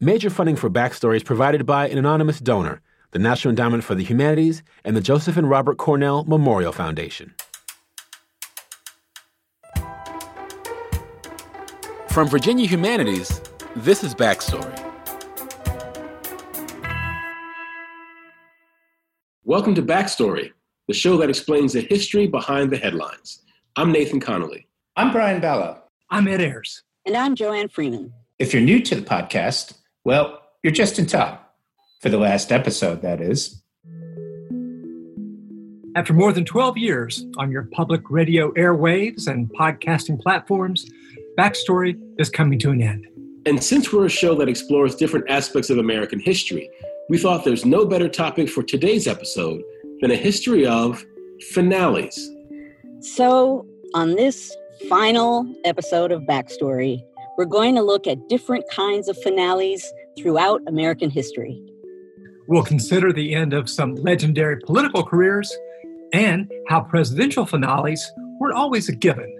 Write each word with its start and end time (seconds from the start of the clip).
Major 0.00 0.28
funding 0.28 0.56
for 0.56 0.68
Backstory 0.68 1.16
is 1.16 1.22
provided 1.22 1.64
by 1.64 1.88
an 1.88 1.96
anonymous 1.96 2.38
donor, 2.38 2.82
the 3.12 3.18
National 3.18 3.48
Endowment 3.48 3.82
for 3.82 3.94
the 3.94 4.04
Humanities, 4.04 4.62
and 4.84 4.94
the 4.94 5.00
Joseph 5.00 5.38
and 5.38 5.48
Robert 5.48 5.78
Cornell 5.78 6.22
Memorial 6.24 6.70
Foundation. 6.70 7.34
From 12.10 12.28
Virginia 12.28 12.66
Humanities, 12.66 13.40
this 13.74 14.04
is 14.04 14.14
Backstory. 14.14 14.78
Welcome 19.44 19.74
to 19.76 19.82
Backstory, 19.82 20.52
the 20.88 20.94
show 20.94 21.16
that 21.16 21.30
explains 21.30 21.72
the 21.72 21.80
history 21.80 22.26
behind 22.26 22.70
the 22.70 22.76
headlines. 22.76 23.40
I'm 23.76 23.92
Nathan 23.92 24.20
Connolly. 24.20 24.68
I'm 24.96 25.10
Brian 25.10 25.40
Balogh. 25.40 25.78
I'm 26.10 26.28
Ed 26.28 26.42
Ayers. 26.42 26.82
And 27.06 27.16
I'm 27.16 27.34
Joanne 27.34 27.68
Freeman. 27.68 28.12
If 28.38 28.52
you're 28.52 28.62
new 28.62 28.80
to 28.80 28.94
the 28.94 29.00
podcast, 29.00 29.72
well, 30.06 30.40
you're 30.62 30.72
just 30.72 31.00
in 31.00 31.06
time. 31.06 31.36
For 32.00 32.10
the 32.10 32.16
last 32.16 32.52
episode, 32.52 33.02
that 33.02 33.20
is. 33.20 33.60
After 35.96 36.12
more 36.12 36.32
than 36.32 36.44
12 36.44 36.78
years 36.78 37.26
on 37.38 37.50
your 37.50 37.64
public 37.72 38.08
radio 38.08 38.52
airwaves 38.52 39.26
and 39.26 39.52
podcasting 39.52 40.20
platforms, 40.20 40.88
Backstory 41.36 42.00
is 42.20 42.30
coming 42.30 42.56
to 42.60 42.70
an 42.70 42.82
end. 42.82 43.04
And 43.46 43.60
since 43.60 43.92
we're 43.92 44.06
a 44.06 44.08
show 44.08 44.36
that 44.36 44.48
explores 44.48 44.94
different 44.94 45.28
aspects 45.28 45.70
of 45.70 45.78
American 45.78 46.20
history, 46.20 46.70
we 47.08 47.18
thought 47.18 47.44
there's 47.44 47.64
no 47.64 47.84
better 47.84 48.08
topic 48.08 48.48
for 48.48 48.62
today's 48.62 49.08
episode 49.08 49.60
than 50.02 50.12
a 50.12 50.16
history 50.16 50.64
of 50.64 51.04
finales. 51.50 52.30
So, 53.00 53.66
on 53.92 54.14
this 54.14 54.54
final 54.88 55.52
episode 55.64 56.12
of 56.12 56.22
Backstory, 56.22 57.02
we're 57.36 57.44
going 57.44 57.74
to 57.74 57.82
look 57.82 58.06
at 58.06 58.28
different 58.28 58.64
kinds 58.70 59.08
of 59.08 59.16
finales 59.22 59.84
throughout 60.16 60.62
American 60.66 61.10
history. 61.10 61.62
We'll 62.48 62.64
consider 62.64 63.12
the 63.12 63.34
end 63.34 63.52
of 63.52 63.68
some 63.68 63.94
legendary 63.96 64.60
political 64.60 65.04
careers 65.04 65.54
and 66.12 66.50
how 66.68 66.80
presidential 66.80 67.44
finales 67.44 68.10
weren't 68.40 68.54
always 68.54 68.88
a 68.88 68.94
given. 68.94 69.32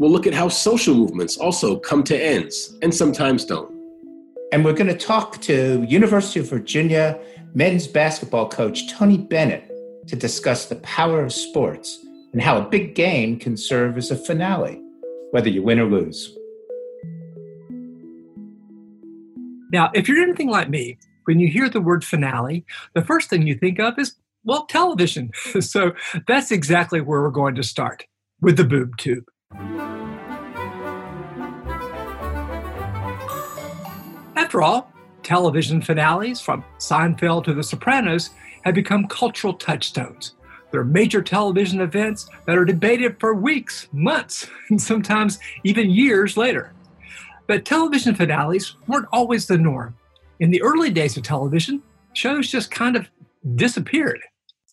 We'll 0.00 0.10
look 0.10 0.26
at 0.26 0.34
how 0.34 0.48
social 0.48 0.94
movements 0.94 1.36
also 1.36 1.78
come 1.78 2.02
to 2.04 2.20
ends 2.20 2.76
and 2.82 2.92
sometimes 2.92 3.44
don't. 3.44 3.70
And 4.52 4.64
we're 4.64 4.72
going 4.72 4.88
to 4.88 4.98
talk 4.98 5.40
to 5.42 5.84
University 5.88 6.40
of 6.40 6.48
Virginia 6.48 7.20
men's 7.54 7.86
basketball 7.86 8.48
coach 8.48 8.90
Tony 8.90 9.18
Bennett 9.18 9.70
to 10.08 10.16
discuss 10.16 10.66
the 10.66 10.76
power 10.76 11.22
of 11.22 11.32
sports 11.32 12.04
and 12.32 12.42
how 12.42 12.58
a 12.58 12.68
big 12.68 12.94
game 12.94 13.38
can 13.38 13.56
serve 13.56 13.96
as 13.96 14.10
a 14.10 14.16
finale, 14.16 14.80
whether 15.30 15.48
you 15.48 15.62
win 15.62 15.78
or 15.78 15.84
lose. 15.84 16.36
Now, 19.72 19.90
if 19.94 20.06
you're 20.06 20.22
anything 20.22 20.50
like 20.50 20.68
me, 20.68 20.98
when 21.24 21.40
you 21.40 21.48
hear 21.48 21.68
the 21.68 21.80
word 21.80 22.04
finale, 22.04 22.66
the 22.94 23.02
first 23.02 23.30
thing 23.30 23.46
you 23.46 23.56
think 23.56 23.80
of 23.80 23.98
is, 23.98 24.16
well, 24.44 24.66
television. 24.66 25.30
so 25.60 25.92
that's 26.26 26.50
exactly 26.50 27.00
where 27.00 27.22
we're 27.22 27.30
going 27.30 27.54
to 27.54 27.62
start 27.62 28.04
with 28.42 28.58
the 28.58 28.64
boob 28.64 28.98
tube. 28.98 29.24
After 34.36 34.60
all, 34.60 34.92
television 35.22 35.80
finales 35.80 36.40
from 36.40 36.62
Seinfeld 36.78 37.44
to 37.44 37.54
The 37.54 37.62
Sopranos 37.62 38.30
have 38.64 38.74
become 38.74 39.08
cultural 39.08 39.54
touchstones. 39.54 40.34
They're 40.70 40.84
major 40.84 41.22
television 41.22 41.80
events 41.80 42.28
that 42.46 42.58
are 42.58 42.64
debated 42.66 43.18
for 43.18 43.34
weeks, 43.34 43.88
months, 43.92 44.48
and 44.68 44.80
sometimes 44.80 45.38
even 45.64 45.90
years 45.90 46.36
later. 46.36 46.74
But 47.46 47.64
television 47.64 48.14
finales 48.14 48.76
weren't 48.86 49.08
always 49.12 49.46
the 49.46 49.58
norm. 49.58 49.96
In 50.40 50.50
the 50.50 50.62
early 50.62 50.90
days 50.90 51.16
of 51.16 51.22
television, 51.22 51.82
shows 52.14 52.50
just 52.50 52.70
kind 52.70 52.96
of 52.96 53.08
disappeared. 53.56 54.20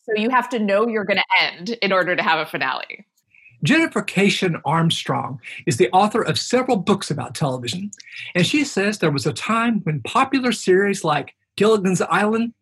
So 0.03 0.13
you 0.15 0.29
have 0.29 0.49
to 0.49 0.59
know 0.59 0.87
you're 0.87 1.03
going 1.03 1.17
to 1.19 1.43
end 1.43 1.69
in 1.81 1.91
order 1.91 2.15
to 2.15 2.23
have 2.23 2.39
a 2.39 2.49
finale. 2.49 3.05
Jennifer 3.63 4.01
Keishin 4.01 4.61
Armstrong 4.65 5.39
is 5.65 5.77
the 5.77 5.89
author 5.91 6.21
of 6.21 6.39
several 6.39 6.77
books 6.77 7.11
about 7.11 7.35
television, 7.35 7.91
and 8.33 8.45
she 8.45 8.63
says 8.63 8.97
there 8.97 9.11
was 9.11 9.27
a 9.27 9.33
time 9.33 9.81
when 9.81 10.01
popular 10.01 10.51
series 10.51 11.03
like 11.03 11.35
Gilligan's 11.57 12.01
Island 12.01 12.53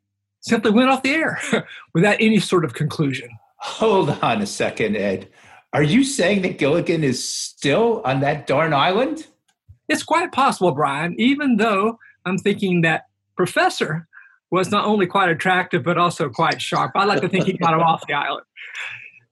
simply 0.42 0.72
went 0.72 0.90
off 0.90 1.04
the 1.04 1.12
air 1.12 1.40
without 1.94 2.18
any 2.20 2.40
sort 2.40 2.66
of 2.66 2.74
conclusion. 2.74 3.30
Hold 3.58 4.10
on 4.10 4.42
a 4.42 4.48
second, 4.48 4.96
Ed. 4.96 5.30
Are 5.74 5.84
you 5.84 6.04
saying 6.04 6.42
that 6.44 6.58
Gilligan 6.58 7.04
is 7.04 7.24
still 7.24 8.02
on 8.04 8.22
that 8.22 8.48
darn 8.48 8.74
island? 8.74 9.28
It's 9.88 10.04
quite 10.04 10.32
possible, 10.32 10.72
Brian, 10.72 11.16
even 11.20 11.58
though 11.58 12.00
I'm 12.26 12.38
thinking 12.38 12.82
that 12.82 13.06
Professor 13.36 14.08
was 14.52 14.72
not 14.72 14.86
only 14.86 15.06
quite 15.06 15.30
attractive, 15.30 15.84
but 15.84 15.98
also 15.98 16.30
quite 16.30 16.62
sharp. 16.62 16.92
I 16.96 17.06
like 17.06 17.22
to 17.22 17.30
think 17.30 17.46
he 17.46 17.54
got 17.54 17.74
him 17.74 17.82
off 17.82 18.08
the 18.08 18.14
island. 18.14 18.46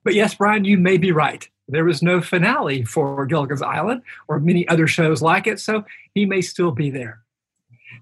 But 0.04 0.14
yes, 0.14 0.34
Brian, 0.34 0.64
you 0.64 0.78
may 0.78 0.98
be 0.98 1.12
right. 1.12 1.48
There 1.68 1.84
was 1.84 2.02
no 2.02 2.20
finale 2.20 2.84
for 2.84 3.26
Gilligan's 3.26 3.62
Island 3.62 4.02
or 4.28 4.38
many 4.38 4.68
other 4.68 4.86
shows 4.86 5.20
like 5.20 5.46
it, 5.46 5.58
so 5.58 5.84
he 6.14 6.26
may 6.26 6.40
still 6.40 6.70
be 6.70 6.90
there. 6.90 7.20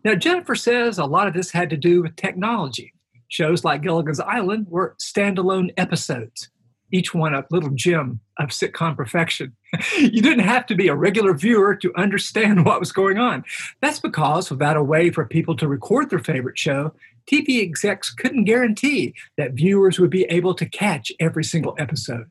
Now, 0.04 0.14
Jennifer 0.14 0.54
says 0.54 0.98
a 0.98 1.06
lot 1.06 1.28
of 1.28 1.34
this 1.34 1.50
had 1.50 1.70
to 1.70 1.76
do 1.76 2.02
with 2.02 2.16
technology. 2.16 2.92
Shows 3.28 3.64
like 3.64 3.82
Gilligan's 3.82 4.20
Island 4.20 4.66
were 4.68 4.96
standalone 5.00 5.70
episodes 5.76 6.50
each 6.94 7.12
one 7.12 7.34
a 7.34 7.44
little 7.50 7.70
gem 7.70 8.20
of 8.38 8.50
sitcom 8.50 8.96
perfection. 8.96 9.54
you 9.98 10.22
didn't 10.22 10.44
have 10.44 10.66
to 10.66 10.74
be 10.74 10.88
a 10.88 10.94
regular 10.94 11.34
viewer 11.34 11.74
to 11.76 11.92
understand 11.96 12.64
what 12.66 12.80
was 12.80 12.92
going 12.92 13.18
on. 13.18 13.44
That's 13.80 14.00
because 14.00 14.50
without 14.50 14.76
a 14.76 14.82
way 14.82 15.10
for 15.10 15.24
people 15.24 15.56
to 15.56 15.68
record 15.68 16.10
their 16.10 16.18
favorite 16.18 16.58
show, 16.58 16.92
TV 17.30 17.62
execs 17.62 18.12
couldn't 18.12 18.44
guarantee 18.44 19.14
that 19.38 19.52
viewers 19.52 19.98
would 19.98 20.10
be 20.10 20.24
able 20.24 20.54
to 20.54 20.66
catch 20.66 21.10
every 21.20 21.44
single 21.44 21.74
episode. 21.78 22.30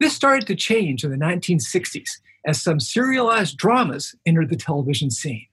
This 0.00 0.14
started 0.14 0.46
to 0.46 0.56
change 0.56 1.04
in 1.04 1.10
the 1.10 1.16
1960s 1.16 2.08
as 2.46 2.60
some 2.60 2.80
serialized 2.80 3.56
dramas 3.56 4.14
entered 4.24 4.48
the 4.48 4.56
television 4.56 5.10
scene. 5.10 5.46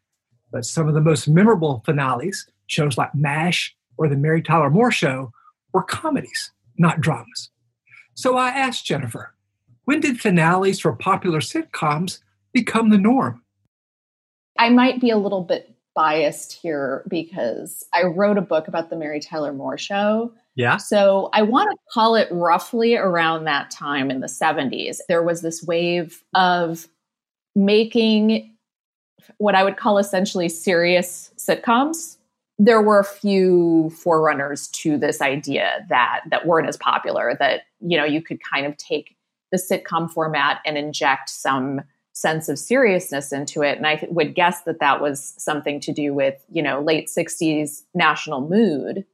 But 0.51 0.65
some 0.65 0.87
of 0.87 0.93
the 0.93 1.01
most 1.01 1.27
memorable 1.27 1.83
finales, 1.85 2.47
shows 2.67 2.97
like 2.97 3.13
MASH 3.13 3.75
or 3.97 4.07
The 4.07 4.15
Mary 4.15 4.41
Tyler 4.41 4.69
Moore 4.69 4.91
Show, 4.91 5.31
were 5.73 5.83
comedies, 5.83 6.51
not 6.77 7.01
dramas. 7.01 7.49
So 8.13 8.37
I 8.37 8.49
asked 8.49 8.85
Jennifer, 8.85 9.35
when 9.87 10.01
did 10.01 10.19
finales 10.19 10.81
for 10.81 10.91
popular 10.91 11.39
sitcoms 11.39 12.19
become 12.51 12.89
the 12.89 12.97
norm? 12.97 13.41
I 14.59 14.69
might 14.69 14.99
be 14.99 15.09
a 15.11 15.17
little 15.17 15.43
bit 15.43 15.73
biased 15.95 16.51
here 16.51 17.05
because 17.07 17.85
I 17.93 18.03
wrote 18.03 18.37
a 18.37 18.41
book 18.41 18.67
about 18.67 18.89
the 18.89 18.97
Mary 18.97 19.21
Tyler 19.21 19.53
Moore 19.53 19.77
show. 19.77 20.33
Yeah. 20.55 20.75
So 20.75 21.29
I 21.31 21.41
want 21.41 21.71
to 21.71 21.77
call 21.93 22.15
it 22.15 22.27
roughly 22.31 22.97
around 22.97 23.45
that 23.45 23.71
time 23.71 24.11
in 24.11 24.19
the 24.19 24.27
70s. 24.27 24.97
There 25.07 25.23
was 25.23 25.41
this 25.41 25.63
wave 25.63 26.21
of 26.33 26.89
making 27.55 28.53
what 29.37 29.55
I 29.55 29.63
would 29.63 29.77
call 29.77 29.99
essentially 29.99 30.49
serious 30.49 31.31
sitcoms 31.37 32.17
there 32.59 32.81
were 32.81 32.99
a 32.99 33.03
few 33.03 33.91
forerunners 33.91 34.67
to 34.69 34.97
this 34.97 35.21
idea 35.21 35.85
that 35.89 36.21
that 36.29 36.47
weren't 36.47 36.67
as 36.67 36.77
popular 36.77 37.35
that 37.39 37.61
you 37.79 37.97
know 37.97 38.05
you 38.05 38.21
could 38.21 38.39
kind 38.41 38.65
of 38.65 38.75
take 38.77 39.16
the 39.51 39.57
sitcom 39.57 40.11
format 40.11 40.59
and 40.65 40.77
inject 40.77 41.29
some 41.29 41.81
sense 42.13 42.49
of 42.49 42.57
seriousness 42.57 43.31
into 43.31 43.61
it. 43.61 43.77
And 43.77 43.85
i 43.85 44.05
would 44.09 44.33
guess 44.33 44.63
that 44.63 44.79
that 44.79 45.01
was 45.01 45.35
something 45.37 45.79
to 45.81 45.93
do 45.93 46.13
with 46.13 46.43
you 46.51 46.63
know 46.63 46.81
late 46.81 47.09
60s 47.15 47.83
national 47.93 48.41
mood. 48.41 49.05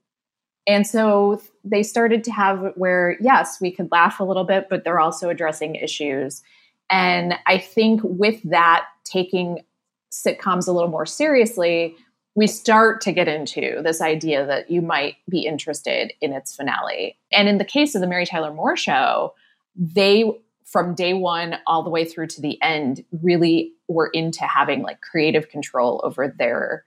And 0.65 0.87
so 0.87 1.41
they 1.65 1.83
started 1.83 2.23
to 2.23 2.31
have 2.31 2.71
where 2.75 3.17
yes 3.19 3.59
we 3.59 3.71
could 3.71 3.91
laugh 3.91 4.19
a 4.19 4.23
little 4.23 4.45
bit 4.45 4.67
but 4.69 4.83
they're 4.83 4.99
also 4.99 5.29
addressing 5.29 5.75
issues. 5.75 6.41
And 6.89 7.35
i 7.45 7.57
think 7.57 8.01
with 8.03 8.41
that 8.43 8.85
taking 9.03 9.63
sitcoms 10.11 10.67
a 10.67 10.71
little 10.71 10.89
more 10.89 11.05
seriously 11.05 11.95
we 12.35 12.47
start 12.47 13.01
to 13.01 13.11
get 13.11 13.27
into 13.27 13.81
this 13.83 14.01
idea 14.01 14.45
that 14.45 14.71
you 14.71 14.81
might 14.81 15.17
be 15.29 15.45
interested 15.45 16.13
in 16.19 16.33
its 16.33 16.55
finale. 16.55 17.17
And 17.31 17.47
in 17.47 17.59
the 17.59 17.65
case 17.65 17.93
of 17.93 18.01
the 18.01 18.07
Mary 18.07 18.25
Tyler 18.25 18.51
Moore 18.51 18.75
show, 18.75 19.35
they 19.75 20.29
from 20.65 20.95
day 20.95 21.13
one 21.13 21.57
all 21.67 21.83
the 21.83 21.89
way 21.89 22.05
through 22.05 22.27
to 22.27 22.41
the 22.41 22.61
end 22.61 23.03
really 23.21 23.73
were 23.87 24.09
into 24.13 24.43
having 24.43 24.81
like 24.81 25.01
creative 25.01 25.49
control 25.49 26.01
over 26.03 26.27
their 26.27 26.83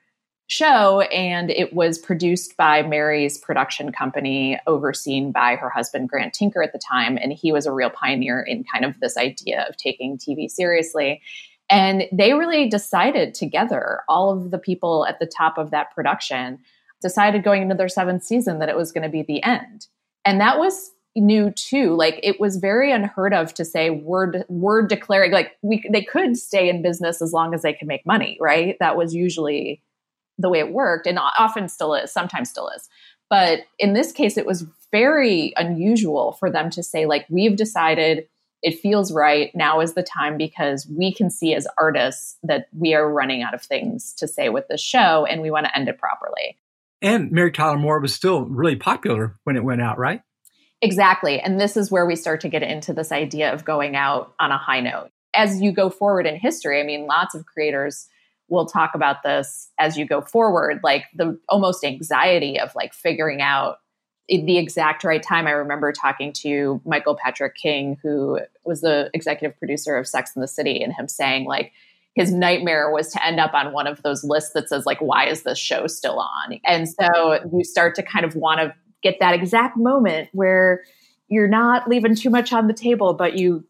show. 0.49 1.01
And 1.03 1.51
it 1.51 1.73
was 1.73 1.99
produced 1.99 2.57
by 2.57 2.83
Mary's 2.83 3.37
production 3.39 3.93
company 3.93 4.59
overseen 4.67 5.33
by 5.33 5.57
her 5.57 5.69
husband 5.69 6.09
Grant 6.09 6.35
Tinker 6.35 6.63
at 6.63 6.73
the 6.73 6.79
time. 6.79 7.19
And 7.21 7.33
he 7.33 7.53
was 7.53 7.67
a 7.67 7.73
real 7.73 7.91
pioneer 7.91 8.41
in 8.41 8.65
kind 8.65 8.85
of 8.85 8.99
this 9.01 9.17
idea 9.17 9.67
of 9.69 9.77
taking 9.77 10.19
TV 10.19 10.49
seriously. 10.49 11.21
And 11.69 12.05
they 12.13 12.33
really 12.33 12.69
decided 12.69 13.35
together 13.35 14.03
all 14.09 14.31
of 14.31 14.53
the 14.53 14.59
people 14.59 15.05
at 15.07 15.19
the 15.19 15.27
top 15.27 15.59
of 15.59 15.73
that 15.73 15.93
production 15.93 16.59
decided 17.03 17.43
going 17.43 17.63
into 17.63 17.75
their 17.75 17.89
seventh 17.89 18.23
season 18.23 18.61
that 18.61 18.69
it 18.69 18.77
was 18.77 18.93
going 18.93 19.03
to 19.03 19.09
be 19.09 19.23
the 19.23 19.43
end. 19.43 19.89
And 20.25 20.41
that 20.41 20.59
was 20.59 20.93
new 21.17 21.51
too 21.51 21.95
like 21.97 22.21
it 22.23 22.39
was 22.39 22.57
very 22.57 22.93
unheard 22.93 23.33
of 23.33 23.55
to 23.55 23.65
say 23.65 23.91
we're 23.91 24.45
we're 24.49 24.87
declaring 24.87 25.33
like 25.33 25.57
we 25.63 25.83
they 25.91 26.03
could 26.03 26.37
stay 26.37 26.69
in 26.69 26.83
business 26.83 27.23
as 27.23 27.33
long 27.33 27.55
as 27.55 27.63
they 27.63 27.73
can 27.73 27.89
make 27.89 28.05
money 28.07 28.37
right? 28.41 28.77
That 28.81 28.97
was 28.97 29.15
usually 29.15 29.83
the 30.39 30.51
way 30.51 30.59
it 30.59 30.73
worked 30.73 31.07
and 31.07 31.19
often 31.19 31.69
still 31.69 31.95
is 31.95 32.13
sometimes 32.13 32.51
still 32.51 32.69
is. 32.69 32.89
But 33.31 33.61
in 33.79 33.95
this 33.95 34.13
case 34.13 34.37
it 34.37 34.47
was 34.47 34.67
very 34.93 35.55
unusual 35.57 36.33
for 36.33 36.51
them 36.51 36.71
to 36.71 36.83
say 36.83 37.07
like 37.07 37.27
we've 37.31 37.57
decided 37.57 38.29
it 38.63 38.81
feels 38.81 39.13
right 39.13 39.55
now 39.55 39.81
is 39.81 39.95
the 39.95 40.03
time 40.03 40.37
because 40.37 40.87
we 40.87 41.13
can 41.13 41.31
see 41.31 41.55
as 41.55 41.67
artists 41.79 42.37
that 42.43 42.69
we 42.77 42.95
are 42.95 43.11
running 43.11 43.43
out 43.43 43.55
of 43.55 43.63
things 43.63 44.13
to 44.15 44.29
say 44.29 44.49
with 44.49 44.69
this 44.69 44.81
show 44.81 45.25
and 45.27 45.41
we 45.41 45.51
want 45.51 45.67
to 45.67 45.77
end 45.77 45.89
it 45.89 45.99
properly. 45.99 46.59
And 47.01 47.31
mary 47.33 47.53
tyler 47.53 47.79
moore 47.79 48.01
was 48.01 48.15
still 48.15 48.43
really 48.43 48.77
popular 48.77 49.39
when 49.45 49.57
it 49.57 49.65
went 49.65 49.83
out 49.83 49.99
right 49.99 50.21
exactly. 50.83 51.41
And 51.41 51.61
this 51.61 51.77
is 51.77 51.91
where 51.91 52.07
we 52.07 52.17
start 52.17 52.41
to 52.43 52.49
get 52.49 52.63
into 52.63 52.93
this 52.93 53.13
idea 53.13 53.53
of 53.53 53.65
going 53.65 53.97
out 53.97 54.35
on 54.39 54.53
a 54.53 54.59
high 54.59 54.81
note. 54.81 55.11
As 55.35 55.61
you 55.61 55.73
go 55.73 55.91
forward 55.91 56.27
in 56.27 56.37
history 56.37 56.81
i 56.81 56.83
mean 56.83 57.07
lots 57.07 57.35
of 57.35 57.45
creators 57.45 58.09
we'll 58.49 58.65
talk 58.65 58.95
about 58.95 59.23
this 59.23 59.71
as 59.79 59.97
you 59.97 60.07
go 60.07 60.21
forward 60.21 60.81
like 60.83 61.05
the 61.15 61.39
almost 61.49 61.85
anxiety 61.85 62.59
of 62.59 62.75
like 62.75 62.95
figuring 62.95 63.43
out 63.43 63.79
the 64.29 64.59
exact 64.59 65.05
right 65.05 65.23
time. 65.23 65.47
I 65.47 65.51
remember 65.51 65.93
talking 65.93 66.33
to 66.45 66.81
michael 66.87 67.17
patrick 67.23 67.55
king 67.55 67.99
who 68.03 68.41
was 68.65 68.81
the 68.81 69.11
executive 69.13 69.59
producer 69.59 69.97
of 69.97 70.09
sex 70.09 70.33
and 70.35 70.43
the 70.43 70.49
city 70.49 70.83
and 70.83 70.93
him 70.95 71.07
saying 71.07 71.45
like 71.45 71.73
his 72.17 72.33
nightmare 72.33 72.91
was 72.91 73.13
to 73.13 73.25
end 73.25 73.39
up 73.39 73.53
on 73.53 73.73
one 73.73 73.87
of 73.87 74.03
those 74.03 74.25
lists 74.25 74.53
that 74.55 74.69
says 74.71 74.87
like 74.87 75.01
why 75.01 75.27
is 75.27 75.43
this 75.43 75.59
show 75.59 75.87
still 75.87 76.19
on? 76.19 76.59
And 76.65 76.89
so 76.89 77.39
you 77.53 77.63
start 77.63 77.95
to 77.97 78.03
kind 78.03 78.25
of 78.25 78.35
want 78.35 78.59
to 78.61 78.75
get 79.11 79.21
that 79.21 79.35
exact 79.35 79.77
moment 79.77 80.29
where 80.33 80.83
you're 81.29 81.49
not 81.49 81.89
leaving 81.89 82.15
too 82.15 82.31
much 82.31 82.53
on 82.53 82.67
the 82.67 82.75
table 82.75 83.15
but 83.15 83.37
you 83.37 83.65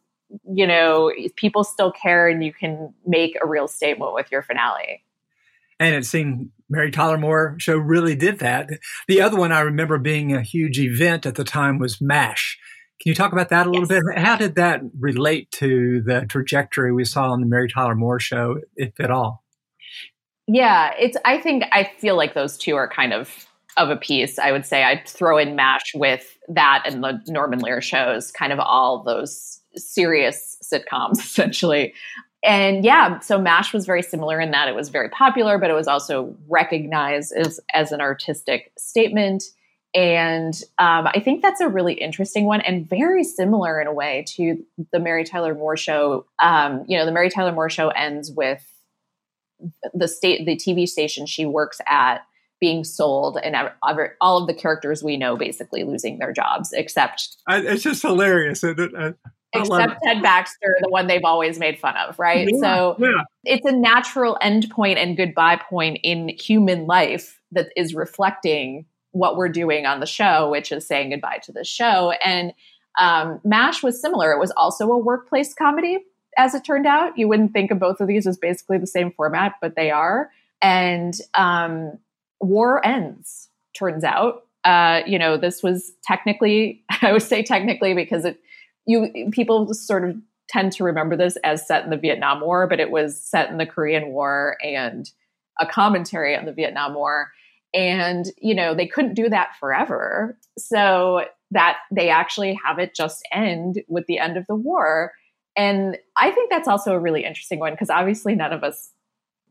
you 0.48 0.66
know, 0.66 1.12
people 1.36 1.64
still 1.64 1.92
care 1.92 2.28
and 2.28 2.44
you 2.44 2.52
can 2.52 2.92
make 3.06 3.36
a 3.42 3.46
real 3.46 3.68
statement 3.68 4.14
with 4.14 4.30
your 4.30 4.42
finale. 4.42 5.02
And 5.78 5.94
it 5.94 6.06
seemed 6.06 6.50
Mary 6.68 6.90
Tyler 6.90 7.18
Moore 7.18 7.56
show 7.58 7.76
really 7.76 8.16
did 8.16 8.38
that. 8.38 8.70
The 9.08 9.20
other 9.20 9.36
one 9.36 9.52
I 9.52 9.60
remember 9.60 9.98
being 9.98 10.32
a 10.32 10.42
huge 10.42 10.78
event 10.78 11.26
at 11.26 11.34
the 11.34 11.44
time 11.44 11.78
was 11.78 12.00
MASH. 12.00 12.58
Can 13.00 13.10
you 13.10 13.14
talk 13.14 13.32
about 13.32 13.50
that 13.50 13.66
a 13.66 13.70
little 13.70 13.86
yes. 13.86 14.02
bit? 14.02 14.18
How 14.18 14.36
did 14.36 14.54
that 14.54 14.80
relate 14.98 15.50
to 15.52 16.00
the 16.00 16.24
trajectory 16.26 16.92
we 16.92 17.04
saw 17.04 17.30
on 17.30 17.40
the 17.40 17.46
Mary 17.46 17.68
Tyler 17.68 17.94
Moore 17.94 18.18
show, 18.18 18.56
if 18.74 18.98
at 18.98 19.10
all? 19.10 19.44
Yeah, 20.46 20.94
it's. 20.98 21.16
I 21.24 21.38
think 21.38 21.64
I 21.72 21.90
feel 21.98 22.16
like 22.16 22.32
those 22.32 22.56
two 22.56 22.74
are 22.76 22.88
kind 22.88 23.12
of 23.12 23.45
of 23.76 23.90
a 23.90 23.96
piece. 23.96 24.38
I 24.38 24.52
would 24.52 24.64
say 24.64 24.82
I'd 24.82 25.06
throw 25.06 25.38
in 25.38 25.54
MASH 25.54 25.94
with 25.94 26.38
that 26.48 26.82
and 26.86 27.02
the 27.02 27.20
Norman 27.28 27.58
Lear 27.58 27.80
shows, 27.80 28.30
kind 28.30 28.52
of 28.52 28.58
all 28.58 29.02
those 29.02 29.60
serious 29.76 30.56
sitcoms 30.62 31.12
essentially. 31.18 31.94
And 32.42 32.84
yeah, 32.84 33.18
so 33.20 33.38
MASH 33.40 33.72
was 33.72 33.86
very 33.86 34.02
similar 34.02 34.40
in 34.40 34.52
that 34.52 34.68
it 34.68 34.74
was 34.74 34.88
very 34.88 35.08
popular, 35.08 35.58
but 35.58 35.70
it 35.70 35.74
was 35.74 35.88
also 35.88 36.34
recognized 36.48 37.32
as, 37.32 37.58
as 37.74 37.92
an 37.92 38.00
artistic 38.00 38.72
statement. 38.78 39.42
And 39.94 40.54
um, 40.78 41.08
I 41.08 41.20
think 41.20 41.42
that's 41.42 41.60
a 41.60 41.68
really 41.68 41.94
interesting 41.94 42.44
one 42.44 42.60
and 42.60 42.88
very 42.88 43.24
similar 43.24 43.80
in 43.80 43.86
a 43.86 43.92
way 43.92 44.24
to 44.28 44.62
the 44.92 45.00
Mary 45.00 45.24
Tyler 45.24 45.54
Moore 45.54 45.76
show. 45.76 46.26
Um, 46.38 46.84
you 46.86 46.98
know, 46.98 47.06
the 47.06 47.12
Mary 47.12 47.30
Tyler 47.30 47.52
Moore 47.52 47.70
show 47.70 47.88
ends 47.88 48.30
with 48.30 48.62
the 49.94 50.06
state, 50.06 50.44
the 50.44 50.54
TV 50.54 50.86
station 50.86 51.26
she 51.26 51.46
works 51.46 51.80
at 51.88 52.18
being 52.60 52.84
sold 52.84 53.38
and 53.42 53.54
all 54.20 54.38
of 54.38 54.46
the 54.46 54.54
characters 54.54 55.02
we 55.02 55.16
know 55.16 55.36
basically 55.36 55.84
losing 55.84 56.18
their 56.18 56.32
jobs 56.32 56.72
except 56.72 57.36
it's 57.48 57.82
just 57.82 58.02
hilarious 58.02 58.64
except 59.54 60.02
Ted 60.04 60.22
Baxter, 60.22 60.76
the 60.80 60.88
one 60.88 61.06
they've 61.06 61.24
always 61.24 61.58
made 61.58 61.78
fun 61.78 61.96
of, 61.96 62.18
right? 62.18 62.48
Yeah, 62.50 62.58
so 62.60 62.96
yeah. 62.98 63.24
it's 63.44 63.64
a 63.64 63.72
natural 63.72 64.38
end 64.40 64.68
point 64.70 64.98
and 64.98 65.16
goodbye 65.16 65.60
point 65.68 65.98
in 66.02 66.28
human 66.28 66.86
life 66.86 67.40
that 67.52 67.68
is 67.76 67.94
reflecting 67.94 68.86
what 69.12 69.36
we're 69.36 69.48
doing 69.48 69.86
on 69.86 70.00
the 70.00 70.06
show, 70.06 70.50
which 70.50 70.72
is 70.72 70.86
saying 70.86 71.10
goodbye 71.10 71.38
to 71.44 71.52
the 71.52 71.64
show. 71.64 72.12
And 72.24 72.52
um, 72.98 73.40
MASH 73.44 73.82
was 73.82 74.00
similar. 74.00 74.32
It 74.32 74.38
was 74.38 74.52
also 74.56 74.90
a 74.90 74.98
workplace 74.98 75.54
comedy, 75.54 75.98
as 76.36 76.54
it 76.54 76.64
turned 76.64 76.86
out. 76.86 77.16
You 77.16 77.28
wouldn't 77.28 77.52
think 77.52 77.70
of 77.70 77.78
both 77.78 78.00
of 78.00 78.08
these 78.08 78.26
as 78.26 78.36
basically 78.36 78.78
the 78.78 78.86
same 78.86 79.12
format, 79.12 79.54
but 79.60 79.74
they 79.74 79.90
are. 79.90 80.30
And 80.60 81.14
um, 81.34 81.98
war 82.40 82.84
ends, 82.84 83.48
turns 83.76 84.04
out. 84.04 84.42
Uh, 84.64 85.02
you 85.06 85.18
know, 85.18 85.36
this 85.36 85.62
was 85.62 85.92
technically, 86.04 86.82
I 87.02 87.12
would 87.12 87.22
say 87.22 87.42
technically 87.42 87.94
because 87.94 88.24
it 88.24 88.40
you 88.86 89.30
people 89.32 89.72
sort 89.74 90.08
of 90.08 90.16
tend 90.48 90.72
to 90.72 90.84
remember 90.84 91.16
this 91.16 91.36
as 91.42 91.66
set 91.66 91.84
in 91.84 91.90
the 91.90 91.96
Vietnam 91.96 92.40
War, 92.40 92.66
but 92.66 92.80
it 92.80 92.90
was 92.90 93.20
set 93.20 93.50
in 93.50 93.58
the 93.58 93.66
Korean 93.66 94.08
War 94.12 94.56
and 94.62 95.10
a 95.60 95.66
commentary 95.66 96.36
on 96.36 96.44
the 96.44 96.52
Vietnam 96.52 96.94
War. 96.94 97.32
And, 97.74 98.26
you 98.38 98.54
know, 98.54 98.74
they 98.74 98.86
couldn't 98.86 99.14
do 99.14 99.28
that 99.28 99.50
forever. 99.58 100.38
So 100.56 101.24
that 101.50 101.78
they 101.90 102.08
actually 102.08 102.58
have 102.64 102.78
it 102.78 102.94
just 102.94 103.26
end 103.32 103.82
with 103.88 104.06
the 104.06 104.18
end 104.18 104.36
of 104.36 104.46
the 104.46 104.54
war. 104.54 105.12
And 105.56 105.96
I 106.16 106.30
think 106.30 106.50
that's 106.50 106.68
also 106.68 106.92
a 106.92 107.00
really 107.00 107.24
interesting 107.24 107.58
one 107.58 107.72
because 107.72 107.90
obviously 107.90 108.34
none 108.34 108.52
of 108.52 108.62
us 108.62 108.90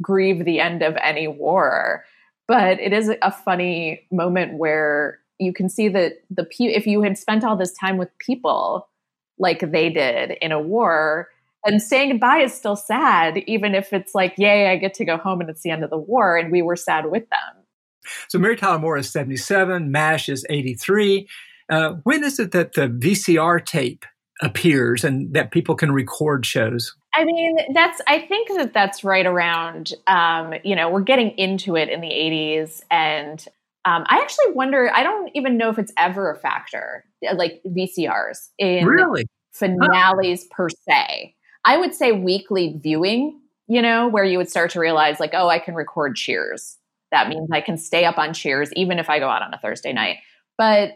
grieve 0.01 0.45
the 0.45 0.59
end 0.59 0.81
of 0.81 0.95
any 1.01 1.27
war. 1.27 2.05
But 2.47 2.79
it 2.79 2.93
is 2.93 3.11
a 3.21 3.31
funny 3.31 4.05
moment 4.11 4.57
where 4.57 5.19
you 5.39 5.53
can 5.53 5.69
see 5.69 5.87
that 5.89 6.23
the 6.29 6.47
if 6.59 6.85
you 6.85 7.01
had 7.01 7.17
spent 7.17 7.43
all 7.43 7.57
this 7.57 7.73
time 7.73 7.97
with 7.97 8.15
people 8.19 8.87
like 9.37 9.71
they 9.71 9.89
did 9.89 10.31
in 10.41 10.51
a 10.51 10.61
war. 10.61 11.29
And 11.65 11.81
saying 11.81 12.11
goodbye 12.11 12.41
is 12.41 12.53
still 12.53 12.75
sad, 12.75 13.39
even 13.47 13.73
if 13.73 13.91
it's 13.91 14.13
like, 14.13 14.35
yay, 14.37 14.69
I 14.69 14.75
get 14.75 14.93
to 14.95 15.05
go 15.05 15.17
home 15.17 15.41
and 15.41 15.49
it's 15.49 15.61
the 15.61 15.71
end 15.71 15.83
of 15.83 15.89
the 15.89 15.97
war. 15.97 16.37
And 16.37 16.51
we 16.51 16.61
were 16.61 16.75
sad 16.75 17.09
with 17.09 17.27
them. 17.29 17.63
So 18.29 18.37
Mary 18.37 18.55
Tyler 18.55 18.77
Moore 18.77 18.97
is 18.97 19.09
77, 19.09 19.91
MASH 19.91 20.29
is 20.29 20.45
83. 20.47 21.27
Uh, 21.67 21.93
when 22.03 22.23
is 22.23 22.39
it 22.39 22.51
that 22.51 22.73
the 22.73 22.87
VCR 22.87 23.65
tape 23.65 24.05
appears 24.41 25.03
and 25.03 25.33
that 25.33 25.51
people 25.51 25.75
can 25.75 25.91
record 25.91 26.45
shows? 26.45 26.95
I 27.13 27.23
mean, 27.23 27.57
that's, 27.73 28.01
I 28.07 28.19
think 28.19 28.49
that 28.57 28.73
that's 28.73 29.03
right 29.03 29.25
around, 29.25 29.93
um, 30.07 30.53
you 30.63 30.75
know, 30.75 30.89
we're 30.89 31.01
getting 31.01 31.31
into 31.31 31.75
it 31.75 31.89
in 31.89 32.01
the 32.01 32.09
80s. 32.09 32.81
And 32.91 33.39
um, 33.85 34.03
I 34.07 34.19
actually 34.19 34.51
wonder, 34.53 34.91
I 34.93 35.03
don't 35.03 35.31
even 35.33 35.57
know 35.57 35.69
if 35.69 35.79
it's 35.79 35.93
ever 35.97 36.31
a 36.31 36.35
factor, 36.35 37.05
like 37.35 37.61
VCRs 37.65 38.49
in 38.57 38.85
really? 38.85 39.25
finales 39.53 40.43
huh. 40.43 40.55
per 40.55 40.69
se. 40.69 41.35
I 41.63 41.77
would 41.77 41.95
say 41.95 42.11
weekly 42.11 42.77
viewing, 42.81 43.39
you 43.67 43.81
know, 43.81 44.07
where 44.07 44.23
you 44.23 44.37
would 44.37 44.49
start 44.49 44.71
to 44.71 44.79
realize, 44.79 45.19
like, 45.19 45.31
oh, 45.33 45.47
I 45.47 45.59
can 45.59 45.73
record 45.73 46.15
cheers. 46.15 46.77
That 47.11 47.29
means 47.29 47.49
I 47.51 47.61
can 47.61 47.77
stay 47.77 48.05
up 48.05 48.17
on 48.17 48.33
cheers 48.33 48.71
even 48.73 48.99
if 48.99 49.09
I 49.09 49.19
go 49.19 49.29
out 49.29 49.41
on 49.41 49.53
a 49.53 49.57
Thursday 49.57 49.93
night. 49.93 50.17
But 50.57 50.91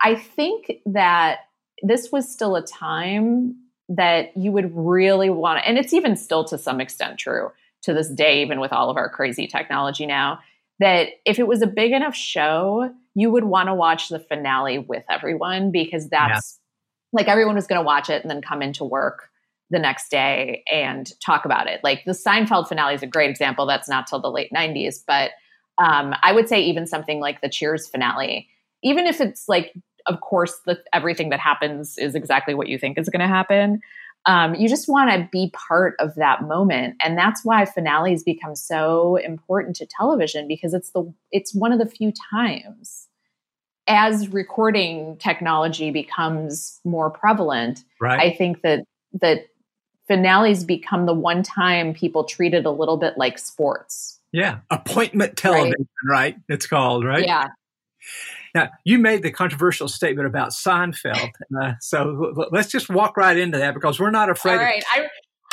I 0.00 0.14
think 0.14 0.72
that 0.86 1.40
this 1.84 2.10
was 2.10 2.30
still 2.30 2.56
a 2.56 2.62
time 2.62 3.56
that 3.88 4.36
you 4.36 4.50
would 4.50 4.74
really 4.74 5.30
want 5.30 5.60
to, 5.60 5.68
and 5.68 5.78
it's 5.78 5.92
even 5.92 6.16
still 6.16 6.44
to 6.44 6.58
some 6.58 6.80
extent 6.80 7.18
true 7.18 7.50
to 7.82 7.92
this 7.92 8.08
day, 8.08 8.42
even 8.42 8.60
with 8.60 8.72
all 8.72 8.90
of 8.90 8.96
our 8.96 9.08
crazy 9.08 9.46
technology 9.46 10.06
now 10.06 10.40
that 10.80 11.08
if 11.24 11.38
it 11.38 11.46
was 11.46 11.62
a 11.62 11.66
big 11.66 11.92
enough 11.92 12.16
show, 12.16 12.90
you 13.14 13.30
would 13.30 13.44
want 13.44 13.68
to 13.68 13.74
watch 13.74 14.08
the 14.08 14.18
finale 14.18 14.78
with 14.78 15.04
everyone 15.08 15.70
because 15.70 16.08
that's 16.08 16.58
yeah. 17.12 17.18
like 17.18 17.28
everyone 17.28 17.54
was 17.54 17.66
going 17.66 17.80
to 17.80 17.84
watch 17.84 18.10
it 18.10 18.22
and 18.22 18.30
then 18.30 18.42
come 18.42 18.60
into 18.60 18.84
work 18.84 19.28
the 19.70 19.78
next 19.78 20.10
day 20.10 20.64
and 20.70 21.12
talk 21.20 21.44
about 21.44 21.68
it. 21.68 21.80
Like 21.84 22.04
the 22.04 22.12
Seinfeld 22.12 22.68
finale 22.68 22.94
is 22.94 23.02
a 23.02 23.06
great 23.06 23.30
example. 23.30 23.66
That's 23.66 23.88
not 23.88 24.06
till 24.06 24.20
the 24.20 24.30
late 24.30 24.50
90s, 24.52 24.96
but 25.06 25.30
um, 25.78 26.14
I 26.22 26.32
would 26.32 26.48
say 26.48 26.60
even 26.62 26.86
something 26.86 27.20
like 27.20 27.40
the 27.40 27.48
Cheers 27.48 27.88
finale, 27.88 28.48
even 28.82 29.06
if 29.06 29.20
it's 29.20 29.48
like, 29.48 29.72
of 30.06 30.20
course, 30.20 30.58
the, 30.66 30.82
everything 30.92 31.30
that 31.30 31.40
happens 31.40 31.96
is 31.98 32.14
exactly 32.14 32.54
what 32.54 32.68
you 32.68 32.78
think 32.78 32.98
is 32.98 33.08
going 33.08 33.20
to 33.20 33.26
happen 33.26 33.80
um, 34.26 34.54
you 34.54 34.68
just 34.68 34.88
want 34.88 35.10
to 35.10 35.28
be 35.30 35.50
part 35.52 35.96
of 35.98 36.14
that 36.14 36.42
moment 36.42 36.96
and 37.02 37.16
that's 37.16 37.44
why 37.44 37.64
finales 37.64 38.22
become 38.22 38.54
so 38.54 39.16
important 39.16 39.76
to 39.76 39.86
television 39.86 40.48
because 40.48 40.74
it's 40.74 40.90
the 40.90 41.12
it's 41.30 41.54
one 41.54 41.72
of 41.72 41.78
the 41.78 41.86
few 41.86 42.12
times 42.30 43.08
as 43.86 44.28
recording 44.28 45.16
technology 45.18 45.90
becomes 45.90 46.80
more 46.84 47.10
prevalent 47.10 47.84
right. 48.00 48.20
i 48.20 48.34
think 48.34 48.62
that 48.62 48.84
that 49.12 49.46
finales 50.08 50.64
become 50.64 51.06
the 51.06 51.14
one 51.14 51.42
time 51.42 51.92
people 51.94 52.24
treat 52.24 52.54
it 52.54 52.66
a 52.66 52.70
little 52.70 52.96
bit 52.96 53.18
like 53.18 53.38
sports 53.38 54.20
Yeah, 54.32 54.58
appointment 54.70 55.36
television, 55.36 55.88
right? 56.04 56.34
right? 56.34 56.36
It's 56.48 56.66
called, 56.66 57.04
right? 57.04 57.24
Yeah. 57.24 57.46
Now, 58.54 58.70
you 58.84 58.98
made 58.98 59.22
the 59.22 59.32
controversial 59.32 59.88
statement 59.88 60.28
about 60.28 60.50
Seinfeld. 60.50 61.30
Uh, 61.60 61.72
so 61.80 62.32
let's 62.52 62.70
just 62.70 62.88
walk 62.88 63.16
right 63.16 63.36
into 63.36 63.58
that 63.58 63.74
because 63.74 63.98
we're 63.98 64.10
not 64.10 64.30
afraid. 64.30 64.58
All 64.58 64.64
right. 64.64 64.82
Of- 64.96 65.04
I, 65.04 65.08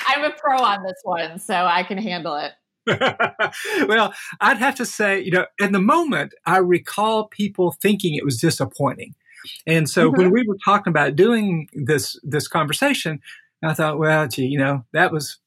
I'm 0.08 0.24
a 0.24 0.32
pro 0.32 0.58
on 0.58 0.84
this 0.84 1.00
one, 1.04 1.40
so 1.40 1.54
I 1.54 1.84
can 1.84 1.98
handle 1.98 2.36
it. 2.36 2.52
well, 3.88 4.14
I'd 4.40 4.58
have 4.58 4.76
to 4.76 4.86
say, 4.86 5.22
you 5.22 5.32
know, 5.32 5.46
in 5.60 5.72
the 5.72 5.82
moment, 5.82 6.34
I 6.46 6.58
recall 6.58 7.28
people 7.28 7.76
thinking 7.82 8.16
it 8.16 8.26
was 8.26 8.40
disappointing. 8.40 9.14
And 9.66 9.90
so 9.90 10.08
mm-hmm. 10.08 10.22
when 10.22 10.32
we 10.32 10.44
were 10.48 10.58
talking 10.64 10.92
about 10.92 11.16
doing 11.16 11.68
this 11.74 12.20
this 12.24 12.48
conversation, 12.48 13.20
I 13.64 13.74
thought, 13.74 14.00
well, 14.00 14.28
gee, 14.28 14.46
you 14.46 14.58
know, 14.58 14.86
that 14.94 15.12
was 15.12 15.38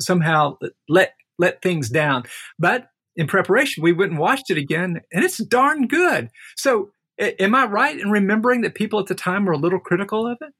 somehow 0.00 0.58
let 0.88 1.14
let 1.38 1.62
things 1.62 1.88
down. 1.88 2.24
But 2.58 2.88
in 3.18 3.26
preparation, 3.26 3.82
we 3.82 3.92
went 3.92 4.12
and 4.12 4.20
watched 4.20 4.48
it 4.48 4.56
again, 4.56 5.00
and 5.12 5.24
it's 5.24 5.38
darn 5.38 5.88
good. 5.88 6.30
So, 6.56 6.90
am 7.18 7.54
I 7.54 7.66
right 7.66 7.98
in 7.98 8.10
remembering 8.10 8.62
that 8.62 8.76
people 8.76 9.00
at 9.00 9.06
the 9.06 9.14
time 9.14 9.44
were 9.44 9.52
a 9.52 9.58
little 9.58 9.80
critical 9.80 10.26
of 10.26 10.38
it? 10.40 10.54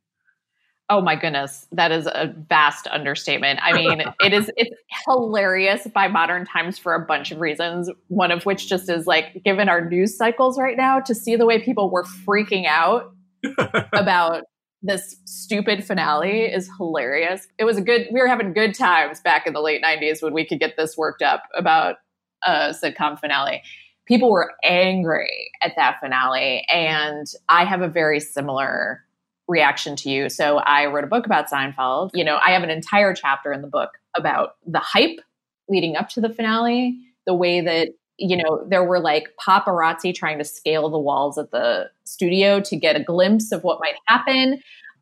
Oh 0.90 1.00
my 1.00 1.14
goodness, 1.14 1.66
that 1.70 1.92
is 1.92 2.06
a 2.06 2.34
vast 2.48 2.88
understatement. 2.88 3.60
I 3.62 3.74
mean, 3.74 4.02
it 4.24 4.32
is 4.32 4.50
it's 4.56 4.74
hilarious 5.06 5.86
by 5.86 6.08
modern 6.08 6.46
times 6.46 6.78
for 6.78 6.94
a 6.94 7.06
bunch 7.06 7.30
of 7.30 7.38
reasons. 7.38 7.90
One 8.08 8.32
of 8.32 8.44
which 8.44 8.68
just 8.68 8.90
is 8.90 9.06
like 9.06 9.42
given 9.44 9.68
our 9.68 9.88
news 9.88 10.16
cycles 10.16 10.58
right 10.58 10.76
now 10.76 10.98
to 11.00 11.14
see 11.14 11.36
the 11.36 11.46
way 11.46 11.62
people 11.62 11.90
were 11.90 12.04
freaking 12.04 12.66
out 12.66 13.12
about 13.92 14.42
this 14.82 15.14
stupid 15.26 15.84
finale 15.84 16.42
is 16.42 16.68
hilarious. 16.76 17.46
It 17.56 17.64
was 17.64 17.76
a 17.76 17.82
good 17.82 18.08
we 18.10 18.20
were 18.20 18.26
having 18.28 18.52
good 18.52 18.74
times 18.74 19.20
back 19.20 19.46
in 19.46 19.52
the 19.52 19.60
late 19.60 19.82
90s 19.84 20.22
when 20.22 20.32
we 20.32 20.44
could 20.44 20.58
get 20.58 20.76
this 20.76 20.96
worked 20.96 21.22
up 21.22 21.44
about 21.54 21.96
a 22.44 22.74
sitcom 22.82 23.18
finale. 23.18 23.62
People 24.06 24.30
were 24.30 24.52
angry 24.64 25.50
at 25.62 25.74
that 25.76 25.98
finale 26.00 26.64
and 26.72 27.26
I 27.48 27.64
have 27.64 27.82
a 27.82 27.88
very 27.88 28.20
similar 28.20 29.04
reaction 29.46 29.96
to 29.96 30.10
you. 30.10 30.28
So 30.28 30.58
I 30.58 30.86
wrote 30.86 31.04
a 31.04 31.08
book 31.08 31.26
about 31.26 31.50
Seinfeld. 31.50 32.10
You 32.14 32.24
know, 32.24 32.38
I 32.44 32.52
have 32.52 32.62
an 32.62 32.70
entire 32.70 33.14
chapter 33.14 33.52
in 33.52 33.62
the 33.62 33.68
book 33.68 33.90
about 34.16 34.56
the 34.66 34.78
hype 34.78 35.20
leading 35.68 35.96
up 35.96 36.08
to 36.10 36.20
the 36.20 36.30
finale, 36.30 36.98
the 37.26 37.34
way 37.34 37.60
that 37.60 37.88
you 38.18 38.36
know, 38.36 38.66
there 38.68 38.84
were 38.84 38.98
like 38.98 39.28
paparazzi 39.40 40.12
trying 40.12 40.38
to 40.38 40.44
scale 40.44 40.88
the 40.88 40.98
walls 40.98 41.38
at 41.38 41.52
the 41.52 41.88
studio 42.04 42.60
to 42.60 42.76
get 42.76 42.96
a 42.96 43.02
glimpse 43.02 43.52
of 43.52 43.62
what 43.62 43.78
might 43.80 43.94
happen. 44.06 44.60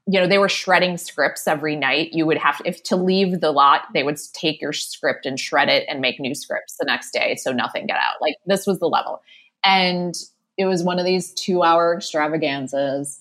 You 0.09 0.21
know, 0.21 0.27
they 0.29 0.39
were 0.39 0.49
shredding 0.49 0.99
scripts 0.99 1.49
every 1.49 1.75
night. 1.75 2.13
You 2.13 2.27
would 2.27 2.39
have 2.39 2.59
to, 2.59 2.69
if 2.69 2.83
to 2.85 2.97
leave 2.97 3.41
the 3.41 3.51
lot, 3.51 3.83
they 3.93 4.05
would 4.05 4.19
take 4.33 4.61
your 4.61 4.73
script 4.73 5.27
and 5.27 5.39
shred 5.39 5.69
it 5.69 5.85
and 5.89 6.01
make 6.01 6.21
new 6.21 6.35
scripts 6.35 6.77
the 6.79 6.87
next 6.87 7.11
day 7.11 7.35
so 7.35 7.53
nothing 7.53 7.87
get 7.87 7.97
out. 7.97 8.21
Like 8.21 8.37
this 8.47 8.67
was 8.67 8.79
the 8.79 8.87
level. 8.89 9.21
And 9.65 10.15
it 10.57 10.67
was 10.67 10.85
one 10.85 10.99
of 10.99 11.05
these 11.05 11.35
two 11.35 11.63
hour 11.63 11.97
extravaganzas 11.97 13.19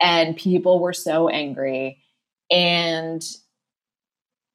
and 0.00 0.36
people 0.36 0.80
were 0.80 0.92
so 0.92 1.28
angry. 1.28 1.98
And 2.50 3.22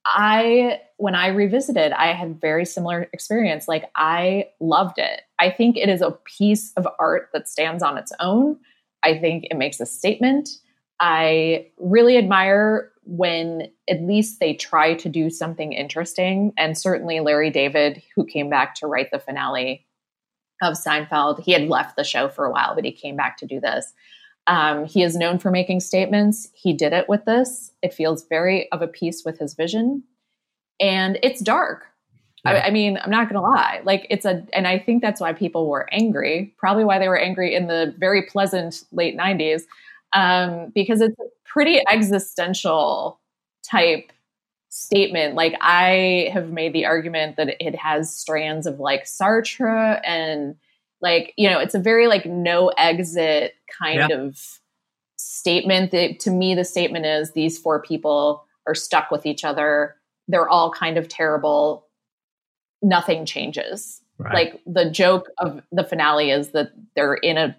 I, 0.05 0.81
when 0.97 1.15
I 1.15 1.27
revisited, 1.27 1.91
I 1.93 2.13
had 2.13 2.41
very 2.41 2.65
similar 2.65 3.07
experience. 3.13 3.67
Like 3.67 3.89
I 3.95 4.49
loved 4.59 4.97
it. 4.97 5.21
I 5.39 5.49
think 5.51 5.77
it 5.77 5.89
is 5.89 6.01
a 6.01 6.11
piece 6.11 6.73
of 6.73 6.87
art 6.99 7.29
that 7.33 7.47
stands 7.47 7.83
on 7.83 7.97
its 7.97 8.11
own. 8.19 8.57
I 9.03 9.17
think 9.17 9.45
it 9.49 9.57
makes 9.57 9.79
a 9.79 9.85
statement. 9.85 10.49
I 10.99 11.67
really 11.77 12.17
admire 12.17 12.91
when 13.07 13.69
at 13.89 14.01
least 14.01 14.39
they 14.39 14.53
try 14.53 14.93
to 14.95 15.09
do 15.09 15.29
something 15.29 15.71
interesting. 15.73 16.53
And 16.57 16.77
certainly 16.77 17.19
Larry 17.19 17.49
David, 17.49 18.03
who 18.15 18.25
came 18.25 18.49
back 18.49 18.75
to 18.75 18.87
write 18.87 19.11
the 19.11 19.19
finale 19.19 19.85
of 20.61 20.73
Seinfeld, 20.73 21.41
he 21.41 21.53
had 21.53 21.69
left 21.69 21.95
the 21.95 22.03
show 22.03 22.27
for 22.27 22.45
a 22.45 22.51
while, 22.51 22.75
but 22.75 22.83
he 22.83 22.91
came 22.91 23.15
back 23.15 23.37
to 23.37 23.45
do 23.45 23.59
this. 23.59 23.93
Um, 24.47 24.85
he 24.85 25.03
is 25.03 25.15
known 25.15 25.39
for 25.39 25.51
making 25.51 25.81
statements. 25.81 26.49
He 26.53 26.73
did 26.73 26.93
it 26.93 27.07
with 27.07 27.25
this. 27.25 27.71
It 27.81 27.93
feels 27.93 28.25
very 28.27 28.71
of 28.71 28.81
a 28.81 28.87
piece 28.87 29.23
with 29.25 29.39
his 29.39 29.53
vision. 29.53 30.03
And 30.79 31.19
it's 31.21 31.41
dark. 31.41 31.87
Yeah. 32.45 32.51
I, 32.51 32.67
I, 32.67 32.69
mean, 32.71 32.97
I'm 33.01 33.11
not 33.11 33.29
going 33.29 33.35
to 33.35 33.41
lie. 33.41 33.81
Like, 33.83 34.07
it's 34.09 34.25
a, 34.25 34.45
and 34.53 34.67
I 34.67 34.79
think 34.79 35.01
that's 35.01 35.19
why 35.19 35.33
people 35.33 35.69
were 35.69 35.87
angry, 35.91 36.53
probably 36.57 36.85
why 36.85 36.97
they 36.99 37.09
were 37.09 37.17
angry 37.17 37.53
in 37.55 37.67
the 37.67 37.93
very 37.97 38.21
pleasant 38.21 38.83
late 38.91 39.17
90s, 39.17 39.63
um, 40.13 40.71
because 40.73 41.01
it's 41.01 41.17
a 41.19 41.25
pretty 41.45 41.81
existential 41.89 43.19
type 43.69 44.11
statement. 44.69 45.35
Like, 45.35 45.55
I 45.61 46.29
have 46.33 46.51
made 46.51 46.73
the 46.73 46.85
argument 46.85 47.37
that 47.37 47.55
it 47.59 47.75
has 47.75 48.13
strands 48.13 48.65
of 48.67 48.79
like 48.79 49.05
Sartre 49.05 50.01
and, 50.03 50.55
like 51.01 51.33
you 51.37 51.49
know 51.49 51.59
it's 51.59 51.75
a 51.75 51.79
very 51.79 52.07
like 52.07 52.25
no 52.25 52.69
exit 52.77 53.55
kind 53.79 54.09
yeah. 54.09 54.17
of 54.17 54.59
statement 55.17 55.91
that 55.91 56.19
to 56.19 56.31
me 56.31 56.55
the 56.55 56.65
statement 56.65 57.05
is 57.05 57.31
these 57.31 57.57
four 57.57 57.81
people 57.81 58.45
are 58.65 58.75
stuck 58.75 59.11
with 59.11 59.25
each 59.25 59.43
other 59.43 59.95
they're 60.27 60.49
all 60.49 60.71
kind 60.71 60.97
of 60.97 61.07
terrible 61.07 61.87
nothing 62.81 63.25
changes 63.25 64.01
right. 64.17 64.33
like 64.33 64.61
the 64.65 64.89
joke 64.89 65.27
of 65.39 65.61
the 65.71 65.83
finale 65.83 66.31
is 66.31 66.49
that 66.49 66.71
they're 66.95 67.15
in 67.15 67.37
a 67.37 67.55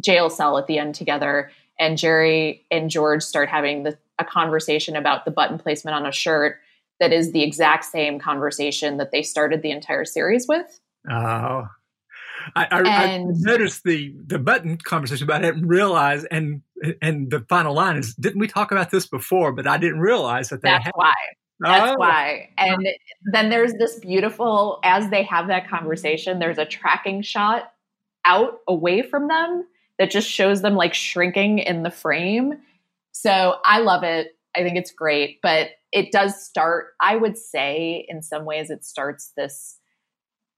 jail 0.00 0.28
cell 0.28 0.58
at 0.58 0.66
the 0.66 0.78
end 0.78 0.94
together 0.94 1.50
and 1.78 1.98
jerry 1.98 2.64
and 2.70 2.90
george 2.90 3.22
start 3.22 3.48
having 3.48 3.82
the, 3.82 3.96
a 4.18 4.24
conversation 4.24 4.96
about 4.96 5.24
the 5.24 5.30
button 5.30 5.58
placement 5.58 5.94
on 5.94 6.06
a 6.06 6.12
shirt 6.12 6.58
that 7.00 7.12
is 7.12 7.32
the 7.32 7.42
exact 7.42 7.84
same 7.84 8.18
conversation 8.18 8.96
that 8.96 9.10
they 9.10 9.22
started 9.22 9.62
the 9.62 9.70
entire 9.70 10.04
series 10.04 10.46
with 10.48 10.80
oh 11.10 11.66
I, 12.56 12.66
I, 12.70 12.82
I, 12.82 13.24
noticed 13.26 13.84
the 13.84 14.14
the 14.26 14.38
button 14.38 14.76
conversation, 14.76 15.26
but 15.26 15.36
I 15.36 15.40
didn't 15.40 15.66
realize. 15.66 16.24
And 16.24 16.60
and 17.00 17.30
the 17.30 17.40
final 17.48 17.74
line 17.74 17.96
is, 17.96 18.14
didn't 18.16 18.40
we 18.40 18.48
talk 18.48 18.70
about 18.70 18.90
this 18.90 19.06
before? 19.06 19.52
But 19.52 19.66
I 19.66 19.78
didn't 19.78 20.00
realize 20.00 20.50
that. 20.50 20.60
That's 20.60 20.90
why. 20.94 21.14
That's 21.60 21.92
oh. 21.92 21.94
why. 21.96 22.50
And 22.58 22.86
then 23.32 23.48
there's 23.48 23.74
this 23.74 23.98
beautiful, 24.00 24.80
as 24.82 25.08
they 25.10 25.22
have 25.22 25.48
that 25.48 25.68
conversation, 25.68 26.38
there's 26.38 26.58
a 26.58 26.66
tracking 26.66 27.22
shot 27.22 27.72
out 28.24 28.58
away 28.66 29.02
from 29.02 29.28
them 29.28 29.66
that 29.98 30.10
just 30.10 30.28
shows 30.28 30.62
them 30.62 30.74
like 30.74 30.94
shrinking 30.94 31.58
in 31.60 31.82
the 31.82 31.90
frame. 31.90 32.54
So 33.12 33.56
I 33.64 33.80
love 33.80 34.02
it. 34.02 34.36
I 34.56 34.62
think 34.62 34.76
it's 34.76 34.92
great, 34.92 35.40
but 35.42 35.70
it 35.92 36.12
does 36.12 36.44
start, 36.44 36.94
I 37.00 37.16
would 37.16 37.36
say, 37.36 38.04
in 38.08 38.22
some 38.22 38.44
ways, 38.44 38.70
it 38.70 38.84
starts 38.84 39.32
this 39.36 39.78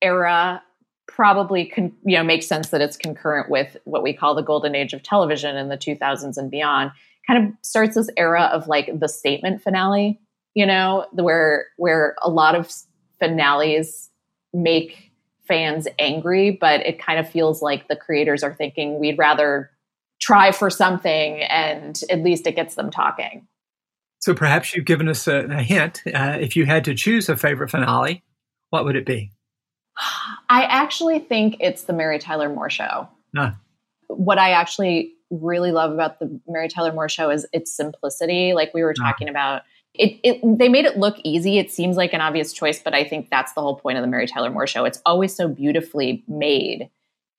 era 0.03 0.63
probably 1.07 1.67
con- 1.67 1.97
you 2.05 2.17
know 2.17 2.25
makes 2.25 2.47
sense 2.47 2.71
that 2.71 2.81
it's 2.81 2.97
concurrent 2.97 3.49
with 3.49 3.77
what 3.85 4.03
we 4.03 4.13
call 4.13 4.35
the 4.35 4.43
golden 4.43 4.75
age 4.75 4.93
of 4.93 5.03
television 5.03 5.57
in 5.57 5.69
the 5.69 5.79
2000s 5.79 6.37
and 6.37 6.51
beyond 6.51 6.91
kind 7.27 7.47
of 7.47 7.55
starts 7.63 7.95
this 7.95 8.11
era 8.17 8.51
of 8.53 8.67
like 8.67 8.91
the 8.99 9.09
statement 9.09 9.63
finale 9.63 10.21
you 10.55 10.67
know 10.67 11.07
where 11.13 11.67
where 11.77 12.17
a 12.23 12.31
lot 12.31 12.55
of 12.55 12.73
finales 13.21 14.11
make 14.53 15.06
fans 15.47 15.89
angry 15.99 16.51
but 16.51 16.81
it 16.87 16.99
kind 16.99 17.19
of 17.19 17.29
feels 17.29 17.63
like 17.63 17.89
the 17.89 17.97
creators 17.97 18.43
are 18.43 18.55
thinking 18.55 18.99
we'd 18.99 19.19
rather 19.19 19.71
try 20.21 20.51
for 20.51 20.71
something 20.71 21.43
and 21.43 22.01
at 22.11 22.23
least 22.23 22.47
it 22.47 22.57
gets 22.57 22.75
them 22.75 22.91
talking. 22.91 23.47
So 24.21 24.35
perhaps 24.35 24.75
you've 24.75 24.87
given 24.87 25.09
us 25.09 25.29
a, 25.29 25.47
a 25.51 25.63
hint. 25.63 26.03
Uh, 26.07 26.39
if 26.41 26.57
you 26.57 26.65
had 26.65 26.85
to 26.87 26.95
choose 26.95 27.29
a 27.29 27.37
favorite 27.37 27.71
finale 27.71 28.23
what 28.71 28.85
would 28.85 28.97
it 28.97 29.07
be? 29.07 29.33
I 30.49 30.65
actually 30.65 31.19
think 31.19 31.57
it's 31.61 31.85
the 31.85 31.93
Mary 31.93 32.19
Tyler 32.19 32.49
Moore 32.49 32.71
show. 32.71 33.09
What 34.09 34.39
I 34.39 34.51
actually 34.51 35.15
really 35.31 35.73
love 35.73 35.93
about 35.93 36.19
the 36.19 36.41
Mary 36.47 36.69
Tyler 36.69 36.93
Moore 36.93 37.09
show 37.09 37.31
is 37.31 37.47
its 37.53 37.75
simplicity. 37.75 38.53
Like 38.53 38.75
we 38.75 38.83
were 38.83 38.95
talking 38.95 39.29
about, 39.29 39.63
it, 39.99 40.21
it 40.23 40.59
they 40.59 40.69
made 40.69 40.85
it 40.85 40.99
look 40.99 41.17
easy. 41.25 41.59
It 41.59 41.71
seems 41.71 41.97
like 41.97 42.13
an 42.13 42.21
obvious 42.21 42.53
choice, 42.53 42.81
but 42.81 42.95
I 42.95 43.05
think 43.05 43.31
that's 43.31 43.53
the 43.53 43.61
whole 43.61 43.77
point 43.77 43.99
of 43.99 44.03
the 44.03 44.09
Mary 44.09 44.27
Tyler 44.27 44.51
Moore 44.51 44.67
show. 44.67 44.85
It's 44.85 45.01
always 45.07 45.35
so 45.35 45.49
beautifully 45.49 46.25
made 46.29 46.91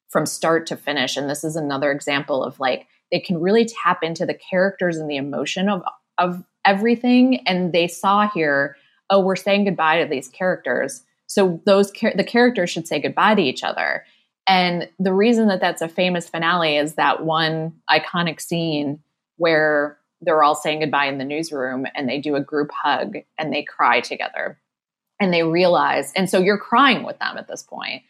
from 0.10 0.26
start 0.26 0.68
to 0.68 0.78
finish. 0.78 1.18
And 1.18 1.30
this 1.30 1.44
is 1.44 1.56
another 1.56 1.92
example 1.92 2.44
of 2.44 2.60
like 2.60 2.88
they 3.12 3.20
can 3.20 3.40
really 3.40 3.66
tap 3.66 4.04
into 4.04 4.26
the 4.26 4.34
characters 4.34 4.98
and 4.98 5.10
the 5.10 5.18
emotion 5.18 5.70
of 5.70 5.84
of 6.18 6.44
everything. 6.66 7.48
And 7.48 7.74
they 7.74 7.88
saw 7.88 8.28
here, 8.30 8.76
oh, 9.10 9.20
we're 9.20 9.36
saying 9.36 9.66
goodbye 9.66 10.02
to 10.02 10.10
these 10.10 10.28
characters 10.28 11.04
so 11.28 11.62
those 11.66 11.92
the 11.92 12.24
characters 12.26 12.70
should 12.70 12.88
say 12.88 13.00
goodbye 13.00 13.36
to 13.36 13.42
each 13.42 13.64
other. 13.64 14.06
And 14.48 14.90
the 14.98 15.14
reason 15.14 15.50
that 15.50 15.60
that's 15.60 15.82
a 15.82 15.90
famous 15.90 16.30
finale 16.30 16.78
is 16.78 16.96
that 16.96 17.26
one 17.26 17.74
iconic 17.90 18.40
scene 18.40 19.02
where 19.36 19.98
they're 20.22 20.44
all 20.44 20.56
saying 20.56 20.80
goodbye 20.80 21.06
in 21.06 21.18
the 21.18 21.24
newsroom 21.24 21.86
and 21.96 22.10
they 22.10 22.20
do 22.20 22.36
a 22.36 22.42
group 22.42 22.72
hug 22.72 23.18
and 23.38 23.54
they 23.54 23.64
cry 23.64 24.02
together. 24.02 24.60
And 25.20 25.34
they 25.34 25.44
realize, 25.44 26.14
and 26.16 26.30
so 26.30 26.40
you're 26.40 26.60
crying 26.60 27.04
with 27.04 27.18
them 27.18 27.38
at 27.38 27.48
this 27.48 27.64
point. 27.64 28.04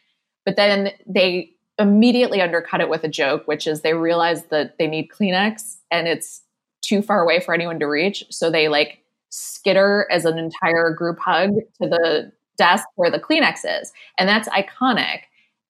But 0.46 0.58
then 0.58 0.92
they 1.06 1.52
immediately 1.80 2.42
undercut 2.42 2.82
it 2.82 2.90
with 2.90 3.04
a 3.04 3.10
joke, 3.10 3.48
which 3.48 3.68
is 3.68 3.82
they 3.82 3.94
realize 3.94 4.46
that 4.48 4.78
they 4.78 4.88
need 4.88 5.10
Kleenex 5.10 5.78
and 5.92 6.08
it's 6.08 6.42
too 6.82 7.02
far 7.02 7.22
away 7.22 7.40
for 7.40 7.54
anyone 7.54 7.80
to 7.80 7.86
reach. 7.86 8.26
So 8.30 8.50
they 8.50 8.68
like 8.68 9.00
skitter 9.30 10.08
as 10.12 10.26
an 10.26 10.38
entire 10.38 10.92
group 10.92 11.20
hug 11.20 11.52
to 11.82 11.88
the 11.88 12.32
desk 12.58 12.86
where 12.96 13.12
the 13.12 13.20
Kleenex 13.20 13.60
is. 13.64 13.92
And 14.18 14.28
that's 14.28 14.50
iconic. 14.50 15.22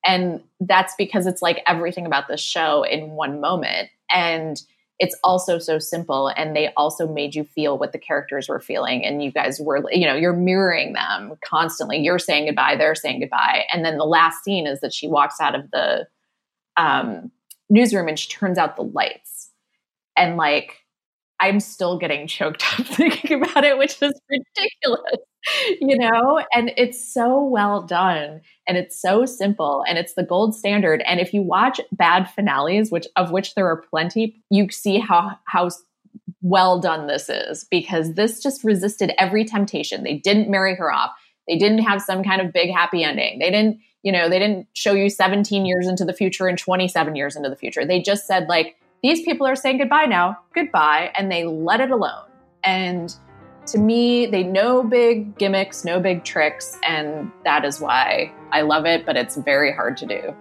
And 0.05 0.41
that's 0.59 0.93
because 0.97 1.27
it's 1.27 1.41
like 1.41 1.61
everything 1.67 2.05
about 2.05 2.27
the 2.27 2.37
show 2.37 2.83
in 2.83 3.11
one 3.11 3.41
moment. 3.41 3.89
And 4.09 4.61
it's 4.99 5.15
also 5.23 5.59
so 5.59 5.77
simple 5.77 6.29
and 6.35 6.55
they 6.55 6.73
also 6.75 7.07
made 7.07 7.35
you 7.35 7.43
feel 7.43 7.77
what 7.77 7.91
the 7.91 7.99
characters 7.99 8.49
were 8.49 8.59
feeling 8.59 9.05
and 9.05 9.23
you 9.23 9.31
guys 9.31 9.59
were 9.59 9.83
you 9.91 10.05
know 10.05 10.15
you're 10.15 10.33
mirroring 10.33 10.93
them 10.93 11.33
constantly. 11.45 11.97
You're 11.97 12.19
saying 12.19 12.45
goodbye 12.45 12.75
they're 12.75 12.95
saying 12.95 13.19
goodbye 13.19 13.65
and 13.71 13.85
then 13.85 13.97
the 13.97 14.05
last 14.05 14.43
scene 14.43 14.65
is 14.65 14.79
that 14.81 14.93
she 14.93 15.07
walks 15.07 15.39
out 15.39 15.55
of 15.55 15.69
the 15.71 16.07
um, 16.77 17.31
newsroom 17.69 18.07
and 18.07 18.17
she 18.17 18.29
turns 18.29 18.57
out 18.57 18.75
the 18.75 18.83
lights. 18.83 19.51
And 20.15 20.37
like 20.37 20.83
i'm 21.39 21.59
still 21.59 21.97
getting 21.97 22.27
choked 22.27 22.63
up 22.73 22.85
thinking 22.87 23.41
about 23.41 23.63
it 23.63 23.77
which 23.77 24.01
is 24.01 24.19
ridiculous 24.29 25.19
you 25.79 25.97
know? 25.97 26.41
And 26.53 26.71
it's 26.77 27.13
so 27.13 27.43
well 27.43 27.81
done 27.83 28.41
and 28.67 28.77
it's 28.77 28.99
so 28.99 29.25
simple 29.25 29.83
and 29.87 29.97
it's 29.97 30.13
the 30.13 30.23
gold 30.23 30.55
standard. 30.55 31.01
And 31.05 31.19
if 31.19 31.33
you 31.33 31.41
watch 31.41 31.79
bad 31.91 32.29
finales 32.29 32.91
which 32.91 33.07
of 33.15 33.31
which 33.31 33.55
there 33.55 33.67
are 33.67 33.81
plenty 33.81 34.41
you 34.49 34.69
see 34.69 34.99
how 34.99 35.37
how 35.45 35.69
well 36.41 36.79
done 36.79 37.07
this 37.07 37.29
is 37.29 37.65
because 37.65 38.13
this 38.13 38.41
just 38.41 38.63
resisted 38.63 39.11
every 39.17 39.45
temptation. 39.45 40.03
They 40.03 40.15
didn't 40.15 40.49
marry 40.49 40.75
her 40.75 40.91
off. 40.91 41.11
They 41.47 41.57
didn't 41.57 41.79
have 41.79 42.01
some 42.01 42.23
kind 42.23 42.41
of 42.41 42.53
big 42.53 42.69
happy 42.69 43.03
ending. 43.03 43.39
They 43.39 43.51
didn't 43.51 43.79
you 44.03 44.11
know 44.11 44.29
they 44.29 44.39
didn't 44.39 44.67
show 44.73 44.93
you 44.93 45.09
17 45.09 45.65
years 45.65 45.87
into 45.87 46.05
the 46.05 46.13
future 46.13 46.47
and 46.47 46.57
27 46.57 47.15
years 47.15 47.35
into 47.35 47.49
the 47.49 47.55
future. 47.55 47.85
They 47.85 48.01
just 48.01 48.27
said 48.27 48.47
like 48.47 48.75
these 49.03 49.21
people 49.23 49.47
are 49.47 49.55
saying 49.55 49.77
goodbye 49.77 50.05
now 50.05 50.37
goodbye 50.53 51.11
and 51.15 51.31
they 51.31 51.45
let 51.45 51.79
it 51.79 51.91
alone 51.91 52.25
and 52.63 53.15
to 53.67 53.77
me, 53.77 54.25
they 54.25 54.43
no 54.43 54.81
big 54.81 55.37
gimmicks, 55.37 55.83
no 55.83 55.99
big 55.99 56.23
tricks, 56.23 56.77
and 56.87 57.29
that 57.43 57.65
is 57.65 57.81
why 57.81 58.33
I 58.51 58.61
love 58.61 58.85
it, 58.85 59.05
but 59.05 59.17
it's 59.17 59.35
very 59.35 59.73
hard 59.73 59.97
to 59.97 60.05
do. 60.05 60.35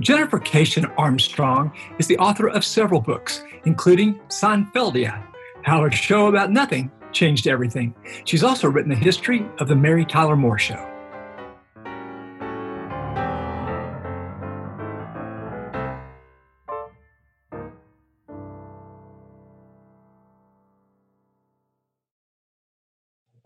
Jennifer 0.00 0.38
Keishin 0.38 0.92
Armstrong 0.98 1.72
is 1.98 2.06
the 2.06 2.18
author 2.18 2.48
of 2.48 2.64
several 2.64 3.00
books, 3.00 3.44
including 3.64 4.18
Seinfeldia, 4.28 5.24
How 5.62 5.84
a 5.84 5.90
Show 5.90 6.26
About 6.26 6.50
Nothing 6.50 6.90
Changed 7.12 7.46
Everything. 7.46 7.94
She's 8.24 8.44
also 8.44 8.68
written 8.68 8.90
the 8.90 8.96
history 8.96 9.46
of 9.58 9.68
the 9.68 9.76
Mary 9.76 10.04
Tyler 10.04 10.36
Moore 10.36 10.58
Show. 10.58 10.95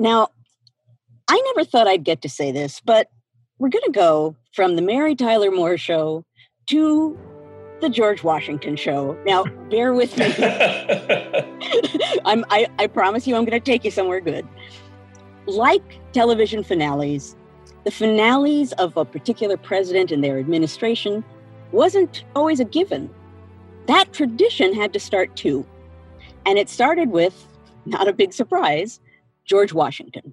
Now, 0.00 0.28
I 1.28 1.38
never 1.54 1.62
thought 1.62 1.86
I'd 1.86 2.04
get 2.04 2.22
to 2.22 2.28
say 2.30 2.50
this, 2.52 2.80
but 2.80 3.08
we're 3.58 3.68
going 3.68 3.84
to 3.84 3.92
go 3.92 4.34
from 4.54 4.76
the 4.76 4.82
Mary 4.82 5.14
Tyler 5.14 5.50
Moore 5.50 5.76
show 5.76 6.24
to 6.68 7.18
the 7.82 7.90
George 7.90 8.24
Washington 8.24 8.76
show. 8.76 9.14
Now, 9.26 9.44
bear 9.68 9.92
with 9.92 10.16
me. 10.16 10.24
I'm, 12.24 12.46
I, 12.48 12.66
I 12.78 12.86
promise 12.86 13.26
you, 13.26 13.36
I'm 13.36 13.44
going 13.44 13.60
to 13.60 13.64
take 13.64 13.84
you 13.84 13.90
somewhere 13.90 14.22
good. 14.22 14.48
Like 15.44 16.00
television 16.14 16.64
finales, 16.64 17.36
the 17.84 17.90
finales 17.90 18.72
of 18.72 18.96
a 18.96 19.04
particular 19.04 19.58
president 19.58 20.10
and 20.10 20.24
their 20.24 20.38
administration 20.38 21.22
wasn't 21.72 22.24
always 22.34 22.58
a 22.58 22.64
given. 22.64 23.10
That 23.86 24.14
tradition 24.14 24.72
had 24.72 24.94
to 24.94 24.98
start 24.98 25.36
too. 25.36 25.66
And 26.46 26.58
it 26.58 26.70
started 26.70 27.10
with, 27.10 27.46
not 27.84 28.08
a 28.08 28.14
big 28.14 28.32
surprise, 28.32 28.98
George 29.50 29.72
Washington. 29.72 30.32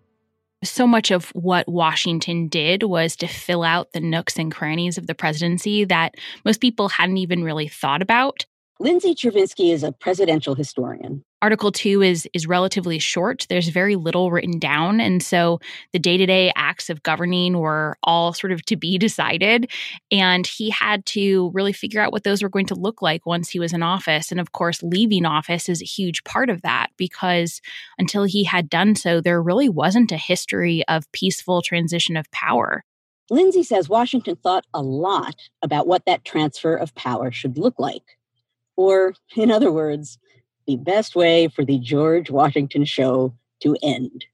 So 0.63 0.85
much 0.85 1.09
of 1.09 1.29
what 1.31 1.67
Washington 1.67 2.47
did 2.47 2.83
was 2.83 3.15
to 3.15 3.27
fill 3.27 3.63
out 3.63 3.91
the 3.91 3.99
nooks 3.99 4.37
and 4.37 4.51
crannies 4.51 4.99
of 4.99 5.07
the 5.07 5.15
presidency 5.15 5.85
that 5.85 6.13
most 6.45 6.61
people 6.61 6.87
hadn't 6.87 7.17
even 7.17 7.43
really 7.43 7.67
thought 7.67 8.03
about. 8.03 8.45
Lindsay 8.79 9.15
Chervinsky 9.15 9.73
is 9.73 9.83
a 9.83 9.91
presidential 9.91 10.53
historian. 10.53 11.23
Article 11.41 11.71
2 11.71 12.01
is 12.01 12.27
is 12.33 12.47
relatively 12.47 12.99
short. 12.99 13.47
There's 13.49 13.69
very 13.69 13.95
little 13.95 14.31
written 14.31 14.59
down 14.59 14.99
and 14.99 15.21
so 15.21 15.59
the 15.93 15.99
day-to-day 15.99 16.51
acts 16.55 16.89
of 16.89 17.01
governing 17.03 17.57
were 17.57 17.97
all 18.03 18.33
sort 18.33 18.51
of 18.51 18.63
to 18.65 18.75
be 18.75 18.97
decided 19.07 19.71
and 20.11 20.45
he 20.45 20.69
had 20.69 21.05
to 21.07 21.51
really 21.53 21.73
figure 21.73 22.01
out 22.01 22.11
what 22.11 22.23
those 22.23 22.43
were 22.43 22.49
going 22.49 22.65
to 22.67 22.75
look 22.75 23.01
like 23.01 23.25
once 23.25 23.49
he 23.49 23.59
was 23.59 23.73
in 23.73 23.81
office 23.81 24.31
and 24.31 24.39
of 24.39 24.51
course 24.51 24.83
leaving 24.83 25.25
office 25.25 25.69
is 25.69 25.81
a 25.81 25.85
huge 25.85 26.23
part 26.23 26.49
of 26.49 26.61
that 26.61 26.87
because 26.97 27.61
until 27.97 28.23
he 28.25 28.43
had 28.43 28.69
done 28.69 28.95
so 28.95 29.21
there 29.21 29.41
really 29.41 29.69
wasn't 29.69 30.11
a 30.11 30.17
history 30.17 30.83
of 30.87 31.11
peaceful 31.11 31.61
transition 31.61 32.15
of 32.15 32.29
power. 32.31 32.83
Lindsay 33.29 33.63
says 33.63 33.89
Washington 33.89 34.37
thought 34.37 34.65
a 34.73 34.81
lot 34.81 35.35
about 35.61 35.85
what 35.87 36.05
that 36.05 36.23
transfer 36.23 36.75
of 36.75 36.95
power 36.95 37.31
should 37.31 37.57
look 37.57 37.75
like. 37.77 38.16
Or, 38.77 39.15
in 39.35 39.51
other 39.51 39.71
words, 39.71 40.17
the 40.67 40.77
best 40.77 41.15
way 41.15 41.47
for 41.47 41.65
the 41.65 41.79
George 41.79 42.29
Washington 42.29 42.85
show 42.85 43.33
to 43.61 43.75
end. 43.81 44.25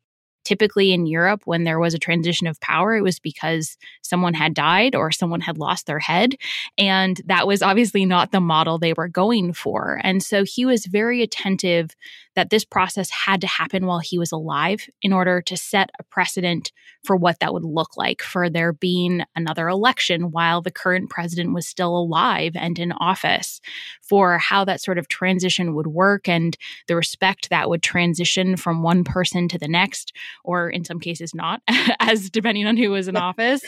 Typically 0.44 0.92
in 0.92 1.06
Europe, 1.06 1.44
when 1.46 1.64
there 1.64 1.80
was 1.80 1.94
a 1.94 2.00
transition 2.00 2.48
of 2.48 2.60
power, 2.60 2.98
it 2.98 3.02
was 3.02 3.18
because 3.18 3.78
someone 4.02 4.34
had 4.34 4.54
died 4.54 4.94
or 4.94 5.10
someone 5.10 5.40
had 5.40 5.58
lost 5.58 5.86
their 5.86 6.00
head. 6.00 6.36
And 6.78 7.22
that 7.28 7.48
was 7.48 7.62
obviously 7.62 8.06
not 8.06 8.32
the 8.32 8.42
model 8.42 8.78
they 8.78 8.92
were 8.92 9.08
going 9.08 9.54
for. 9.54 10.02
And 10.04 10.22
so 10.22 10.44
he 10.44 10.66
was 10.66 10.86
very 10.86 11.22
attentive 11.22 11.92
that 12.36 12.50
this 12.50 12.66
process 12.66 13.10
had 13.10 13.42
to 13.42 13.48
happen 13.48 13.86
while 13.86 14.00
he 14.00 14.18
was 14.18 14.32
alive 14.32 14.88
in 15.02 15.14
order 15.14 15.42
to 15.42 15.58
set 15.58 15.90
a 16.00 16.04
precedent 16.04 16.72
for 17.04 17.16
what 17.16 17.40
that 17.40 17.54
would 17.54 17.64
look 17.64 17.98
like 17.98 18.22
for 18.22 18.50
there 18.50 18.74
being 18.74 19.24
another 19.36 19.68
election 19.68 20.32
while 20.32 20.62
the 20.62 20.72
current 20.72 21.10
president 21.10 21.54
was 21.54 21.68
still 21.68 21.96
alive 21.96 22.54
and 22.56 22.80
in 22.80 22.92
office, 22.94 23.60
for 24.02 24.38
how 24.38 24.64
that 24.66 24.82
sort 24.82 24.98
of 24.98 25.08
transition 25.08 25.76
would 25.76 25.88
work 25.88 26.28
and 26.28 26.58
the 26.88 26.96
respect 26.96 27.50
that 27.50 27.70
would 27.70 27.84
transition 27.84 28.56
from 28.56 28.84
one 28.84 29.04
person 29.04 29.48
to 29.48 29.58
the 29.58 29.68
next, 29.68 30.14
or 30.44 30.70
in 30.70 30.84
some 30.86 31.00
cases 31.00 31.36
not, 31.36 31.62
as 32.00 32.30
depending 32.30 32.66
on 32.66 32.78
who 32.78 32.90
was 32.90 33.08
in 33.08 33.18
office. 33.24 33.62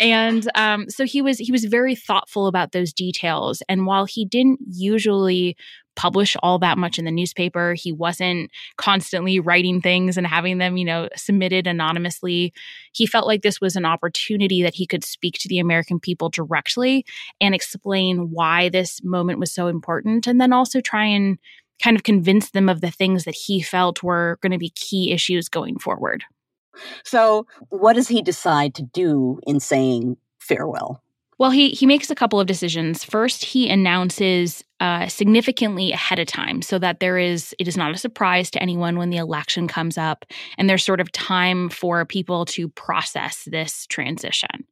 And 0.00 0.48
um, 0.54 0.88
so 0.88 1.04
he 1.04 1.22
was 1.22 1.38
he 1.38 1.52
was 1.52 1.64
very 1.64 1.94
thoughtful 1.94 2.46
about 2.46 2.72
those 2.72 2.92
details. 2.92 3.62
And 3.68 3.86
while 3.86 4.04
he 4.04 4.24
didn't 4.24 4.60
usually 4.66 5.56
publish 5.96 6.36
all 6.42 6.58
that 6.58 6.78
much 6.78 6.98
in 6.98 7.04
the 7.04 7.10
newspaper. 7.10 7.74
He 7.74 7.92
wasn't 7.92 8.50
constantly 8.76 9.40
writing 9.40 9.80
things 9.80 10.16
and 10.16 10.26
having 10.26 10.58
them, 10.58 10.76
you 10.76 10.84
know, 10.84 11.08
submitted 11.16 11.66
anonymously. 11.66 12.52
He 12.92 13.06
felt 13.06 13.26
like 13.26 13.42
this 13.42 13.60
was 13.60 13.76
an 13.76 13.84
opportunity 13.84 14.62
that 14.62 14.74
he 14.74 14.86
could 14.86 15.04
speak 15.04 15.38
to 15.38 15.48
the 15.48 15.58
American 15.58 16.00
people 16.00 16.28
directly 16.28 17.04
and 17.40 17.54
explain 17.54 18.30
why 18.30 18.68
this 18.68 19.02
moment 19.02 19.38
was 19.38 19.52
so 19.52 19.68
important 19.68 20.26
and 20.26 20.40
then 20.40 20.52
also 20.52 20.80
try 20.80 21.04
and 21.04 21.38
kind 21.82 21.96
of 21.96 22.02
convince 22.02 22.50
them 22.50 22.68
of 22.68 22.80
the 22.80 22.90
things 22.90 23.24
that 23.24 23.34
he 23.34 23.60
felt 23.60 24.02
were 24.02 24.38
going 24.40 24.52
to 24.52 24.58
be 24.58 24.70
key 24.70 25.12
issues 25.12 25.48
going 25.48 25.78
forward. 25.78 26.24
So, 27.04 27.46
what 27.68 27.92
does 27.92 28.08
he 28.08 28.22
decide 28.22 28.74
to 28.74 28.82
do 28.82 29.38
in 29.46 29.60
saying 29.60 30.16
farewell? 30.40 31.03
Well, 31.38 31.50
he 31.50 31.70
he 31.70 31.86
makes 31.86 32.10
a 32.10 32.14
couple 32.14 32.40
of 32.40 32.46
decisions. 32.46 33.04
First, 33.04 33.44
he 33.44 33.68
announces 33.68 34.62
uh, 34.80 35.08
significantly 35.08 35.92
ahead 35.92 36.18
of 36.18 36.26
time 36.26 36.62
so 36.62 36.78
that 36.78 37.00
there 37.00 37.18
is 37.18 37.54
it 37.58 37.66
is 37.66 37.76
not 37.76 37.94
a 37.94 37.98
surprise 37.98 38.50
to 38.52 38.62
anyone 38.62 38.96
when 38.96 39.10
the 39.10 39.16
election 39.16 39.66
comes 39.66 39.98
up, 39.98 40.24
and 40.58 40.68
there's 40.68 40.84
sort 40.84 41.00
of 41.00 41.10
time 41.12 41.68
for 41.68 42.04
people 42.04 42.44
to 42.46 42.68
process 42.70 43.48
this 43.50 43.86
transition. 43.86 44.64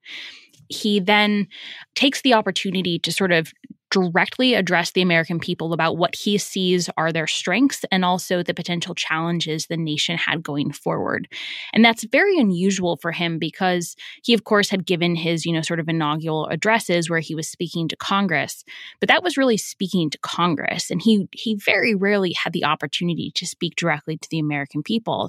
He 0.68 1.00
then 1.00 1.48
takes 1.94 2.22
the 2.22 2.34
opportunity 2.34 2.98
to 3.00 3.12
sort 3.12 3.32
of 3.32 3.52
directly 3.92 4.54
address 4.54 4.90
the 4.90 5.02
American 5.02 5.38
people 5.38 5.74
about 5.74 5.98
what 5.98 6.16
he 6.16 6.38
sees 6.38 6.88
are 6.96 7.12
their 7.12 7.26
strengths 7.26 7.84
and 7.92 8.04
also 8.04 8.42
the 8.42 8.54
potential 8.54 8.94
challenges 8.94 9.66
the 9.66 9.76
nation 9.76 10.16
had 10.16 10.42
going 10.42 10.72
forward. 10.72 11.28
And 11.74 11.84
that's 11.84 12.04
very 12.04 12.38
unusual 12.38 12.96
for 12.96 13.12
him 13.12 13.38
because 13.38 13.94
he, 14.24 14.32
of 14.32 14.44
course, 14.44 14.70
had 14.70 14.86
given 14.86 15.14
his, 15.14 15.44
you 15.44 15.52
know, 15.52 15.60
sort 15.60 15.78
of 15.78 15.88
inaugural 15.88 16.46
addresses 16.46 17.10
where 17.10 17.20
he 17.20 17.34
was 17.34 17.48
speaking 17.48 17.86
to 17.88 17.96
Congress, 17.96 18.64
but 18.98 19.08
that 19.10 19.22
was 19.22 19.36
really 19.36 19.58
speaking 19.58 20.08
to 20.08 20.18
Congress. 20.18 20.90
And 20.90 21.02
he 21.02 21.28
he 21.32 21.54
very 21.54 21.94
rarely 21.94 22.32
had 22.32 22.54
the 22.54 22.64
opportunity 22.64 23.30
to 23.34 23.46
speak 23.46 23.76
directly 23.76 24.16
to 24.16 24.28
the 24.30 24.38
American 24.38 24.82
people. 24.82 25.28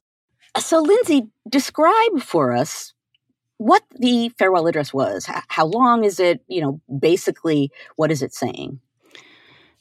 So, 0.58 0.80
Lindsay, 0.80 1.23
describe 1.49 2.21
for 2.21 2.56
us 2.56 2.93
what 3.63 3.84
the 3.97 4.28
farewell 4.38 4.67
address 4.67 4.93
was. 4.93 5.26
How 5.47 5.65
long 5.65 6.04
is 6.04 6.19
it? 6.19 6.43
You 6.47 6.62
know, 6.62 6.82
basically, 6.99 7.71
what 7.95 8.12
is 8.12 8.21
it 8.21 8.34
saying? 8.34 8.82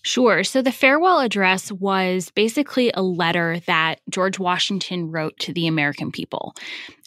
Sure. 0.04 0.44
So 0.44 0.62
the 0.62 0.72
farewell 0.72 1.18
address 1.20 1.70
was 1.72 2.30
basically 2.30 2.92
a 2.94 3.02
letter 3.02 3.60
that 3.66 4.00
George 4.08 4.38
Washington 4.38 5.10
wrote 5.10 5.36
to 5.40 5.52
the 5.52 5.66
American 5.66 6.12
people. 6.12 6.54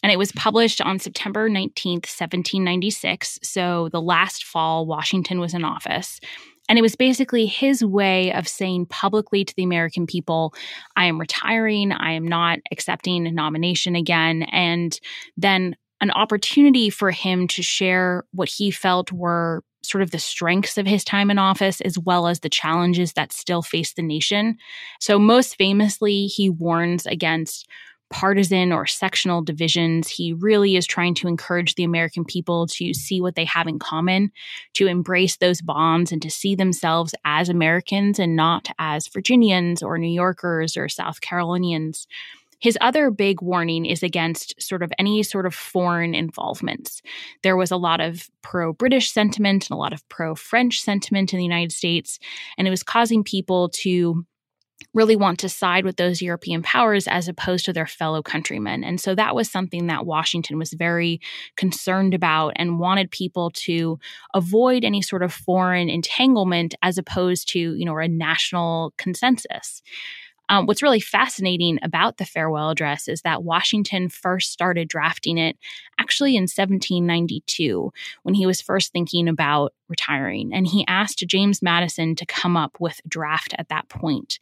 And 0.03 0.11
it 0.11 0.19
was 0.19 0.33
published 0.33 0.81
on 0.81 0.99
September 0.99 1.49
19th, 1.49 2.07
1796. 2.07 3.39
So 3.41 3.89
the 3.91 4.01
last 4.01 4.43
fall 4.43 4.85
Washington 4.85 5.39
was 5.39 5.53
in 5.53 5.63
office. 5.63 6.19
And 6.67 6.79
it 6.79 6.81
was 6.81 6.95
basically 6.95 7.45
his 7.45 7.85
way 7.85 8.33
of 8.33 8.47
saying 8.47 8.87
publicly 8.87 9.45
to 9.45 9.53
the 9.55 9.63
American 9.63 10.07
people, 10.07 10.53
I 10.95 11.05
am 11.05 11.19
retiring, 11.19 11.91
I 11.91 12.13
am 12.13 12.27
not 12.27 12.59
accepting 12.71 13.27
a 13.27 13.31
nomination 13.31 13.95
again. 13.95 14.43
And 14.43 14.99
then 15.37 15.75
an 16.01 16.11
opportunity 16.11 16.89
for 16.89 17.11
him 17.11 17.47
to 17.49 17.63
share 17.63 18.25
what 18.31 18.49
he 18.49 18.71
felt 18.71 19.11
were 19.11 19.63
sort 19.83 20.01
of 20.01 20.11
the 20.11 20.19
strengths 20.19 20.77
of 20.77 20.85
his 20.85 21.03
time 21.03 21.29
in 21.29 21.37
office 21.37 21.79
as 21.81 21.97
well 21.97 22.27
as 22.27 22.39
the 22.39 22.49
challenges 22.49 23.13
that 23.13 23.31
still 23.31 23.61
face 23.61 23.93
the 23.93 24.01
nation. 24.01 24.57
So, 24.99 25.19
most 25.19 25.55
famously, 25.57 26.25
he 26.27 26.49
warns 26.49 27.05
against 27.05 27.67
partisan 28.11 28.71
or 28.71 28.85
sectional 28.85 29.41
divisions. 29.41 30.07
He 30.07 30.33
really 30.33 30.75
is 30.75 30.85
trying 30.85 31.15
to 31.15 31.27
encourage 31.27 31.75
the 31.75 31.83
American 31.83 32.23
people 32.23 32.67
to 32.67 32.93
see 32.93 33.19
what 33.19 33.35
they 33.35 33.45
have 33.45 33.67
in 33.67 33.79
common, 33.79 34.31
to 34.73 34.87
embrace 34.87 35.37
those 35.37 35.61
bonds, 35.61 36.11
and 36.11 36.21
to 36.21 36.29
see 36.29 36.55
themselves 36.55 37.15
as 37.25 37.49
Americans 37.49 38.19
and 38.19 38.35
not 38.35 38.69
as 38.77 39.07
Virginians 39.07 39.81
or 39.81 39.97
New 39.97 40.13
Yorkers 40.13 40.77
or 40.77 40.87
South 40.87 41.21
Carolinians. 41.21 42.07
His 42.59 42.77
other 42.81 43.11
big 43.11 43.41
warning 43.41 43.85
is 43.85 44.03
against 44.03 44.61
sort 44.61 44.83
of 44.83 44.91
any 44.97 45.23
sort 45.23 45.45
of 45.45 45.53
foreign 45.53 46.15
involvements. 46.15 47.01
There 47.43 47.57
was 47.57 47.71
a 47.71 47.77
lot 47.77 48.01
of 48.01 48.29
pro 48.41 48.73
British 48.73 49.11
sentiment 49.11 49.69
and 49.69 49.75
a 49.75 49.79
lot 49.79 49.93
of 49.93 50.07
pro 50.09 50.35
French 50.35 50.81
sentiment 50.81 51.33
in 51.33 51.37
the 51.37 51.43
United 51.43 51.71
States, 51.71 52.19
and 52.57 52.67
it 52.67 52.71
was 52.71 52.83
causing 52.83 53.23
people 53.23 53.69
to 53.69 54.25
really 54.93 55.15
want 55.15 55.39
to 55.39 55.49
side 55.49 55.83
with 55.83 55.97
those 55.97 56.21
European 56.21 56.63
powers 56.63 57.07
as 57.07 57.27
opposed 57.27 57.65
to 57.65 57.73
their 57.73 57.85
fellow 57.85 58.21
countrymen. 58.21 58.83
And 58.83 58.99
so 58.99 59.13
that 59.15 59.35
was 59.35 59.51
something 59.51 59.87
that 59.87 60.05
Washington 60.05 60.57
was 60.57 60.73
very 60.73 61.19
concerned 61.57 62.13
about 62.13 62.53
and 62.55 62.79
wanted 62.79 63.11
people 63.11 63.51
to 63.51 63.99
avoid 64.33 64.83
any 64.83 65.01
sort 65.01 65.21
of 65.21 65.33
foreign 65.33 65.89
entanglement 65.89 66.75
as 66.81 66.97
opposed 66.97 67.49
to, 67.49 67.59
you 67.59 67.85
know, 67.85 67.97
a 67.97 68.07
national 68.07 68.93
consensus. 68.97 69.81
Um, 70.49 70.65
what's 70.65 70.83
really 70.83 70.99
fascinating 70.99 71.79
about 71.81 72.17
the 72.17 72.25
farewell 72.25 72.69
address 72.69 73.07
is 73.07 73.21
that 73.21 73.43
Washington 73.43 74.09
first 74.09 74.51
started 74.51 74.87
drafting 74.87 75.37
it 75.37 75.57
actually 75.99 76.35
in 76.35 76.43
1792 76.43 77.91
when 78.23 78.35
he 78.35 78.45
was 78.45 78.61
first 78.61 78.91
thinking 78.91 79.27
about 79.27 79.73
retiring. 79.87 80.51
And 80.53 80.67
he 80.67 80.85
asked 80.87 81.23
James 81.27 81.61
Madison 81.61 82.15
to 82.15 82.25
come 82.25 82.57
up 82.57 82.77
with 82.79 82.99
a 83.05 83.07
draft 83.07 83.53
at 83.57 83.69
that 83.69 83.87
point. 83.87 84.39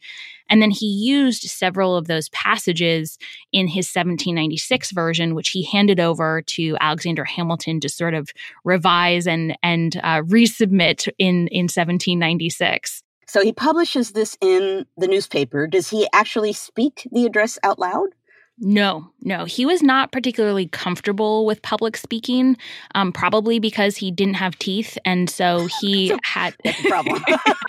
And 0.48 0.60
then 0.60 0.70
he 0.70 0.86
used 0.86 1.42
several 1.42 1.96
of 1.96 2.06
those 2.06 2.28
passages 2.30 3.18
in 3.52 3.66
his 3.66 3.86
1796 3.86 4.90
version, 4.90 5.34
which 5.34 5.50
he 5.50 5.64
handed 5.64 6.00
over 6.00 6.42
to 6.42 6.76
Alexander 6.80 7.24
Hamilton 7.24 7.80
to 7.80 7.88
sort 7.88 8.14
of 8.14 8.30
revise 8.64 9.26
and, 9.26 9.56
and 9.62 9.96
uh, 10.02 10.22
resubmit 10.22 11.08
in, 11.18 11.48
in 11.48 11.64
1796. 11.64 13.03
So 13.26 13.42
he 13.42 13.52
publishes 13.52 14.12
this 14.12 14.36
in 14.40 14.86
the 14.96 15.08
newspaper. 15.08 15.66
Does 15.66 15.90
he 15.90 16.08
actually 16.12 16.52
speak 16.52 17.08
the 17.10 17.26
address 17.26 17.58
out 17.62 17.78
loud? 17.78 18.08
No, 18.58 19.10
no. 19.20 19.46
He 19.46 19.66
was 19.66 19.82
not 19.82 20.12
particularly 20.12 20.68
comfortable 20.68 21.44
with 21.44 21.60
public 21.62 21.96
speaking, 21.96 22.56
um, 22.94 23.10
probably 23.10 23.58
because 23.58 23.96
he 23.96 24.12
didn't 24.12 24.34
have 24.34 24.56
teeth. 24.60 24.96
And 25.04 25.28
so 25.28 25.66
he 25.80 26.16
had 26.22 26.54
problem. 26.84 27.20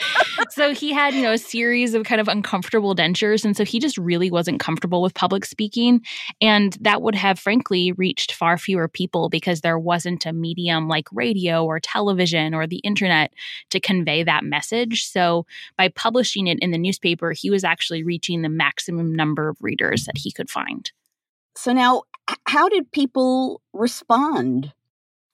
so 0.52 0.76
he 0.76 0.94
had, 0.94 1.16
you 1.16 1.24
know, 1.24 1.32
a 1.32 1.40
series 1.40 1.96
of 1.96 2.04
kind 2.04 2.22
of 2.22 2.28
uncomfortable 2.28 2.96
dentures. 2.96 3.44
And 3.44 3.58
so 3.58 3.66
he 3.66 3.80
just 3.80 3.98
really 3.98 4.30
wasn't 4.30 4.60
comfortable 4.60 5.02
with 5.02 5.16
public 5.16 5.46
speaking. 5.46 6.02
And 6.40 6.78
that 6.82 7.02
would 7.02 7.16
have, 7.16 7.40
frankly, 7.40 7.92
reached 7.94 8.32
far 8.34 8.56
fewer 8.56 8.88
people 8.88 9.30
because 9.30 9.62
there 9.62 9.80
wasn't 9.80 10.28
a 10.28 10.34
medium 10.34 10.88
like 10.88 11.08
radio 11.12 11.66
or 11.66 11.80
television 11.80 12.54
or 12.54 12.68
the 12.68 12.78
internet 12.78 13.34
to 13.72 13.80
convey 13.80 14.22
that 14.22 14.44
message. 14.44 15.06
So 15.06 15.48
by 15.80 15.88
publishing 15.90 16.46
it 16.46 16.60
in 16.60 16.70
the 16.70 16.78
newspaper, 16.78 17.32
he 17.32 17.50
was 17.50 17.64
actually 17.64 18.04
reaching 18.04 18.44
the 18.44 18.50
maximum 18.50 19.16
number 19.16 19.50
of 19.50 19.58
readers 19.62 20.06
that 20.06 20.18
he 20.18 20.32
could 20.32 20.50
find. 20.50 20.75
So 21.58 21.74
now, 21.74 22.04
how 22.48 22.70
did 22.70 22.92
people 22.92 23.62
respond? 23.74 24.74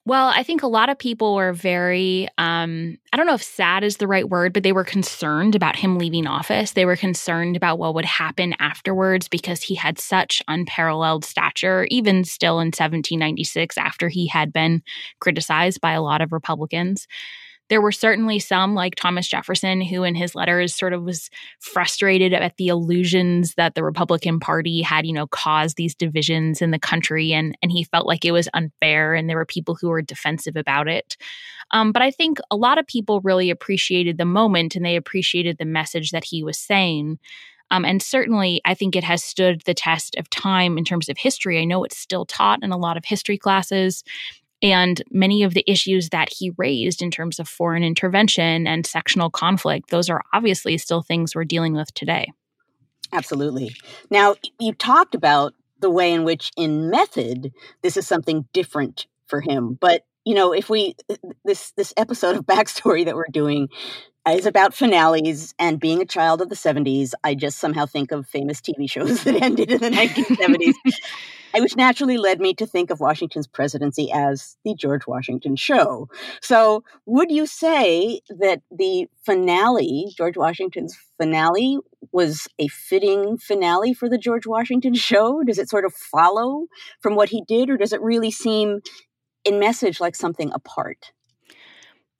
Well, 0.04 0.32
I 0.34 0.42
think 0.42 0.64
a 0.64 0.68
lot 0.68 0.88
of 0.88 0.98
people 0.98 1.36
were 1.36 1.52
very, 1.52 2.26
um, 2.36 2.98
I 3.12 3.16
don't 3.16 3.26
know 3.26 3.34
if 3.34 3.42
sad 3.42 3.84
is 3.84 3.98
the 3.98 4.08
right 4.08 4.28
word, 4.28 4.52
but 4.52 4.64
they 4.64 4.72
were 4.72 4.82
concerned 4.82 5.54
about 5.54 5.76
him 5.76 5.96
leaving 5.96 6.26
office. 6.26 6.72
They 6.72 6.84
were 6.84 6.96
concerned 6.96 7.56
about 7.56 7.78
what 7.78 7.94
would 7.94 8.04
happen 8.04 8.56
afterwards 8.58 9.28
because 9.28 9.62
he 9.62 9.76
had 9.76 10.00
such 10.00 10.42
unparalleled 10.48 11.24
stature, 11.24 11.86
even 11.88 12.24
still 12.24 12.58
in 12.58 12.68
1796, 12.68 13.78
after 13.78 14.08
he 14.08 14.26
had 14.26 14.52
been 14.52 14.82
criticized 15.20 15.80
by 15.80 15.92
a 15.92 16.02
lot 16.02 16.20
of 16.20 16.32
Republicans. 16.32 17.06
There 17.68 17.80
were 17.80 17.92
certainly 17.92 18.38
some, 18.38 18.74
like 18.74 18.96
Thomas 18.96 19.26
Jefferson, 19.26 19.80
who 19.80 20.02
in 20.02 20.14
his 20.14 20.34
letters 20.34 20.74
sort 20.74 20.92
of 20.92 21.04
was 21.04 21.30
frustrated 21.60 22.34
at 22.34 22.56
the 22.58 22.68
illusions 22.68 23.54
that 23.54 23.74
the 23.74 23.84
Republican 23.84 24.40
Party 24.40 24.82
had, 24.82 25.06
you 25.06 25.12
know, 25.12 25.26
caused 25.26 25.76
these 25.76 25.94
divisions 25.94 26.60
in 26.60 26.70
the 26.70 26.78
country, 26.78 27.32
and 27.32 27.56
and 27.62 27.72
he 27.72 27.84
felt 27.84 28.06
like 28.06 28.24
it 28.24 28.32
was 28.32 28.48
unfair, 28.52 29.14
and 29.14 29.28
there 29.28 29.36
were 29.36 29.46
people 29.46 29.76
who 29.80 29.88
were 29.88 30.02
defensive 30.02 30.56
about 30.56 30.88
it. 30.88 31.16
Um, 31.70 31.92
but 31.92 32.02
I 32.02 32.10
think 32.10 32.38
a 32.50 32.56
lot 32.56 32.78
of 32.78 32.86
people 32.86 33.20
really 33.22 33.48
appreciated 33.48 34.18
the 34.18 34.24
moment, 34.24 34.76
and 34.76 34.84
they 34.84 34.96
appreciated 34.96 35.56
the 35.58 35.64
message 35.64 36.10
that 36.10 36.24
he 36.24 36.44
was 36.44 36.58
saying. 36.58 37.18
Um, 37.72 37.86
and 37.86 38.02
certainly, 38.02 38.60
I 38.66 38.74
think 38.74 38.94
it 38.94 39.04
has 39.04 39.24
stood 39.24 39.62
the 39.64 39.72
test 39.72 40.14
of 40.16 40.28
time 40.28 40.76
in 40.76 40.84
terms 40.84 41.08
of 41.08 41.16
history. 41.16 41.58
I 41.58 41.64
know 41.64 41.84
it's 41.84 41.96
still 41.96 42.26
taught 42.26 42.62
in 42.62 42.70
a 42.70 42.76
lot 42.76 42.98
of 42.98 43.04
history 43.06 43.38
classes. 43.38 44.04
And 44.62 45.02
many 45.10 45.42
of 45.42 45.54
the 45.54 45.64
issues 45.66 46.10
that 46.10 46.28
he 46.30 46.52
raised 46.56 47.02
in 47.02 47.10
terms 47.10 47.40
of 47.40 47.48
foreign 47.48 47.82
intervention 47.82 48.66
and 48.66 48.86
sectional 48.86 49.28
conflict, 49.28 49.90
those 49.90 50.08
are 50.08 50.22
obviously 50.32 50.78
still 50.78 51.02
things 51.02 51.34
we're 51.34 51.44
dealing 51.44 51.74
with 51.74 51.92
today. 51.94 52.32
Absolutely. 53.12 53.74
Now, 54.10 54.36
you 54.60 54.72
talked 54.72 55.14
about 55.14 55.54
the 55.80 55.90
way 55.90 56.12
in 56.12 56.24
which, 56.24 56.50
in 56.56 56.90
method, 56.90 57.52
this 57.82 57.96
is 57.96 58.06
something 58.06 58.46
different 58.52 59.06
for 59.26 59.40
him. 59.40 59.76
But 59.80 60.04
you 60.24 60.34
know, 60.34 60.52
if 60.52 60.68
we 60.68 60.94
uh, 61.10 61.16
this 61.44 61.72
this 61.72 61.92
episode 61.96 62.36
of 62.36 62.46
backstory 62.46 63.04
that 63.04 63.16
we're 63.16 63.24
doing 63.30 63.68
is 64.30 64.46
about 64.46 64.72
finales 64.72 65.52
and 65.58 65.80
being 65.80 66.00
a 66.00 66.06
child 66.06 66.40
of 66.40 66.48
the 66.48 66.54
70s, 66.54 67.12
I 67.24 67.34
just 67.34 67.58
somehow 67.58 67.86
think 67.86 68.12
of 68.12 68.28
famous 68.28 68.60
TV 68.60 68.88
shows 68.88 69.24
that 69.24 69.42
ended 69.42 69.70
in 69.70 69.80
the 69.80 69.90
1970s. 69.90 70.74
which 71.60 71.76
naturally 71.76 72.16
led 72.16 72.40
me 72.40 72.54
to 72.54 72.66
think 72.66 72.90
of 72.90 73.00
Washington's 73.00 73.46
presidency 73.46 74.10
as 74.10 74.56
the 74.64 74.74
George 74.74 75.06
Washington 75.06 75.54
show. 75.54 76.08
So, 76.40 76.82
would 77.04 77.30
you 77.30 77.46
say 77.46 78.20
that 78.30 78.62
the 78.70 79.06
finale, 79.22 80.14
George 80.16 80.36
Washington's 80.36 80.96
finale, 81.18 81.78
was 82.10 82.48
a 82.58 82.68
fitting 82.68 83.36
finale 83.36 83.92
for 83.92 84.08
the 84.08 84.16
George 84.16 84.46
Washington 84.46 84.94
show? 84.94 85.42
Does 85.42 85.58
it 85.58 85.68
sort 85.68 85.84
of 85.84 85.92
follow 85.92 86.68
from 87.00 87.16
what 87.16 87.28
he 87.28 87.42
did, 87.46 87.68
or 87.68 87.76
does 87.76 87.92
it 87.92 88.00
really 88.00 88.30
seem 88.30 88.80
in 89.44 89.58
message 89.58 90.00
like 90.00 90.16
something 90.16 90.50
apart? 90.52 91.12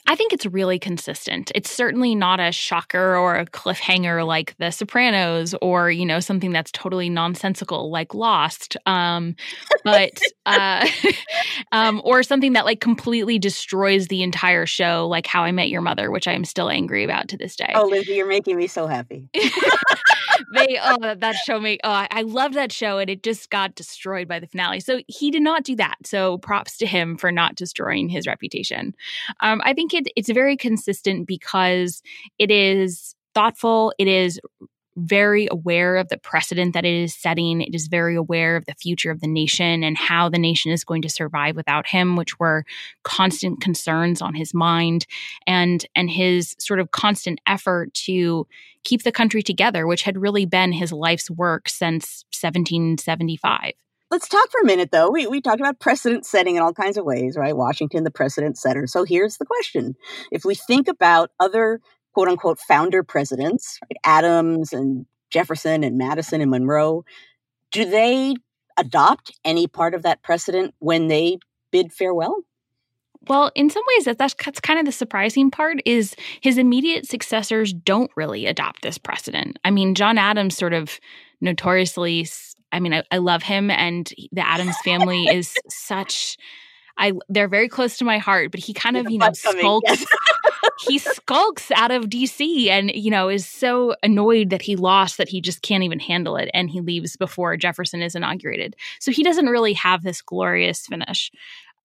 I 0.08 0.16
think 0.16 0.32
it's 0.32 0.46
really 0.46 0.80
consistent. 0.80 1.52
It's 1.54 1.70
certainly 1.70 2.16
not 2.16 2.40
a 2.40 2.50
shocker 2.50 3.16
or 3.16 3.36
a 3.36 3.46
cliffhanger 3.46 4.26
like 4.26 4.56
The 4.58 4.70
Sopranos 4.70 5.54
or, 5.62 5.92
you 5.92 6.04
know, 6.04 6.18
something 6.18 6.50
that's 6.50 6.72
totally 6.72 7.08
nonsensical 7.08 7.88
like 7.88 8.12
Lost. 8.12 8.76
Um, 8.84 9.36
but, 9.84 10.20
uh, 10.46 10.88
um, 11.72 12.02
or 12.04 12.24
something 12.24 12.54
that 12.54 12.64
like 12.64 12.80
completely 12.80 13.38
destroys 13.38 14.08
the 14.08 14.22
entire 14.22 14.66
show, 14.66 15.06
like 15.06 15.26
How 15.26 15.44
I 15.44 15.52
Met 15.52 15.68
Your 15.68 15.82
Mother, 15.82 16.10
which 16.10 16.26
I 16.26 16.32
am 16.32 16.44
still 16.44 16.68
angry 16.68 17.04
about 17.04 17.28
to 17.28 17.36
this 17.36 17.54
day. 17.54 17.70
Oh, 17.72 17.86
Lindsay, 17.86 18.14
you're 18.14 18.26
making 18.26 18.56
me 18.56 18.66
so 18.66 18.88
happy. 18.88 19.28
they, 19.34 20.78
oh, 20.82 21.14
that 21.14 21.36
show 21.46 21.60
me 21.60 21.78
oh, 21.84 22.06
I 22.10 22.22
love 22.22 22.54
that 22.54 22.72
show 22.72 22.98
and 22.98 23.08
it 23.08 23.22
just 23.22 23.50
got 23.50 23.76
destroyed 23.76 24.26
by 24.26 24.40
the 24.40 24.48
finale. 24.48 24.80
So 24.80 25.00
he 25.06 25.30
did 25.30 25.42
not 25.42 25.62
do 25.62 25.76
that. 25.76 25.98
So 26.04 26.38
props 26.38 26.76
to 26.78 26.86
him 26.86 27.16
for 27.16 27.30
not 27.30 27.54
destroying 27.54 28.08
his 28.08 28.26
reputation. 28.26 28.94
Um, 29.40 29.60
I 29.64 29.72
think 29.74 29.91
it, 29.94 30.08
it's 30.16 30.30
very 30.30 30.56
consistent 30.56 31.26
because 31.26 32.02
it 32.38 32.50
is 32.50 33.14
thoughtful. 33.34 33.92
It 33.98 34.08
is 34.08 34.40
very 34.96 35.48
aware 35.50 35.96
of 35.96 36.08
the 36.08 36.18
precedent 36.18 36.74
that 36.74 36.84
it 36.84 36.94
is 36.94 37.14
setting. 37.14 37.62
It 37.62 37.74
is 37.74 37.86
very 37.86 38.14
aware 38.14 38.56
of 38.56 38.66
the 38.66 38.74
future 38.74 39.10
of 39.10 39.20
the 39.20 39.26
nation 39.26 39.82
and 39.82 39.96
how 39.96 40.28
the 40.28 40.38
nation 40.38 40.70
is 40.70 40.84
going 40.84 41.02
to 41.02 41.08
survive 41.08 41.56
without 41.56 41.86
him, 41.86 42.16
which 42.16 42.38
were 42.38 42.64
constant 43.02 43.60
concerns 43.60 44.20
on 44.20 44.34
his 44.34 44.52
mind 44.52 45.06
and 45.46 45.86
and 45.94 46.10
his 46.10 46.54
sort 46.58 46.80
of 46.80 46.90
constant 46.90 47.40
effort 47.46 47.94
to 47.94 48.46
keep 48.84 49.02
the 49.02 49.12
country 49.12 49.42
together, 49.42 49.86
which 49.86 50.02
had 50.02 50.18
really 50.18 50.44
been 50.44 50.72
his 50.72 50.92
life's 50.92 51.30
work 51.30 51.68
since 51.68 52.24
1775. 52.38 53.72
Let's 54.12 54.28
talk 54.28 54.50
for 54.50 54.60
a 54.60 54.66
minute, 54.66 54.90
though. 54.92 55.10
We, 55.10 55.26
we 55.26 55.40
talked 55.40 55.60
about 55.60 55.80
precedent 55.80 56.26
setting 56.26 56.56
in 56.56 56.62
all 56.62 56.74
kinds 56.74 56.98
of 56.98 57.06
ways, 57.06 57.34
right? 57.34 57.56
Washington, 57.56 58.04
the 58.04 58.10
precedent 58.10 58.58
setter. 58.58 58.86
So 58.86 59.04
here's 59.04 59.38
the 59.38 59.46
question. 59.46 59.96
If 60.30 60.44
we 60.44 60.54
think 60.54 60.86
about 60.86 61.30
other 61.40 61.80
quote 62.12 62.28
unquote 62.28 62.58
founder 62.58 63.02
presidents, 63.02 63.80
right, 63.82 63.96
Adams 64.04 64.74
and 64.74 65.06
Jefferson 65.30 65.82
and 65.82 65.96
Madison 65.96 66.42
and 66.42 66.50
Monroe, 66.50 67.06
do 67.70 67.86
they 67.86 68.34
adopt 68.76 69.32
any 69.46 69.66
part 69.66 69.94
of 69.94 70.02
that 70.02 70.22
precedent 70.22 70.74
when 70.78 71.08
they 71.08 71.38
bid 71.70 71.90
farewell? 71.90 72.36
Well, 73.28 73.50
in 73.54 73.70
some 73.70 73.84
ways, 73.96 74.04
that 74.04 74.18
that's, 74.18 74.34
that's 74.44 74.60
kind 74.60 74.78
of 74.78 74.84
the 74.84 74.92
surprising 74.92 75.50
part 75.50 75.80
is 75.86 76.14
his 76.42 76.58
immediate 76.58 77.06
successors 77.06 77.72
don't 77.72 78.10
really 78.14 78.44
adopt 78.44 78.82
this 78.82 78.98
precedent. 78.98 79.58
I 79.64 79.70
mean, 79.70 79.94
John 79.94 80.18
Adams 80.18 80.54
sort 80.54 80.74
of 80.74 81.00
notoriously. 81.40 82.26
I 82.72 82.80
mean, 82.80 82.94
I, 82.94 83.04
I 83.10 83.18
love 83.18 83.42
him, 83.42 83.70
and 83.70 84.12
the 84.32 84.46
Adams 84.46 84.76
family 84.84 85.26
is 85.26 85.54
such. 85.68 86.36
I 86.98 87.12
they're 87.28 87.48
very 87.48 87.68
close 87.68 87.96
to 87.98 88.04
my 88.04 88.18
heart, 88.18 88.50
but 88.50 88.60
he 88.60 88.74
kind 88.74 88.96
of 88.96 89.10
you 89.10 89.18
know 89.18 89.30
skulks. 89.32 90.04
he 90.86 90.98
skulks 90.98 91.70
out 91.70 91.90
of 91.90 92.04
DC 92.06 92.68
and 92.68 92.90
you 92.94 93.10
know 93.10 93.28
is 93.28 93.46
so 93.46 93.94
annoyed 94.02 94.50
that 94.50 94.62
he 94.62 94.76
lost 94.76 95.16
that 95.18 95.28
he 95.28 95.40
just 95.40 95.62
can't 95.62 95.84
even 95.84 95.98
handle 95.98 96.36
it, 96.36 96.50
and 96.52 96.70
he 96.70 96.80
leaves 96.80 97.16
before 97.16 97.56
Jefferson 97.56 98.02
is 98.02 98.14
inaugurated. 98.14 98.76
So 98.98 99.10
he 99.10 99.22
doesn't 99.22 99.46
really 99.46 99.74
have 99.74 100.02
this 100.02 100.20
glorious 100.20 100.86
finish. 100.86 101.30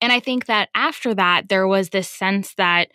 And 0.02 0.12
I 0.12 0.19
think 0.19 0.45
that 0.45 0.69
after 0.76 1.15
that, 1.15 1.50
there 1.50 1.67
was 1.67 1.89
this 1.89 2.10
sense 2.10 2.54
that 2.56 2.89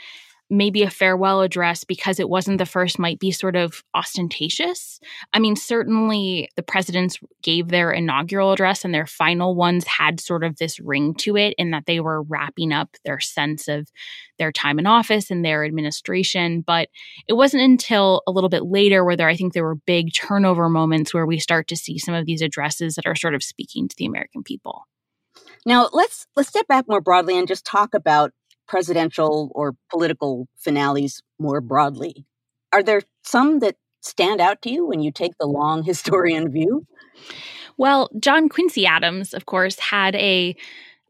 maybe 0.52 0.82
a 0.82 0.90
farewell 0.90 1.40
address 1.40 1.82
because 1.82 2.20
it 2.20 2.28
wasn't 2.28 2.58
the 2.58 2.66
first 2.66 2.98
might 2.98 3.18
be 3.18 3.30
sort 3.30 3.56
of 3.56 3.82
ostentatious. 3.94 5.00
I 5.32 5.38
mean, 5.38 5.56
certainly 5.56 6.50
the 6.56 6.62
presidents 6.62 7.18
gave 7.42 7.68
their 7.68 7.90
inaugural 7.90 8.52
address 8.52 8.84
and 8.84 8.94
their 8.94 9.06
final 9.06 9.54
ones 9.54 9.86
had 9.86 10.20
sort 10.20 10.44
of 10.44 10.56
this 10.56 10.78
ring 10.78 11.14
to 11.14 11.38
it 11.38 11.54
in 11.56 11.70
that 11.70 11.86
they 11.86 12.00
were 12.00 12.22
wrapping 12.22 12.70
up 12.70 12.90
their 13.02 13.18
sense 13.18 13.66
of 13.66 13.88
their 14.38 14.52
time 14.52 14.78
in 14.78 14.86
office 14.86 15.30
and 15.30 15.42
their 15.42 15.64
administration. 15.64 16.60
But 16.60 16.90
it 17.26 17.32
wasn't 17.32 17.62
until 17.62 18.22
a 18.26 18.30
little 18.30 18.50
bit 18.50 18.64
later 18.64 19.04
where 19.04 19.16
there, 19.16 19.28
I 19.28 19.36
think 19.36 19.54
there 19.54 19.64
were 19.64 19.76
big 19.76 20.12
turnover 20.12 20.68
moments 20.68 21.14
where 21.14 21.26
we 21.26 21.38
start 21.38 21.66
to 21.68 21.76
see 21.76 21.96
some 21.96 22.14
of 22.14 22.26
these 22.26 22.42
addresses 22.42 22.96
that 22.96 23.06
are 23.06 23.16
sort 23.16 23.34
of 23.34 23.42
speaking 23.42 23.88
to 23.88 23.96
the 23.96 24.06
American 24.06 24.42
people. 24.42 24.86
Now 25.64 25.88
let's 25.92 26.26
let's 26.36 26.48
step 26.48 26.66
back 26.66 26.86
more 26.88 27.00
broadly 27.00 27.38
and 27.38 27.48
just 27.48 27.64
talk 27.64 27.94
about 27.94 28.32
presidential 28.66 29.50
or 29.54 29.74
political 29.90 30.46
finales 30.56 31.22
more 31.38 31.60
broadly. 31.60 32.24
Are 32.72 32.82
there 32.82 33.02
some 33.22 33.60
that 33.60 33.76
stand 34.00 34.40
out 34.40 34.62
to 34.62 34.70
you 34.70 34.86
when 34.86 35.00
you 35.00 35.12
take 35.12 35.32
the 35.38 35.46
long 35.46 35.82
historian 35.84 36.50
view? 36.50 36.86
Well, 37.78 38.10
John 38.18 38.48
Quincy 38.48 38.86
Adams, 38.86 39.34
of 39.34 39.46
course, 39.46 39.78
had 39.78 40.14
a, 40.16 40.54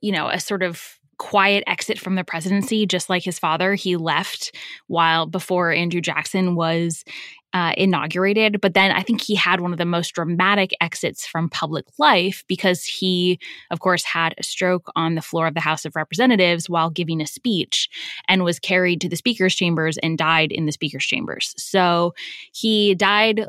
you 0.00 0.12
know, 0.12 0.28
a 0.28 0.38
sort 0.38 0.62
of 0.62 0.98
quiet 1.18 1.62
exit 1.66 1.98
from 1.98 2.16
the 2.16 2.24
presidency, 2.24 2.86
just 2.86 3.08
like 3.08 3.22
his 3.22 3.38
father. 3.38 3.74
He 3.74 3.96
left 3.96 4.56
while 4.88 5.26
before 5.26 5.72
Andrew 5.72 6.00
Jackson 6.00 6.56
was 6.56 7.04
uh, 7.52 7.74
inaugurated. 7.76 8.60
But 8.60 8.74
then 8.74 8.90
I 8.90 9.02
think 9.02 9.20
he 9.20 9.34
had 9.34 9.60
one 9.60 9.72
of 9.72 9.78
the 9.78 9.84
most 9.84 10.14
dramatic 10.14 10.72
exits 10.80 11.26
from 11.26 11.48
public 11.48 11.84
life 11.98 12.44
because 12.48 12.84
he, 12.84 13.38
of 13.70 13.80
course, 13.80 14.04
had 14.04 14.34
a 14.38 14.42
stroke 14.42 14.90
on 14.96 15.14
the 15.14 15.22
floor 15.22 15.46
of 15.46 15.54
the 15.54 15.60
House 15.60 15.84
of 15.84 15.96
Representatives 15.96 16.68
while 16.68 16.90
giving 16.90 17.20
a 17.20 17.26
speech 17.26 17.88
and 18.28 18.44
was 18.44 18.58
carried 18.58 19.00
to 19.00 19.08
the 19.08 19.16
speaker's 19.16 19.54
chambers 19.54 19.98
and 19.98 20.18
died 20.18 20.52
in 20.52 20.66
the 20.66 20.72
speaker's 20.72 21.04
chambers. 21.04 21.54
So 21.56 22.14
he 22.52 22.94
died 22.94 23.46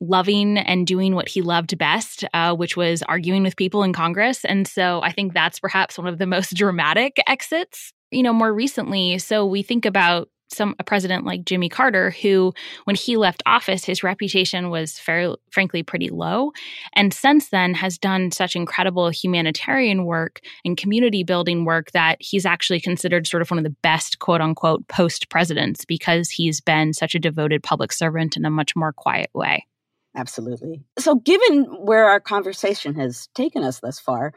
loving 0.00 0.58
and 0.58 0.86
doing 0.86 1.14
what 1.14 1.28
he 1.28 1.42
loved 1.42 1.78
best, 1.78 2.24
uh, 2.34 2.54
which 2.54 2.76
was 2.76 3.02
arguing 3.04 3.42
with 3.44 3.56
people 3.56 3.84
in 3.84 3.92
Congress. 3.92 4.44
And 4.44 4.66
so 4.66 5.00
I 5.02 5.12
think 5.12 5.32
that's 5.32 5.60
perhaps 5.60 5.96
one 5.96 6.08
of 6.08 6.18
the 6.18 6.26
most 6.26 6.54
dramatic 6.54 7.18
exits. 7.26 7.92
You 8.10 8.22
know, 8.22 8.32
more 8.32 8.52
recently, 8.52 9.18
so 9.18 9.46
we 9.46 9.62
think 9.62 9.86
about 9.86 10.28
some 10.52 10.74
a 10.78 10.84
president 10.84 11.24
like 11.24 11.44
Jimmy 11.44 11.68
Carter, 11.68 12.10
who 12.10 12.52
when 12.84 12.96
he 12.96 13.16
left 13.16 13.42
office, 13.46 13.84
his 13.84 14.02
reputation 14.02 14.70
was 14.70 14.98
fair, 14.98 15.34
frankly 15.50 15.82
pretty 15.82 16.10
low, 16.10 16.52
and 16.94 17.12
since 17.12 17.48
then 17.48 17.74
has 17.74 17.98
done 17.98 18.30
such 18.30 18.56
incredible 18.56 19.10
humanitarian 19.10 20.04
work 20.04 20.40
and 20.64 20.76
community 20.76 21.24
building 21.24 21.64
work 21.64 21.90
that 21.92 22.16
he's 22.20 22.46
actually 22.46 22.80
considered 22.80 23.26
sort 23.26 23.42
of 23.42 23.50
one 23.50 23.58
of 23.58 23.64
the 23.64 23.76
best 23.82 24.18
quote 24.18 24.40
unquote 24.40 24.86
post 24.88 25.28
presidents 25.28 25.84
because 25.84 26.30
he's 26.30 26.60
been 26.60 26.92
such 26.92 27.14
a 27.14 27.18
devoted 27.18 27.62
public 27.62 27.92
servant 27.92 28.36
in 28.36 28.44
a 28.44 28.50
much 28.50 28.74
more 28.76 28.92
quiet 28.92 29.30
way. 29.34 29.66
Absolutely. 30.14 30.82
So, 30.98 31.14
given 31.14 31.64
where 31.64 32.04
our 32.04 32.20
conversation 32.20 32.94
has 32.96 33.28
taken 33.34 33.64
us 33.64 33.80
thus 33.80 33.98
far, 33.98 34.34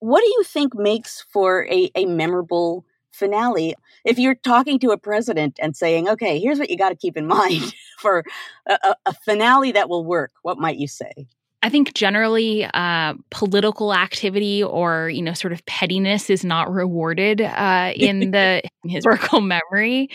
what 0.00 0.20
do 0.20 0.26
you 0.26 0.42
think 0.44 0.74
makes 0.74 1.24
for 1.32 1.66
a, 1.70 1.90
a 1.94 2.04
memorable 2.04 2.84
finale. 3.14 3.74
If 4.04 4.18
you're 4.18 4.34
talking 4.34 4.78
to 4.80 4.90
a 4.90 4.98
president 4.98 5.58
and 5.62 5.76
saying, 5.76 6.08
okay, 6.08 6.38
here's 6.38 6.58
what 6.58 6.70
you 6.70 6.76
got 6.76 6.90
to 6.90 6.96
keep 6.96 7.16
in 7.16 7.26
mind 7.28 7.74
for 7.98 8.24
a, 8.66 8.96
a, 9.06 9.14
finale 9.24 9.72
that 9.72 9.88
will 9.88 10.04
work, 10.04 10.32
what 10.42 10.58
might 10.58 10.76
you 10.76 10.88
say? 10.88 11.26
I 11.62 11.70
think 11.70 11.94
generally 11.94 12.68
uh, 12.74 13.14
political 13.30 13.94
activity 13.94 14.62
or 14.62 15.08
you 15.08 15.22
know 15.22 15.32
sort 15.32 15.54
of 15.54 15.64
pettiness 15.64 16.28
is 16.28 16.44
not 16.44 16.70
rewarded 16.70 17.40
uh, 17.40 17.92
in 17.96 18.32
the 18.32 18.62
historical 18.84 19.40
memory. 19.40 20.10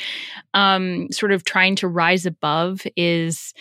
Um, 0.53 1.11
sort 1.11 1.31
of 1.31 1.45
trying 1.45 1.75
to 1.77 1.87
rise 1.87 2.27
above 2.27 2.85
is 2.95 3.55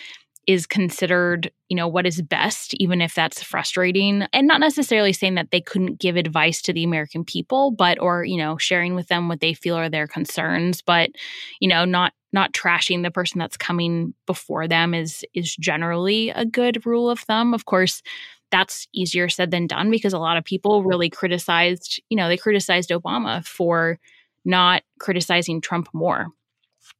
is 0.49 0.65
considered, 0.65 1.51
you 1.67 1.75
know, 1.75 1.87
what 1.87 2.07
is 2.07 2.23
best, 2.23 2.73
even 2.79 3.01
if 3.01 3.13
that's 3.13 3.43
frustrating. 3.43 4.23
And 4.33 4.47
not 4.47 4.59
necessarily 4.59 5.13
saying 5.13 5.35
that 5.35 5.51
they 5.51 5.61
couldn't 5.61 5.99
give 5.99 6.15
advice 6.15 6.59
to 6.63 6.73
the 6.73 6.83
American 6.83 7.23
people, 7.23 7.69
but 7.69 8.01
or, 8.01 8.25
you 8.25 8.35
know, 8.35 8.57
sharing 8.57 8.95
with 8.95 9.09
them 9.09 9.27
what 9.27 9.41
they 9.41 9.53
feel 9.53 9.75
are 9.75 9.89
their 9.91 10.07
concerns, 10.07 10.81
but, 10.81 11.11
you 11.59 11.69
know, 11.69 11.85
not 11.85 12.13
not 12.33 12.51
trashing 12.51 13.03
the 13.03 13.11
person 13.11 13.37
that's 13.37 13.57
coming 13.57 14.15
before 14.25 14.67
them 14.67 14.95
is 14.95 15.23
is 15.35 15.55
generally 15.55 16.31
a 16.31 16.47
good 16.47 16.83
rule 16.83 17.11
of 17.11 17.19
thumb. 17.19 17.53
Of 17.53 17.65
course, 17.65 18.01
that's 18.49 18.87
easier 18.91 19.29
said 19.29 19.51
than 19.51 19.67
done 19.67 19.91
because 19.91 20.13
a 20.13 20.19
lot 20.19 20.37
of 20.37 20.43
people 20.43 20.83
really 20.83 21.11
criticized, 21.11 22.01
you 22.09 22.17
know, 22.17 22.27
they 22.27 22.37
criticized 22.37 22.89
Obama 22.89 23.45
for 23.45 23.99
not 24.45 24.81
criticizing 24.99 25.61
Trump 25.61 25.89
more 25.93 26.29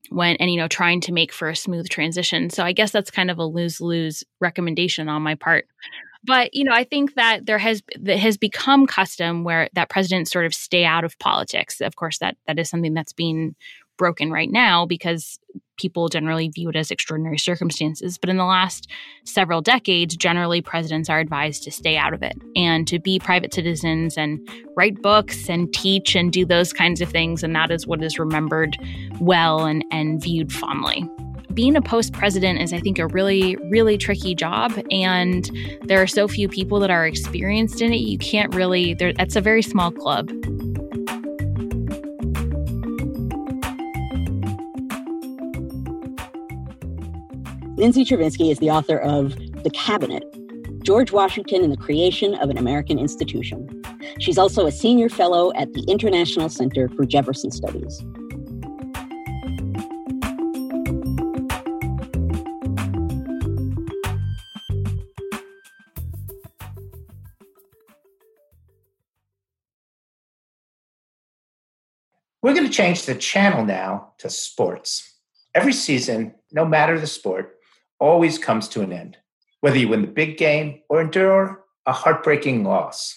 when 0.10 0.36
and 0.38 0.52
you 0.52 0.58
know 0.58 0.68
trying 0.68 1.02
to 1.02 1.12
make 1.12 1.32
for 1.32 1.50
a 1.50 1.56
smooth 1.56 1.90
transition. 1.90 2.50
So 2.50 2.64
i 2.64 2.72
guess 2.72 2.92
that's 2.92 3.12
kind 3.12 3.32
of 3.32 3.38
a 3.38 3.46
lose-lose 3.46 4.24
recommendation 4.40 5.10
on 5.10 5.22
my 5.22 5.36
part. 5.36 5.68
But 6.24 6.54
you 6.54 6.64
know 6.64 6.74
i 6.74 6.84
think 6.84 7.16
that 7.16 7.46
there 7.46 7.58
has 7.58 7.82
that 8.00 8.18
has 8.20 8.38
become 8.38 8.88
custom 8.88 9.44
where 9.44 9.70
that 9.74 9.90
presidents 9.90 10.32
sort 10.32 10.46
of 10.46 10.54
stay 10.54 10.86
out 10.86 11.04
of 11.04 11.18
politics. 11.20 11.82
Of 11.82 11.96
course 11.96 12.20
that 12.20 12.38
that 12.48 12.60
is 12.60 12.70
something 12.70 12.94
that's 12.94 13.14
being 13.14 13.56
broken 14.00 14.32
right 14.32 14.50
now 14.50 14.88
because 14.88 15.38
people 15.78 16.10
generally 16.10 16.50
view 16.50 16.70
it 16.70 16.76
as 16.76 16.92
extraordinary 16.92 17.38
circumstances. 17.38 18.18
But 18.18 18.30
in 18.30 18.38
the 18.38 18.46
last 18.46 18.90
several 19.24 19.62
decades, 19.62 20.16
generally 20.16 20.62
presidents 20.62 21.10
are 21.10 21.20
advised 21.20 21.64
to 21.64 21.72
stay 21.72 21.96
out 21.98 22.14
of 22.14 22.24
it 22.24 22.36
and 22.56 22.88
to 22.88 23.00
be 23.00 23.20
private 23.20 23.54
citizens 23.54 24.18
and 24.18 24.40
write 24.76 25.02
books 25.02 25.50
and 25.50 25.72
teach 25.74 26.16
and 26.16 26.34
do 26.34 26.46
those 26.46 26.74
kinds 26.74 27.02
of 27.02 27.10
things. 27.10 27.44
And 27.44 27.56
that 27.56 27.72
is 27.72 27.86
what 27.86 28.04
is 28.04 28.18
remembered 28.18 28.78
well 29.20 29.66
and, 29.66 29.86
and 29.92 30.22
viewed 30.22 30.52
fondly 30.52 31.08
being 31.54 31.76
a 31.76 31.82
post 31.82 32.14
president 32.14 32.62
is, 32.62 32.72
I 32.72 32.80
think, 32.80 33.00
a 33.00 33.08
really, 33.08 33.58
really 33.70 33.98
tricky 33.98 34.34
job. 34.34 34.72
And 34.92 35.50
there 35.82 36.02
are 36.02 36.08
so 36.08 36.28
few 36.28 36.48
people 36.48 36.80
that 36.80 36.90
are 36.90 37.06
experienced 37.06 37.82
in 37.82 37.92
it. 37.92 37.98
You 37.98 38.18
can't 38.18 38.54
really, 38.56 38.94
that's 38.94 39.36
a 39.36 39.42
very 39.42 39.62
small 39.62 39.92
club. 39.92 40.30
Lindsay 47.80 48.04
Chervinsky 48.04 48.52
is 48.52 48.60
the 48.60 48.70
author 48.70 48.98
of 48.98 49.38
The 49.64 49.70
Cabinet 49.74 50.26
George 50.84 51.14
Washington 51.14 51.64
and 51.64 51.72
the 51.72 51.78
Creation 51.78 52.36
of 52.36 52.50
an 52.50 52.58
American 52.58 53.00
Institution. 53.00 53.70
She's 54.20 54.38
also 54.38 54.66
a 54.66 54.72
senior 54.72 55.08
fellow 55.08 55.54
at 55.54 55.72
the 55.72 55.86
International 55.88 56.50
Center 56.50 56.90
for 56.90 57.06
Jefferson 57.06 57.52
Studies. 57.52 58.04
We're 72.42 72.54
going 72.54 72.66
to 72.66 72.70
change 72.70 73.06
the 73.06 73.16
channel 73.16 73.64
now 73.64 74.16
to 74.18 74.30
sports. 74.30 75.16
Every 75.56 75.74
season, 75.74 76.36
no 76.52 76.66
matter 76.66 77.00
the 77.00 77.08
sport, 77.08 77.56
always 78.00 78.38
comes 78.38 78.68
to 78.70 78.82
an 78.82 78.92
end, 78.92 79.18
whether 79.62 79.78
you 79.78 79.90
win 79.90 80.02
the 80.02 80.08
big 80.08 80.38
game 80.38 80.82
or 80.90 81.02
endure 81.02 81.66
a 81.86 81.92
heartbreaking 81.92 82.64
loss. 82.64 83.16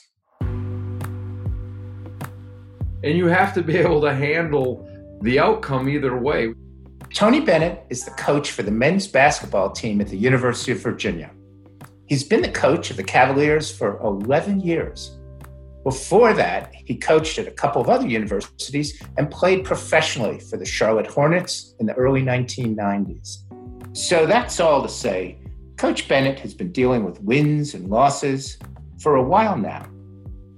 And 3.04 3.16
you 3.16 3.26
have 3.26 3.52
to 3.54 3.62
be 3.62 3.76
able 3.76 4.00
to 4.02 4.14
handle 4.14 4.88
the 5.22 5.38
outcome 5.38 5.88
either 5.88 6.16
way. 6.16 6.54
Tony 7.14 7.40
Bennett 7.40 7.84
is 7.90 8.04
the 8.04 8.10
coach 8.12 8.50
for 8.52 8.62
the 8.62 8.70
men's 8.70 9.06
basketball 9.06 9.70
team 9.70 10.00
at 10.00 10.08
the 10.08 10.16
University 10.16 10.72
of 10.72 10.78
Virginia. 10.78 11.30
He's 12.06 12.24
been 12.24 12.42
the 12.42 12.50
coach 12.50 12.90
of 12.90 12.96
the 12.96 13.04
Cavaliers 13.04 13.70
for 13.70 14.00
11 14.00 14.60
years. 14.60 15.18
Before 15.84 16.32
that, 16.32 16.72
he 16.74 16.96
coached 16.96 17.38
at 17.38 17.48
a 17.48 17.52
couple 17.52 17.82
of 17.82 17.88
other 17.88 18.06
universities 18.06 19.02
and 19.18 19.30
played 19.30 19.64
professionally 19.64 20.38
for 20.38 20.56
the 20.56 20.64
Charlotte 20.64 21.08
Hornets 21.08 21.74
in 21.80 21.86
the 21.86 21.94
early 21.94 22.22
1990s. 22.22 23.41
So 23.94 24.24
that's 24.24 24.58
all 24.58 24.82
to 24.82 24.88
say, 24.88 25.38
Coach 25.76 26.08
Bennett 26.08 26.38
has 26.40 26.54
been 26.54 26.72
dealing 26.72 27.04
with 27.04 27.20
wins 27.22 27.74
and 27.74 27.90
losses 27.90 28.58
for 28.98 29.16
a 29.16 29.22
while 29.22 29.58
now. 29.58 29.86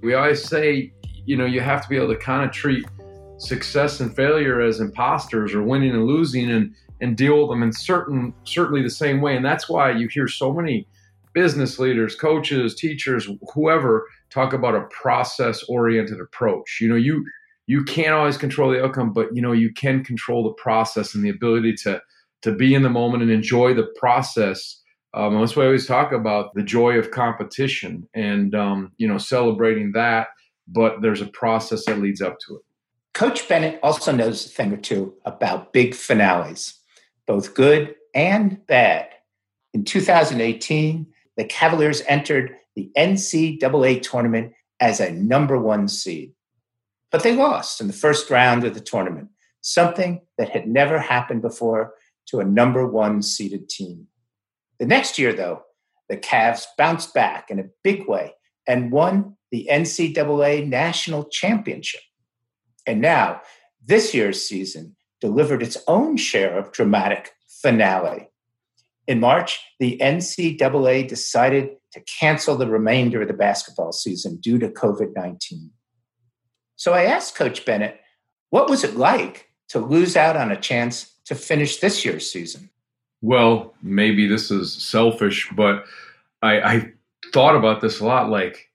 We 0.01 0.13
always 0.13 0.43
say, 0.43 0.93
you 1.25 1.35
know, 1.35 1.45
you 1.45 1.59
have 1.59 1.81
to 1.83 1.89
be 1.89 1.97
able 1.97 2.09
to 2.09 2.17
kind 2.17 2.45
of 2.45 2.51
treat 2.51 2.85
success 3.37 3.99
and 3.99 4.15
failure 4.15 4.61
as 4.61 4.79
imposters 4.79 5.53
or 5.53 5.63
winning 5.63 5.91
and 5.91 6.05
losing 6.05 6.49
and 6.49 6.73
and 7.01 7.17
deal 7.17 7.41
with 7.41 7.49
them 7.49 7.61
in 7.61 7.73
certain 7.73 8.33
certainly 8.45 8.81
the 8.81 8.89
same 8.89 9.19
way. 9.19 9.35
And 9.35 9.43
that's 9.43 9.67
why 9.67 9.91
you 9.91 10.07
hear 10.07 10.29
so 10.29 10.53
many 10.53 10.87
business 11.33 11.77
leaders, 11.77 12.15
coaches, 12.15 12.73
teachers, 12.73 13.27
whoever 13.53 14.07
talk 14.29 14.53
about 14.53 14.75
a 14.75 14.87
process 14.91 15.61
oriented 15.63 16.21
approach. 16.21 16.79
You 16.79 16.87
know, 16.87 16.95
you 16.95 17.25
you 17.67 17.83
can't 17.83 18.13
always 18.13 18.37
control 18.37 18.71
the 18.71 18.81
outcome, 18.81 19.11
but 19.11 19.35
you 19.35 19.41
know, 19.41 19.51
you 19.51 19.73
can 19.73 20.05
control 20.05 20.43
the 20.43 20.53
process 20.53 21.15
and 21.15 21.25
the 21.25 21.29
ability 21.29 21.73
to 21.83 22.01
to 22.45 22.51
be 22.51 22.75
in 22.75 22.83
the 22.83 22.89
moment 22.89 23.23
and 23.23 23.31
enjoy 23.31 23.73
the 23.73 23.91
process. 23.97 24.79
Um, 25.15 25.39
that's 25.39 25.55
why 25.55 25.63
I 25.63 25.65
always 25.65 25.87
talk 25.87 26.11
about 26.11 26.53
the 26.53 26.61
joy 26.61 26.99
of 26.99 27.09
competition 27.09 28.07
and 28.13 28.53
um, 28.53 28.91
you 28.97 29.07
know 29.07 29.17
celebrating 29.17 29.91
that. 29.93 30.27
But 30.67 31.01
there's 31.01 31.21
a 31.21 31.27
process 31.27 31.85
that 31.85 31.99
leads 31.99 32.21
up 32.21 32.37
to 32.47 32.57
it. 32.57 32.61
Coach 33.15 33.47
Bennett 33.47 33.79
also 33.81 34.11
knows 34.11 34.45
a 34.45 34.49
thing 34.49 34.73
or 34.73 34.77
two 34.77 35.15
about 35.25 35.73
big 35.73 35.95
finales, 35.95 36.75
both 37.25 37.55
good 37.55 37.95
and 38.13 38.63
bad. 38.67 39.09
In 39.73 39.83
2018, 39.83 41.07
the 41.37 41.45
Cavaliers 41.45 42.03
entered 42.07 42.55
the 42.75 42.91
NCAA 42.95 44.03
tournament 44.03 44.53
as 44.79 44.99
a 44.99 45.11
number 45.11 45.57
one 45.57 45.87
seed. 45.87 46.33
But 47.11 47.23
they 47.23 47.35
lost 47.35 47.81
in 47.81 47.87
the 47.87 47.93
first 47.93 48.29
round 48.29 48.65
of 48.65 48.75
the 48.75 48.81
tournament, 48.81 49.29
something 49.61 50.21
that 50.37 50.49
had 50.49 50.67
never 50.67 50.99
happened 50.99 51.41
before 51.41 51.93
to 52.27 52.39
a 52.39 52.45
number 52.45 52.85
one 52.87 53.21
seeded 53.21 53.69
team. 53.69 54.07
The 54.79 54.85
next 54.85 55.17
year, 55.17 55.33
though, 55.33 55.63
the 56.09 56.17
Cavs 56.17 56.65
bounced 56.77 57.13
back 57.13 57.49
in 57.49 57.59
a 57.59 57.69
big 57.83 58.07
way 58.07 58.33
and 58.67 58.91
won 58.91 59.37
the 59.51 59.67
NCAA 59.71 60.67
National 60.67 61.25
Championship. 61.25 62.01
And 62.85 63.01
now, 63.01 63.41
this 63.83 64.13
year's 64.13 64.45
season 64.45 64.95
delivered 65.21 65.63
its 65.63 65.77
own 65.87 66.17
share 66.17 66.57
of 66.57 66.71
dramatic 66.71 67.31
finale. 67.47 68.29
In 69.07 69.19
March, 69.19 69.59
the 69.79 69.97
NCAA 70.01 71.07
decided 71.07 71.69
to 71.93 72.01
cancel 72.01 72.55
the 72.55 72.67
remainder 72.67 73.21
of 73.21 73.27
the 73.27 73.33
basketball 73.33 73.91
season 73.91 74.37
due 74.37 74.59
to 74.59 74.67
COVID 74.67 75.15
19. 75.15 75.71
So 76.75 76.93
I 76.93 77.03
asked 77.03 77.35
Coach 77.35 77.65
Bennett, 77.65 77.99
what 78.49 78.69
was 78.69 78.83
it 78.83 78.95
like 78.95 79.47
to 79.69 79.79
lose 79.79 80.15
out 80.17 80.35
on 80.35 80.51
a 80.51 80.59
chance 80.59 81.14
to 81.25 81.35
finish 81.35 81.77
this 81.77 82.05
year's 82.05 82.31
season? 82.31 82.69
Well, 83.21 83.73
maybe 83.81 84.27
this 84.27 84.51
is 84.51 84.73
selfish, 84.73 85.49
but 85.55 85.85
I, 86.41 86.61
I 86.61 86.91
thought 87.33 87.55
about 87.55 87.81
this 87.81 87.99
a 87.99 88.05
lot. 88.05 88.29
Like, 88.29 88.69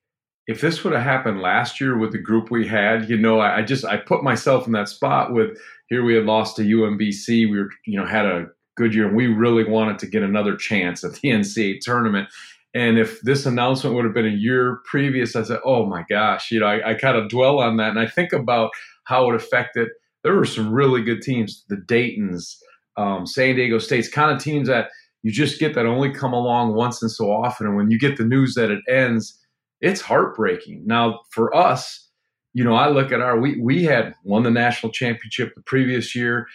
if 0.46 0.60
this 0.60 0.82
would 0.82 0.92
have 0.92 1.02
happened 1.02 1.40
last 1.40 1.80
year 1.80 1.96
with 1.96 2.12
the 2.12 2.18
group 2.18 2.50
we 2.50 2.66
had, 2.66 3.08
you 3.08 3.16
know, 3.16 3.38
I, 3.38 3.58
I, 3.58 3.62
just 3.62 3.84
I 3.84 3.96
put 3.96 4.24
myself 4.24 4.66
in 4.66 4.72
that 4.72 4.88
spot 4.88 5.32
with 5.32 5.56
here 5.88 6.04
we 6.04 6.14
had 6.14 6.24
lost 6.24 6.56
to 6.56 6.62
UMBC. 6.62 7.48
We 7.48 7.58
were, 7.58 7.70
you 7.86 7.98
know, 7.98 8.06
had 8.06 8.26
a 8.26 8.48
good 8.76 8.94
year 8.94 9.06
and 9.06 9.16
we 9.16 9.26
really 9.26 9.64
wanted 9.64 9.98
to 10.00 10.06
get 10.06 10.22
another 10.22 10.56
chance 10.56 11.04
at 11.04 11.12
the 11.14 11.28
NCAA 11.30 11.80
tournament. 11.80 12.28
And 12.74 12.98
if 12.98 13.20
this 13.20 13.46
announcement 13.46 13.94
would 13.96 14.04
have 14.04 14.14
been 14.14 14.26
a 14.26 14.30
year 14.30 14.80
previous, 14.84 15.36
I 15.36 15.42
said, 15.42 15.60
oh 15.64 15.86
my 15.86 16.04
gosh, 16.08 16.50
you 16.50 16.60
know, 16.60 16.66
I, 16.66 16.90
I 16.90 16.94
kind 16.94 17.16
of 17.16 17.28
dwell 17.28 17.58
on 17.58 17.76
that 17.76 17.90
and 17.90 17.98
I 17.98 18.06
think 18.06 18.32
about 18.32 18.70
how 19.04 19.30
it 19.30 19.36
affected. 19.36 19.88
There 20.22 20.34
were 20.34 20.44
some 20.44 20.72
really 20.72 21.02
good 21.02 21.22
teams, 21.22 21.64
the 21.68 21.76
Dayton's, 21.76 22.58
um, 22.96 23.26
San 23.26 23.56
Diego 23.56 23.78
State's 23.78 24.08
kind 24.08 24.30
of 24.34 24.42
teams 24.42 24.68
that 24.68 24.90
you 25.22 25.30
just 25.30 25.58
get 25.58 25.74
that 25.74 25.86
only 25.86 26.10
come 26.10 26.32
along 26.32 26.74
once 26.74 27.02
and 27.02 27.10
so 27.10 27.30
often. 27.30 27.66
And 27.66 27.76
when 27.76 27.90
you 27.90 27.98
get 27.98 28.16
the 28.16 28.24
news 28.24 28.54
that 28.54 28.70
it 28.70 28.80
ends, 28.88 29.38
it's 29.80 30.00
heartbreaking. 30.00 30.82
Now, 30.86 31.20
for 31.30 31.54
us, 31.54 32.08
you 32.52 32.64
know, 32.64 32.74
I 32.74 32.88
look 32.88 33.12
at 33.12 33.20
our 33.20 33.38
we 33.38 33.60
we 33.60 33.84
had 33.84 34.14
won 34.24 34.42
the 34.42 34.50
national 34.50 34.92
championship 34.92 35.54
the 35.54 35.62
previous 35.62 36.14
year, 36.14 36.46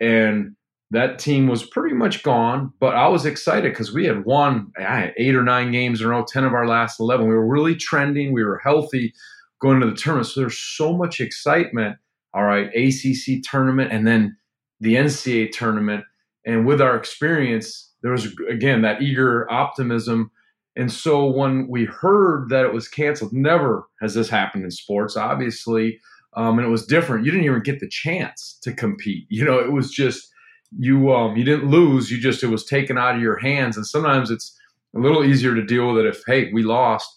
and 0.00 0.56
that 0.90 1.18
team 1.18 1.46
was 1.46 1.64
pretty 1.64 1.94
much 1.94 2.22
gone. 2.22 2.72
But 2.80 2.94
I 2.94 3.08
was 3.08 3.24
excited 3.24 3.72
because 3.72 3.94
we 3.94 4.04
had 4.04 4.24
won 4.24 4.72
eight 5.16 5.34
or 5.34 5.44
nine 5.44 5.70
games 5.70 6.00
in 6.00 6.06
a 6.06 6.10
row, 6.10 6.24
ten 6.24 6.44
of 6.44 6.54
our 6.54 6.66
last 6.66 6.98
eleven. 6.98 7.28
We 7.28 7.34
were 7.34 7.46
really 7.46 7.76
trending. 7.76 8.32
We 8.32 8.44
were 8.44 8.58
healthy 8.58 9.14
going 9.60 9.80
to 9.80 9.86
the 9.86 9.94
tournament. 9.94 10.26
So 10.28 10.40
there's 10.40 10.58
so 10.58 10.96
much 10.96 11.20
excitement. 11.20 11.96
All 12.34 12.44
right, 12.44 12.68
ACC 12.74 13.42
tournament, 13.48 13.92
and 13.92 14.06
then 14.06 14.36
the 14.80 14.96
NCAA 14.96 15.52
tournament. 15.52 16.04
And 16.44 16.66
with 16.66 16.80
our 16.80 16.96
experience, 16.96 17.92
there 18.02 18.12
was 18.12 18.34
again 18.48 18.82
that 18.82 19.00
eager 19.00 19.50
optimism 19.50 20.30
and 20.76 20.92
so 20.92 21.26
when 21.26 21.68
we 21.68 21.84
heard 21.84 22.48
that 22.48 22.64
it 22.64 22.72
was 22.72 22.88
canceled, 22.88 23.32
never 23.32 23.88
has 24.00 24.14
this 24.14 24.28
happened 24.28 24.64
in 24.64 24.70
sports, 24.70 25.16
obviously. 25.16 26.00
Um, 26.36 26.58
and 26.58 26.66
it 26.66 26.70
was 26.70 26.86
different. 26.86 27.24
You 27.24 27.30
didn't 27.30 27.46
even 27.46 27.62
get 27.62 27.78
the 27.78 27.88
chance 27.88 28.58
to 28.62 28.72
compete. 28.72 29.26
You 29.28 29.44
know, 29.44 29.58
it 29.58 29.70
was 29.70 29.90
just 29.90 30.28
you 30.76 31.12
um, 31.12 31.36
you 31.36 31.44
didn't 31.44 31.70
lose. 31.70 32.10
You 32.10 32.18
just 32.18 32.42
it 32.42 32.48
was 32.48 32.64
taken 32.64 32.98
out 32.98 33.14
of 33.14 33.22
your 33.22 33.38
hands. 33.38 33.76
And 33.76 33.86
sometimes 33.86 34.32
it's 34.32 34.58
a 34.96 34.98
little 34.98 35.24
easier 35.24 35.54
to 35.54 35.64
deal 35.64 35.92
with 35.92 36.04
it 36.04 36.08
if 36.08 36.22
hey 36.26 36.52
we 36.52 36.64
lost. 36.64 37.08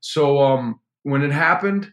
So 0.00 0.40
um, 0.40 0.78
when 1.04 1.22
it 1.22 1.32
happened, 1.32 1.90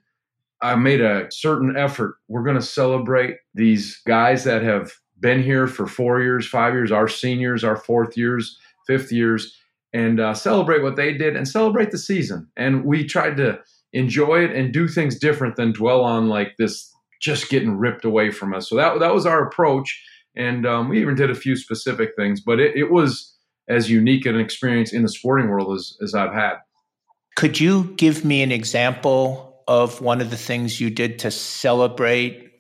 I 0.64 0.76
made 0.76 1.02
a 1.02 1.32
certain 1.32 1.76
effort. 1.78 2.16
We're 2.28 2.44
going 2.44 2.56
to 2.56 2.62
celebrate 2.62 3.36
these 3.54 4.02
guys 4.08 4.44
that 4.46 4.64
have 4.64 4.92
been 5.20 5.44
here 5.44 5.68
for 5.68 5.86
four 5.86 6.22
years, 6.22 6.48
five 6.48 6.74
years, 6.74 6.92
our 6.92 7.08
seniors, 7.08 7.64
our 7.64 7.78
fourth 7.78 8.18
years, 8.18 8.58
fifth 8.88 9.12
years 9.12 9.56
and 9.94 10.20
uh, 10.20 10.34
celebrate 10.34 10.82
what 10.82 10.96
they 10.96 11.14
did 11.14 11.36
and 11.36 11.48
celebrate 11.48 11.92
the 11.92 11.98
season. 11.98 12.48
And 12.58 12.84
we 12.84 13.06
tried 13.06 13.38
to 13.38 13.60
enjoy 13.94 14.44
it 14.44 14.52
and 14.52 14.74
do 14.74 14.88
things 14.88 15.18
different 15.18 15.56
than 15.56 15.72
dwell 15.72 16.02
on 16.02 16.28
like 16.28 16.56
this 16.58 16.92
just 17.22 17.50
getting 17.50 17.78
ripped 17.78 18.04
away 18.04 18.32
from 18.32 18.54
us. 18.54 18.68
So 18.68 18.76
that 18.76 19.00
that 19.00 19.14
was 19.14 19.26
our 19.26 19.48
approach, 19.48 20.04
and 20.36 20.66
um, 20.66 20.90
we 20.90 21.00
even 21.00 21.16
did 21.16 21.30
a 21.30 21.36
few 21.36 21.56
specific 21.56 22.10
things, 22.18 22.42
but 22.42 22.60
it, 22.60 22.76
it 22.76 22.92
was 22.92 23.34
as 23.70 23.90
unique 23.90 24.26
an 24.26 24.38
experience 24.38 24.92
in 24.92 25.04
the 25.04 25.10
sporting 25.10 25.48
world 25.48 25.74
as, 25.74 25.96
as 26.02 26.14
I've 26.14 26.34
had. 26.34 26.56
Could 27.38 27.60
you 27.60 27.94
give 27.96 28.26
me 28.26 28.42
an 28.44 28.52
example 28.52 29.53
of 29.68 30.02
one 30.02 30.22
of 30.22 30.30
the 30.30 30.38
things 30.38 30.80
you 30.80 30.90
did 30.90 31.20
to 31.20 31.32
celebrate 31.32 32.52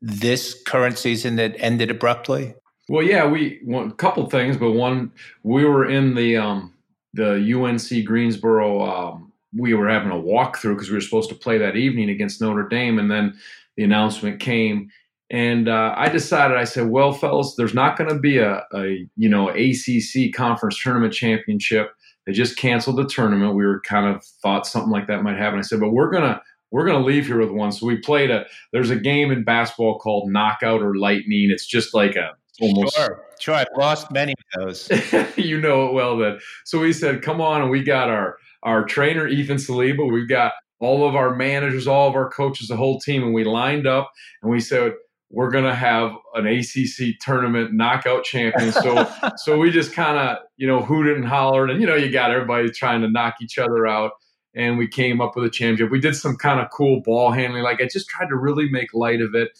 this 0.00 0.60
current 0.64 0.98
season 0.98 1.36
that 1.36 1.54
ended 1.58 1.90
abruptly? 1.90 2.54
Well, 2.88 3.04
yeah, 3.04 3.26
we 3.26 3.60
one 3.64 3.90
couple 3.92 4.28
things, 4.30 4.56
but 4.56 4.72
one 4.72 5.12
we 5.42 5.64
were 5.64 5.88
in 5.88 6.14
the 6.14 6.36
um, 6.36 6.74
the 7.12 7.34
UNC 7.54 8.04
Greensboro. 8.06 8.82
Um, 8.82 9.32
we 9.56 9.74
were 9.74 9.88
having 9.88 10.10
a 10.10 10.14
walkthrough 10.14 10.74
because 10.74 10.88
we 10.88 10.96
were 10.96 11.02
supposed 11.02 11.28
to 11.30 11.34
play 11.34 11.58
that 11.58 11.76
evening 11.76 12.08
against 12.10 12.40
Notre 12.40 12.68
Dame, 12.68 12.98
and 12.98 13.10
then 13.10 13.36
the 13.76 13.84
announcement 13.84 14.40
came, 14.40 14.90
and 15.30 15.68
uh, 15.68 15.94
I 15.96 16.08
decided. 16.08 16.56
I 16.56 16.64
said, 16.64 16.88
"Well, 16.88 17.12
fellas, 17.12 17.54
there's 17.56 17.74
not 17.74 17.98
going 17.98 18.10
to 18.10 18.18
be 18.18 18.38
a, 18.38 18.64
a 18.72 19.06
you 19.16 19.28
know 19.28 19.50
ACC 19.50 20.32
conference 20.34 20.82
tournament 20.82 21.12
championship. 21.12 21.90
They 22.28 22.34
just 22.34 22.58
canceled 22.58 22.96
the 22.96 23.06
tournament. 23.06 23.54
We 23.54 23.64
were 23.64 23.80
kind 23.80 24.14
of 24.14 24.22
thought 24.42 24.66
something 24.66 24.90
like 24.90 25.06
that 25.06 25.22
might 25.22 25.38
happen. 25.38 25.58
I 25.58 25.62
said, 25.62 25.80
but 25.80 25.92
we're 25.92 26.10
gonna 26.10 26.42
we're 26.70 26.84
going 26.84 27.00
to 27.00 27.06
leave 27.06 27.26
here 27.26 27.40
with 27.40 27.50
one. 27.50 27.72
So 27.72 27.86
we 27.86 27.96
played 27.96 28.30
a, 28.30 28.44
there's 28.74 28.90
a 28.90 28.96
game 28.96 29.30
in 29.30 29.42
basketball 29.42 29.98
called 29.98 30.30
knockout 30.30 30.82
or 30.82 30.96
lightning. 30.96 31.50
It's 31.50 31.66
just 31.66 31.94
like 31.94 32.16
a 32.16 32.32
almost. 32.60 32.94
Sure, 32.94 33.24
sure. 33.40 33.54
I've 33.54 33.66
lost 33.78 34.10
many 34.12 34.34
of 34.54 34.60
those. 34.60 34.90
you 35.38 35.58
know 35.58 35.86
it 35.86 35.94
well 35.94 36.18
then. 36.18 36.38
So 36.66 36.78
we 36.80 36.92
said, 36.92 37.22
come 37.22 37.40
on, 37.40 37.62
and 37.62 37.70
we 37.70 37.82
got 37.82 38.10
our 38.10 38.36
our 38.62 38.84
trainer 38.84 39.26
Ethan 39.26 39.56
Saliba. 39.56 40.12
We've 40.12 40.28
got 40.28 40.52
all 40.80 41.08
of 41.08 41.16
our 41.16 41.34
managers, 41.34 41.86
all 41.86 42.10
of 42.10 42.14
our 42.14 42.28
coaches, 42.28 42.68
the 42.68 42.76
whole 42.76 43.00
team, 43.00 43.22
and 43.22 43.32
we 43.32 43.44
lined 43.44 43.86
up 43.86 44.12
and 44.42 44.50
we 44.50 44.60
said 44.60 44.92
we're 45.30 45.50
gonna 45.50 45.74
have 45.74 46.12
an 46.34 46.46
ACC 46.46 47.18
tournament 47.20 47.72
knockout 47.72 48.24
champion. 48.24 48.72
So 48.72 49.08
so 49.36 49.58
we 49.58 49.70
just 49.70 49.92
kind 49.92 50.18
of 50.18 50.38
you 50.56 50.66
know 50.66 50.82
hooted 50.82 51.16
and 51.16 51.26
hollered, 51.26 51.70
and 51.70 51.80
you 51.80 51.86
know 51.86 51.96
you 51.96 52.10
got 52.10 52.30
everybody 52.30 52.70
trying 52.70 53.02
to 53.02 53.10
knock 53.10 53.36
each 53.42 53.58
other 53.58 53.86
out. 53.86 54.12
And 54.54 54.78
we 54.78 54.88
came 54.88 55.20
up 55.20 55.36
with 55.36 55.44
a 55.44 55.50
championship. 55.50 55.92
We 55.92 56.00
did 56.00 56.16
some 56.16 56.36
kind 56.36 56.58
of 56.58 56.70
cool 56.70 57.00
ball 57.02 57.30
handling. 57.30 57.62
Like 57.62 57.80
I 57.80 57.86
just 57.86 58.08
tried 58.08 58.28
to 58.28 58.36
really 58.36 58.68
make 58.68 58.92
light 58.94 59.20
of 59.20 59.34
it 59.34 59.50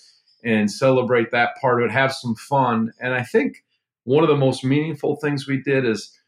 and 0.43 0.71
celebrate 0.71 1.31
that 1.31 1.51
part 1.61 1.83
of 1.83 1.89
it, 1.89 1.93
have 1.93 2.13
some 2.13 2.35
fun. 2.35 2.93
And 3.01 3.15
I 3.15 3.23
think 3.23 3.65
one 4.05 4.25
of 4.25 4.31
the 4.31 4.37
most 4.37 4.65
meaningful 4.65 5.17
things 5.17 5.47
we 5.47 5.61
did 5.61 5.85
is 5.85 6.19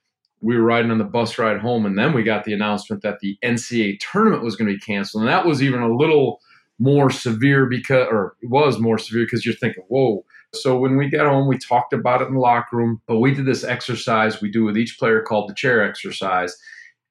we 0.43 0.57
were 0.57 0.63
riding 0.63 0.91
on 0.91 0.99
the 0.99 1.05
bus 1.05 1.39
ride 1.39 1.61
home, 1.61 1.85
and 1.87 1.99
then 1.99 2.13
we 2.13 2.23
got 2.23 2.45
the 2.45 2.53
announcement 2.53 3.03
that 3.03 3.21
the 3.21 3.39
NCAA 3.43 3.99
tournament 4.01 4.43
was 4.43 4.57
going 4.57 4.69
to 4.69 4.75
be 4.75 4.81
canceled. 4.81 5.23
And 5.23 5.31
that 5.31 5.47
was 5.47 5.63
even 5.63 5.81
a 5.81 5.95
little 5.95 6.41
more 6.81 7.11
severe 7.11 7.67
because, 7.67 8.09
or 8.11 8.35
it 8.43 8.49
was 8.49 8.79
more 8.81 8.99
severe 8.99 9.25
because 9.25 9.45
you're 9.45 9.55
thinking, 9.55 9.85
whoa. 9.89 10.25
So 10.55 10.77
when 10.77 10.97
we 10.97 11.09
got 11.09 11.27
home, 11.27 11.47
we 11.47 11.59
talked 11.59 11.93
about 11.93 12.23
it 12.23 12.29
in 12.29 12.35
the 12.35 12.41
locker 12.41 12.77
room, 12.77 13.01
but 13.07 13.21
we 13.21 13.33
did 13.33 13.47
this 13.47 13.63
exercise 13.63 14.41
we 14.41 14.51
do 14.51 14.65
with 14.65 14.77
each 14.77 14.99
player 14.99 15.23
called 15.23 15.49
the 15.49 15.55
chair 15.55 15.85
exercise. 15.85 16.57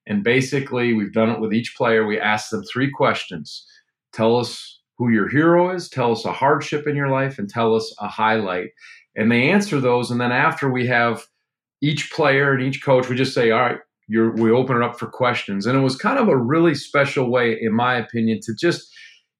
And 0.06 0.24
basically, 0.24 0.92
we've 0.92 1.12
done 1.12 1.30
it 1.30 1.40
with 1.40 1.54
each 1.54 1.74
player. 1.76 2.04
We 2.04 2.18
ask 2.18 2.50
them 2.50 2.64
three 2.64 2.90
questions. 2.90 3.64
Tell 4.12 4.36
us 4.36 4.80
who 4.98 5.08
your 5.08 5.28
hero 5.28 5.74
is, 5.74 5.88
tell 5.88 6.12
us 6.12 6.24
a 6.24 6.32
hardship 6.32 6.86
in 6.86 6.96
your 6.96 7.08
life, 7.08 7.38
and 7.38 7.48
tell 7.48 7.74
us 7.74 7.94
a 8.00 8.08
highlight. 8.08 8.70
And 9.16 9.30
they 9.30 9.50
answer 9.50 9.80
those. 9.80 10.10
And 10.10 10.20
then 10.20 10.32
after 10.32 10.70
we 10.70 10.86
have 10.88 11.24
each 11.80 12.12
player 12.12 12.52
and 12.52 12.62
each 12.62 12.84
coach, 12.84 13.08
we 13.08 13.16
just 13.16 13.32
say, 13.32 13.50
all 13.52 13.60
right, 13.60 13.78
we 14.08 14.50
open 14.50 14.76
it 14.76 14.82
up 14.82 14.98
for 14.98 15.06
questions. 15.06 15.64
And 15.64 15.78
it 15.78 15.82
was 15.82 15.96
kind 15.96 16.18
of 16.18 16.28
a 16.28 16.36
really 16.36 16.74
special 16.74 17.30
way, 17.30 17.56
in 17.58 17.72
my 17.72 17.94
opinion, 17.94 18.40
to 18.42 18.54
just 18.54 18.92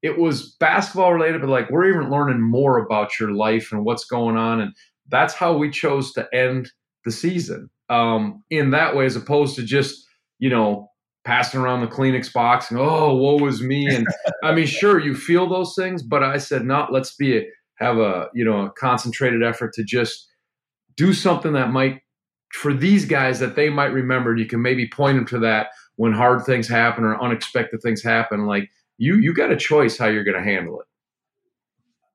it 0.02 0.18
was 0.18 0.54
basketball 0.60 1.12
related, 1.12 1.40
but 1.40 1.50
like 1.50 1.70
we're 1.70 1.88
even 1.88 2.10
learning 2.10 2.40
more 2.40 2.78
about 2.78 3.18
your 3.18 3.32
life 3.32 3.70
and 3.72 3.84
what's 3.84 4.04
going 4.04 4.36
on. 4.36 4.60
And 4.60 4.72
that's 5.08 5.34
how 5.34 5.56
we 5.56 5.70
chose 5.70 6.12
to 6.14 6.28
end 6.34 6.70
the 7.04 7.12
season 7.12 7.68
um, 7.88 8.42
in 8.50 8.70
that 8.70 8.96
way, 8.96 9.04
as 9.04 9.16
opposed 9.16 9.56
to 9.56 9.62
just, 9.62 10.06
you 10.38 10.48
know, 10.48 10.88
passing 11.24 11.60
around 11.60 11.82
the 11.82 11.86
Kleenex 11.86 12.32
box 12.32 12.70
and, 12.70 12.80
oh, 12.80 13.14
woe 13.14 13.36
was 13.36 13.62
me. 13.62 13.86
And 13.94 14.06
I 14.42 14.52
mean, 14.52 14.66
sure, 14.66 14.98
you 14.98 15.14
feel 15.14 15.48
those 15.48 15.74
things, 15.74 16.02
but 16.02 16.22
I 16.22 16.38
said, 16.38 16.64
no, 16.64 16.86
let's 16.90 17.14
be, 17.14 17.38
a, 17.38 17.46
have 17.76 17.98
a, 17.98 18.28
you 18.34 18.44
know, 18.44 18.66
a 18.66 18.70
concentrated 18.70 19.42
effort 19.42 19.74
to 19.74 19.84
just 19.84 20.28
do 20.96 21.12
something 21.12 21.52
that 21.52 21.72
might, 21.72 22.00
for 22.52 22.72
these 22.72 23.04
guys 23.04 23.38
that 23.40 23.54
they 23.54 23.68
might 23.68 23.92
remember, 23.92 24.30
and 24.30 24.40
you 24.40 24.46
can 24.46 24.62
maybe 24.62 24.88
point 24.88 25.16
them 25.16 25.26
to 25.26 25.38
that 25.38 25.68
when 25.96 26.12
hard 26.12 26.44
things 26.44 26.66
happen 26.66 27.04
or 27.04 27.20
unexpected 27.22 27.80
things 27.82 28.02
happen. 28.02 28.46
Like, 28.46 28.70
you 29.00 29.16
you 29.16 29.32
got 29.32 29.50
a 29.50 29.56
choice 29.56 29.96
how 29.96 30.06
you're 30.06 30.24
going 30.24 30.36
to 30.36 30.48
handle 30.48 30.80
it. 30.80 30.86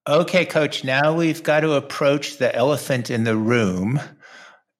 Okay, 0.07 0.45
coach, 0.45 0.83
now 0.83 1.13
we've 1.13 1.41
got 1.41 1.61
to 1.61 1.73
approach 1.73 2.37
the 2.37 2.55
elephant 2.55 3.09
in 3.09 3.23
the 3.23 3.35
room. 3.35 3.99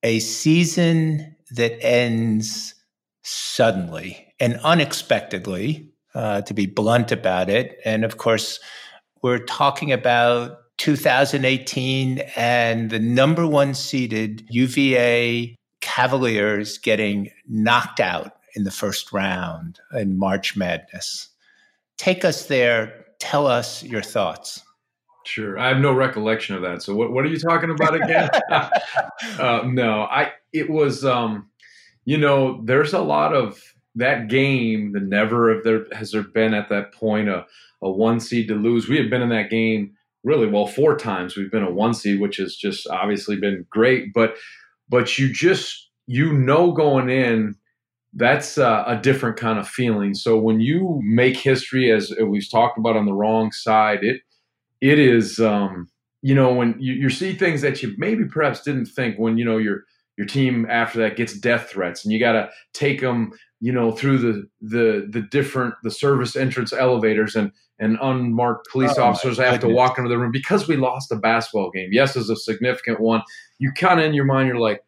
A 0.04 0.20
season 0.20 1.36
that 1.52 1.84
ends 1.84 2.76
suddenly 3.24 4.34
and 4.40 4.60
unexpectedly, 4.64 5.90
uh, 6.14 6.42
to 6.44 6.54
be 6.54 6.68
blunt 6.68 7.12
about 7.12 7.50
it. 7.50 7.80
And 7.84 8.06
of 8.06 8.18
course, 8.18 8.60
we're 9.24 9.40
talking 9.40 9.92
about 9.92 10.60
2018 10.78 12.20
and 12.36 12.92
the 12.92 13.00
number 13.00 13.48
one 13.48 13.74
seeded 13.74 14.46
UVA 14.50 15.56
Cavaliers 15.82 16.78
getting 16.78 17.32
knocked 17.48 18.00
out 18.00 18.34
in 18.56 18.64
the 18.64 18.72
first 18.72 19.12
round 19.12 19.80
in 19.94 20.20
March 20.20 20.56
Madness. 20.56 21.30
Take 21.98 22.26
us 22.26 22.46
there. 22.46 23.06
Tell 23.20 23.48
us 23.48 23.84
your 23.84 24.02
thoughts. 24.02 24.62
Sure. 25.26 25.58
I 25.58 25.70
have 25.70 25.80
no 25.80 25.92
recollection 25.94 26.56
of 26.56 26.62
that. 26.62 26.84
So 26.84 26.94
what, 26.94 27.12
what 27.12 27.26
are 27.26 27.30
you 27.30 27.40
talking 27.40 27.72
about 27.72 27.96
again? 27.96 28.30
uh, 29.40 29.64
no, 29.66 30.04
I, 30.04 30.34
it 30.54 30.70
was, 30.70 31.04
um, 31.04 31.50
you 32.06 32.18
know, 32.18 32.62
there's 32.64 32.94
a 32.94 33.00
lot 33.00 33.34
of 33.34 33.60
that 33.96 34.28
game 34.28 34.92
The 34.92 35.00
never 35.00 35.50
of 35.50 35.64
there 35.64 35.86
has 35.94 36.12
there 36.12 36.24
been 36.24 36.54
at 36.54 36.70
that 36.70 36.94
point 36.94 37.30
a, 37.30 37.46
a 37.82 37.90
one 37.90 38.20
seed 38.20 38.48
to 38.50 38.56
lose. 38.56 38.88
We 38.88 38.98
had 38.98 39.10
been 39.10 39.22
in 39.22 39.30
that 39.30 39.50
game 39.50 39.94
really 40.24 40.48
well 40.48 40.68
four 40.68 40.98
times. 40.98 41.36
We've 41.36 41.52
been 41.52 41.64
a 41.64 41.72
one 41.72 41.94
seed, 41.94 42.20
which 42.20 42.38
has 42.38 42.56
just 42.56 42.88
obviously 42.88 43.38
been 43.38 43.66
great. 43.70 44.14
But 44.14 44.36
but 44.90 45.18
you 45.18 45.32
just 45.32 45.90
you 46.08 46.34
know 46.34 46.72
going 46.72 47.10
in 47.10 47.56
that's 48.16 48.58
uh, 48.58 48.84
a 48.88 48.96
different 48.96 49.38
kind 49.38 49.60
of 49.60 49.68
feeling. 49.68 50.14
So 50.14 50.38
when 50.38 50.60
you 50.60 51.02
make 51.04 51.38
history, 51.38 51.92
as 51.92 52.14
we've 52.26 52.50
talked 52.50 52.78
about 52.78 52.96
on 52.96 53.06
the 53.06 53.14
wrong 53.14 53.52
side, 53.52 54.04
it 54.04 54.22
it 54.82 55.00
is 55.00 55.40
um, 55.40 55.90
you 56.22 56.34
know 56.34 56.54
when 56.54 56.76
you, 56.80 56.94
you 56.94 57.10
see 57.10 57.34
things 57.34 57.62
that 57.62 57.84
you 57.84 57.94
maybe 57.98 58.26
perhaps 58.26 58.62
didn't 58.62 58.88
think 58.88 59.18
when 59.18 59.38
you 59.38 59.46
know 59.46 59.58
your 59.58 59.84
your 60.18 60.28
team 60.28 60.66
after 60.70 61.00
that 61.00 61.18
gets 61.18 61.38
death 61.38 61.70
threats 61.70 62.06
and 62.06 62.14
you 62.14 62.20
got 62.20 62.32
to 62.34 62.50
take 62.74 63.02
them 63.02 63.32
you 63.60 63.72
know 63.72 63.92
through 63.92 64.18
the 64.18 64.48
the 64.62 65.08
the 65.12 65.22
different 65.22 65.74
the 65.84 65.92
service 65.92 66.36
entrance 66.38 66.72
elevators 66.72 67.36
and 67.36 67.52
and 67.80 67.98
unmarked 68.02 68.70
police 68.72 68.98
oh 68.98 69.04
officers 69.04 69.38
have 69.38 69.60
to 69.60 69.68
walk 69.68 69.98
into 69.98 70.10
the 70.10 70.18
room 70.18 70.32
because 70.32 70.68
we 70.68 70.78
lost 70.78 71.12
a 71.12 71.16
basketball 71.16 71.72
game. 71.72 71.90
Yes, 71.92 72.16
is 72.16 72.30
a 72.30 72.36
significant 72.36 73.00
one. 73.00 73.22
You 73.60 73.72
kind 73.72 74.00
of 74.00 74.06
in 74.06 74.14
your 74.14 74.26
mind, 74.26 74.48
you're 74.48 74.60
like, 74.60 74.82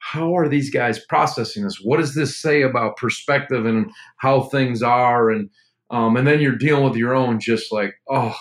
how 0.00 0.36
are 0.36 0.48
these 0.48 0.70
guys 0.70 0.98
processing 0.98 1.64
this? 1.64 1.80
What 1.80 1.98
does 1.98 2.14
this 2.14 2.36
say 2.36 2.62
about 2.62 2.96
perspective 2.96 3.64
and 3.66 3.90
how 4.16 4.42
things 4.42 4.82
are? 4.82 5.30
And 5.30 5.48
um, 5.90 6.16
and 6.16 6.26
then 6.26 6.40
you're 6.40 6.56
dealing 6.56 6.84
with 6.84 6.96
your 6.96 7.14
own, 7.14 7.38
just 7.40 7.72
like 7.72 7.94
oh, 8.08 8.36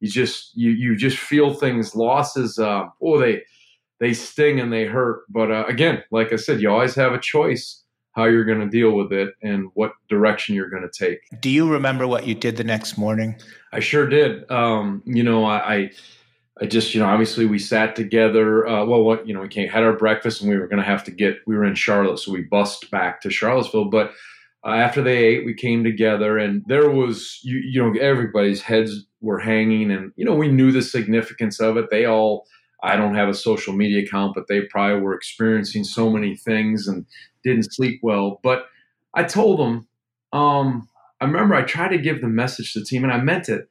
you 0.00 0.08
just 0.08 0.50
you 0.54 0.70
you 0.70 0.96
just 0.96 1.18
feel 1.18 1.54
things. 1.54 1.94
Losses, 1.94 2.58
uh, 2.58 2.84
oh 3.02 3.18
they 3.18 3.42
they 4.00 4.12
sting 4.12 4.60
and 4.60 4.72
they 4.72 4.84
hurt. 4.84 5.22
But 5.28 5.50
uh, 5.50 5.64
again, 5.66 6.02
like 6.10 6.32
I 6.32 6.36
said, 6.36 6.60
you 6.60 6.70
always 6.70 6.94
have 6.94 7.12
a 7.12 7.20
choice 7.20 7.82
how 8.14 8.24
you're 8.24 8.44
going 8.44 8.60
to 8.60 8.68
deal 8.68 8.92
with 8.92 9.12
it 9.12 9.34
and 9.42 9.68
what 9.74 9.92
direction 10.08 10.54
you're 10.54 10.70
going 10.70 10.88
to 10.88 11.06
take. 11.06 11.18
Do 11.40 11.50
you 11.50 11.68
remember 11.68 12.06
what 12.06 12.26
you 12.26 12.34
did 12.34 12.56
the 12.56 12.64
next 12.64 12.96
morning? 12.96 13.36
I 13.72 13.80
sure 13.80 14.06
did. 14.06 14.48
Um, 14.50 15.02
you 15.04 15.22
know, 15.22 15.44
I, 15.44 15.74
I 15.74 15.90
I 16.62 16.66
just, 16.66 16.94
you 16.94 17.00
know, 17.00 17.06
obviously 17.06 17.46
we 17.46 17.58
sat 17.58 17.96
together. 17.96 18.66
Uh, 18.66 18.84
well, 18.84 19.02
what, 19.02 19.26
you 19.26 19.34
know, 19.34 19.40
we 19.40 19.48
came, 19.48 19.68
had 19.68 19.82
our 19.82 19.96
breakfast 19.96 20.40
and 20.40 20.48
we 20.48 20.56
were 20.56 20.68
going 20.68 20.82
to 20.82 20.88
have 20.88 21.02
to 21.04 21.10
get, 21.10 21.38
we 21.46 21.56
were 21.56 21.64
in 21.64 21.74
Charlotte. 21.74 22.18
So 22.18 22.32
we 22.32 22.42
bussed 22.42 22.90
back 22.90 23.20
to 23.22 23.30
Charlottesville. 23.30 23.86
But 23.86 24.12
uh, 24.64 24.70
after 24.70 25.02
they 25.02 25.18
ate, 25.18 25.44
we 25.44 25.54
came 25.54 25.82
together 25.82 26.38
and 26.38 26.62
there 26.66 26.88
was, 26.88 27.40
you, 27.42 27.58
you 27.58 27.82
know, 27.82 27.98
everybody's 28.00 28.62
heads 28.62 29.04
were 29.20 29.40
hanging 29.40 29.90
and, 29.90 30.12
you 30.14 30.24
know, 30.24 30.34
we 30.34 30.48
knew 30.48 30.70
the 30.70 30.82
significance 30.82 31.58
of 31.58 31.76
it. 31.76 31.90
They 31.90 32.04
all, 32.04 32.46
I 32.84 32.96
don't 32.96 33.14
have 33.16 33.28
a 33.28 33.34
social 33.34 33.72
media 33.72 34.04
account, 34.04 34.34
but 34.34 34.46
they 34.46 34.60
probably 34.62 35.00
were 35.00 35.14
experiencing 35.14 35.82
so 35.82 36.08
many 36.08 36.36
things 36.36 36.86
and 36.86 37.04
didn't 37.42 37.72
sleep 37.72 37.98
well. 38.02 38.38
But 38.44 38.66
I 39.14 39.24
told 39.24 39.58
them, 39.58 39.88
um, 40.32 40.88
I 41.20 41.24
remember 41.24 41.54
I 41.54 41.62
tried 41.62 41.88
to 41.88 41.98
give 41.98 42.20
the 42.20 42.28
message 42.28 42.72
to 42.74 42.80
the 42.80 42.84
team 42.84 43.02
and 43.02 43.12
I 43.12 43.18
meant 43.18 43.48
it. 43.48 43.68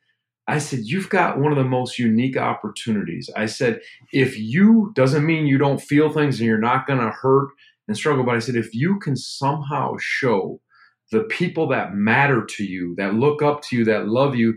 I 0.47 0.57
said, 0.57 0.81
You've 0.83 1.09
got 1.09 1.39
one 1.39 1.51
of 1.51 1.57
the 1.57 1.63
most 1.63 1.97
unique 1.97 2.37
opportunities. 2.37 3.29
I 3.35 3.45
said, 3.45 3.81
If 4.11 4.37
you, 4.37 4.91
doesn't 4.95 5.25
mean 5.25 5.47
you 5.47 5.57
don't 5.57 5.81
feel 5.81 6.11
things 6.11 6.39
and 6.39 6.47
you're 6.47 6.57
not 6.57 6.87
going 6.87 6.99
to 6.99 7.09
hurt 7.09 7.49
and 7.87 7.95
struggle, 7.95 8.23
but 8.23 8.35
I 8.35 8.39
said, 8.39 8.55
If 8.55 8.73
you 8.73 8.99
can 8.99 9.15
somehow 9.15 9.95
show 9.99 10.59
the 11.11 11.23
people 11.23 11.67
that 11.69 11.93
matter 11.93 12.45
to 12.45 12.63
you, 12.63 12.95
that 12.97 13.13
look 13.13 13.41
up 13.41 13.61
to 13.63 13.77
you, 13.77 13.85
that 13.85 14.07
love 14.07 14.35
you, 14.35 14.55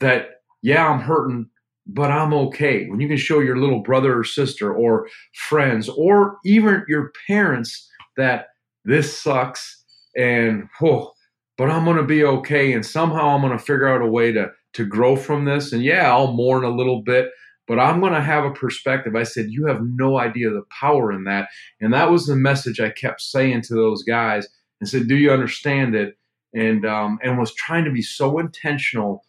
that, 0.00 0.42
yeah, 0.62 0.88
I'm 0.88 1.00
hurting, 1.00 1.48
but 1.86 2.10
I'm 2.10 2.32
okay. 2.32 2.88
When 2.88 3.00
you 3.00 3.08
can 3.08 3.16
show 3.16 3.40
your 3.40 3.58
little 3.58 3.80
brother 3.80 4.18
or 4.18 4.24
sister 4.24 4.72
or 4.72 5.08
friends 5.34 5.88
or 5.88 6.38
even 6.44 6.84
your 6.88 7.12
parents 7.26 7.88
that 8.16 8.46
this 8.84 9.16
sucks 9.18 9.84
and, 10.16 10.68
oh, 10.82 11.12
but 11.58 11.70
I'm 11.70 11.84
going 11.84 11.96
to 11.96 12.02
be 12.02 12.24
okay. 12.24 12.72
And 12.72 12.84
somehow 12.84 13.28
I'm 13.28 13.40
going 13.40 13.56
to 13.56 13.62
figure 13.62 13.88
out 13.88 14.02
a 14.02 14.06
way 14.06 14.32
to 14.32 14.50
to 14.74 14.84
grow 14.84 15.16
from 15.16 15.44
this. 15.44 15.72
And 15.72 15.82
yeah, 15.82 16.10
I'll 16.10 16.32
mourn 16.32 16.64
a 16.64 16.70
little 16.70 17.02
bit, 17.02 17.30
but 17.66 17.78
I'm 17.78 18.00
going 18.00 18.12
to 18.12 18.20
have 18.20 18.44
a 18.44 18.50
perspective. 18.52 19.14
I 19.14 19.22
said, 19.22 19.50
You 19.50 19.66
have 19.66 19.80
no 19.82 20.18
idea 20.18 20.50
the 20.50 20.64
power 20.70 21.12
in 21.12 21.24
that. 21.24 21.48
And 21.80 21.92
that 21.92 22.10
was 22.10 22.26
the 22.26 22.36
message 22.36 22.80
I 22.80 22.90
kept 22.90 23.20
saying 23.20 23.62
to 23.62 23.74
those 23.74 24.02
guys 24.02 24.48
and 24.80 24.88
said, 24.88 25.08
Do 25.08 25.16
you 25.16 25.32
understand 25.32 25.94
it? 25.94 26.16
And, 26.54 26.84
um, 26.84 27.18
and 27.22 27.38
was 27.38 27.54
trying 27.54 27.84
to 27.84 27.90
be 27.90 28.02
so 28.02 28.38
intentional 28.38 29.24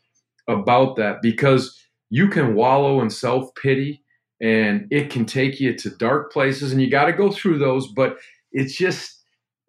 about 0.49 0.97
that 0.97 1.21
because 1.21 1.79
you 2.09 2.27
can 2.27 2.53
wallow 2.53 3.01
in 3.01 3.09
self 3.09 3.55
pity 3.55 4.03
and 4.41 4.87
it 4.91 5.09
can 5.09 5.25
take 5.25 5.61
you 5.61 5.73
to 5.73 5.89
dark 5.89 6.33
places 6.33 6.73
and 6.73 6.81
you 6.81 6.89
got 6.89 7.05
to 7.05 7.13
go 7.13 7.31
through 7.31 7.59
those. 7.59 7.87
But 7.87 8.17
it's 8.51 8.75
just, 8.75 9.22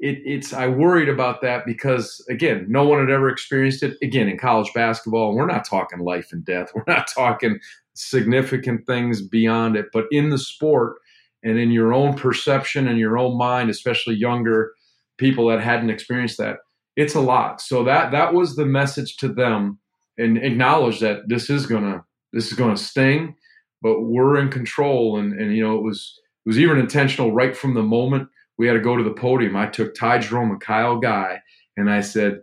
it, 0.04 0.20
it's 0.26 0.52
I 0.52 0.68
worried 0.68 1.08
about 1.08 1.40
that 1.40 1.64
because 1.64 2.22
again, 2.28 2.66
no 2.68 2.86
one 2.86 3.00
had 3.00 3.08
ever 3.08 3.30
experienced 3.30 3.82
it. 3.82 3.96
Again, 4.02 4.28
in 4.28 4.36
college 4.36 4.70
basketball, 4.74 5.34
we're 5.34 5.46
not 5.46 5.64
talking 5.64 6.00
life 6.00 6.28
and 6.30 6.44
death. 6.44 6.72
We're 6.74 6.84
not 6.86 7.08
talking 7.08 7.58
significant 7.94 8.86
things 8.86 9.22
beyond 9.22 9.76
it. 9.76 9.86
But 9.94 10.04
in 10.10 10.28
the 10.28 10.36
sport 10.36 10.96
and 11.42 11.58
in 11.58 11.70
your 11.70 11.94
own 11.94 12.14
perception 12.16 12.86
and 12.86 12.98
your 12.98 13.16
own 13.16 13.38
mind, 13.38 13.70
especially 13.70 14.16
younger 14.16 14.74
people 15.16 15.48
that 15.48 15.62
hadn't 15.62 15.88
experienced 15.88 16.36
that, 16.36 16.58
it's 16.96 17.14
a 17.14 17.20
lot. 17.20 17.62
So 17.62 17.82
that 17.84 18.12
that 18.12 18.34
was 18.34 18.56
the 18.56 18.66
message 18.66 19.16
to 19.18 19.28
them 19.28 19.78
and 20.18 20.36
acknowledge 20.36 21.00
that 21.00 21.30
this 21.30 21.48
is 21.48 21.64
gonna 21.64 22.04
this 22.34 22.48
is 22.48 22.58
gonna 22.58 22.76
sting, 22.76 23.36
but 23.80 24.02
we're 24.02 24.36
in 24.36 24.50
control. 24.50 25.16
And 25.16 25.32
and 25.40 25.56
you 25.56 25.66
know, 25.66 25.78
it 25.78 25.82
was 25.82 26.20
it 26.44 26.48
was 26.50 26.58
even 26.58 26.78
intentional 26.78 27.32
right 27.32 27.56
from 27.56 27.72
the 27.72 27.82
moment 27.82 28.28
we 28.58 28.66
had 28.66 28.74
to 28.74 28.80
go 28.80 28.96
to 28.96 29.04
the 29.04 29.14
podium. 29.14 29.56
I 29.56 29.66
took 29.66 29.94
Ty 29.94 30.18
Jerome 30.18 30.50
and 30.50 30.60
Kyle 30.60 30.98
Guy, 30.98 31.40
and 31.76 31.90
I 31.90 32.00
said, 32.00 32.40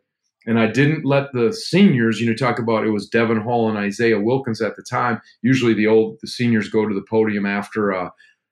and 0.47 0.59
I 0.59 0.67
didn't 0.67 1.05
let 1.05 1.31
the 1.33 1.53
seniors, 1.53 2.19
you 2.19 2.27
know, 2.27 2.35
talk 2.35 2.57
about 2.57 2.83
it 2.83 2.89
was 2.89 3.07
Devon 3.07 3.41
Hall 3.41 3.69
and 3.69 3.77
Isaiah 3.77 4.19
Wilkins 4.19 4.61
at 4.61 4.75
the 4.75 4.83
time. 4.83 5.21
Usually 5.43 5.75
the 5.75 5.85
old 5.87 6.17
the 6.21 6.27
seniors 6.27 6.67
go 6.67 6.87
to 6.87 6.95
the 6.95 7.05
podium 7.07 7.45
after 7.45 7.93
uh, 7.93 8.09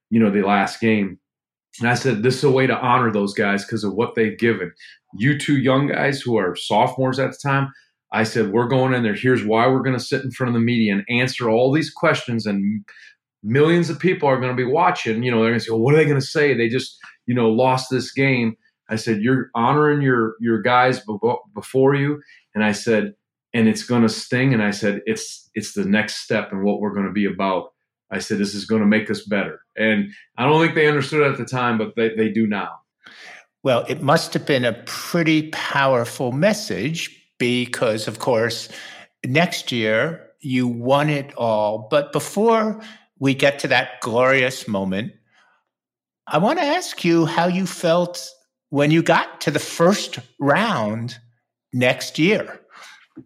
you 0.10 0.20
know, 0.20 0.32
the 0.32 0.46
last 0.46 0.80
game. 0.80 1.20
And 1.80 1.90
I 1.90 1.94
said, 1.94 2.24
this 2.24 2.38
is 2.38 2.44
a 2.44 2.52
way 2.52 2.68
to 2.68 2.78
honor 2.78 3.12
those 3.12 3.34
guys 3.34 3.64
because 3.64 3.84
of 3.84 3.94
what 3.94 4.16
they've 4.16 4.38
given. 4.38 4.72
You 5.18 5.38
two 5.38 5.58
young 5.58 5.88
guys 5.88 6.22
who 6.22 6.38
are 6.38 6.56
sophomores 6.56 7.20
at 7.20 7.32
the 7.32 7.38
time, 7.42 7.72
I 8.12 8.24
said, 8.24 8.52
we're 8.52 8.68
going 8.68 8.94
in 8.94 9.04
there. 9.04 9.14
Here's 9.14 9.46
why 9.46 9.68
we're 9.68 9.84
going 9.84 9.98
to 9.98 10.04
sit 10.04 10.24
in 10.24 10.32
front 10.32 10.50
of 10.50 10.56
the 10.56 10.66
media 10.66 10.94
and 10.94 11.06
answer 11.10 11.50
all 11.50 11.72
these 11.72 11.92
questions. 11.92 12.46
And 12.46 12.84
millions 13.44 13.90
of 13.90 14.00
people 14.00 14.28
are 14.28 14.40
going 14.40 14.56
to 14.56 14.64
be 14.66 14.70
watching. 14.70 15.24
You 15.24 15.32
know, 15.32 15.42
they're 15.42 15.52
going 15.52 15.60
to 15.60 15.66
say, 15.66 15.72
well, 15.72 15.82
what 15.82 15.94
are 15.94 15.98
they 15.98 16.06
going 16.06 16.20
to 16.20 16.26
say? 16.26 16.54
They 16.56 16.70
just 16.70 16.98
you 17.30 17.36
know, 17.36 17.48
lost 17.48 17.92
this 17.92 18.12
game. 18.12 18.58
I 18.90 18.96
said, 18.96 19.22
you're 19.22 19.52
honoring 19.54 20.02
your 20.02 20.34
your 20.42 20.64
guys 20.64 21.00
before 21.54 21.94
you, 21.94 22.20
and 22.56 22.64
I 22.64 22.72
said, 22.72 23.14
and 23.54 23.68
it's 23.68 23.84
going 23.84 24.02
to 24.02 24.10
sting. 24.10 24.52
And 24.52 24.64
I 24.64 24.72
said, 24.72 25.02
it's 25.06 25.48
it's 25.54 25.74
the 25.74 25.86
next 25.86 26.24
step 26.24 26.52
in 26.52 26.64
what 26.64 26.82
we're 26.82 26.96
going 26.96 27.06
to 27.06 27.14
be 27.14 27.26
about. 27.26 27.68
I 28.10 28.18
said, 28.18 28.40
this 28.40 28.56
is 28.56 28.66
going 28.66 28.82
to 28.82 28.88
make 28.88 29.12
us 29.12 29.22
better. 29.22 29.62
And 29.78 30.10
I 30.38 30.46
don't 30.46 30.60
think 30.60 30.74
they 30.74 30.88
understood 30.88 31.22
at 31.32 31.38
the 31.38 31.46
time, 31.46 31.78
but 31.78 31.96
they, 31.96 32.16
they 32.16 32.30
do 32.30 32.48
now. 32.48 32.80
Well, 33.62 33.86
it 33.88 34.02
must 34.02 34.34
have 34.34 34.48
been 34.48 34.66
a 34.66 34.82
pretty 34.88 35.50
powerful 35.52 36.32
message 36.32 37.16
because, 37.38 38.08
of 38.08 38.18
course, 38.18 38.70
next 39.24 39.72
year, 39.72 40.26
you 40.40 40.68
won 40.68 41.12
it 41.12 41.32
all. 41.36 41.88
But 41.92 42.12
before 42.12 42.82
we 43.20 43.36
get 43.36 43.60
to 43.60 43.68
that 43.68 44.02
glorious 44.02 44.68
moment, 44.68 45.12
I 46.32 46.38
want 46.38 46.60
to 46.60 46.66
ask 46.66 47.04
you 47.04 47.26
how 47.26 47.48
you 47.48 47.66
felt 47.66 48.30
when 48.70 48.92
you 48.92 49.02
got 49.02 49.42
to 49.42 49.52
the 49.52 49.58
first 49.58 50.20
round 50.40 51.18
next 51.74 52.20
year. 52.20 52.60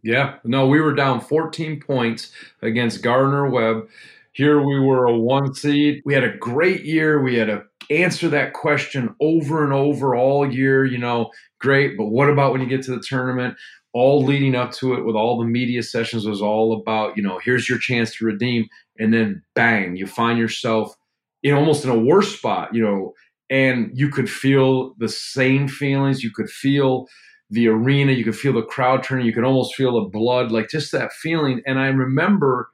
Yeah, 0.04 0.36
no, 0.46 0.68
we 0.68 0.80
were 0.80 0.96
down 0.96 1.20
14 1.20 1.82
points 1.82 2.32
against 2.62 3.04
Gardner 3.04 3.50
Webb. 3.50 3.90
Here 4.32 4.62
we 4.62 4.80
were 4.80 5.06
a 5.06 5.18
one 5.18 5.54
seed. 5.54 6.02
We 6.06 6.14
had 6.14 6.24
a 6.24 6.38
great 6.38 6.86
year. 6.86 7.22
We 7.22 7.36
had 7.36 7.48
to 7.48 7.64
answer 7.90 8.30
that 8.30 8.54
question 8.54 9.14
over 9.20 9.66
and 9.66 9.74
over 9.74 10.16
all 10.16 10.50
year. 10.50 10.86
You 10.86 10.98
know, 10.98 11.30
great, 11.60 11.98
but 11.98 12.06
what 12.06 12.30
about 12.30 12.54
when 12.54 12.62
you 12.62 12.68
get 12.68 12.84
to 12.84 12.96
the 12.96 13.04
tournament? 13.06 13.58
All 13.92 14.24
leading 14.24 14.56
up 14.56 14.72
to 14.76 14.94
it 14.94 15.04
with 15.04 15.18
all 15.18 15.38
the 15.38 15.46
media 15.46 15.84
sessions 15.84 16.26
was 16.26 16.42
all 16.42 16.80
about, 16.80 17.18
you 17.18 17.22
know, 17.22 17.40
here's 17.44 17.68
your 17.68 17.80
chance 17.80 18.16
to 18.16 18.26
redeem. 18.26 18.68
And 18.98 19.14
then 19.14 19.44
bang, 19.56 19.98
you 19.98 20.08
find 20.08 20.40
yourself 20.40 20.96
in 21.44 21.54
almost 21.54 21.84
in 21.84 21.90
a 21.90 22.00
worse 22.00 22.36
spot, 22.36 22.74
you 22.74 22.82
know, 22.82 23.14
and 23.50 23.92
you 23.94 24.10
could 24.10 24.30
feel 24.30 24.96
the 24.98 25.10
same 25.10 25.68
feelings. 25.68 26.24
You 26.24 26.32
could 26.32 26.50
feel 26.50 27.08
the 27.50 27.68
arena, 27.68 28.14
you 28.14 28.24
could 28.24 28.36
feel 28.36 28.54
the 28.54 28.64
crowd 28.64 29.04
turning, 29.04 29.28
you 29.28 29.34
could 29.34 29.44
almost 29.44 29.76
feel 29.76 30.02
the 30.02 30.10
blood, 30.10 30.52
like 30.52 30.70
just 30.70 30.92
that 30.92 31.14
feeling. 31.14 31.62
And 31.68 31.78
I 31.78 31.88
remember 31.88 32.70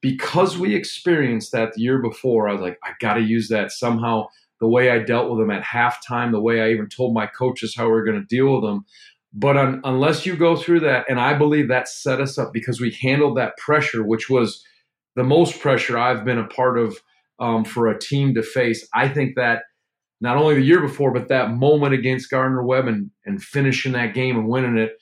because 0.00 0.58
we 0.58 0.74
experienced 0.74 1.50
that 1.52 1.72
the 1.72 1.80
year 1.80 1.98
before, 2.00 2.48
I 2.48 2.52
was 2.52 2.60
like, 2.60 2.78
I 2.84 2.90
got 3.00 3.14
to 3.14 3.22
use 3.22 3.48
that 3.48 3.72
somehow. 3.72 4.26
The 4.60 4.68
way 4.68 4.90
I 4.90 4.98
dealt 4.98 5.30
with 5.30 5.40
them 5.40 5.50
at 5.50 5.64
halftime, 5.64 6.30
the 6.30 6.40
way 6.40 6.60
I 6.60 6.70
even 6.70 6.88
told 6.88 7.12
my 7.12 7.26
coaches 7.26 7.74
how 7.76 7.86
we 7.86 7.92
are 7.92 8.04
going 8.04 8.20
to 8.20 8.26
deal 8.26 8.54
with 8.54 8.62
them. 8.62 8.84
But 9.32 9.56
un- 9.56 9.80
unless 9.82 10.24
you 10.24 10.36
go 10.36 10.56
through 10.56 10.80
that, 10.80 11.06
and 11.08 11.18
I 11.18 11.34
believe 11.34 11.68
that 11.68 11.88
set 11.88 12.20
us 12.20 12.38
up 12.38 12.52
because 12.52 12.80
we 12.80 12.96
handled 13.02 13.36
that 13.36 13.56
pressure, 13.56 14.04
which 14.04 14.30
was 14.30 14.64
the 15.16 15.24
most 15.24 15.58
pressure 15.58 15.98
I've 15.98 16.24
been 16.24 16.38
a 16.38 16.46
part 16.46 16.78
of 16.78 16.98
um, 17.40 17.64
for 17.64 17.88
a 17.88 17.98
team 17.98 18.34
to 18.34 18.42
face. 18.42 18.86
I 18.94 19.08
think 19.08 19.36
that 19.36 19.62
not 20.20 20.36
only 20.36 20.54
the 20.54 20.62
year 20.62 20.80
before, 20.80 21.12
but 21.12 21.28
that 21.28 21.50
moment 21.50 21.94
against 21.94 22.30
Gardner 22.30 22.62
Webb 22.62 22.86
and, 22.86 23.10
and 23.26 23.42
finishing 23.42 23.92
that 23.92 24.14
game 24.14 24.36
and 24.36 24.48
winning 24.48 24.78
it, 24.78 24.92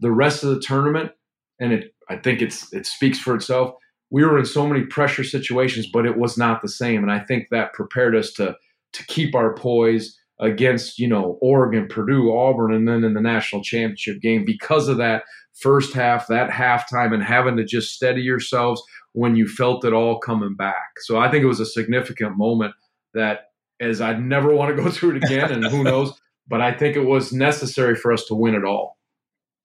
the 0.00 0.12
rest 0.12 0.42
of 0.42 0.50
the 0.50 0.60
tournament, 0.60 1.12
and 1.60 1.72
it 1.72 1.94
I 2.08 2.16
think 2.16 2.40
it's 2.42 2.72
it 2.72 2.86
speaks 2.86 3.18
for 3.18 3.34
itself 3.34 3.74
we 4.10 4.24
were 4.24 4.38
in 4.38 4.44
so 4.44 4.66
many 4.66 4.84
pressure 4.84 5.24
situations, 5.24 5.86
but 5.90 6.04
it 6.04 6.18
was 6.18 6.36
not 6.36 6.62
the 6.62 6.68
same. 6.68 7.02
And 7.02 7.12
I 7.12 7.20
think 7.20 7.46
that 7.50 7.72
prepared 7.72 8.14
us 8.16 8.32
to 8.34 8.56
to 8.92 9.06
keep 9.06 9.36
our 9.36 9.54
poise 9.54 10.18
against, 10.40 10.98
you 10.98 11.06
know, 11.06 11.38
Oregon, 11.40 11.86
Purdue, 11.88 12.36
Auburn, 12.36 12.74
and 12.74 12.88
then 12.88 13.04
in 13.04 13.14
the 13.14 13.20
national 13.20 13.62
championship 13.62 14.20
game 14.20 14.44
because 14.44 14.88
of 14.88 14.96
that 14.96 15.22
first 15.60 15.94
half, 15.94 16.26
that 16.26 16.50
halftime, 16.50 17.14
and 17.14 17.22
having 17.22 17.56
to 17.56 17.64
just 17.64 17.94
steady 17.94 18.22
yourselves 18.22 18.82
when 19.12 19.36
you 19.36 19.48
felt 19.48 19.84
it 19.84 19.92
all 19.92 20.18
coming 20.18 20.54
back. 20.54 20.98
So 21.00 21.18
I 21.18 21.30
think 21.30 21.42
it 21.42 21.48
was 21.48 21.60
a 21.60 21.66
significant 21.66 22.36
moment 22.36 22.74
that 23.14 23.46
as 23.80 24.00
I'd 24.00 24.22
never 24.22 24.54
want 24.54 24.76
to 24.76 24.82
go 24.82 24.90
through 24.90 25.16
it 25.16 25.24
again, 25.24 25.50
and 25.50 25.64
who 25.64 25.82
knows, 25.82 26.12
but 26.46 26.60
I 26.60 26.72
think 26.72 26.96
it 26.96 27.04
was 27.04 27.32
necessary 27.32 27.96
for 27.96 28.12
us 28.12 28.24
to 28.26 28.34
win 28.34 28.54
it 28.54 28.64
all. 28.64 28.98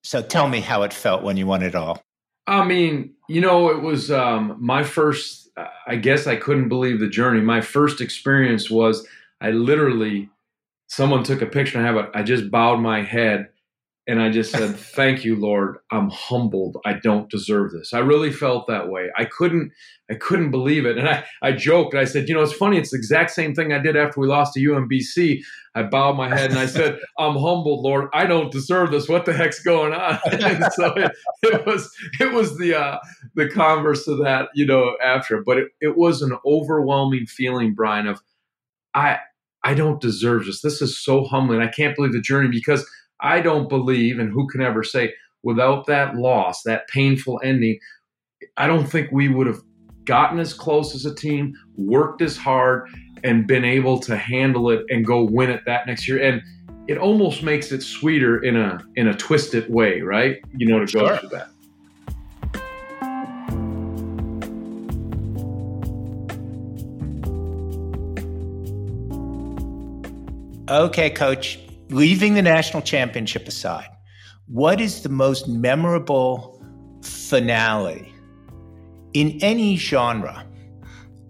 So 0.04 0.22
tell 0.22 0.48
me 0.48 0.62
how 0.62 0.84
it 0.84 0.94
felt 0.94 1.24
when 1.24 1.36
you 1.36 1.48
won 1.48 1.64
it 1.64 1.76
all. 1.76 2.02
I 2.48 2.64
mean, 2.64 3.14
you 3.28 3.42
know, 3.42 3.70
it 3.70 3.82
was 3.82 4.12
um, 4.12 4.58
my 4.60 4.84
first. 4.84 5.50
I 5.88 5.96
guess 5.96 6.28
I 6.28 6.36
couldn't 6.36 6.68
believe 6.68 7.00
the 7.00 7.08
journey. 7.08 7.40
My 7.40 7.62
first 7.62 8.02
experience 8.02 8.70
was 8.70 9.08
I 9.40 9.52
literally, 9.52 10.30
someone 10.88 11.24
took 11.24 11.42
a 11.42 11.46
picture 11.46 11.78
and 11.78 11.88
I 11.88 11.92
have 11.92 12.06
it. 12.06 12.12
I 12.14 12.24
just 12.24 12.52
bowed 12.52 12.82
my 12.82 13.04
head 13.04 13.48
and 14.08 14.22
I 14.22 14.30
just 14.30 14.52
said, 14.52 14.76
"Thank 14.76 15.24
you, 15.24 15.36
Lord. 15.36 15.78
I'm 15.92 16.10
humbled. 16.10 16.78
I 16.86 16.94
don't 16.94 17.30
deserve 17.30 17.72
this." 17.72 17.94
I 17.94 18.00
really 18.00 18.32
felt 18.32 18.68
that 18.68 18.90
way. 18.90 19.10
I 19.18 19.26
couldn't, 19.26 19.72
I 20.10 20.16
couldn't 20.16 20.52
believe 20.52 20.86
it, 20.86 20.98
and 20.98 21.10
I, 21.10 21.24
I 21.42 21.52
joked. 21.52 21.96
I 21.96 22.06
said, 22.06 22.28
"You 22.28 22.36
know, 22.36 22.44
it's 22.44 22.54
funny. 22.54 22.78
It's 22.78 22.92
the 22.92 22.98
exact 22.98 23.32
same 23.32 23.56
thing 23.56 23.74
I 23.74 23.80
did 23.80 23.96
after 23.96 24.20
we 24.20 24.28
lost 24.28 24.54
to 24.54 24.60
UMBC. 24.60 25.42
I 25.78 25.84
bowed 25.84 26.14
my 26.14 26.30
head 26.30 26.52
and 26.52 26.60
I 26.60 26.66
said, 26.66 27.00
"I'm 27.18 27.34
humbled, 27.34 27.84
Lord. 27.84 28.10
I 28.14 28.26
don't 28.26 28.52
deserve 28.52 28.92
this. 28.92 29.10
What 29.10 29.26
the 29.26 29.34
heck's 29.34 29.62
going 29.62 29.94
on?" 29.94 30.20
so 30.72 30.94
it, 30.96 31.12
it, 31.44 31.66
was, 31.66 31.92
it 32.20 32.32
was 32.32 32.58
the 32.58 32.80
uh, 32.80 33.00
the 33.36 33.50
converse 33.50 34.08
of 34.08 34.20
that, 34.20 34.50
you 34.54 34.66
know, 34.66 34.96
after. 35.04 35.44
But 35.44 35.58
it, 35.58 35.68
it 35.82 35.98
was 35.98 36.22
an 36.22 36.38
overwhelming 36.46 37.26
feeling, 37.26 37.74
Brian, 37.74 38.08
of 38.08 38.22
I, 38.96 39.18
I 39.64 39.74
don't 39.74 40.00
deserve 40.02 40.46
this. 40.46 40.62
This 40.62 40.82
is 40.82 40.98
so 40.98 41.26
humbling. 41.26 41.60
I 41.60 41.68
can't 41.68 41.96
believe 41.96 42.14
the 42.14 42.22
journey 42.22 42.50
because 42.50 42.88
I 43.22 43.42
don't 43.42 43.70
believe, 43.70 44.20
and 44.20 44.32
who 44.32 44.48
can 44.48 44.62
ever 44.62 44.84
say, 44.84 45.14
without 45.44 45.86
that 45.88 46.16
loss, 46.16 46.64
that 46.64 46.88
painful 46.88 47.40
ending, 47.44 47.80
I 48.58 48.68
don't 48.68 48.86
think 48.86 49.12
we 49.12 49.30
would 49.30 49.48
have 49.48 49.62
gotten 50.06 50.40
as 50.40 50.54
close 50.54 50.94
as 50.96 51.06
a 51.06 51.16
team, 51.16 51.54
worked 51.78 52.22
as 52.22 52.38
hard, 52.38 52.90
and 53.24 53.48
been 53.48 53.66
able 53.66 54.00
to 54.00 54.16
handle 54.16 54.70
it 54.70 54.86
and 54.90 55.06
go 55.06 55.24
win 55.24 55.50
it 55.50 55.62
that 55.66 55.88
next 55.88 56.08
year. 56.08 56.22
And 56.22 56.42
it 56.88 56.98
almost 56.98 57.42
makes 57.42 57.72
it 57.72 57.82
sweeter 57.82 58.44
in 58.44 58.56
a 58.56 58.80
in 58.96 59.08
a 59.08 59.16
twisted 59.16 59.68
way, 59.70 60.02
right? 60.02 60.38
You 60.56 60.68
know, 60.68 60.80
to 60.80 60.88
sure. 60.88 61.02
go 61.02 61.18
through 61.18 61.30
that. 61.30 61.50
Okay, 70.68 71.12
coach 71.12 71.60
leaving 71.90 72.34
the 72.34 72.42
national 72.42 72.82
championship 72.82 73.48
aside, 73.48 73.90
what 74.48 74.80
is 74.80 75.02
the 75.02 75.10
most 75.10 75.48
memorable 75.48 76.64
finale 77.02 78.14
in 79.14 79.38
any 79.42 79.78
genre 79.78 80.46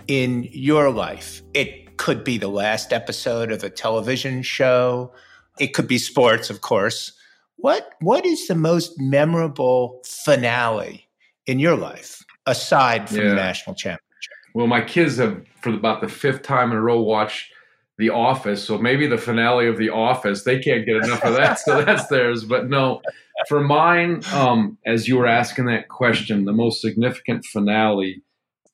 in 0.07 0.47
your 0.51 0.91
life? 0.91 1.41
It 1.53 1.97
could 1.97 2.23
be 2.23 2.37
the 2.37 2.47
last 2.47 2.91
episode 2.91 3.51
of 3.51 3.63
a 3.63 3.69
television 3.69 4.41
show. 4.41 5.13
It 5.59 5.73
could 5.73 5.87
be 5.87 5.97
sports, 5.97 6.49
of 6.49 6.61
course. 6.61 7.13
What 7.57 7.93
what 8.01 8.25
is 8.25 8.47
the 8.47 8.55
most 8.55 8.99
memorable 8.99 10.01
finale 10.05 11.07
in 11.45 11.59
your 11.59 11.77
life 11.77 12.23
aside 12.45 13.07
from 13.07 13.19
yeah. 13.19 13.29
the 13.29 13.35
national 13.35 13.75
championship? 13.75 14.33
Well, 14.53 14.67
my 14.67 14.81
kids 14.81 15.17
have 15.17 15.41
for 15.61 15.69
about 15.69 16.01
the 16.01 16.09
fifth 16.09 16.41
time 16.41 16.71
in 16.71 16.77
a 16.77 16.81
row 16.81 17.01
watched 17.01 17.51
the 17.97 18.09
Office. 18.09 18.63
So 18.63 18.77
maybe 18.77 19.07
the 19.07 19.17
finale 19.17 19.67
of 19.67 19.77
The 19.77 19.89
Office, 19.89 20.43
they 20.43 20.59
can't 20.59 20.85
get 20.85 20.97
enough 20.97 21.23
of 21.23 21.35
that. 21.35 21.59
so 21.59 21.81
that's 21.81 22.07
theirs. 22.09 22.43
But 22.43 22.69
no, 22.69 23.01
for 23.47 23.61
mine, 23.61 24.21
um, 24.33 24.77
as 24.85 25.07
you 25.07 25.17
were 25.17 25.27
asking 25.27 25.65
that 25.65 25.89
question, 25.89 26.45
the 26.45 26.53
most 26.53 26.81
significant 26.81 27.45
finale 27.45 28.21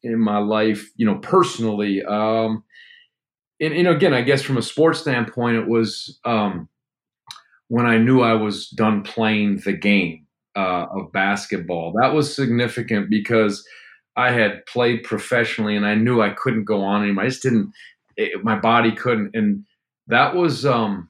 in 0.03 0.19
my 0.19 0.39
life, 0.39 0.89
you 0.95 1.05
know, 1.05 1.19
personally, 1.19 2.03
um, 2.03 2.63
and, 3.59 3.75
you 3.75 3.83
know, 3.83 3.91
again, 3.91 4.13
I 4.13 4.23
guess 4.23 4.41
from 4.41 4.57
a 4.57 4.61
sports 4.63 4.99
standpoint, 4.99 5.55
it 5.55 5.67
was 5.67 6.19
um, 6.25 6.67
when 7.67 7.85
I 7.85 7.99
knew 7.99 8.21
I 8.21 8.33
was 8.33 8.67
done 8.69 9.03
playing 9.03 9.61
the 9.63 9.73
game 9.73 10.25
uh, 10.55 10.87
of 10.91 11.11
basketball. 11.11 11.93
That 12.01 12.13
was 12.13 12.35
significant 12.35 13.11
because 13.11 13.63
I 14.17 14.31
had 14.31 14.65
played 14.65 15.03
professionally 15.03 15.75
and 15.75 15.85
I 15.85 15.95
knew 15.95 16.21
I 16.21 16.31
couldn't 16.31 16.65
go 16.65 16.81
on 16.83 17.03
anymore. 17.03 17.23
I 17.23 17.29
just 17.29 17.43
didn't 17.43 17.71
it, 18.21 18.43
my 18.43 18.57
body 18.57 18.91
couldn't 18.91 19.35
and 19.35 19.65
that 20.07 20.35
was 20.35 20.65
um 20.65 21.09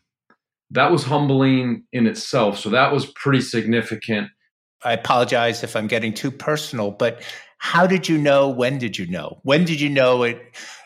that 0.71 0.91
was 0.91 1.03
humbling 1.03 1.83
in 1.91 2.07
itself 2.07 2.57
so 2.57 2.69
that 2.69 2.93
was 2.93 3.05
pretty 3.05 3.41
significant. 3.41 4.29
I 4.83 4.93
apologize 4.93 5.63
if 5.63 5.75
i'm 5.75 5.87
getting 5.87 6.13
too 6.13 6.31
personal 6.31 6.91
but 6.91 7.23
how 7.57 7.85
did 7.85 8.09
you 8.09 8.17
know 8.17 8.49
when 8.49 8.79
did 8.79 8.97
you 8.97 9.05
know? 9.05 9.39
When 9.43 9.65
did 9.65 9.79
you 9.79 9.89
know 9.89 10.23
it? 10.23 10.41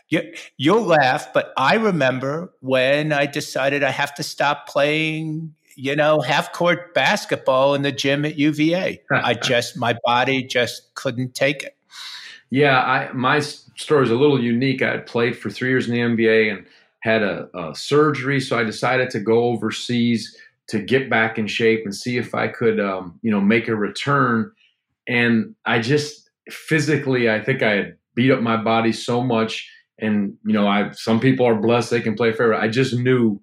You, 0.10 0.34
you'll 0.58 0.84
laugh 0.84 1.34
but 1.34 1.52
i 1.58 1.76
remember 1.76 2.54
when 2.60 3.12
i 3.12 3.26
decided 3.26 3.84
i 3.84 3.90
have 3.90 4.14
to 4.16 4.24
stop 4.24 4.68
playing 4.68 5.56
you 5.76 5.96
know 5.96 6.20
half 6.20 6.54
court 6.54 6.94
basketball 6.94 7.74
in 7.74 7.82
the 7.82 7.92
gym 7.92 8.24
at 8.24 8.38
uva 8.38 9.00
i 9.12 9.34
just 9.44 9.78
my 9.78 9.98
body 10.06 10.44
just 10.44 10.94
couldn't 10.94 11.34
take 11.34 11.64
it 11.64 11.76
yeah 12.50 12.82
i 12.82 13.12
my 13.14 13.40
story 13.76 14.06
is 14.06 14.12
a 14.12 14.16
little 14.16 14.42
unique. 14.42 14.82
I 14.82 14.92
had 14.92 15.06
played 15.06 15.38
for 15.38 15.50
three 15.50 15.70
years 15.70 15.88
in 15.88 15.94
the 15.94 16.00
NBA 16.00 16.52
and 16.52 16.66
had 17.02 17.22
a, 17.22 17.48
a, 17.54 17.76
surgery, 17.76 18.40
so 18.40 18.58
I 18.58 18.64
decided 18.64 19.10
to 19.12 19.20
go 19.20 19.46
overseas 19.46 20.36
to 20.70 20.80
get 20.80 21.10
back 21.10 21.38
in 21.38 21.46
shape 21.46 21.82
and 21.84 21.94
see 21.94 22.18
if 22.18 22.34
I 22.34 22.48
could, 22.48 22.80
um, 22.80 23.20
you 23.22 23.30
know, 23.30 23.42
make 23.42 23.68
a 23.68 23.76
return. 23.76 24.52
And 25.08 25.54
I 25.66 25.80
just 25.80 26.30
physically, 26.50 27.30
I 27.30 27.40
think 27.40 27.62
I 27.62 27.72
had 27.72 27.98
beat 28.16 28.32
up 28.32 28.42
my 28.42 28.58
body 28.58 28.92
so 28.92 29.22
much. 29.22 29.70
And 30.00 30.36
you 30.46 30.54
know, 30.54 30.68
I 30.68 30.92
some 30.92 31.20
people 31.20 31.46
are 31.46 31.56
blessed 31.56 31.92
they 31.92 32.02
can 32.02 32.16
play 32.16 32.32
forever. 32.32 32.56
I 32.56 32.68
just 32.68 32.94
knew 32.94 33.40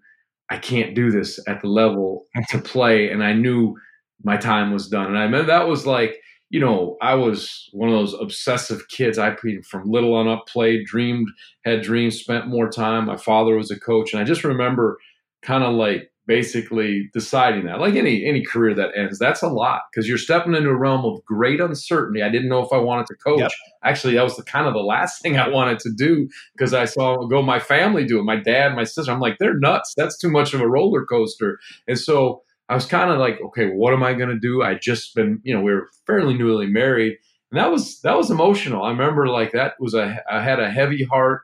I 0.50 0.58
can't 0.58 0.94
do 0.94 1.10
this 1.10 1.40
at 1.46 1.62
the 1.62 1.68
level 1.68 2.26
to 2.50 2.58
play, 2.58 3.10
and 3.10 3.24
I 3.24 3.32
knew 3.32 3.74
my 4.22 4.36
time 4.36 4.70
was 4.72 4.88
done. 4.88 5.06
And 5.06 5.18
I 5.18 5.28
mean 5.28 5.46
that 5.46 5.66
was 5.66 5.86
like 5.86 6.20
you 6.52 6.60
know, 6.60 6.98
I 7.00 7.14
was 7.14 7.70
one 7.72 7.88
of 7.88 7.94
those 7.94 8.12
obsessive 8.12 8.86
kids. 8.88 9.18
I 9.18 9.34
from 9.64 9.90
little 9.90 10.14
on 10.14 10.28
up 10.28 10.46
played, 10.46 10.84
dreamed, 10.84 11.28
had 11.64 11.80
dreams, 11.80 12.20
spent 12.20 12.46
more 12.46 12.68
time. 12.68 13.06
My 13.06 13.16
father 13.16 13.56
was 13.56 13.70
a 13.70 13.80
coach, 13.80 14.12
and 14.12 14.20
I 14.20 14.24
just 14.24 14.44
remember 14.44 14.98
kind 15.40 15.64
of 15.64 15.74
like 15.74 16.10
basically 16.26 17.10
deciding 17.12 17.64
that 17.64 17.80
like 17.80 17.94
any 17.94 18.24
any 18.24 18.44
career 18.44 18.72
that 18.72 18.90
ends 18.96 19.18
that's 19.18 19.42
a 19.42 19.48
lot 19.48 19.80
because 19.90 20.08
you're 20.08 20.16
stepping 20.16 20.54
into 20.54 20.68
a 20.68 20.76
realm 20.76 21.04
of 21.04 21.22
great 21.24 21.58
uncertainty 21.58 22.22
i 22.22 22.28
didn't 22.28 22.48
know 22.48 22.62
if 22.62 22.72
i 22.72 22.76
wanted 22.76 23.04
to 23.06 23.14
coach 23.16 23.40
yep. 23.40 23.50
actually 23.82 24.14
that 24.14 24.22
was 24.22 24.36
the 24.36 24.44
kind 24.44 24.68
of 24.68 24.72
the 24.72 24.78
last 24.78 25.20
thing 25.20 25.36
i 25.36 25.48
wanted 25.48 25.80
to 25.80 25.90
do 25.90 26.28
because 26.56 26.72
i 26.72 26.84
saw 26.84 27.26
go 27.26 27.42
my 27.42 27.58
family 27.58 28.04
do 28.04 28.20
it 28.20 28.22
my 28.22 28.36
dad 28.36 28.76
my 28.76 28.84
sister 28.84 29.10
i'm 29.10 29.18
like 29.18 29.36
they're 29.40 29.58
nuts 29.58 29.94
that's 29.96 30.16
too 30.16 30.30
much 30.30 30.54
of 30.54 30.60
a 30.60 30.68
roller 30.68 31.04
coaster 31.04 31.58
and 31.88 31.98
so 31.98 32.40
i 32.72 32.74
was 32.74 32.86
kind 32.86 33.10
of 33.10 33.18
like 33.18 33.38
okay 33.44 33.66
what 33.66 33.92
am 33.92 34.02
i 34.02 34.12
going 34.14 34.28
to 34.28 34.38
do 34.38 34.62
i 34.62 34.74
just 34.74 35.14
been 35.14 35.40
you 35.44 35.54
know 35.54 35.60
we 35.60 35.72
were 35.72 35.88
fairly 36.06 36.34
newly 36.34 36.66
married 36.66 37.16
and 37.50 37.60
that 37.60 37.70
was 37.70 38.00
that 38.00 38.16
was 38.16 38.30
emotional 38.30 38.82
i 38.82 38.90
remember 38.90 39.28
like 39.28 39.52
that 39.52 39.74
was 39.78 39.94
a 39.94 40.16
i 40.30 40.42
had 40.42 40.58
a 40.58 40.70
heavy 40.70 41.04
heart 41.04 41.42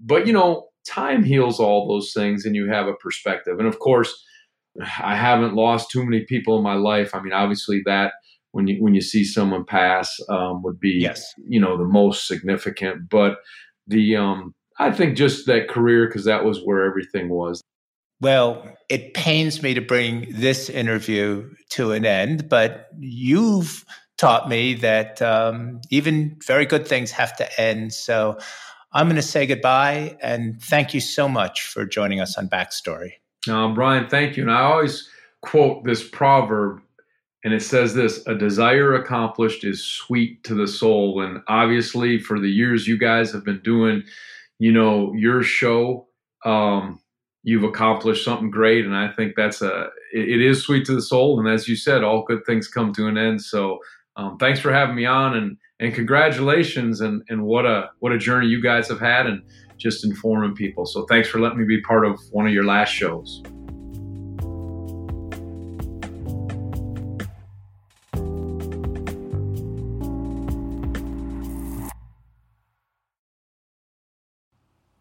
but 0.00 0.26
you 0.26 0.32
know 0.32 0.70
time 0.86 1.22
heals 1.22 1.60
all 1.60 1.88
those 1.88 2.12
things 2.12 2.44
and 2.44 2.56
you 2.56 2.68
have 2.70 2.86
a 2.86 2.94
perspective. 2.94 3.58
And 3.58 3.68
of 3.68 3.78
course, 3.78 4.24
I 5.02 5.16
haven't 5.16 5.54
lost 5.54 5.90
too 5.90 6.04
many 6.04 6.24
people 6.24 6.56
in 6.56 6.62
my 6.62 6.74
life. 6.74 7.14
I 7.14 7.20
mean, 7.20 7.32
obviously 7.32 7.82
that 7.86 8.14
when 8.52 8.66
you 8.66 8.82
when 8.82 8.94
you 8.94 9.00
see 9.00 9.24
someone 9.24 9.64
pass 9.64 10.18
um, 10.28 10.62
would 10.62 10.80
be 10.80 10.98
yes. 11.00 11.34
you 11.48 11.60
know 11.60 11.76
the 11.76 11.84
most 11.84 12.26
significant. 12.26 13.08
But 13.08 13.38
the 13.86 14.16
um, 14.16 14.54
I 14.78 14.92
think 14.92 15.16
just 15.16 15.46
that 15.46 15.68
career 15.68 16.06
because 16.06 16.24
that 16.24 16.44
was 16.44 16.60
where 16.64 16.84
everything 16.84 17.28
was. 17.28 17.60
Well, 18.20 18.76
it 18.88 19.14
pains 19.14 19.62
me 19.62 19.74
to 19.74 19.80
bring 19.80 20.26
this 20.30 20.68
interview 20.68 21.48
to 21.70 21.92
an 21.92 22.04
end, 22.04 22.48
but 22.48 22.88
you've 22.98 23.84
taught 24.18 24.48
me 24.48 24.74
that 24.74 25.22
um, 25.22 25.80
even 25.90 26.36
very 26.46 26.66
good 26.66 26.86
things 26.86 27.10
have 27.10 27.34
to 27.36 27.60
end. 27.60 27.94
So 27.94 28.38
I'm 28.92 29.06
going 29.06 29.16
to 29.16 29.22
say 29.22 29.46
goodbye 29.46 30.16
and 30.20 30.60
thank 30.60 30.92
you 30.92 31.00
so 31.00 31.28
much 31.28 31.62
for 31.66 31.86
joining 31.86 32.20
us 32.20 32.36
on 32.36 32.48
Backstory. 32.48 33.12
Um, 33.48 33.74
Brian, 33.74 34.08
thank 34.08 34.36
you. 34.36 34.42
And 34.42 34.52
I 34.52 34.60
always 34.62 35.08
quote 35.40 35.84
this 35.84 36.06
proverb, 36.06 36.82
and 37.42 37.54
it 37.54 37.62
says 37.62 37.94
this 37.94 38.26
A 38.26 38.34
desire 38.34 38.94
accomplished 38.94 39.64
is 39.64 39.82
sweet 39.82 40.44
to 40.44 40.54
the 40.54 40.68
soul. 40.68 41.22
And 41.22 41.40
obviously, 41.48 42.18
for 42.18 42.38
the 42.38 42.50
years 42.50 42.86
you 42.86 42.98
guys 42.98 43.32
have 43.32 43.44
been 43.44 43.62
doing, 43.62 44.02
you 44.58 44.72
know, 44.72 45.14
your 45.14 45.42
show, 45.42 46.08
um, 46.44 47.00
you've 47.42 47.64
accomplished 47.64 48.24
something 48.24 48.50
great. 48.50 48.84
And 48.84 48.94
I 48.94 49.12
think 49.12 49.34
that's 49.36 49.62
a, 49.62 49.88
it, 50.12 50.42
is 50.42 50.62
sweet 50.62 50.84
to 50.86 50.94
the 50.94 51.02
soul. 51.02 51.38
And 51.38 51.48
as 51.48 51.68
you 51.68 51.76
said, 51.76 52.04
all 52.04 52.24
good 52.26 52.44
things 52.44 52.68
come 52.68 52.92
to 52.94 53.06
an 53.06 53.16
end. 53.16 53.42
So 53.42 53.78
um, 54.16 54.36
thanks 54.38 54.60
for 54.60 54.72
having 54.72 54.96
me 54.96 55.06
on 55.06 55.36
and, 55.36 55.56
and 55.78 55.94
congratulations 55.94 57.00
and, 57.00 57.22
and 57.28 57.42
what 57.44 57.64
a 57.64 57.90
what 58.00 58.12
a 58.12 58.18
journey 58.18 58.48
you 58.48 58.62
guys 58.62 58.88
have 58.88 59.00
had 59.00 59.26
and 59.26 59.42
just 59.78 60.04
informing 60.04 60.54
people. 60.54 60.84
So 60.84 61.06
thanks 61.06 61.28
for 61.28 61.40
letting 61.40 61.58
me 61.58 61.64
be 61.64 61.80
part 61.80 62.06
of 62.06 62.20
one 62.32 62.46
of 62.46 62.52
your 62.52 62.64
last 62.64 62.90
shows. 62.90 63.42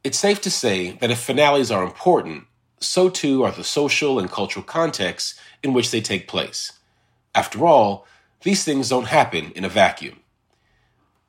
It's 0.09 0.17
safe 0.17 0.41
to 0.41 0.49
say 0.49 0.93
that 1.01 1.11
if 1.11 1.19
finales 1.19 1.69
are 1.69 1.83
important, 1.83 2.45
so 2.79 3.11
too 3.11 3.43
are 3.43 3.51
the 3.51 3.63
social 3.63 4.17
and 4.17 4.27
cultural 4.27 4.65
contexts 4.65 5.39
in 5.61 5.71
which 5.71 5.91
they 5.91 6.01
take 6.01 6.27
place. 6.27 6.71
After 7.35 7.63
all, 7.67 8.07
these 8.41 8.63
things 8.63 8.89
don't 8.89 9.05
happen 9.05 9.51
in 9.51 9.63
a 9.65 9.69
vacuum. 9.69 10.21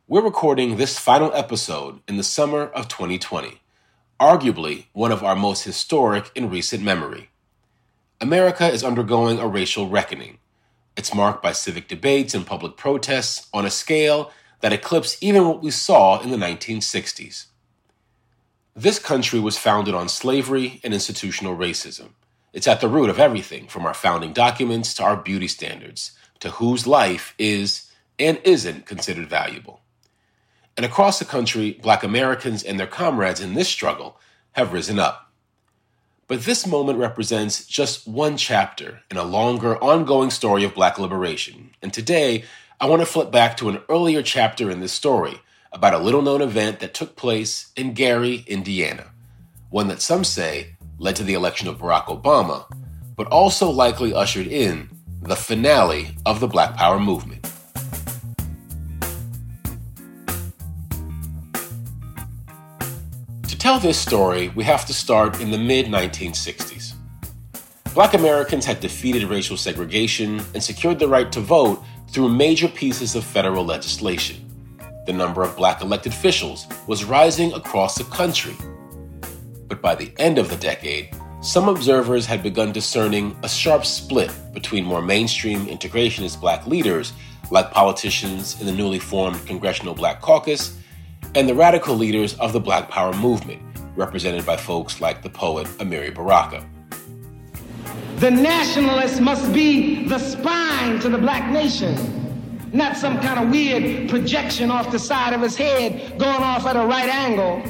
We're 0.08 0.22
recording 0.22 0.78
this 0.78 0.98
final 0.98 1.30
episode 1.34 2.00
in 2.08 2.16
the 2.16 2.22
summer 2.22 2.68
of 2.68 2.88
2020, 2.88 3.60
arguably 4.18 4.86
one 4.94 5.12
of 5.12 5.22
our 5.22 5.36
most 5.36 5.64
historic 5.64 6.30
in 6.34 6.48
recent 6.48 6.82
memory. 6.82 7.28
America 8.18 8.66
is 8.66 8.82
undergoing 8.82 9.38
a 9.38 9.46
racial 9.46 9.90
reckoning. 9.90 10.38
It's 10.96 11.14
marked 11.14 11.42
by 11.42 11.52
civic 11.52 11.86
debates 11.86 12.32
and 12.32 12.46
public 12.46 12.78
protests 12.78 13.46
on 13.52 13.66
a 13.66 13.70
scale 13.70 14.32
that 14.62 14.72
eclipse 14.72 15.18
even 15.20 15.46
what 15.46 15.62
we 15.62 15.70
saw 15.70 16.18
in 16.22 16.30
the 16.30 16.38
1960s. 16.38 17.49
This 18.76 18.98
country 19.00 19.40
was 19.40 19.58
founded 19.58 19.94
on 19.94 20.08
slavery 20.08 20.80
and 20.84 20.94
institutional 20.94 21.56
racism. 21.56 22.10
It's 22.52 22.68
at 22.68 22.80
the 22.80 22.88
root 22.88 23.10
of 23.10 23.18
everything 23.18 23.66
from 23.66 23.84
our 23.84 23.94
founding 23.94 24.32
documents 24.32 24.94
to 24.94 25.02
our 25.02 25.16
beauty 25.16 25.48
standards 25.48 26.12
to 26.38 26.50
whose 26.50 26.86
life 26.86 27.34
is 27.38 27.90
and 28.18 28.40
isn't 28.44 28.86
considered 28.86 29.28
valuable. 29.28 29.80
And 30.76 30.86
across 30.86 31.18
the 31.18 31.24
country, 31.24 31.78
black 31.82 32.02
Americans 32.02 32.62
and 32.62 32.78
their 32.78 32.86
comrades 32.86 33.40
in 33.40 33.54
this 33.54 33.68
struggle 33.68 34.18
have 34.52 34.72
risen 34.72 34.98
up. 34.98 35.32
But 36.28 36.42
this 36.44 36.64
moment 36.66 36.98
represents 36.98 37.66
just 37.66 38.06
one 38.06 38.36
chapter 38.36 39.00
in 39.10 39.16
a 39.16 39.24
longer, 39.24 39.82
ongoing 39.82 40.30
story 40.30 40.62
of 40.62 40.74
black 40.74 40.96
liberation. 40.96 41.70
And 41.82 41.92
today, 41.92 42.44
I 42.80 42.86
want 42.86 43.02
to 43.02 43.06
flip 43.06 43.32
back 43.32 43.56
to 43.56 43.68
an 43.68 43.80
earlier 43.88 44.22
chapter 44.22 44.70
in 44.70 44.78
this 44.78 44.92
story 44.92 45.40
about 45.72 45.94
a 45.94 45.98
little 45.98 46.22
known 46.22 46.42
event 46.42 46.80
that 46.80 46.94
took 46.94 47.16
place 47.16 47.70
in 47.76 47.94
Gary, 47.94 48.44
Indiana. 48.46 49.06
One 49.68 49.88
that 49.88 50.02
some 50.02 50.24
say 50.24 50.76
led 50.98 51.16
to 51.16 51.22
the 51.22 51.34
election 51.34 51.68
of 51.68 51.78
Barack 51.78 52.06
Obama, 52.06 52.66
but 53.16 53.28
also 53.28 53.70
likely 53.70 54.12
ushered 54.12 54.48
in 54.48 54.90
the 55.22 55.36
finale 55.36 56.08
of 56.26 56.40
the 56.40 56.48
Black 56.48 56.76
Power 56.76 56.98
movement. 56.98 57.48
To 63.46 63.58
tell 63.58 63.78
this 63.78 63.98
story, 63.98 64.48
we 64.56 64.64
have 64.64 64.84
to 64.86 64.94
start 64.94 65.40
in 65.40 65.50
the 65.50 65.58
mid 65.58 65.86
1960s. 65.86 66.94
Black 67.94 68.14
Americans 68.14 68.64
had 68.64 68.80
defeated 68.80 69.24
racial 69.24 69.56
segregation 69.56 70.40
and 70.54 70.62
secured 70.62 70.98
the 70.98 71.08
right 71.08 71.30
to 71.32 71.40
vote 71.40 71.82
through 72.08 72.28
major 72.28 72.68
pieces 72.68 73.14
of 73.14 73.24
federal 73.24 73.64
legislation. 73.64 74.49
The 75.10 75.16
number 75.16 75.42
of 75.42 75.56
black 75.56 75.82
elected 75.82 76.12
officials 76.12 76.68
was 76.86 77.02
rising 77.02 77.52
across 77.52 77.96
the 77.96 78.04
country. 78.04 78.54
But 79.66 79.82
by 79.82 79.96
the 79.96 80.12
end 80.18 80.38
of 80.38 80.48
the 80.48 80.54
decade, 80.54 81.12
some 81.40 81.68
observers 81.68 82.26
had 82.26 82.44
begun 82.44 82.70
discerning 82.70 83.36
a 83.42 83.48
sharp 83.48 83.84
split 83.84 84.30
between 84.54 84.84
more 84.84 85.02
mainstream 85.02 85.66
integrationist 85.66 86.40
black 86.40 86.64
leaders, 86.68 87.12
like 87.50 87.72
politicians 87.72 88.60
in 88.60 88.68
the 88.68 88.72
newly 88.72 89.00
formed 89.00 89.44
Congressional 89.48 89.94
Black 89.94 90.20
Caucus 90.20 90.78
and 91.34 91.48
the 91.48 91.56
radical 91.56 91.96
leaders 91.96 92.34
of 92.34 92.52
the 92.52 92.60
Black 92.60 92.88
Power 92.88 93.12
movement, 93.12 93.60
represented 93.96 94.46
by 94.46 94.56
folks 94.56 95.00
like 95.00 95.24
the 95.24 95.30
poet 95.30 95.66
Amiri 95.80 96.14
Baraka. 96.14 96.64
The 98.18 98.30
nationalist 98.30 99.20
must 99.20 99.52
be 99.52 100.06
the 100.06 100.20
spine 100.20 101.00
to 101.00 101.08
the 101.08 101.18
black 101.18 101.50
nation, 101.50 102.19
not 102.72 102.96
some 102.96 103.20
kind 103.20 103.44
of 103.44 103.50
weird 103.50 104.08
projection 104.08 104.70
off 104.70 104.90
the 104.90 104.98
side 104.98 105.32
of 105.32 105.40
his 105.40 105.56
head 105.56 106.18
going 106.18 106.42
off 106.42 106.66
at 106.66 106.76
a 106.76 106.86
right 106.86 107.08
angle. 107.08 107.62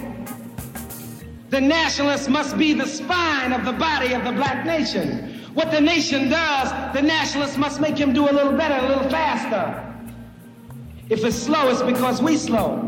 The 1.49 1.61
nationalist 1.61 2.29
must 2.29 2.57
be 2.57 2.75
the 2.75 2.87
spine 2.87 3.53
of 3.53 3.65
the 3.65 3.73
body 3.73 4.13
of 4.13 4.25
the 4.25 4.33
black 4.33 4.65
nation. 4.65 5.41
What 5.55 5.73
the 5.73 5.81
nation 5.81 6.29
does, 6.29 6.95
the 6.95 7.03
nationalist 7.03 7.59
must 7.59 7.81
make 7.81 7.99
him 7.99 8.13
do 8.13 8.31
a 8.31 8.33
little 8.33 8.57
better, 8.57 8.87
a 8.87 8.89
little 8.89 9.09
faster. 9.11 9.87
If 11.09 11.25
it's 11.25 11.37
slow, 11.37 11.69
it's 11.71 11.83
because 11.83 12.23
we 12.23 12.37
slow. 12.37 12.79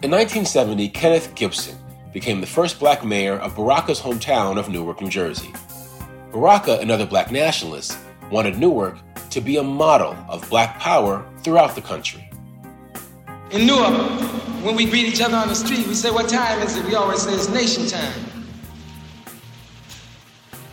In 0.00 0.12
1970, 0.12 0.88
Kenneth 0.90 1.34
Gibson 1.34 1.76
became 2.12 2.40
the 2.40 2.46
first 2.46 2.78
black 2.78 3.04
mayor 3.04 3.34
of 3.34 3.54
Baraka's 3.54 4.00
hometown 4.00 4.58
of 4.58 4.70
Newark, 4.70 5.02
New 5.02 5.10
Jersey. 5.10 5.52
Baraka 6.32 6.78
and 6.80 6.90
other 6.90 7.04
black 7.04 7.30
nationalists 7.30 7.98
wanted 8.30 8.58
Newark 8.58 8.96
to 9.30 9.40
be 9.40 9.56
a 9.56 9.62
model 9.62 10.16
of 10.28 10.48
black 10.48 10.78
power 10.78 11.24
throughout 11.42 11.74
the 11.74 11.80
country. 11.80 12.28
In 13.50 13.66
Newark, 13.66 13.94
when 14.62 14.76
we 14.76 14.84
greet 14.84 15.06
each 15.06 15.20
other 15.20 15.36
on 15.36 15.48
the 15.48 15.54
street, 15.54 15.86
we 15.86 15.94
say, 15.94 16.10
What 16.10 16.28
time 16.28 16.60
is 16.62 16.76
it? 16.76 16.84
We 16.84 16.94
always 16.94 17.22
say 17.22 17.32
it's 17.34 17.48
nation 17.48 17.86
time. 17.86 18.20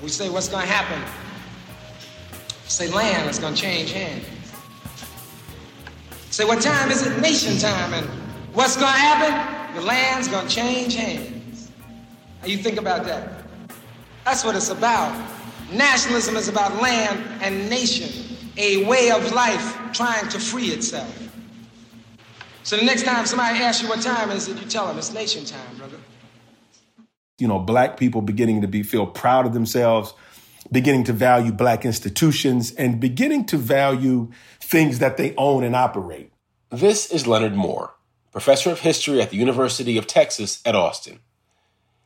We 0.02 0.10
say, 0.10 0.30
What's 0.30 0.50
going 0.50 0.66
to 0.66 0.72
happen? 0.72 1.02
We 2.64 2.70
say, 2.70 2.88
Land 2.92 3.30
is 3.30 3.40
going 3.40 3.54
to 3.54 3.62
change 3.62 3.92
hands. 3.92 4.26
Say, 6.32 6.46
What 6.46 6.62
time 6.62 6.92
is 6.92 7.06
it? 7.06 7.20
Nation 7.22 7.58
time. 7.58 7.94
And 7.94 8.06
What's 8.54 8.76
going 8.76 8.92
to 8.92 9.00
happen? 9.00 9.76
The 9.76 9.82
land's 9.82 10.30
going 10.30 10.48
to 10.48 10.54
change 10.56 10.96
hands. 10.96 11.72
How 12.42 12.48
you 12.48 12.58
think 12.58 12.78
about 12.78 13.06
that? 13.06 13.44
That's 14.24 14.46
what 14.46 14.56
it's 14.56 14.70
about. 14.70 15.14
Nationalism 15.72 16.36
is 16.36 16.48
about 16.48 16.82
land 16.82 17.24
and 17.42 17.70
nation, 17.70 18.25
a 18.58 18.86
way 18.86 19.12
of 19.12 19.34
life 19.34 19.78
trying 19.94 20.28
to 20.30 20.40
free 20.40 20.68
itself. 20.68 21.30
So 22.64 22.78
the 22.78 22.84
next 22.84 23.04
time 23.04 23.26
somebody 23.26 23.60
asks 23.60 23.84
you 23.84 23.90
what 23.90 24.02
time 24.02 24.32
is 24.32 24.48
it, 24.48 24.60
you 24.60 24.68
tell 24.68 24.88
them 24.88 24.98
it's 24.98 25.14
nation 25.14 25.46
time, 25.46 25.78
brother. 25.78 25.98
You 27.38 27.48
know, 27.48 27.60
black 27.60 27.98
people 27.98 28.22
beginning 28.22 28.62
to 28.62 28.68
be 28.68 28.82
feel 28.82 29.06
proud 29.06 29.46
of 29.46 29.54
themselves, 29.54 30.14
beginning 30.72 31.04
to 31.06 31.14
value 31.14 31.52
black 31.52 31.86
institutions, 31.86 32.74
and 32.74 33.00
beginning 33.00 33.46
to 33.48 33.58
value 33.58 34.32
things 34.60 35.00
that 35.00 35.18
they 35.18 35.36
own 35.36 35.64
and 35.64 35.76
operate. 35.76 36.32
This 36.70 37.12
is 37.12 37.28
Leonard 37.28 37.56
Moore 37.56 37.96
professor 38.36 38.70
of 38.70 38.82
history 38.82 39.22
at 39.22 39.30
the 39.30 39.38
University 39.38 39.98
of 39.98 40.06
Texas 40.08 40.62
at 40.66 40.76
Austin. 40.76 41.20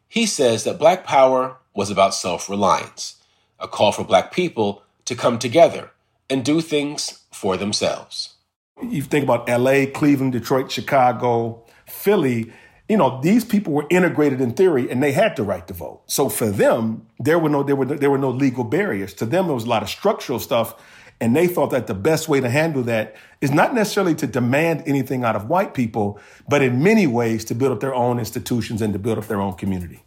He 0.08 0.28
says 0.28 0.64
that 0.64 0.78
Black 0.78 1.04
Power 1.04 1.58
was 1.74 1.90
about 1.90 2.14
self 2.14 2.48
reliance, 2.48 3.16
a 3.60 3.68
call 3.68 3.92
for 3.92 4.04
Black 4.04 4.32
people 4.32 4.84
to 5.06 5.16
come 5.16 5.40
together 5.40 5.90
and 6.30 6.46
do 6.46 6.62
things 6.62 7.24
for 7.32 7.58
themselves. 7.58 8.36
You 8.82 9.02
think 9.02 9.24
about 9.24 9.50
LA, 9.50 9.86
Cleveland, 9.94 10.32
Detroit, 10.32 10.72
Chicago, 10.72 11.66
Philly, 11.86 12.52
you 12.90 12.98
know, 12.98 13.22
these 13.22 13.46
people 13.46 13.74
were 13.74 13.86
integrated 13.90 14.42
in 14.42 14.54
theory 14.54 14.90
and 14.90 15.02
they 15.02 15.12
had 15.12 15.36
the 15.36 15.44
right 15.44 15.66
to 15.68 15.74
vote. 15.74 16.02
So 16.08 16.28
for 16.28 16.50
them, 16.50 17.08
there 17.20 17.38
were 17.38 17.50
no 17.50 17.62
there 17.62 17.76
were 17.76 17.86
there 17.86 18.10
were 18.10 18.18
no 18.18 18.32
legal 18.32 18.64
barriers. 18.64 19.14
To 19.16 19.26
them, 19.26 19.46
there 19.46 19.54
was 19.54 19.66
a 19.66 19.70
lot 19.70 19.84
of 19.84 19.90
structural 19.90 20.40
stuff, 20.40 20.74
and 21.22 21.36
they 21.36 21.46
thought 21.48 21.70
that 21.70 21.86
the 21.86 21.94
best 21.94 22.28
way 22.28 22.42
to 22.42 22.50
handle 22.50 22.82
that 22.84 23.16
is 23.42 23.52
not 23.52 23.76
necessarily 23.76 24.16
to 24.16 24.28
demand 24.28 24.84
anything 24.88 25.24
out 25.24 25.36
of 25.36 25.48
white 25.48 25.76
people, 25.76 26.20
but 26.48 26.64
in 26.64 26.82
many 26.82 27.06
ways 27.06 27.46
to 27.46 27.56
build 27.56 27.72
up 27.72 27.80
their 27.80 27.94
own 27.94 28.18
institutions 28.18 28.82
and 28.82 28.92
to 28.94 29.00
build 29.00 29.20
up 29.20 29.28
their 29.28 29.40
own 29.40 29.54
community. 29.54 30.02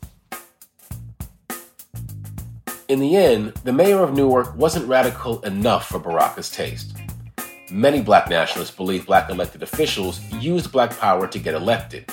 In 2.92 3.00
the 3.00 3.16
end, 3.16 3.54
the 3.64 3.72
mayor 3.72 4.02
of 4.02 4.12
Newark 4.12 4.54
wasn't 4.54 4.86
radical 4.86 5.40
enough 5.46 5.88
for 5.88 5.98
Baraka's 5.98 6.50
taste. 6.50 6.94
Many 7.70 8.02
black 8.02 8.28
nationalists 8.28 8.76
believe 8.76 9.06
black 9.06 9.30
elected 9.30 9.62
officials 9.62 10.20
used 10.32 10.70
black 10.70 10.98
power 10.98 11.26
to 11.26 11.38
get 11.38 11.54
elected 11.54 12.04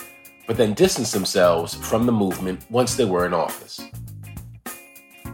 but 0.47 0.55
then 0.55 0.73
distanced 0.73 1.11
themselves 1.11 1.75
from 1.75 2.05
the 2.05 2.13
movement 2.13 2.65
once 2.69 2.95
they 2.95 3.03
were 3.03 3.25
in 3.25 3.33
office. 3.33 3.81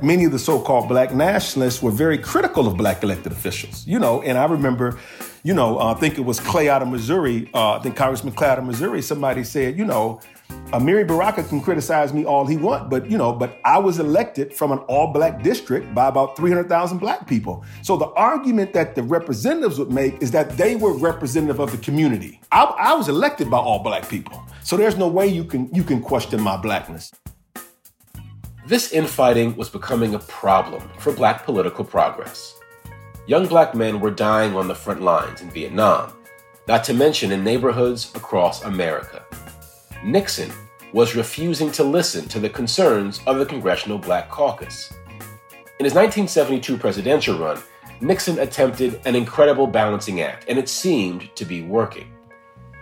Many 0.02 0.26
of 0.26 0.32
the 0.32 0.40
so 0.40 0.60
called 0.60 0.90
black 0.90 1.14
nationalists 1.14 1.80
were 1.80 1.92
very 1.92 2.18
critical 2.18 2.66
of 2.66 2.76
black 2.76 3.04
elected 3.04 3.32
officials, 3.32 3.86
you 3.86 4.00
know, 4.00 4.24
and 4.24 4.40
I 4.40 4.46
remember, 4.46 4.98
you 5.44 5.54
know, 5.54 5.80
uh, 5.80 5.94
I 5.94 6.00
think 6.00 6.18
it 6.18 6.26
was 6.26 6.40
Clay 6.40 6.70
out 6.70 6.82
of 6.82 6.88
Missouri, 6.88 7.52
uh, 7.54 7.74
I 7.74 7.80
think 7.84 7.96
Congressman 7.96 8.34
Clay 8.34 8.50
out 8.50 8.58
of 8.58 8.66
Missouri, 8.66 9.04
somebody 9.04 9.44
said, 9.44 9.78
you 9.78 9.86
know, 9.86 10.22
Amiri 10.50 11.08
Baraka 11.08 11.44
can 11.44 11.62
criticize 11.62 12.14
me 12.14 12.26
all 12.26 12.46
he 12.46 12.58
want, 12.58 12.90
but 12.90 13.10
you 13.10 13.18
know, 13.18 13.32
but 13.32 13.60
I 13.64 13.78
was 13.78 14.00
elected 14.00 14.54
from 14.54 14.72
an 14.72 14.80
all-black 14.80 15.44
district 15.44 15.94
by 15.94 16.08
about 16.08 16.36
300,000 16.36 16.98
black 16.98 17.28
people. 17.28 17.64
So 17.82 17.96
the 17.96 18.08
argument 18.10 18.74
that 18.74 18.96
the 18.96 19.04
representatives 19.04 19.80
would 19.80 19.92
make 19.92 20.22
is 20.22 20.32
that 20.32 20.58
they 20.58 20.76
were 20.76 20.98
representative 20.98 21.60
of 21.60 21.72
the 21.72 21.78
community. 21.78 22.42
I, 22.52 22.64
I 22.64 22.94
was 22.94 23.10
elected 23.10 23.50
by 23.50 23.58
all 23.58 23.84
black 23.84 24.10
people, 24.10 24.44
so 24.64 24.76
there's 24.76 24.98
no 24.98 25.08
way 25.08 25.28
you 25.28 25.44
can 25.44 25.74
you 25.74 25.84
can 25.84 26.02
question 26.02 26.42
my 26.42 26.58
blackness. 26.58 27.12
This 28.68 28.92
infighting 28.92 29.56
was 29.56 29.70
becoming 29.70 30.16
a 30.16 30.20
problem 30.20 30.82
for 30.98 31.14
black 31.14 31.46
political 31.46 31.86
progress. 31.86 32.56
Young 33.28 33.46
black 33.48 33.76
men 33.76 34.00
were 34.00 34.12
dying 34.12 34.56
on 34.56 34.68
the 34.68 34.76
front 34.76 35.02
lines 35.02 35.42
in 35.42 35.52
Vietnam, 35.52 36.12
not 36.68 36.84
to 36.86 36.94
mention 36.94 37.32
in 37.32 37.44
neighborhoods 37.44 38.12
across 38.16 38.64
America. 38.64 39.24
Nixon 40.06 40.52
was 40.94 41.16
refusing 41.16 41.72
to 41.72 41.84
listen 41.84 42.28
to 42.28 42.40
the 42.40 42.48
concerns 42.48 43.22
of 43.26 43.40
the 43.40 43.46
Congressional 43.46 43.98
Black 43.98 44.30
Caucus. 44.30 44.94
In 45.80 45.84
his 45.84 45.96
1972 45.96 46.78
presidential 46.78 47.40
run, 47.40 47.58
Nixon 48.02 48.38
attempted 48.38 49.02
an 49.06 49.16
incredible 49.16 49.66
balancing 49.66 50.22
act, 50.22 50.46
and 50.48 50.60
it 50.60 50.70
seemed 50.70 51.36
to 51.36 51.44
be 51.44 51.64
working. 51.64 52.14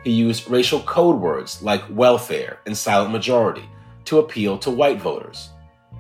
He 0.03 0.11
used 0.11 0.49
racial 0.49 0.82
code 0.82 1.17
words 1.17 1.63
like 1.63 1.86
welfare 1.89 2.59
and 2.65 2.78
silent 2.78 3.13
majority 3.13 3.69
to 4.03 4.19
appeal 4.19 4.57
to 4.57 4.69
white 4.69 4.99
voters. 4.99 5.47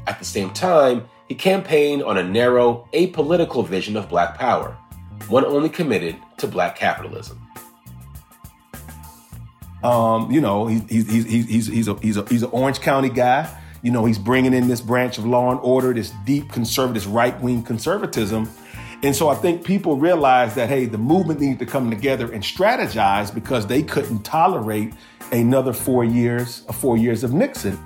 At 0.07 0.19
the 0.19 0.25
same 0.25 0.51
time, 0.51 1.07
he 1.29 1.35
campaigned 1.35 2.03
on 2.03 2.17
a 2.17 2.23
narrow, 2.23 2.85
apolitical 2.91 3.65
vision 3.65 3.95
of 3.95 4.09
black 4.09 4.37
power, 4.37 4.77
one 5.29 5.45
only 5.45 5.69
committed 5.69 6.17
to 6.39 6.47
black 6.47 6.75
capitalism. 6.75 7.42
Um, 9.83 10.31
you 10.31 10.41
know, 10.41 10.67
he's 10.67 10.83
he's 10.89 11.25
he's 11.25 11.45
he's 11.45 11.67
he's 11.67 11.87
a, 11.87 11.95
he's 11.99 12.17
a, 12.17 12.25
he's 12.29 12.43
an 12.43 12.49
Orange 12.51 12.79
County 12.79 13.09
guy. 13.09 13.49
You 13.81 13.91
know, 13.91 14.05
he's 14.05 14.17
bringing 14.17 14.53
in 14.53 14.69
this 14.69 14.79
branch 14.79 15.17
of 15.17 15.25
law 15.25 15.51
and 15.51 15.59
order, 15.59 15.93
this 15.93 16.13
deep 16.25 16.49
conservative, 16.49 17.05
right 17.07 17.39
wing 17.41 17.63
conservatism. 17.63 18.49
And 19.03 19.13
so 19.13 19.27
I 19.27 19.35
think 19.35 19.65
people 19.65 19.97
realize 19.97 20.55
that, 20.55 20.69
hey, 20.69 20.85
the 20.85 20.97
movement 20.97 21.41
needs 21.41 21.59
to 21.59 21.65
come 21.65 21.89
together 21.89 22.31
and 22.31 22.41
strategize 22.41 23.33
because 23.33 23.67
they 23.67 23.83
couldn't 23.83 24.23
tolerate 24.23 24.93
another 25.33 25.73
four 25.73 26.05
years, 26.05 26.59
four 26.71 26.95
years 26.95 27.25
of 27.25 27.33
Nixon. 27.33 27.77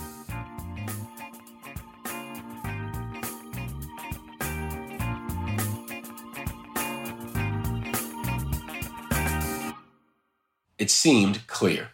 It 10.88 10.92
seemed 10.92 11.46
clear. 11.48 11.90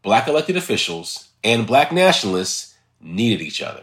Black 0.00 0.26
elected 0.26 0.56
officials 0.56 1.28
and 1.44 1.66
black 1.66 1.92
nationalists 1.92 2.74
needed 2.98 3.42
each 3.42 3.60
other. 3.60 3.82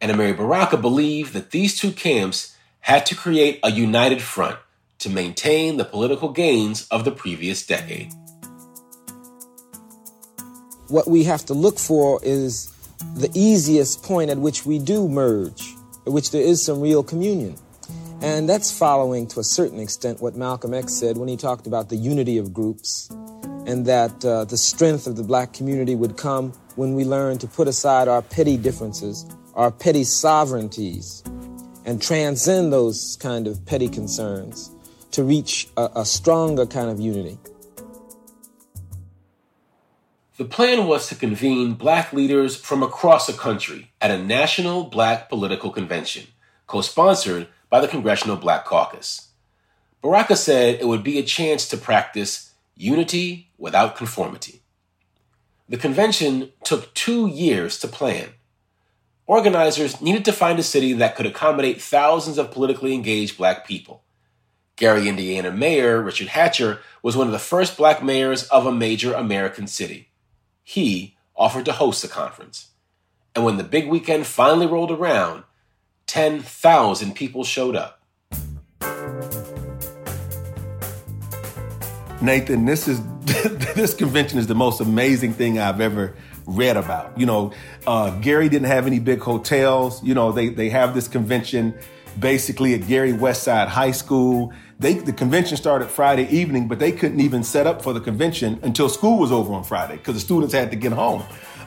And 0.00 0.10
Amiri 0.10 0.36
Baraka 0.36 0.76
believed 0.76 1.32
that 1.32 1.52
these 1.52 1.78
two 1.78 1.92
camps 1.92 2.56
had 2.80 3.06
to 3.06 3.14
create 3.14 3.60
a 3.62 3.70
united 3.70 4.20
front 4.20 4.58
to 4.98 5.08
maintain 5.08 5.76
the 5.76 5.84
political 5.84 6.30
gains 6.30 6.88
of 6.88 7.04
the 7.04 7.12
previous 7.12 7.64
decade. 7.64 8.12
What 10.88 11.06
we 11.06 11.22
have 11.22 11.46
to 11.46 11.54
look 11.54 11.78
for 11.78 12.18
is 12.24 12.74
the 13.14 13.30
easiest 13.32 14.02
point 14.02 14.28
at 14.30 14.38
which 14.38 14.66
we 14.66 14.80
do 14.80 15.08
merge, 15.08 15.72
at 16.04 16.12
which 16.12 16.32
there 16.32 16.42
is 16.42 16.64
some 16.64 16.80
real 16.80 17.04
communion. 17.04 17.54
And 18.22 18.48
that's 18.48 18.76
following 18.76 19.28
to 19.28 19.40
a 19.40 19.44
certain 19.44 19.78
extent 19.78 20.20
what 20.20 20.34
Malcolm 20.34 20.74
X 20.74 20.94
said 20.94 21.16
when 21.16 21.28
he 21.28 21.36
talked 21.36 21.68
about 21.68 21.90
the 21.90 21.96
unity 21.96 22.38
of 22.38 22.52
groups 22.52 23.08
and 23.66 23.84
that 23.84 24.24
uh, 24.24 24.44
the 24.44 24.56
strength 24.56 25.06
of 25.06 25.16
the 25.16 25.24
black 25.24 25.52
community 25.52 25.96
would 25.96 26.16
come 26.16 26.52
when 26.76 26.94
we 26.94 27.04
learn 27.04 27.36
to 27.38 27.48
put 27.48 27.66
aside 27.66 28.06
our 28.06 28.22
petty 28.22 28.56
differences, 28.56 29.26
our 29.54 29.70
petty 29.70 30.04
sovereignties, 30.04 31.22
and 31.84 32.00
transcend 32.00 32.72
those 32.72 33.18
kind 33.20 33.46
of 33.46 33.64
petty 33.66 33.88
concerns 33.88 34.70
to 35.10 35.24
reach 35.24 35.68
a, 35.76 35.90
a 35.96 36.04
stronger 36.04 36.64
kind 36.64 36.88
of 36.88 37.00
unity. 37.00 37.38
The 40.36 40.44
plan 40.44 40.86
was 40.86 41.08
to 41.08 41.14
convene 41.14 41.74
black 41.74 42.12
leaders 42.12 42.56
from 42.56 42.82
across 42.82 43.26
the 43.26 43.32
country 43.32 43.90
at 44.00 44.10
a 44.10 44.22
national 44.22 44.84
black 44.84 45.28
political 45.28 45.70
convention, 45.70 46.26
co 46.66 46.82
sponsored 46.82 47.48
by 47.70 47.80
the 47.80 47.88
Congressional 47.88 48.36
Black 48.36 48.64
Caucus. 48.64 49.28
Baraka 50.02 50.36
said 50.36 50.78
it 50.78 50.86
would 50.86 51.02
be 51.02 51.18
a 51.18 51.22
chance 51.22 51.66
to 51.68 51.76
practice 51.76 52.52
unity 52.76 53.50
without 53.58 53.96
conformity. 53.96 54.62
The 55.68 55.76
convention 55.76 56.52
took 56.62 56.94
two 56.94 57.26
years 57.26 57.78
to 57.80 57.88
plan. 57.88 58.28
Organizers 59.26 60.00
needed 60.00 60.24
to 60.26 60.32
find 60.32 60.58
a 60.58 60.62
city 60.62 60.92
that 60.92 61.16
could 61.16 61.26
accommodate 61.26 61.82
thousands 61.82 62.38
of 62.38 62.52
politically 62.52 62.94
engaged 62.94 63.36
black 63.36 63.66
people. 63.66 64.04
Gary, 64.76 65.08
Indiana 65.08 65.50
Mayor 65.50 66.00
Richard 66.02 66.28
Hatcher 66.28 66.80
was 67.02 67.16
one 67.16 67.26
of 67.26 67.32
the 67.32 67.38
first 67.38 67.76
black 67.76 68.04
mayors 68.04 68.44
of 68.48 68.66
a 68.66 68.72
major 68.72 69.14
American 69.14 69.66
city. 69.66 70.10
He 70.62 71.16
offered 71.34 71.64
to 71.64 71.72
host 71.72 72.02
the 72.02 72.08
conference. 72.08 72.68
And 73.34 73.44
when 73.44 73.56
the 73.56 73.64
big 73.64 73.88
weekend 73.88 74.26
finally 74.26 74.66
rolled 74.66 74.92
around, 74.92 75.44
10,000 76.06 77.14
people 77.14 77.42
showed 77.42 77.74
up. 77.74 77.95
Nathan, 82.26 82.64
this 82.64 82.88
is 82.88 83.00
this 83.76 83.94
convention 83.94 84.40
is 84.40 84.48
the 84.48 84.54
most 84.56 84.80
amazing 84.80 85.32
thing 85.32 85.60
I've 85.60 85.80
ever 85.80 86.16
read 86.44 86.76
about. 86.76 87.16
You 87.16 87.24
know, 87.24 87.52
uh, 87.86 88.18
Gary 88.18 88.48
didn't 88.48 88.66
have 88.66 88.88
any 88.88 88.98
big 88.98 89.20
hotels. 89.20 90.02
You 90.02 90.12
know, 90.12 90.32
they 90.32 90.48
they 90.48 90.68
have 90.70 90.92
this 90.92 91.06
convention 91.06 91.78
basically 92.18 92.74
at 92.74 92.88
Gary 92.88 93.12
Westside 93.12 93.68
High 93.68 93.92
School. 93.92 94.52
They 94.80 94.94
the 94.94 95.12
convention 95.12 95.56
started 95.56 95.86
Friday 95.86 96.26
evening, 96.28 96.66
but 96.66 96.80
they 96.80 96.90
couldn't 96.90 97.20
even 97.20 97.44
set 97.44 97.64
up 97.64 97.80
for 97.80 97.92
the 97.92 98.00
convention 98.00 98.58
until 98.64 98.88
school 98.88 99.18
was 99.18 99.30
over 99.30 99.52
on 99.52 99.62
Friday 99.62 99.96
because 99.96 100.14
the 100.14 100.20
students 100.20 100.52
had 100.52 100.72
to 100.72 100.76
get 100.76 100.90
home. 100.90 101.22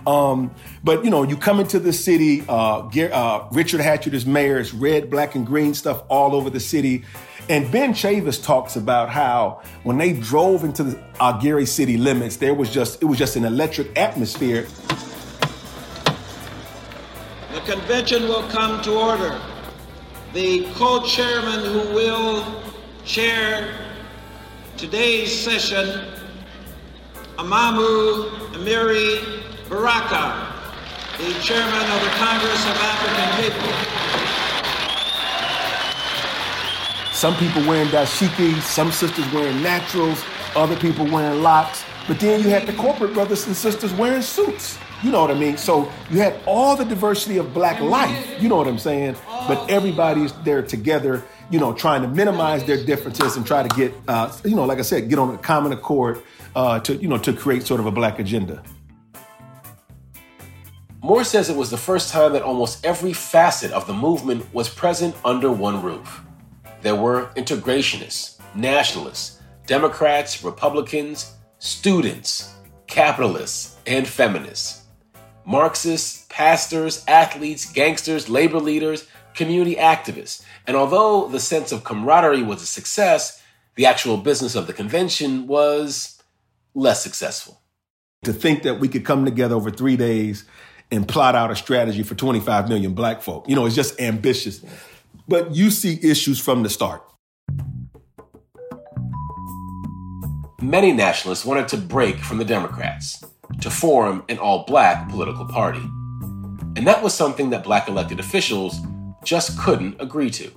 Um, 0.05 0.53
but 0.83 1.05
you 1.05 1.09
know, 1.09 1.23
you 1.23 1.37
come 1.37 1.61
into 1.61 1.79
the 1.79 1.93
city. 1.93 2.43
Uh, 2.49 2.81
Gary, 2.81 3.13
uh, 3.13 3.45
Richard 3.53 3.79
Hatcher 3.79 4.13
is 4.13 4.25
mayor. 4.25 4.59
It's 4.59 4.73
red, 4.73 5.09
black, 5.09 5.35
and 5.35 5.47
green 5.47 5.73
stuff 5.73 6.03
all 6.09 6.35
over 6.35 6.49
the 6.49 6.59
city. 6.59 7.05
And 7.49 7.71
Ben 7.71 7.93
Chavis 7.93 8.41
talks 8.43 8.75
about 8.75 9.09
how 9.09 9.63
when 9.81 9.97
they 9.97 10.13
drove 10.13 10.63
into 10.63 10.83
the 10.83 11.39
Gary 11.41 11.65
city 11.65 11.97
limits, 11.97 12.35
there 12.35 12.53
was 12.53 12.69
just 12.69 13.01
it 13.01 13.05
was 13.05 13.17
just 13.17 13.35
an 13.35 13.43
electric 13.43 13.97
atmosphere. 13.97 14.67
The 17.51 17.61
convention 17.61 18.23
will 18.23 18.47
come 18.49 18.83
to 18.83 18.93
order. 18.93 19.41
The 20.33 20.67
co-chairman 20.75 21.65
who 21.65 21.95
will 21.95 22.61
chair 23.03 23.73
today's 24.77 25.35
session, 25.35 26.05
Imamu 27.37 28.29
Amiri 28.53 29.41
Baraka, 29.67 30.53
the 31.17 31.33
chairman 31.41 31.91
of 31.91 32.01
the 32.03 32.11
Congress 32.11 32.63
of 32.69 32.77
African 32.77 33.43
People. 33.43 34.08
Some 37.19 37.35
people 37.35 37.61
wearing 37.67 37.89
dashiki, 37.89 38.61
some 38.61 38.93
sisters 38.93 39.29
wearing 39.33 39.61
naturals, 39.61 40.23
other 40.55 40.77
people 40.77 41.03
wearing 41.03 41.43
locks. 41.43 41.83
But 42.07 42.17
then 42.17 42.41
you 42.41 42.47
had 42.47 42.65
the 42.65 42.71
corporate 42.71 43.13
brothers 43.13 43.45
and 43.45 43.53
sisters 43.53 43.91
wearing 43.95 44.21
suits. 44.21 44.79
You 45.03 45.11
know 45.11 45.19
what 45.19 45.29
I 45.29 45.33
mean? 45.33 45.57
So 45.57 45.91
you 46.09 46.19
had 46.19 46.39
all 46.45 46.77
the 46.77 46.85
diversity 46.85 47.35
of 47.35 47.53
black 47.53 47.81
life, 47.81 48.41
you 48.41 48.47
know 48.47 48.55
what 48.55 48.69
I'm 48.69 48.79
saying? 48.79 49.17
But 49.49 49.69
everybody's 49.69 50.31
there 50.45 50.61
together, 50.61 51.21
you 51.49 51.59
know, 51.59 51.73
trying 51.73 52.03
to 52.03 52.07
minimize 52.07 52.63
their 52.63 52.81
differences 52.85 53.35
and 53.35 53.45
try 53.45 53.67
to 53.67 53.75
get, 53.75 53.93
uh, 54.07 54.31
you 54.45 54.55
know, 54.55 54.63
like 54.63 54.79
I 54.79 54.83
said, 54.83 55.09
get 55.09 55.19
on 55.19 55.35
a 55.35 55.37
common 55.39 55.73
accord 55.73 56.23
uh, 56.55 56.79
to, 56.79 56.95
you 56.95 57.09
know, 57.09 57.17
to 57.17 57.33
create 57.33 57.63
sort 57.63 57.81
of 57.81 57.85
a 57.85 57.91
black 57.91 58.19
agenda. 58.19 58.63
Moore 61.03 61.25
says 61.25 61.49
it 61.49 61.57
was 61.57 61.69
the 61.69 61.77
first 61.77 62.13
time 62.13 62.31
that 62.31 62.43
almost 62.43 62.85
every 62.85 63.11
facet 63.11 63.73
of 63.73 63.87
the 63.87 63.93
movement 63.93 64.53
was 64.53 64.69
present 64.69 65.13
under 65.25 65.51
one 65.51 65.83
roof. 65.83 66.23
There 66.81 66.95
were 66.95 67.27
integrationists, 67.35 68.39
nationalists, 68.55 69.41
Democrats, 69.65 70.43
Republicans, 70.43 71.33
students, 71.59 72.53
capitalists, 72.87 73.77
and 73.85 74.07
feminists, 74.07 74.83
Marxists, 75.45 76.25
pastors, 76.29 77.03
athletes, 77.07 77.71
gangsters, 77.71 78.29
labor 78.29 78.59
leaders, 78.59 79.07
community 79.33 79.75
activists. 79.75 80.43
And 80.67 80.77
although 80.77 81.27
the 81.27 81.39
sense 81.39 81.71
of 81.71 81.83
camaraderie 81.83 82.43
was 82.43 82.61
a 82.61 82.65
success, 82.65 83.41
the 83.75 83.85
actual 83.85 84.17
business 84.17 84.55
of 84.55 84.67
the 84.67 84.73
convention 84.73 85.47
was 85.47 86.21
less 86.75 87.01
successful. 87.01 87.61
To 88.23 88.33
think 88.33 88.63
that 88.63 88.79
we 88.79 88.87
could 88.87 89.05
come 89.05 89.25
together 89.25 89.55
over 89.55 89.71
three 89.71 89.97
days 89.97 90.45
and 90.91 91.07
plot 91.07 91.35
out 91.35 91.51
a 91.51 91.55
strategy 91.55 92.03
for 92.03 92.15
25 92.15 92.69
million 92.69 92.93
black 92.93 93.21
folk, 93.21 93.47
you 93.47 93.55
know, 93.55 93.65
it's 93.65 93.75
just 93.75 93.99
ambitious. 93.99 94.63
But 95.27 95.55
you 95.55 95.69
see 95.69 95.99
issues 96.01 96.39
from 96.39 96.63
the 96.63 96.69
start. 96.69 97.03
Many 100.61 100.91
nationalists 100.91 101.45
wanted 101.45 101.67
to 101.69 101.77
break 101.77 102.17
from 102.17 102.37
the 102.37 102.45
Democrats 102.45 103.23
to 103.61 103.69
form 103.69 104.23
an 104.29 104.37
all 104.37 104.65
black 104.65 105.09
political 105.09 105.45
party. 105.45 105.81
And 106.75 106.85
that 106.87 107.01
was 107.01 107.13
something 107.13 107.49
that 107.51 107.63
black 107.63 107.87
elected 107.87 108.19
officials 108.19 108.77
just 109.23 109.57
couldn't 109.59 110.01
agree 110.01 110.29
to. 110.31 110.51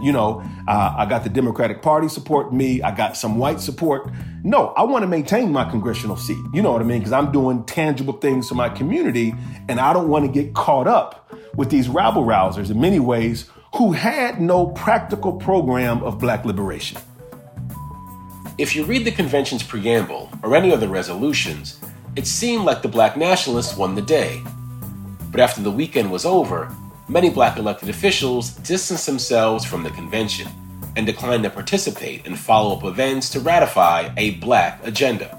You 0.00 0.12
know, 0.12 0.42
uh, 0.66 0.94
I 0.96 1.04
got 1.04 1.24
the 1.24 1.28
Democratic 1.28 1.82
Party 1.82 2.08
support 2.08 2.54
me. 2.54 2.80
I 2.80 2.94
got 2.94 3.16
some 3.16 3.36
white 3.36 3.60
support. 3.60 4.10
No, 4.42 4.68
I 4.68 4.82
want 4.84 5.02
to 5.02 5.06
maintain 5.06 5.52
my 5.52 5.68
congressional 5.68 6.16
seat. 6.16 6.42
You 6.54 6.62
know 6.62 6.72
what 6.72 6.80
I 6.80 6.84
mean? 6.84 7.00
Because 7.00 7.12
I'm 7.12 7.30
doing 7.30 7.64
tangible 7.64 8.14
things 8.14 8.48
for 8.48 8.54
my 8.54 8.70
community, 8.70 9.34
and 9.68 9.78
I 9.78 9.92
don't 9.92 10.08
want 10.08 10.24
to 10.24 10.32
get 10.32 10.54
caught 10.54 10.88
up 10.88 11.30
with 11.54 11.68
these 11.68 11.88
rabble 11.88 12.24
rousers 12.24 12.70
in 12.70 12.80
many 12.80 12.98
ways 12.98 13.50
who 13.74 13.92
had 13.92 14.40
no 14.40 14.66
practical 14.66 15.32
program 15.32 16.02
of 16.02 16.18
black 16.18 16.44
liberation. 16.44 16.98
If 18.58 18.74
you 18.76 18.84
read 18.84 19.04
the 19.04 19.12
convention's 19.12 19.62
preamble 19.62 20.30
or 20.42 20.54
any 20.54 20.72
of 20.72 20.80
the 20.80 20.88
resolutions, 20.88 21.80
it 22.16 22.26
seemed 22.26 22.64
like 22.64 22.82
the 22.82 22.88
black 22.88 23.16
nationalists 23.16 23.76
won 23.76 23.94
the 23.94 24.02
day. 24.02 24.42
But 25.30 25.40
after 25.40 25.62
the 25.62 25.70
weekend 25.70 26.10
was 26.10 26.26
over, 26.26 26.74
many 27.08 27.30
black 27.30 27.56
elected 27.56 27.88
officials 27.88 28.50
distanced 28.50 29.06
themselves 29.06 29.64
from 29.64 29.82
the 29.82 29.90
convention 29.90 30.48
and 30.96 31.06
declined 31.06 31.44
to 31.44 31.50
participate 31.50 32.26
in 32.26 32.34
follow 32.34 32.76
up 32.76 32.84
events 32.84 33.30
to 33.30 33.40
ratify 33.40 34.12
a 34.16 34.32
black 34.32 34.84
agenda. 34.84 35.36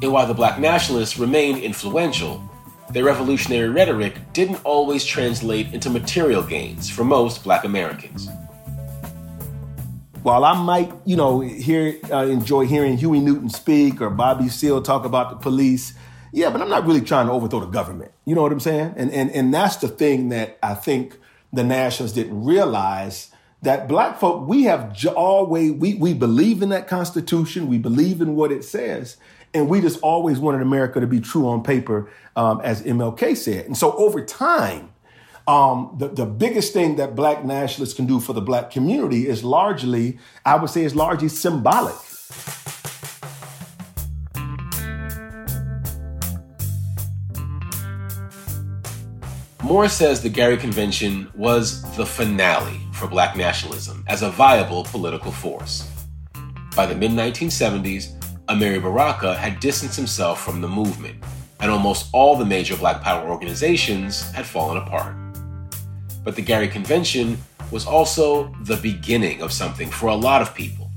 And 0.00 0.10
while 0.12 0.26
the 0.26 0.34
black 0.34 0.58
nationalists 0.58 1.18
remained 1.18 1.58
influential, 1.58 2.47
their 2.90 3.04
revolutionary 3.04 3.68
rhetoric 3.68 4.14
didn't 4.32 4.60
always 4.64 5.04
translate 5.04 5.72
into 5.72 5.90
material 5.90 6.42
gains 6.42 6.88
for 6.88 7.04
most 7.04 7.44
black 7.44 7.64
Americans 7.64 8.28
while 10.22 10.44
I 10.44 10.54
might, 10.62 10.92
you 11.04 11.16
know, 11.16 11.40
hear 11.40 11.96
uh, 12.10 12.26
enjoy 12.26 12.66
hearing 12.66 12.98
Huey 12.98 13.20
Newton 13.20 13.48
speak 13.48 14.00
or 14.00 14.10
Bobby 14.10 14.48
Seale 14.48 14.82
talk 14.82 15.04
about 15.04 15.30
the 15.30 15.36
police, 15.36 15.94
yeah, 16.32 16.50
but 16.50 16.60
I'm 16.60 16.68
not 16.68 16.86
really 16.86 17.00
trying 17.00 17.26
to 17.26 17.32
overthrow 17.32 17.60
the 17.60 17.66
government. 17.66 18.12
You 18.24 18.34
know 18.34 18.42
what 18.42 18.52
I'm 18.52 18.60
saying? 18.60 18.94
And 18.96 19.10
and 19.12 19.30
and 19.30 19.54
that's 19.54 19.76
the 19.76 19.88
thing 19.88 20.28
that 20.28 20.58
I 20.62 20.74
think 20.74 21.18
the 21.52 21.64
nationals 21.64 22.12
didn't 22.12 22.44
realize 22.44 23.30
that 23.62 23.88
black 23.88 24.20
folk 24.20 24.46
we 24.46 24.64
have 24.64 25.02
always 25.16 25.72
we 25.72 25.94
we 25.94 26.12
believe 26.14 26.62
in 26.62 26.68
that 26.70 26.88
constitution, 26.88 27.66
we 27.66 27.78
believe 27.78 28.20
in 28.20 28.34
what 28.36 28.52
it 28.52 28.64
says, 28.64 29.16
and 29.54 29.68
we 29.68 29.80
just 29.80 30.00
always 30.00 30.38
wanted 30.38 30.62
America 30.62 31.00
to 31.00 31.06
be 31.06 31.20
true 31.20 31.48
on 31.48 31.62
paper, 31.62 32.10
um, 32.36 32.60
as 32.62 32.82
MLK 32.82 33.36
said. 33.36 33.66
And 33.66 33.76
so 33.76 33.96
over 33.96 34.24
time 34.24 34.90
um, 35.48 35.94
the, 35.96 36.08
the 36.08 36.26
biggest 36.26 36.74
thing 36.74 36.96
that 36.96 37.16
black 37.16 37.42
nationalists 37.42 37.94
can 37.94 38.04
do 38.04 38.20
for 38.20 38.34
the 38.34 38.42
black 38.42 38.70
community 38.70 39.26
is 39.26 39.42
largely, 39.42 40.18
I 40.44 40.56
would 40.56 40.68
say, 40.68 40.84
is 40.84 40.94
largely 40.94 41.28
symbolic. 41.28 41.94
Moore 49.64 49.88
says 49.88 50.22
the 50.22 50.28
Gary 50.28 50.58
Convention 50.58 51.30
was 51.34 51.82
the 51.96 52.04
finale 52.04 52.80
for 52.92 53.06
black 53.06 53.34
nationalism 53.34 54.04
as 54.06 54.22
a 54.22 54.30
viable 54.30 54.84
political 54.84 55.32
force. 55.32 55.90
By 56.76 56.84
the 56.84 56.94
mid 56.94 57.12
1970s, 57.12 58.17
Amiri 58.48 58.80
Baraka 58.80 59.34
had 59.34 59.60
distanced 59.60 59.96
himself 59.96 60.42
from 60.42 60.62
the 60.62 60.68
movement, 60.68 61.22
and 61.60 61.70
almost 61.70 62.08
all 62.14 62.34
the 62.34 62.46
major 62.46 62.78
black 62.78 63.02
power 63.02 63.28
organizations 63.28 64.30
had 64.32 64.46
fallen 64.46 64.78
apart. 64.78 65.14
But 66.24 66.34
the 66.34 66.40
Gary 66.40 66.68
Convention 66.68 67.36
was 67.70 67.86
also 67.86 68.54
the 68.62 68.78
beginning 68.78 69.42
of 69.42 69.52
something 69.52 69.90
for 69.90 70.06
a 70.06 70.14
lot 70.14 70.40
of 70.40 70.54
people. 70.54 70.90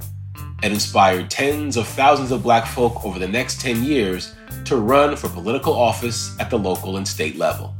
It 0.64 0.72
inspired 0.72 1.30
tens 1.30 1.76
of 1.76 1.88
thousands 1.88 2.32
of 2.32 2.42
black 2.42 2.66
folk 2.66 3.04
over 3.04 3.20
the 3.20 3.28
next 3.28 3.60
10 3.60 3.84
years 3.84 4.34
to 4.64 4.78
run 4.78 5.18
for 5.18 5.28
political 5.28 5.74
office 5.74 6.40
at 6.40 6.50
the 6.50 6.58
local 6.58 6.96
and 6.96 7.08
state 7.08 7.36
level. 7.36 7.76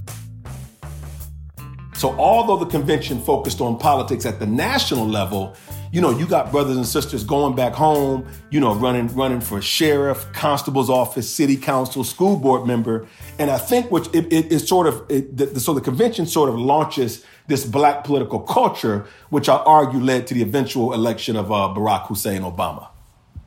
So, 1.96 2.10
although 2.20 2.58
the 2.58 2.70
convention 2.70 3.22
focused 3.22 3.62
on 3.62 3.78
politics 3.78 4.26
at 4.26 4.40
the 4.40 4.48
national 4.48 5.08
level, 5.08 5.56
you 5.92 6.00
know, 6.00 6.10
you 6.10 6.26
got 6.26 6.52
brothers 6.52 6.78
and 6.78 6.86
sisters 6.86 7.24
going 7.24 7.56
back 7.56 7.74
home, 7.74 8.26
you 8.50 8.60
know, 8.60 8.74
running 8.76 9.08
running 9.14 9.42
for 9.42 9.62
sheriff, 9.62 10.26
constable's 10.32 10.90
office, 10.90 11.30
city 11.30 11.58
council, 11.58 12.04
school 12.04 12.38
board 12.38 12.66
member, 12.66 13.08
and 13.38 13.52
I 13.52 13.58
think 13.58 13.92
which 13.92 14.08
it, 14.14 14.32
it, 14.32 14.52
it 14.52 14.60
sort 14.60 14.88
of 14.88 15.04
it, 15.10 15.36
the, 15.36 15.60
so 15.60 15.74
the 15.74 15.82
convention 15.82 16.26
sort 16.26 16.50
of 16.50 16.56
launches 16.56 17.26
this 17.48 17.66
black 17.66 18.06
political 18.06 18.40
culture, 18.40 19.06
which 19.30 19.50
I 19.50 19.58
argue 19.58 20.00
led 20.00 20.28
to 20.28 20.34
the 20.34 20.42
eventual 20.42 20.94
election 20.94 21.36
of 21.36 21.52
uh, 21.52 21.74
Barack 21.76 22.08
Hussein 22.08 22.42
Obama. 22.44 22.88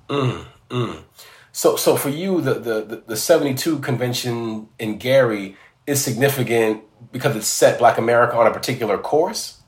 Mm, 0.08 0.44
mm. 0.68 1.02
So, 1.52 1.76
so 1.76 1.96
for 1.96 2.10
you, 2.10 2.42
the, 2.42 2.54
the 2.54 3.02
the 3.06 3.16
seventy 3.16 3.54
two 3.54 3.78
convention 3.78 4.68
in 4.78 4.98
Gary 4.98 5.56
is 5.86 6.02
significant 6.02 6.82
because 7.12 7.36
it 7.36 7.42
set 7.42 7.78
Black 7.78 7.96
America 7.96 8.36
on 8.36 8.46
a 8.46 8.50
particular 8.50 8.98
course. 8.98 9.60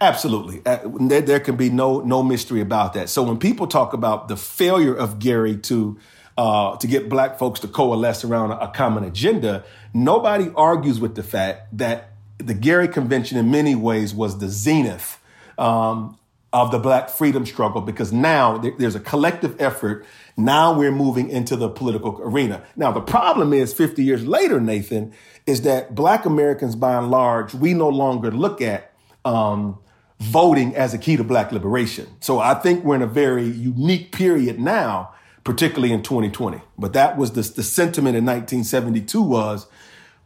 Absolutely, 0.00 0.62
uh, 0.64 0.78
there, 1.00 1.20
there 1.20 1.40
can 1.40 1.56
be 1.56 1.70
no 1.70 2.00
no 2.00 2.22
mystery 2.22 2.60
about 2.60 2.92
that. 2.92 3.08
So 3.08 3.22
when 3.22 3.38
people 3.38 3.66
talk 3.66 3.92
about 3.92 4.28
the 4.28 4.36
failure 4.36 4.94
of 4.94 5.18
Gary 5.18 5.56
to 5.56 5.98
uh, 6.36 6.76
to 6.76 6.86
get 6.86 7.08
black 7.08 7.38
folks 7.38 7.58
to 7.60 7.68
coalesce 7.68 8.24
around 8.24 8.52
a, 8.52 8.58
a 8.58 8.68
common 8.68 9.02
agenda, 9.02 9.64
nobody 9.92 10.50
argues 10.54 11.00
with 11.00 11.16
the 11.16 11.24
fact 11.24 11.76
that 11.76 12.12
the 12.38 12.54
Gary 12.54 12.88
Convention, 12.88 13.36
in 13.36 13.50
many 13.50 13.74
ways, 13.74 14.14
was 14.14 14.38
the 14.38 14.48
zenith 14.48 15.18
um, 15.58 16.16
of 16.52 16.70
the 16.70 16.78
Black 16.78 17.10
freedom 17.10 17.44
struggle 17.44 17.80
because 17.80 18.12
now 18.12 18.58
there's 18.58 18.94
a 18.94 19.00
collective 19.00 19.60
effort. 19.60 20.06
Now 20.36 20.72
we're 20.72 20.92
moving 20.92 21.28
into 21.28 21.56
the 21.56 21.68
political 21.68 22.20
arena. 22.22 22.62
Now, 22.76 22.92
the 22.92 23.00
problem 23.00 23.52
is 23.52 23.74
50 23.74 24.02
years 24.02 24.24
later, 24.24 24.60
Nathan, 24.60 25.12
is 25.46 25.62
that 25.62 25.94
Black 25.94 26.24
Americans, 26.24 26.76
by 26.76 26.96
and 26.96 27.10
large, 27.10 27.52
we 27.54 27.74
no 27.74 27.88
longer 27.88 28.30
look 28.30 28.62
at 28.62 28.92
um, 29.24 29.78
voting 30.20 30.74
as 30.74 30.94
a 30.94 30.98
key 30.98 31.16
to 31.16 31.24
Black 31.24 31.52
liberation. 31.52 32.08
So 32.20 32.38
I 32.38 32.54
think 32.54 32.84
we're 32.84 32.96
in 32.96 33.02
a 33.02 33.06
very 33.06 33.44
unique 33.44 34.12
period 34.12 34.58
now, 34.58 35.14
particularly 35.44 35.92
in 35.92 36.02
2020. 36.02 36.60
But 36.76 36.92
that 36.94 37.16
was 37.16 37.32
the, 37.32 37.42
the 37.42 37.62
sentiment 37.62 38.16
in 38.16 38.24
1972 38.24 39.22
was 39.22 39.66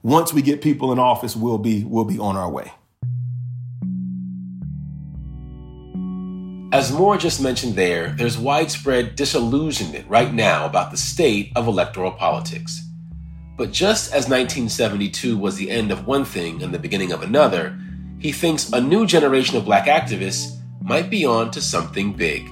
once 0.03 0.32
we 0.32 0.43
get 0.43 0.62
people 0.62 0.93
in 0.93 0.99
office, 0.99 1.36
we'll 1.36 1.59
be 1.59 1.84
we'll 1.84 2.05
be 2.05 2.18
on 2.18 2.36
our 2.36 2.51
way. 2.51 2.72
As 6.72 6.90
Moore 6.90 7.18
just 7.18 7.43
mentioned 7.43 7.74
there, 7.74 8.14
there's 8.16 8.38
widespread 8.38 9.14
disillusionment 9.14 10.09
right 10.09 10.32
now 10.32 10.64
about 10.64 10.90
the 10.90 10.97
state 10.97 11.53
of 11.55 11.66
electoral 11.66 12.12
politics. 12.12 12.86
But 13.59 13.72
just 13.72 14.07
as 14.07 14.26
1972 14.26 15.36
was 15.36 15.57
the 15.57 15.70
end 15.70 15.93
of 15.93 16.07
one 16.07 16.24
thing 16.24 16.62
and 16.62 16.72
the 16.72 16.78
beginning 16.78 17.12
of 17.12 17.22
another, 17.22 17.78
he 18.23 18.31
thinks 18.31 18.70
a 18.73 18.81
new 18.81 19.05
generation 19.05 19.57
of 19.57 19.64
black 19.64 19.87
activists 19.87 20.57
might 20.81 21.11
be 21.11 21.27
on 21.27 21.51
to 21.51 21.61
something 21.61 22.12
big. 22.12 22.49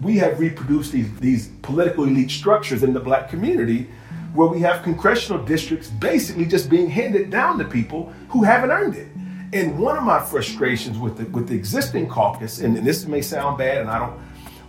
We 0.00 0.16
have 0.18 0.38
reproduced 0.38 0.92
these, 0.92 1.12
these 1.18 1.48
political 1.62 2.04
elite 2.04 2.30
structures 2.30 2.84
in 2.84 2.92
the 2.92 3.00
black 3.00 3.28
community 3.28 3.88
where 4.34 4.46
we 4.46 4.60
have 4.60 4.84
congressional 4.84 5.44
districts 5.44 5.88
basically 5.88 6.46
just 6.46 6.70
being 6.70 6.88
handed 6.88 7.28
down 7.28 7.58
to 7.58 7.64
people 7.64 8.12
who 8.28 8.44
haven't 8.44 8.70
earned 8.70 8.94
it. 8.94 9.08
And 9.52 9.78
one 9.80 9.96
of 9.96 10.04
my 10.04 10.20
frustrations 10.20 10.96
with 10.96 11.18
the, 11.18 11.24
with 11.26 11.48
the 11.48 11.56
existing 11.56 12.08
caucus, 12.08 12.60
and, 12.60 12.76
and 12.76 12.86
this 12.86 13.04
may 13.06 13.20
sound 13.20 13.58
bad, 13.58 13.78
and 13.78 13.90
I 13.90 13.98
don't 13.98 14.18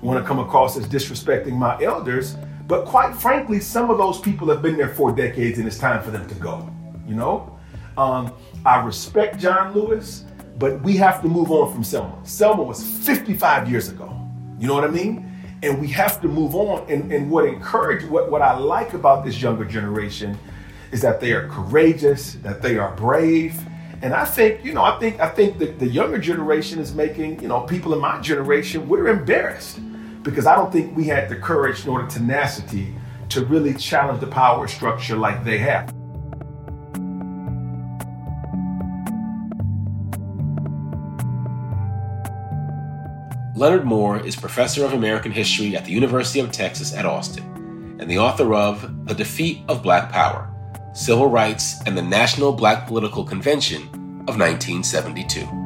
want 0.01 0.19
to 0.21 0.27
come 0.27 0.39
across 0.39 0.75
as 0.75 0.87
disrespecting 0.87 1.53
my 1.53 1.79
elders, 1.81 2.35
but 2.65 2.85
quite 2.85 3.15
frankly, 3.15 3.59
some 3.59 3.91
of 3.91 3.99
those 3.99 4.19
people 4.19 4.49
have 4.49 4.63
been 4.63 4.75
there 4.75 4.89
for 4.89 5.11
decades 5.11 5.59
and 5.59 5.67
it's 5.67 5.77
time 5.77 6.01
for 6.01 6.09
them 6.09 6.27
to 6.27 6.35
go. 6.35 6.67
You 7.07 7.13
know? 7.13 7.53
Um, 7.97 8.33
I 8.65 8.83
respect 8.83 9.39
John 9.39 9.73
Lewis, 9.73 10.25
but 10.57 10.81
we 10.81 10.95
have 10.97 11.21
to 11.21 11.27
move 11.27 11.51
on 11.51 11.71
from 11.71 11.83
Selma. 11.83 12.17
Selma 12.23 12.63
was 12.63 12.83
55 12.83 13.69
years 13.69 13.89
ago. 13.89 14.19
You 14.59 14.67
know 14.67 14.73
what 14.73 14.83
I 14.83 14.89
mean? 14.89 15.29
And 15.61 15.79
we 15.79 15.87
have 15.89 16.21
to 16.21 16.27
move 16.27 16.55
on. 16.55 16.89
And, 16.89 17.11
and 17.11 17.29
what 17.29 17.45
encourage 17.45 18.03
what, 18.05 18.29
what 18.31 18.41
I 18.41 18.57
like 18.57 18.93
about 18.93 19.25
this 19.25 19.41
younger 19.41 19.65
generation 19.65 20.37
is 20.91 21.01
that 21.01 21.19
they 21.19 21.31
are 21.31 21.47
courageous, 21.47 22.33
that 22.35 22.61
they 22.61 22.77
are 22.77 22.95
brave. 22.95 23.59
And 24.01 24.13
I 24.13 24.25
think, 24.25 24.63
you 24.63 24.73
know, 24.73 24.83
I 24.83 24.99
think 24.99 25.19
I 25.19 25.29
think 25.29 25.57
that 25.59 25.79
the 25.79 25.87
younger 25.87 26.17
generation 26.17 26.79
is 26.79 26.93
making, 26.93 27.41
you 27.41 27.47
know, 27.47 27.61
people 27.61 27.93
in 27.93 27.99
my 27.99 28.19
generation, 28.21 28.87
we're 28.87 29.07
embarrassed 29.07 29.79
because 30.23 30.45
I 30.45 30.55
don't 30.55 30.71
think 30.71 30.95
we 30.95 31.05
had 31.05 31.29
the 31.29 31.35
courage 31.35 31.85
nor 31.85 32.03
the 32.03 32.07
tenacity 32.09 32.93
to 33.29 33.45
really 33.45 33.73
challenge 33.73 34.19
the 34.19 34.27
power 34.27 34.67
structure 34.67 35.15
like 35.15 35.43
they 35.43 35.57
have. 35.59 35.93
Leonard 43.63 43.85
Moore 43.85 44.19
is 44.19 44.35
professor 44.35 44.83
of 44.83 44.91
American 44.91 45.31
history 45.31 45.73
at 45.77 45.85
the 45.85 45.91
University 45.91 46.41
of 46.41 46.51
Texas 46.51 46.93
at 46.93 47.05
Austin 47.05 47.95
and 47.97 48.11
the 48.11 48.17
author 48.17 48.53
of 48.53 49.05
The 49.05 49.13
Defeat 49.13 49.61
of 49.69 49.81
Black 49.81 50.11
Power 50.11 50.53
Civil 50.93 51.29
Rights 51.29 51.81
and 51.85 51.97
the 51.97 52.01
National 52.01 52.51
Black 52.51 52.85
Political 52.87 53.23
Convention 53.23 53.83
of 54.27 54.37
1972. 54.37 55.62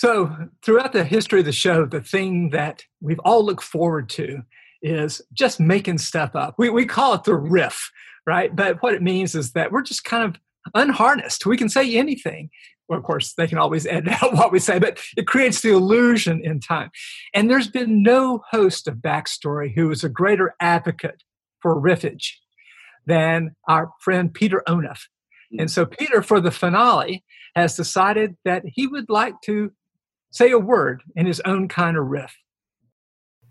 So, 0.00 0.34
throughout 0.62 0.94
the 0.94 1.04
history 1.04 1.40
of 1.40 1.44
the 1.44 1.52
show, 1.52 1.84
the 1.84 2.00
thing 2.00 2.48
that 2.52 2.84
we've 3.02 3.18
all 3.18 3.44
looked 3.44 3.62
forward 3.62 4.08
to 4.10 4.38
is 4.80 5.20
just 5.34 5.60
making 5.60 5.98
stuff 5.98 6.34
up. 6.34 6.54
We, 6.56 6.70
we 6.70 6.86
call 6.86 7.12
it 7.12 7.24
the 7.24 7.34
riff, 7.34 7.90
right? 8.26 8.56
But 8.56 8.82
what 8.82 8.94
it 8.94 9.02
means 9.02 9.34
is 9.34 9.52
that 9.52 9.70
we're 9.70 9.82
just 9.82 10.04
kind 10.04 10.24
of 10.24 10.40
unharnessed. 10.72 11.44
We 11.44 11.58
can 11.58 11.68
say 11.68 11.96
anything. 11.96 12.48
Well, 12.88 12.98
of 12.98 13.04
course, 13.04 13.34
they 13.34 13.46
can 13.46 13.58
always 13.58 13.86
edit 13.86 14.08
out 14.22 14.32
what 14.32 14.52
we 14.52 14.58
say, 14.58 14.78
but 14.78 14.98
it 15.18 15.26
creates 15.26 15.60
the 15.60 15.72
illusion 15.72 16.40
in 16.42 16.60
time. 16.60 16.90
And 17.34 17.50
there's 17.50 17.68
been 17.68 18.02
no 18.02 18.40
host 18.50 18.88
of 18.88 18.94
Backstory 18.94 19.74
who 19.74 19.90
is 19.90 20.02
a 20.02 20.08
greater 20.08 20.54
advocate 20.62 21.24
for 21.60 21.78
riffage 21.78 22.36
than 23.04 23.54
our 23.68 23.90
friend 24.00 24.32
Peter 24.32 24.62
Onuf. 24.66 25.00
And 25.58 25.68
mm. 25.68 25.70
so, 25.70 25.84
Peter, 25.84 26.22
for 26.22 26.40
the 26.40 26.50
finale, 26.50 27.22
has 27.54 27.76
decided 27.76 28.36
that 28.46 28.62
he 28.64 28.86
would 28.86 29.10
like 29.10 29.34
to 29.42 29.72
say 30.30 30.50
a 30.50 30.58
word 30.58 31.02
in 31.14 31.26
his 31.26 31.40
own 31.40 31.68
kind 31.68 31.96
of 31.96 32.06
riff. 32.06 32.36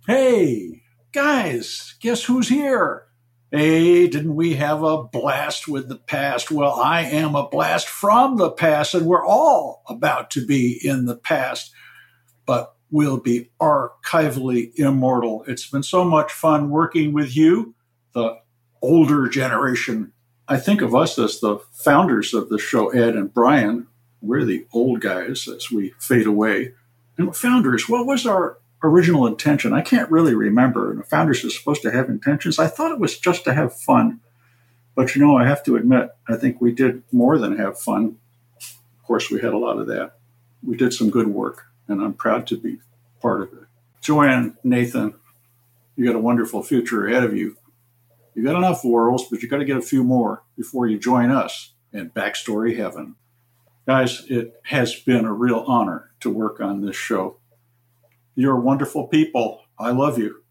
Hey, 0.08 0.84
guys, 1.12 1.96
guess 2.00 2.24
who's 2.24 2.50
here? 2.50 3.06
Hey, 3.52 4.08
didn't 4.08 4.36
we 4.36 4.56
have 4.56 4.84
a 4.84 5.04
blast 5.04 5.68
with 5.68 5.90
the 5.90 5.98
past? 5.98 6.52
Well, 6.52 6.74
I 6.74 7.02
am 7.02 7.36
a 7.36 7.50
blast 7.50 7.88
from 7.88 8.38
the 8.38 8.52
past, 8.52 8.94
and 8.94 9.06
we're 9.06 9.26
all 9.26 9.84
about 9.88 10.30
to 10.32 10.46
be 10.46 10.80
in 10.84 11.06
the 11.06 11.16
past, 11.16 11.72
but 12.46 12.76
we'll 12.92 13.20
be 13.20 13.50
archivally 13.60 14.72
immortal. 14.76 15.44
It's 15.48 15.68
been 15.68 15.84
so 15.84 16.04
much 16.04 16.32
fun 16.32 16.70
working 16.70 17.12
with 17.12 17.36
you, 17.36 17.74
the 18.14 18.38
older 18.82 19.28
generation. 19.28 20.14
I 20.48 20.58
think 20.58 20.82
of 20.82 20.96
us 20.96 21.20
as 21.20 21.40
the 21.40 21.58
founders 21.74 22.34
of 22.34 22.50
the 22.50 22.60
show, 22.60 22.90
Ed 22.90 23.16
and 23.16 23.34
Brian, 23.34 23.88
we're 24.22 24.46
the 24.46 24.66
old 24.74 25.02
guys 25.02 25.48
as 25.48 25.72
we 25.72 25.94
fade 26.00 26.28
away. 26.28 26.74
And 27.18 27.36
founders, 27.36 27.88
what 27.88 28.06
was 28.06 28.26
our 28.26 28.58
original 28.84 29.28
intention? 29.28 29.74
I 29.74 29.82
can't 29.82 30.12
really 30.12 30.34
remember. 30.34 30.92
And 30.92 31.06
founders 31.06 31.44
are 31.44 31.50
supposed 31.50 31.82
to 31.84 31.92
have 31.92 32.10
intentions. 32.10 32.60
I 32.60 32.68
thought 32.68 32.92
it 32.92 33.00
was 33.00 33.18
just 33.18 33.44
to 33.46 33.54
have 33.54 33.78
fun. 33.78 34.20
But 34.96 35.16
you 35.16 35.22
know, 35.22 35.38
I 35.38 35.46
have 35.48 35.64
to 35.64 35.76
admit, 35.76 36.10
I 36.28 36.36
think 36.36 36.60
we 36.60 36.72
did 36.72 37.04
more 37.12 37.38
than 37.38 37.58
have 37.58 37.80
fun. 37.80 38.18
Of 38.60 39.04
course, 39.04 39.30
we 39.30 39.40
had 39.40 39.54
a 39.54 39.58
lot 39.58 39.80
of 39.80 39.88
that. 39.88 40.14
We 40.62 40.76
did 40.76 40.94
some 40.94 41.10
good 41.10 41.28
work, 41.28 41.68
and 41.88 42.02
I'm 42.02 42.14
proud 42.14 42.48
to 42.48 42.58
be 42.58 42.80
part 43.22 43.42
of 43.42 43.54
it. 43.54 43.66
Joanne, 44.02 44.58
Nathan, 44.64 45.16
you 45.96 46.06
got 46.06 46.16
a 46.16 46.20
wonderful 46.20 46.64
future 46.64 47.08
ahead 47.08 47.24
of 47.24 47.36
you. 47.36 47.58
You 48.36 48.44
got 48.44 48.58
enough 48.58 48.84
worlds, 48.84 49.26
but 49.30 49.42
you 49.42 49.50
got 49.50 49.58
to 49.58 49.66
get 49.66 49.78
a 49.78 49.82
few 49.82 50.04
more 50.04 50.44
before 50.56 50.88
you 50.88 50.98
join 51.00 51.32
us 51.32 51.74
in 51.92 52.10
Backstory 52.10 52.78
Heaven. 52.78 53.16
Guys, 53.90 54.24
it 54.30 54.54
has 54.66 54.94
been 54.94 55.26
a 55.26 55.34
real 55.34 55.64
honor 55.66 56.12
to 56.20 56.30
work 56.30 56.62
on 56.62 56.80
this 56.80 56.96
show. 56.96 57.40
You're 58.36 58.60
wonderful 58.60 59.08
people. 59.08 59.62
I 59.80 59.90
love 59.90 60.20
you. 60.20 60.44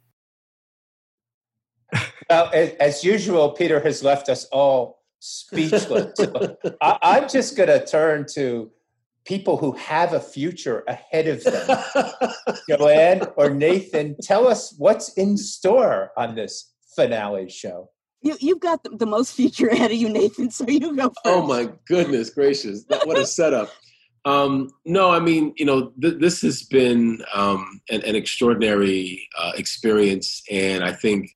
Well, 2.28 2.51
as 2.53 3.05
usual, 3.05 3.53
Peter 3.53 3.78
has 3.78 4.03
left 4.03 4.28
us 4.28 4.47
all 4.47 5.05
speechless. 5.20 6.18
I, 6.82 7.18
am 7.18 7.28
just 7.28 7.57
going 7.57 7.68
to 7.68 7.86
turn 7.86 8.26
to 8.34 8.72
people 9.24 9.57
who 9.57 9.70
have 9.70 10.14
a 10.14 10.20
future 10.20 10.82
ahead 10.89 11.28
of 11.28 11.45
them. 11.45 11.78
Joanne 12.68 13.22
or 13.36 13.51
Nathan, 13.51 14.16
tell 14.20 14.49
us 14.49 14.74
what's 14.78 15.12
in 15.12 15.36
store 15.36 16.11
on 16.16 16.34
this 16.34 16.74
finale 16.97 17.49
show. 17.49 17.89
You, 18.21 18.37
you've 18.41 18.61
got 18.61 18.83
the, 18.83 18.91
the 18.91 19.07
most 19.07 19.33
future 19.35 19.69
ahead 19.73 19.91
of 19.91 19.97
you, 19.97 20.09
Nathan. 20.09 20.51
So 20.51 20.66
you 20.66 20.97
go 20.97 21.05
first. 21.05 21.21
Oh 21.25 21.47
my 21.47 21.71
goodness 21.87 22.31
gracious! 22.31 22.85
what 23.05 23.19
a 23.19 23.27
setup. 23.27 23.71
Um, 24.25 24.71
no, 24.85 25.11
I 25.11 25.21
mean, 25.21 25.55
you 25.57 25.64
know, 25.64 25.93
th- 26.03 26.21
this 26.21 26.43
has 26.43 26.62
been 26.62 27.23
um, 27.33 27.81
an, 27.89 28.03
an, 28.05 28.14
extraordinary 28.14 29.27
uh, 29.39 29.53
experience, 29.55 30.43
and 30.51 30.85
I 30.85 30.93
think 30.93 31.31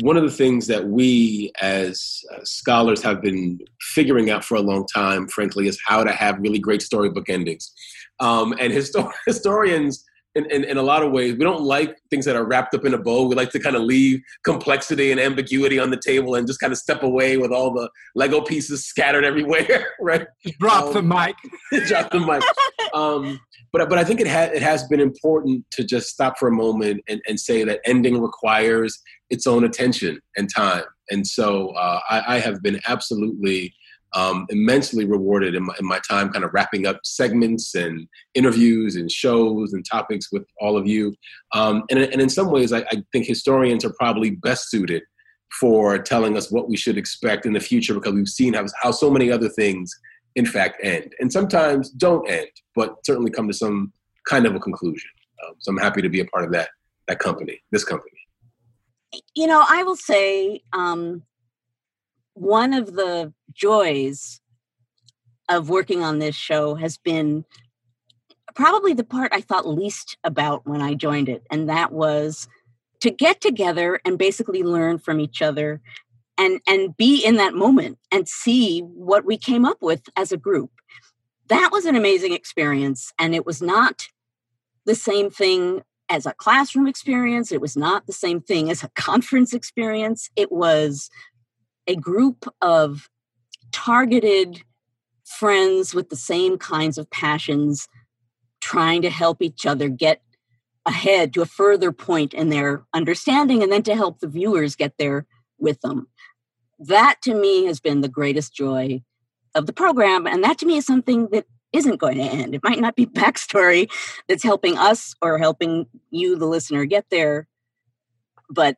one 0.00 0.16
of 0.16 0.22
the 0.22 0.30
things 0.30 0.66
that 0.68 0.88
we 0.88 1.52
as 1.60 2.22
uh, 2.32 2.38
scholars 2.44 3.02
have 3.02 3.20
been 3.20 3.58
figuring 3.80 4.30
out 4.30 4.44
for 4.44 4.54
a 4.54 4.62
long 4.62 4.86
time, 4.86 5.28
frankly, 5.28 5.66
is 5.66 5.78
how 5.84 6.04
to 6.04 6.12
have 6.12 6.38
really 6.38 6.58
great 6.58 6.80
storybook 6.80 7.28
endings. 7.28 7.70
Um, 8.20 8.54
and 8.58 8.72
histor- 8.72 9.12
historians 9.26 10.04
in, 10.34 10.50
in, 10.50 10.64
in, 10.64 10.76
a 10.78 10.82
lot 10.82 11.02
of 11.02 11.12
ways. 11.12 11.34
We 11.34 11.44
don't 11.44 11.62
like 11.62 11.96
things 12.10 12.24
that 12.24 12.36
are 12.36 12.44
wrapped 12.44 12.74
up 12.74 12.84
in 12.84 12.94
a 12.94 12.98
bow. 12.98 13.26
We 13.26 13.34
like 13.34 13.50
to 13.50 13.58
kind 13.58 13.76
of 13.76 13.82
leave 13.82 14.20
complexity 14.44 15.10
and 15.10 15.20
ambiguity 15.20 15.78
on 15.78 15.90
the 15.90 16.00
table 16.00 16.34
and 16.34 16.46
just 16.46 16.60
kind 16.60 16.72
of 16.72 16.78
step 16.78 17.02
away 17.02 17.36
with 17.36 17.52
all 17.52 17.72
the 17.72 17.90
Lego 18.14 18.40
pieces 18.40 18.84
scattered 18.84 19.24
everywhere, 19.24 19.90
right? 20.00 20.26
Drop 20.58 20.84
um, 20.84 20.92
the 20.94 21.02
mic. 21.02 21.36
drop 21.86 22.10
the 22.10 22.20
mic. 22.20 22.42
Um, 22.94 23.40
but, 23.72 23.88
but 23.88 23.98
I 23.98 24.04
think 24.04 24.20
it, 24.20 24.28
ha- 24.28 24.50
it 24.54 24.62
has 24.62 24.86
been 24.88 25.00
important 25.00 25.64
to 25.72 25.84
just 25.84 26.08
stop 26.08 26.38
for 26.38 26.48
a 26.48 26.52
moment 26.52 27.02
and, 27.08 27.20
and 27.28 27.38
say 27.38 27.64
that 27.64 27.80
ending 27.84 28.20
requires 28.20 29.00
its 29.30 29.46
own 29.46 29.64
attention 29.64 30.20
and 30.36 30.48
time. 30.54 30.84
And 31.10 31.26
so 31.26 31.68
uh, 31.70 32.00
I, 32.08 32.36
I 32.36 32.38
have 32.38 32.62
been 32.62 32.80
absolutely 32.86 33.74
um, 34.14 34.46
immensely 34.50 35.04
rewarded 35.04 35.54
in 35.54 35.64
my, 35.64 35.74
in 35.80 35.86
my, 35.86 35.98
time 36.08 36.30
kind 36.30 36.44
of 36.44 36.52
wrapping 36.52 36.86
up 36.86 37.00
segments 37.04 37.74
and 37.74 38.06
interviews 38.34 38.96
and 38.96 39.10
shows 39.10 39.72
and 39.72 39.84
topics 39.90 40.30
with 40.30 40.44
all 40.60 40.76
of 40.76 40.86
you. 40.86 41.14
Um, 41.54 41.84
and, 41.90 41.98
and, 41.98 42.20
in 42.20 42.28
some 42.28 42.50
ways, 42.50 42.72
I, 42.72 42.80
I, 42.90 43.02
think 43.12 43.26
historians 43.26 43.84
are 43.84 43.94
probably 43.98 44.30
best 44.30 44.70
suited 44.70 45.02
for 45.60 45.98
telling 45.98 46.36
us 46.36 46.50
what 46.50 46.68
we 46.68 46.76
should 46.76 46.98
expect 46.98 47.46
in 47.46 47.52
the 47.52 47.60
future 47.60 47.94
because 47.94 48.12
we've 48.12 48.28
seen 48.28 48.54
how, 48.54 48.66
how 48.82 48.90
so 48.90 49.10
many 49.10 49.30
other 49.30 49.48
things, 49.48 49.90
in 50.34 50.46
fact, 50.46 50.78
end. 50.82 51.14
And 51.20 51.32
sometimes 51.32 51.90
don't 51.90 52.28
end, 52.28 52.50
but 52.74 52.96
certainly 53.06 53.30
come 53.30 53.48
to 53.48 53.54
some 53.54 53.92
kind 54.28 54.46
of 54.46 54.54
a 54.54 54.60
conclusion. 54.60 55.10
Um, 55.46 55.54
so 55.58 55.70
I'm 55.70 55.78
happy 55.78 56.02
to 56.02 56.08
be 56.08 56.20
a 56.20 56.26
part 56.26 56.44
of 56.44 56.52
that, 56.52 56.70
that 57.08 57.18
company, 57.18 57.60
this 57.70 57.84
company. 57.84 58.10
You 59.34 59.46
know, 59.46 59.64
I 59.66 59.82
will 59.82 59.96
say, 59.96 60.62
um, 60.72 61.22
one 62.34 62.72
of 62.72 62.94
the 62.94 63.32
joys 63.52 64.40
of 65.48 65.68
working 65.68 66.02
on 66.02 66.18
this 66.18 66.34
show 66.34 66.74
has 66.74 66.96
been 66.98 67.44
probably 68.54 68.94
the 68.94 69.04
part 69.04 69.32
I 69.34 69.40
thought 69.40 69.66
least 69.66 70.16
about 70.24 70.66
when 70.66 70.80
I 70.82 70.94
joined 70.94 71.28
it, 71.28 71.42
and 71.50 71.68
that 71.68 71.92
was 71.92 72.48
to 73.00 73.10
get 73.10 73.40
together 73.40 74.00
and 74.04 74.18
basically 74.18 74.62
learn 74.62 74.98
from 74.98 75.20
each 75.20 75.42
other 75.42 75.80
and 76.38 76.60
and 76.66 76.96
be 76.96 77.24
in 77.24 77.36
that 77.36 77.54
moment 77.54 77.98
and 78.10 78.28
see 78.28 78.80
what 78.80 79.24
we 79.24 79.36
came 79.36 79.64
up 79.64 79.78
with 79.80 80.02
as 80.16 80.32
a 80.32 80.36
group. 80.36 80.70
That 81.48 81.70
was 81.72 81.84
an 81.84 81.96
amazing 81.96 82.32
experience 82.32 83.12
and 83.18 83.34
it 83.34 83.44
was 83.44 83.60
not 83.60 84.08
the 84.86 84.94
same 84.94 85.30
thing 85.30 85.82
as 86.08 86.26
a 86.26 86.34
classroom 86.34 86.86
experience, 86.86 87.52
it 87.52 87.60
was 87.60 87.76
not 87.76 88.06
the 88.06 88.12
same 88.12 88.40
thing 88.40 88.70
as 88.70 88.82
a 88.82 88.88
conference 88.94 89.52
experience. 89.52 90.30
It 90.36 90.52
was 90.52 91.10
a 91.86 91.96
group 91.96 92.46
of 92.60 93.08
targeted 93.72 94.62
friends 95.24 95.94
with 95.94 96.10
the 96.10 96.16
same 96.16 96.58
kinds 96.58 96.98
of 96.98 97.10
passions 97.10 97.88
trying 98.60 99.02
to 99.02 99.10
help 99.10 99.42
each 99.42 99.66
other 99.66 99.88
get 99.88 100.22
ahead 100.86 101.32
to 101.32 101.42
a 101.42 101.46
further 101.46 101.92
point 101.92 102.34
in 102.34 102.48
their 102.48 102.84
understanding 102.92 103.62
and 103.62 103.72
then 103.72 103.82
to 103.82 103.94
help 103.94 104.20
the 104.20 104.28
viewers 104.28 104.76
get 104.76 104.94
there 104.98 105.26
with 105.58 105.80
them. 105.80 106.08
That 106.78 107.16
to 107.22 107.34
me 107.34 107.64
has 107.66 107.80
been 107.80 108.00
the 108.00 108.08
greatest 108.08 108.54
joy 108.54 109.02
of 109.54 109.66
the 109.66 109.72
program. 109.72 110.26
And 110.26 110.42
that 110.44 110.58
to 110.58 110.66
me 110.66 110.78
is 110.78 110.86
something 110.86 111.28
that 111.28 111.46
isn't 111.72 112.00
going 112.00 112.18
to 112.18 112.24
end. 112.24 112.54
It 112.54 112.64
might 112.64 112.80
not 112.80 112.96
be 112.96 113.06
backstory 113.20 113.90
that's 114.28 114.42
helping 114.42 114.76
us 114.76 115.14
or 115.22 115.38
helping 115.38 115.86
you, 116.10 116.36
the 116.36 116.46
listener, 116.46 116.84
get 116.84 117.06
there, 117.10 117.46
but 118.50 118.76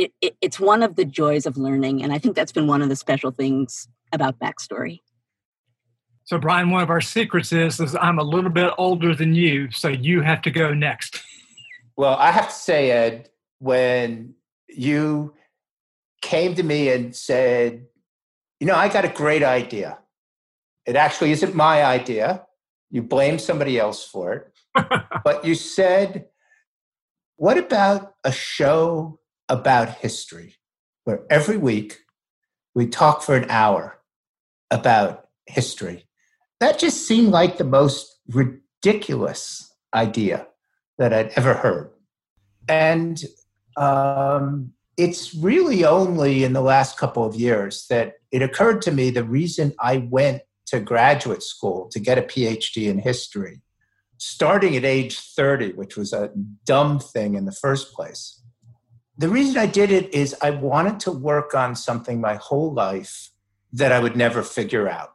it, 0.00 0.12
it, 0.22 0.36
it's 0.40 0.58
one 0.58 0.82
of 0.82 0.96
the 0.96 1.04
joys 1.04 1.44
of 1.44 1.58
learning. 1.58 2.02
And 2.02 2.10
I 2.10 2.18
think 2.18 2.34
that's 2.34 2.52
been 2.52 2.66
one 2.66 2.80
of 2.80 2.88
the 2.88 2.96
special 2.96 3.30
things 3.30 3.86
about 4.12 4.38
backstory. 4.38 5.00
So, 6.24 6.38
Brian, 6.38 6.70
one 6.70 6.82
of 6.82 6.88
our 6.88 7.02
secrets 7.02 7.52
is, 7.52 7.78
is 7.80 7.94
I'm 7.96 8.18
a 8.18 8.22
little 8.22 8.50
bit 8.50 8.72
older 8.78 9.14
than 9.14 9.34
you, 9.34 9.70
so 9.70 9.88
you 9.88 10.22
have 10.22 10.40
to 10.42 10.50
go 10.50 10.72
next. 10.72 11.22
Well, 11.96 12.14
I 12.14 12.30
have 12.30 12.48
to 12.48 12.54
say, 12.54 12.90
Ed, 12.90 13.28
when 13.58 14.34
you 14.68 15.34
came 16.22 16.54
to 16.54 16.62
me 16.62 16.88
and 16.88 17.14
said, 17.14 17.84
you 18.58 18.66
know, 18.66 18.74
I 18.74 18.88
got 18.88 19.04
a 19.04 19.08
great 19.08 19.42
idea. 19.42 19.98
It 20.86 20.96
actually 20.96 21.32
isn't 21.32 21.54
my 21.54 21.84
idea. 21.84 22.46
You 22.90 23.02
blame 23.02 23.38
somebody 23.38 23.78
else 23.78 24.04
for 24.04 24.32
it. 24.32 24.52
but 25.24 25.44
you 25.44 25.54
said, 25.54 26.26
what 27.36 27.58
about 27.58 28.14
a 28.24 28.32
show 28.32 29.19
about 29.50 29.96
history 29.96 30.54
where 31.04 31.22
every 31.28 31.58
week 31.58 31.98
we 32.74 32.86
talk 32.86 33.22
for 33.22 33.36
an 33.36 33.50
hour 33.50 34.00
about 34.70 35.28
history? 35.46 36.06
That 36.60 36.78
just 36.78 37.06
seemed 37.06 37.28
like 37.28 37.58
the 37.58 37.64
most 37.64 38.20
ridiculous 38.28 39.74
idea 39.94 40.46
that 40.98 41.12
I'd 41.12 41.32
ever 41.36 41.54
heard. 41.54 41.90
And 42.68 43.22
um, 43.76 44.72
it's 44.96 45.34
really 45.34 45.84
only 45.84 46.44
in 46.44 46.52
the 46.52 46.60
last 46.60 46.98
couple 46.98 47.24
of 47.24 47.34
years 47.34 47.86
that 47.88 48.14
it 48.30 48.42
occurred 48.42 48.82
to 48.82 48.92
me 48.92 49.10
the 49.10 49.24
reason 49.24 49.74
I 49.80 49.98
went 49.98 50.42
to 50.66 50.78
graduate 50.78 51.42
school 51.42 51.88
to 51.88 51.98
get 51.98 52.18
a 52.18 52.22
PhD 52.22 52.88
in 52.88 52.98
history, 52.98 53.62
starting 54.18 54.76
at 54.76 54.84
age 54.84 55.18
30, 55.18 55.72
which 55.72 55.96
was 55.96 56.12
a 56.12 56.30
dumb 56.64 57.00
thing 57.00 57.34
in 57.34 57.44
the 57.44 57.52
first 57.52 57.92
place. 57.92 58.39
The 59.20 59.28
reason 59.28 59.58
I 59.58 59.66
did 59.66 59.90
it 59.90 60.14
is 60.14 60.34
I 60.40 60.48
wanted 60.48 60.98
to 61.00 61.12
work 61.12 61.54
on 61.54 61.76
something 61.76 62.22
my 62.22 62.36
whole 62.36 62.72
life 62.72 63.30
that 63.70 63.92
I 63.92 64.00
would 64.00 64.16
never 64.16 64.42
figure 64.42 64.88
out. 64.88 65.12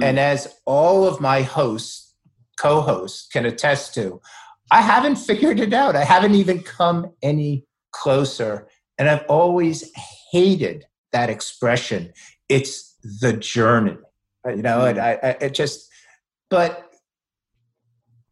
Mm. 0.00 0.04
And 0.04 0.18
as 0.18 0.56
all 0.64 1.06
of 1.06 1.20
my 1.20 1.42
hosts, 1.42 2.14
co 2.58 2.80
hosts 2.80 3.28
can 3.30 3.44
attest 3.44 3.92
to, 3.96 4.22
I 4.70 4.80
haven't 4.80 5.16
figured 5.16 5.60
it 5.60 5.74
out. 5.74 5.94
I 5.94 6.04
haven't 6.04 6.36
even 6.36 6.62
come 6.62 7.12
any 7.20 7.66
closer 7.90 8.66
and 8.96 9.10
I've 9.10 9.26
always 9.28 9.92
hated 10.32 10.86
that 11.12 11.28
expression. 11.28 12.14
It's 12.48 12.96
the 13.20 13.34
journey, 13.34 13.98
uh, 14.46 14.54
you 14.54 14.62
know, 14.62 14.86
and 14.86 14.98
I, 14.98 15.18
I 15.22 15.28
it 15.42 15.52
just, 15.52 15.90
but 16.48 16.90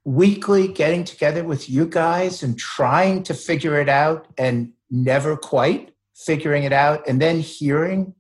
weekly 0.05 0.69
getting 0.69 1.05
together 1.05 1.45
with 1.45 1.69
you 1.69 1.85
guys 1.85 2.43
and 2.43 2.59
trying 2.59 3.23
to 3.25 3.35
figure 3.35 3.79
it 3.79 3.91
out 3.91 4.27
and 4.39 4.73
never 4.91 5.37
quite 5.37 5.93
figuring 6.15 6.65
it 6.65 6.73
out, 6.73 7.07
and 7.07 7.21
then 7.21 7.41
hearing 7.41 8.15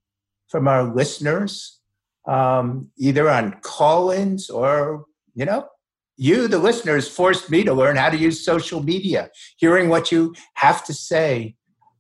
from 0.49 0.69
our 0.69 0.95
listeners, 0.95 1.81
um, 2.29 2.91
either 2.99 3.29
on 3.31 3.57
call 3.62 4.11
ins 4.11 4.51
or, 4.51 5.05
you 5.35 5.45
know, 5.45 5.67
you, 6.17 6.49
the 6.49 6.59
listeners, 6.59 7.09
forced 7.09 7.51
me 7.51 7.62
to 7.64 7.75
learn 7.75 7.97
how 7.97 8.09
to 8.09 8.17
use 8.17 8.45
social 8.45 8.83
media. 8.83 9.31
Hearing 9.59 9.89
what 9.89 10.11
you 10.11 10.35
have 10.55 10.85
to 10.87 10.95
say 10.95 11.57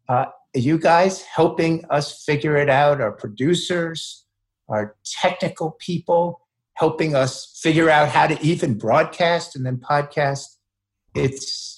uh, 0.08 0.26
you 0.54 0.78
guys 0.78 1.22
helping 1.22 1.84
us 1.90 2.24
figure 2.24 2.56
it 2.56 2.70
out, 2.70 3.00
our 3.00 3.12
producers, 3.12 4.24
our 4.68 4.96
technical 5.04 5.76
people, 5.78 6.40
helping 6.74 7.14
us 7.14 7.58
figure 7.62 7.90
out 7.90 8.08
how 8.08 8.26
to 8.26 8.40
even 8.42 8.78
broadcast 8.78 9.56
and 9.56 9.66
then 9.66 9.76
podcast. 9.76 10.46
It's 11.14 11.75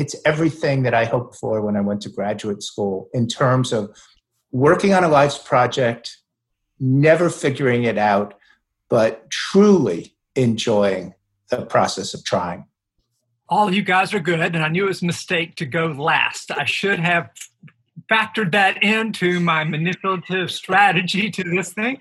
it's 0.00 0.16
everything 0.24 0.82
that 0.84 0.94
I 0.94 1.04
hoped 1.04 1.36
for 1.36 1.60
when 1.60 1.76
I 1.76 1.82
went 1.82 2.00
to 2.02 2.08
graduate 2.08 2.62
school 2.62 3.10
in 3.12 3.28
terms 3.28 3.70
of 3.70 3.94
working 4.50 4.94
on 4.94 5.04
a 5.04 5.08
life's 5.08 5.36
project, 5.36 6.16
never 6.80 7.28
figuring 7.28 7.84
it 7.84 7.98
out, 7.98 8.32
but 8.88 9.28
truly 9.28 10.16
enjoying 10.34 11.14
the 11.50 11.66
process 11.66 12.14
of 12.14 12.24
trying. 12.24 12.64
All 13.50 13.68
of 13.68 13.74
you 13.74 13.82
guys 13.82 14.14
are 14.14 14.20
good, 14.20 14.40
and 14.40 14.64
I 14.64 14.68
knew 14.68 14.84
it 14.84 14.88
was 14.88 15.02
a 15.02 15.06
mistake 15.06 15.56
to 15.56 15.66
go 15.66 15.88
last. 15.88 16.50
I 16.50 16.64
should 16.64 16.98
have 16.98 17.28
factored 18.10 18.52
that 18.52 18.82
into 18.82 19.38
my 19.38 19.64
manipulative 19.64 20.50
strategy 20.50 21.30
to 21.30 21.44
this 21.44 21.74
thing. 21.74 21.98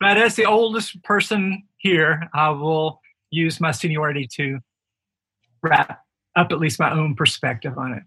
But 0.00 0.16
as 0.16 0.34
the 0.34 0.46
oldest 0.46 1.00
person 1.04 1.62
here, 1.76 2.28
I 2.34 2.50
will 2.50 3.00
use 3.30 3.60
my 3.60 3.70
seniority 3.70 4.26
to 4.36 4.58
wrap 5.62 6.00
up 6.36 6.52
at 6.52 6.58
least 6.58 6.78
my 6.78 6.92
own 6.92 7.14
perspective 7.14 7.76
on 7.76 7.92
it. 7.92 8.02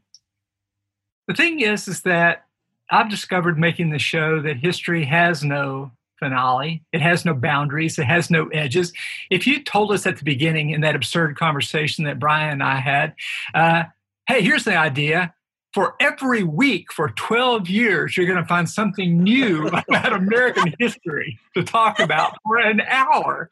The 1.28 1.34
thing 1.34 1.60
is, 1.62 1.88
is 1.88 2.02
that 2.02 2.46
I've 2.90 3.10
discovered 3.10 3.58
making 3.58 3.90
the 3.90 4.00
show 4.00 4.42
that 4.42 4.58
history 4.58 5.06
has 5.06 5.44
no 5.44 5.92
finale. 6.20 6.84
It 6.92 7.02
has 7.02 7.26
no 7.26 7.34
boundaries. 7.34 7.98
It 7.98 8.06
has 8.06 8.30
no 8.30 8.48
edges. 8.50 8.94
If 9.30 9.48
you 9.48 9.64
told 9.64 9.92
us 9.92 10.06
at 10.06 10.18
the 10.18 10.24
beginning 10.24 10.70
in 10.70 10.82
that 10.82 10.96
absurd 10.96 11.38
conversation 11.38 12.06
that 12.06 12.20
Brian 12.20 12.54
and 12.54 12.64
I 12.64 12.76
had, 12.76 13.14
uh, 13.54 13.84
hey, 14.28 14.42
here's 14.42 14.64
the 14.64 14.78
idea 14.78 15.34
for 15.74 15.96
every 16.00 16.44
week 16.44 16.94
for 16.94 17.10
12 17.10 17.68
years, 17.68 18.16
you're 18.16 18.28
going 18.28 18.42
to 18.42 18.48
find 18.48 18.70
something 18.70 19.24
new 19.24 19.68
about 19.90 20.14
American 20.14 20.74
history 20.80 21.40
to 21.56 21.64
talk 21.64 22.00
about 22.00 22.38
for 22.44 22.58
an 22.58 22.82
hour. 22.82 23.50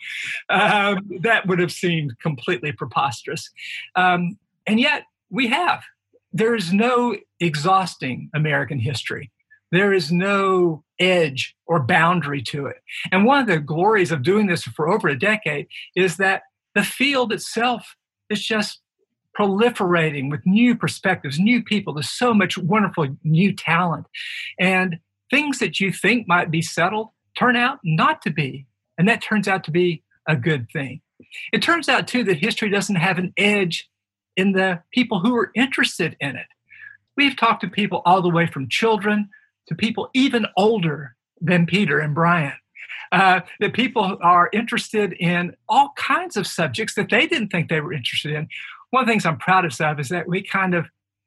Um, 0.49 1.09
that 1.21 1.47
would 1.47 1.59
have 1.59 1.71
seemed 1.71 2.19
completely 2.19 2.71
preposterous. 2.71 3.49
Um, 3.95 4.37
and 4.65 4.79
yet, 4.79 5.03
we 5.29 5.47
have. 5.47 5.83
There 6.33 6.55
is 6.55 6.71
no 6.73 7.15
exhausting 7.39 8.29
American 8.33 8.79
history. 8.79 9.31
There 9.71 9.93
is 9.93 10.11
no 10.11 10.83
edge 10.99 11.55
or 11.65 11.79
boundary 11.79 12.41
to 12.43 12.65
it. 12.65 12.77
And 13.11 13.25
one 13.25 13.39
of 13.39 13.47
the 13.47 13.59
glories 13.59 14.11
of 14.11 14.23
doing 14.23 14.47
this 14.47 14.63
for 14.63 14.89
over 14.89 15.07
a 15.07 15.17
decade 15.17 15.67
is 15.95 16.17
that 16.17 16.43
the 16.75 16.83
field 16.83 17.31
itself 17.31 17.95
is 18.29 18.43
just 18.43 18.81
proliferating 19.37 20.29
with 20.29 20.45
new 20.45 20.75
perspectives, 20.75 21.39
new 21.39 21.63
people. 21.63 21.93
There's 21.93 22.09
so 22.09 22.33
much 22.33 22.57
wonderful 22.57 23.15
new 23.23 23.55
talent. 23.55 24.07
And 24.59 24.99
things 25.29 25.59
that 25.59 25.79
you 25.79 25.91
think 25.91 26.27
might 26.27 26.51
be 26.51 26.61
settled 26.61 27.09
turn 27.37 27.55
out 27.55 27.79
not 27.83 28.21
to 28.23 28.29
be. 28.29 28.67
And 28.97 29.07
that 29.07 29.21
turns 29.21 29.47
out 29.47 29.63
to 29.65 29.71
be 29.71 30.03
a 30.27 30.35
good 30.35 30.67
thing. 30.71 31.01
It 31.53 31.61
turns 31.61 31.87
out, 31.87 32.07
too, 32.07 32.23
that 32.25 32.37
history 32.37 32.69
doesn't 32.69 32.95
have 32.95 33.17
an 33.17 33.33
edge 33.37 33.89
in 34.35 34.53
the 34.53 34.81
people 34.91 35.19
who 35.19 35.35
are 35.35 35.51
interested 35.55 36.15
in 36.19 36.35
it. 36.35 36.47
We've 37.17 37.35
talked 37.35 37.61
to 37.61 37.69
people 37.69 38.01
all 38.05 38.21
the 38.21 38.29
way 38.29 38.47
from 38.47 38.69
children 38.69 39.29
to 39.67 39.75
people 39.75 40.09
even 40.13 40.45
older 40.57 41.15
than 41.39 41.65
Peter 41.65 41.99
and 41.99 42.15
Brian. 42.15 42.53
Uh, 43.11 43.41
that 43.59 43.73
people 43.73 44.17
are 44.21 44.49
interested 44.53 45.11
in 45.13 45.53
all 45.67 45.91
kinds 45.97 46.37
of 46.37 46.47
subjects 46.47 46.95
that 46.95 47.09
they 47.09 47.27
didn't 47.27 47.49
think 47.49 47.67
they 47.67 47.81
were 47.81 47.91
interested 47.91 48.31
in 48.31 48.47
one 48.91 49.01
of 49.01 49.07
the 49.07 49.11
things 49.11 49.25
I'm 49.25 49.37
proudest 49.37 49.81
of 49.81 49.99
is 49.99 50.09
that 50.09 50.27
we 50.27 50.43
kind 50.43 50.73
of 50.73 50.85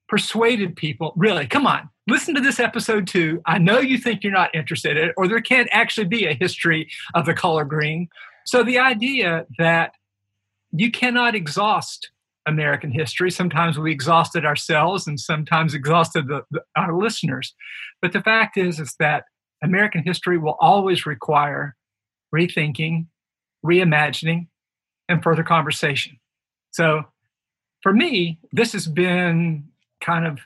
persuaded 0.08 0.76
people 0.76 1.12
really, 1.16 1.46
come 1.46 1.66
on, 1.66 1.88
listen 2.06 2.34
to 2.34 2.40
this 2.40 2.60
episode 2.60 3.06
too. 3.06 3.42
I 3.46 3.58
know 3.58 3.80
you 3.80 3.98
think 3.98 4.22
you're 4.22 4.32
not 4.32 4.54
interested 4.54 4.96
in 4.96 5.08
it, 5.08 5.14
or 5.16 5.26
there 5.26 5.40
can't 5.40 5.68
actually 5.72 6.06
be 6.06 6.26
a 6.26 6.34
history 6.34 6.90
of 7.14 7.26
the 7.26 7.34
color 7.34 7.64
green. 7.64 8.08
So 8.44 8.62
the 8.62 8.78
idea 8.78 9.46
that 9.58 9.92
you 10.72 10.90
cannot 10.90 11.34
exhaust 11.34 12.10
American 12.46 12.90
history. 12.90 13.30
Sometimes 13.30 13.78
we 13.78 13.92
exhausted 13.92 14.44
ourselves 14.44 15.06
and 15.06 15.18
sometimes 15.18 15.74
exhausted 15.74 16.28
the, 16.28 16.42
the, 16.50 16.62
our 16.76 16.96
listeners. 16.96 17.54
But 18.02 18.12
the 18.12 18.20
fact 18.20 18.56
is, 18.56 18.80
is 18.80 18.94
that 18.98 19.24
American 19.62 20.02
history 20.02 20.38
will 20.38 20.56
always 20.60 21.06
require 21.06 21.76
rethinking, 22.34 23.06
reimagining, 23.64 24.48
and 25.08 25.22
further 25.22 25.42
conversation. 25.42 26.18
So 26.70 27.04
for 27.82 27.92
me, 27.92 28.38
this 28.52 28.72
has 28.72 28.86
been 28.86 29.64
kind 30.00 30.26
of 30.26 30.40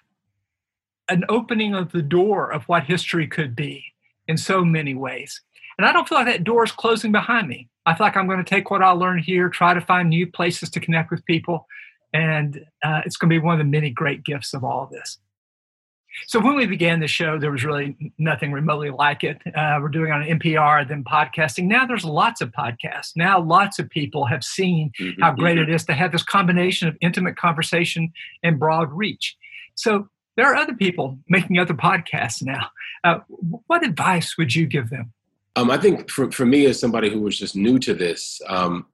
an 1.09 1.25
opening 1.29 1.75
of 1.75 1.93
the 1.93 2.03
door 2.03 2.53
of 2.53 2.65
what 2.65 2.85
history 2.85 3.27
could 3.27 3.57
be 3.57 3.85
in 4.27 4.37
so 4.37 4.65
many 4.65 4.95
ways. 4.95 5.41
And 5.79 5.87
I 5.87 5.93
don't 5.93 6.09
feel 6.09 6.19
like 6.19 6.27
that 6.27 6.45
door 6.45 6.65
is 6.65 6.73
closing 6.73 7.13
behind 7.13 7.49
me. 7.49 7.69
I 7.87 7.95
feel 7.95 8.07
like 8.07 8.17
I'm 8.17 8.27
going 8.27 8.45
to 8.45 8.49
take 8.49 8.71
what 8.71 8.83
I 8.83 8.91
learned 8.91 9.25
here, 9.25 9.49
try 9.49 9.73
to 9.73 9.81
find 9.81 10.11
new 10.11 10.27
places 10.27 10.69
to 10.71 10.81
connect 10.81 11.11
with 11.11 11.25
people, 11.25 11.67
and 12.13 12.65
uh, 12.83 13.03
it's 13.05 13.17
going 13.17 13.31
to 13.31 13.35
be 13.35 13.45
one 13.45 13.55
of 13.55 13.59
the 13.59 13.71
many 13.71 13.91
great 13.91 14.25
gifts 14.25 14.55
of 14.55 14.65
all 14.65 14.85
of 14.85 14.91
this. 14.91 15.19
So 16.27 16.41
when 16.41 16.57
we 16.57 16.67
began 16.67 17.01
the 17.01 17.07
show, 17.07 17.39
there 17.39 17.51
was 17.51 17.65
really 17.65 17.97
nothing 18.19 18.51
remotely 18.53 18.91
like 18.91 19.23
it. 19.23 19.39
Uh, 19.55 19.79
we're 19.81 19.89
doing 19.89 20.11
on 20.11 20.23
NPR, 20.23 20.89
then 20.89 21.05
podcasting. 21.05 21.65
Now 21.65 21.87
there's 21.87 22.05
lots 22.05 22.41
of 22.41 22.51
podcasts. 22.51 23.13
Now 23.15 23.41
lots 23.41 23.79
of 23.79 23.89
people 23.89 24.27
have 24.27 24.43
seen 24.43 24.91
mm-hmm. 24.99 25.21
how 25.23 25.33
great 25.33 25.59
it 25.59 25.69
is 25.69 25.85
to 25.85 25.95
have 25.95 26.13
this 26.13 26.23
combination 26.23 26.89
of 26.89 26.97
intimate 27.01 27.37
conversation 27.37 28.13
and 28.43 28.59
broad 28.59 28.93
reach. 28.93 29.37
So 29.75 30.09
there 30.37 30.47
are 30.47 30.57
other 30.57 30.75
people 30.75 31.19
making 31.29 31.59
other 31.59 31.75
podcasts 31.75 32.43
now. 32.43 32.69
Uh, 33.05 33.19
what 33.67 33.85
advice 33.85 34.37
would 34.39 34.55
you 34.55 34.67
give 34.67 34.91
them? 34.91 35.13
Um, 35.57 35.71
I 35.71 35.79
think 35.79 36.09
for, 36.09 36.31
for 36.31 36.47
me, 36.47 36.67
as 36.67 36.79
somebody 36.79 37.11
who 37.11 37.21
was 37.21 37.37
just 37.37 37.57
new 37.57 37.79
to 37.81 37.93
this, 37.93 38.41
um, 38.47 38.87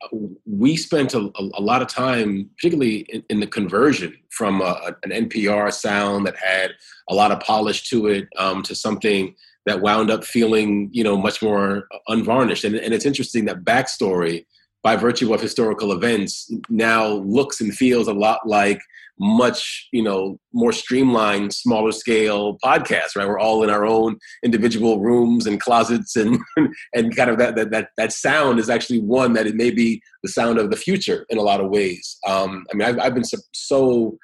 we 0.47 0.77
spent 0.77 1.13
a, 1.13 1.31
a, 1.37 1.61
lot 1.61 1.83
of 1.83 1.89
time, 1.89 2.49
particularly 2.57 3.01
in, 3.01 3.23
in 3.29 3.41
the 3.41 3.47
conversion 3.47 4.17
from 4.31 4.63
a, 4.63 4.97
an 5.03 5.29
NPR 5.29 5.73
sound 5.73 6.27
that 6.27 6.37
had 6.37 6.73
a 7.11 7.15
lot 7.15 7.33
of 7.33 7.41
polish 7.41 7.89
to 7.91 8.07
it 8.07 8.29
um, 8.39 8.63
to 8.63 8.75
something 8.75 9.35
that 9.67 9.81
wound 9.81 10.11
up 10.11 10.25
feeling, 10.25 10.89
you 10.93 11.05
know, 11.05 11.17
much 11.17 11.43
more 11.43 11.87
unvarnished. 12.09 12.65
And, 12.65 12.77
and 12.77 12.95
it's 12.95 13.07
interesting 13.07 13.45
that 13.47 13.65
backstory, 13.65 14.47
by 14.85 14.95
virtue 14.95 15.33
of 15.35 15.41
historical 15.41 15.91
events, 15.91 16.53
now 16.69 17.07
looks 17.07 17.61
and 17.61 17.75
feels 17.75 18.07
a 18.07 18.13
lot 18.13 18.41
like 18.47 18.79
much 19.19 19.89
you 19.93 20.03
know 20.03 20.39
more 20.53 20.73
streamlined 20.73 21.53
smaller 21.53 21.93
scale 21.93 22.59
podcast 22.65 23.15
right? 23.17 23.29
We're 23.29 23.39
all 23.39 23.63
in 23.63 23.71
our 23.71 23.87
own 23.87 24.19
individual 24.45 25.01
rooms 25.01 25.47
and 25.47 25.61
closets 25.61 26.17
and 26.17 26.39
and 26.95 27.17
kind 27.17 27.31
of 27.31 27.39
that 27.39 27.57
that 27.57 27.71
that, 27.71 27.89
that 27.97 28.13
sound 28.13 28.59
is 28.59 28.69
actually 28.69 29.01
one 29.01 29.33
that 29.35 29.47
it 29.47 29.55
may 29.55 29.71
be 29.71 30.03
the 30.23 30.29
sound 30.29 30.59
of 30.59 30.71
the 30.71 30.77
future 30.77 31.27
in 31.31 31.39
a 31.39 31.43
lot 31.43 31.61
of 31.61 31.71
ways. 31.71 32.19
Um, 32.27 32.67
i 32.73 32.77
mean 32.77 32.89
i've, 32.89 32.99
I've 32.99 33.15
been 33.15 33.25
so 33.53 34.19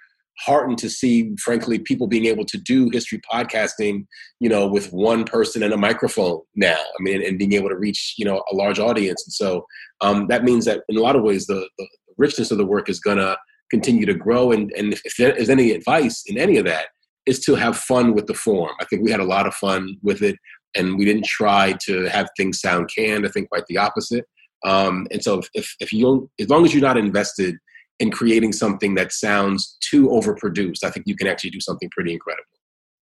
heartened 0.44 0.78
to 0.78 0.88
see 0.88 1.34
frankly 1.38 1.78
people 1.78 2.06
being 2.06 2.26
able 2.26 2.44
to 2.44 2.58
do 2.58 2.88
history 2.90 3.20
podcasting 3.30 4.06
you 4.38 4.48
know 4.48 4.66
with 4.66 4.92
one 4.92 5.24
person 5.24 5.62
and 5.62 5.72
a 5.72 5.76
microphone 5.76 6.40
now 6.56 6.76
i 6.78 7.02
mean 7.02 7.22
and 7.22 7.38
being 7.38 7.52
able 7.52 7.68
to 7.68 7.76
reach 7.76 8.14
you 8.16 8.24
know 8.24 8.42
a 8.50 8.54
large 8.54 8.78
audience 8.78 9.24
and 9.26 9.32
so 9.32 9.64
um, 10.00 10.26
that 10.28 10.44
means 10.44 10.64
that 10.64 10.82
in 10.88 10.96
a 10.96 11.00
lot 11.00 11.16
of 11.16 11.22
ways 11.22 11.46
the, 11.46 11.68
the 11.78 11.86
richness 12.16 12.50
of 12.50 12.58
the 12.58 12.66
work 12.66 12.88
is 12.88 13.00
gonna 13.00 13.36
continue 13.70 14.04
to 14.04 14.14
grow. 14.14 14.52
And, 14.52 14.70
and 14.76 14.92
if, 14.92 15.00
if 15.04 15.16
there 15.16 15.34
is 15.34 15.48
any 15.48 15.70
advice 15.70 16.24
in 16.26 16.36
any 16.36 16.58
of 16.58 16.66
that, 16.66 16.88
is 17.26 17.38
to 17.40 17.54
have 17.54 17.76
fun 17.76 18.14
with 18.14 18.26
the 18.26 18.34
form. 18.34 18.72
I 18.80 18.84
think 18.86 19.02
we 19.04 19.10
had 19.10 19.20
a 19.20 19.24
lot 19.24 19.46
of 19.46 19.54
fun 19.54 19.96
with 20.02 20.22
it, 20.22 20.36
and 20.74 20.98
we 20.98 21.04
didn't 21.04 21.26
try 21.26 21.74
to 21.84 22.04
have 22.06 22.28
things 22.36 22.60
sound 22.60 22.90
canned. 22.94 23.26
I 23.26 23.30
think 23.30 23.50
quite 23.50 23.66
the 23.68 23.76
opposite. 23.76 24.24
Um, 24.64 25.06
and 25.10 25.22
so, 25.22 25.42
if, 25.54 25.74
if 25.80 25.92
you, 25.92 26.30
as 26.40 26.48
long 26.48 26.64
as 26.64 26.74
you're 26.74 26.82
not 26.82 26.96
invested 26.96 27.56
in 28.00 28.10
creating 28.10 28.52
something 28.52 28.94
that 28.96 29.12
sounds 29.12 29.76
too 29.80 30.08
overproduced, 30.08 30.82
I 30.82 30.90
think 30.90 31.06
you 31.06 31.14
can 31.14 31.28
actually 31.28 31.50
do 31.50 31.60
something 31.60 31.90
pretty 31.90 32.12
incredible. 32.12 32.44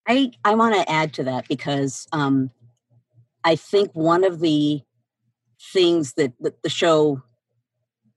I 0.07 0.33
I 0.45 0.55
want 0.55 0.75
to 0.75 0.91
add 0.91 1.15
to 1.15 1.25
that 1.25 1.49
because 1.49 2.07
um, 2.13 2.51
I 3.45 3.57
think 3.57 3.91
one 3.93 4.25
of 4.25 4.41
the 4.41 4.83
things 5.73 6.15
that, 6.15 6.33
that 6.41 6.63
the 6.63 6.69
show 6.69 7.23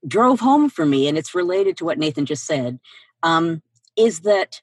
drove 0.06 0.40
home 0.40 0.70
for 0.70 0.86
me, 0.86 1.08
and 1.08 1.18
it's 1.18 1.36
related 1.36 1.78
to 1.78 1.86
what 1.86 2.00
Nathan 2.00 2.26
just 2.26 2.45
said, 2.45 2.80
um, 3.22 3.62
is 3.95 4.22
that 4.22 4.62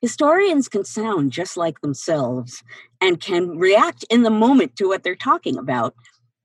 historians 0.00 0.68
can 0.68 0.84
sound 0.84 1.32
just 1.32 1.56
like 1.56 1.80
themselves 1.80 2.62
and 3.00 3.20
can 3.20 3.58
react 3.58 4.04
in 4.08 4.22
the 4.22 4.30
moment 4.30 4.76
to 4.76 4.86
what 4.86 5.02
they're 5.02 5.16
talking 5.16 5.58
about 5.58 5.94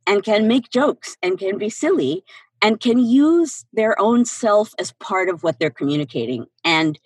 and 0.08 0.24
can 0.24 0.48
make 0.48 0.72
jokes 0.72 1.18
and 1.22 1.38
can 1.38 1.58
be 1.58 1.70
silly 1.70 2.24
and 2.62 2.80
can 2.80 3.00
use 3.00 3.66
their 3.74 4.00
own 4.00 4.26
self 4.26 4.74
as 4.80 4.92
part 4.94 5.30
of 5.30 5.44
what 5.44 5.60
they're 5.60 5.70
communicating. 5.70 6.46
And 6.64 7.00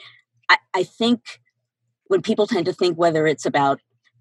I, 0.50 0.58
I 0.74 0.84
think 0.84 1.40
when 2.08 2.22
people 2.22 2.48
tend 2.48 2.66
to 2.66 2.74
think 2.74 2.98
whether 2.98 3.28
it's 3.28 3.46
about 3.46 3.80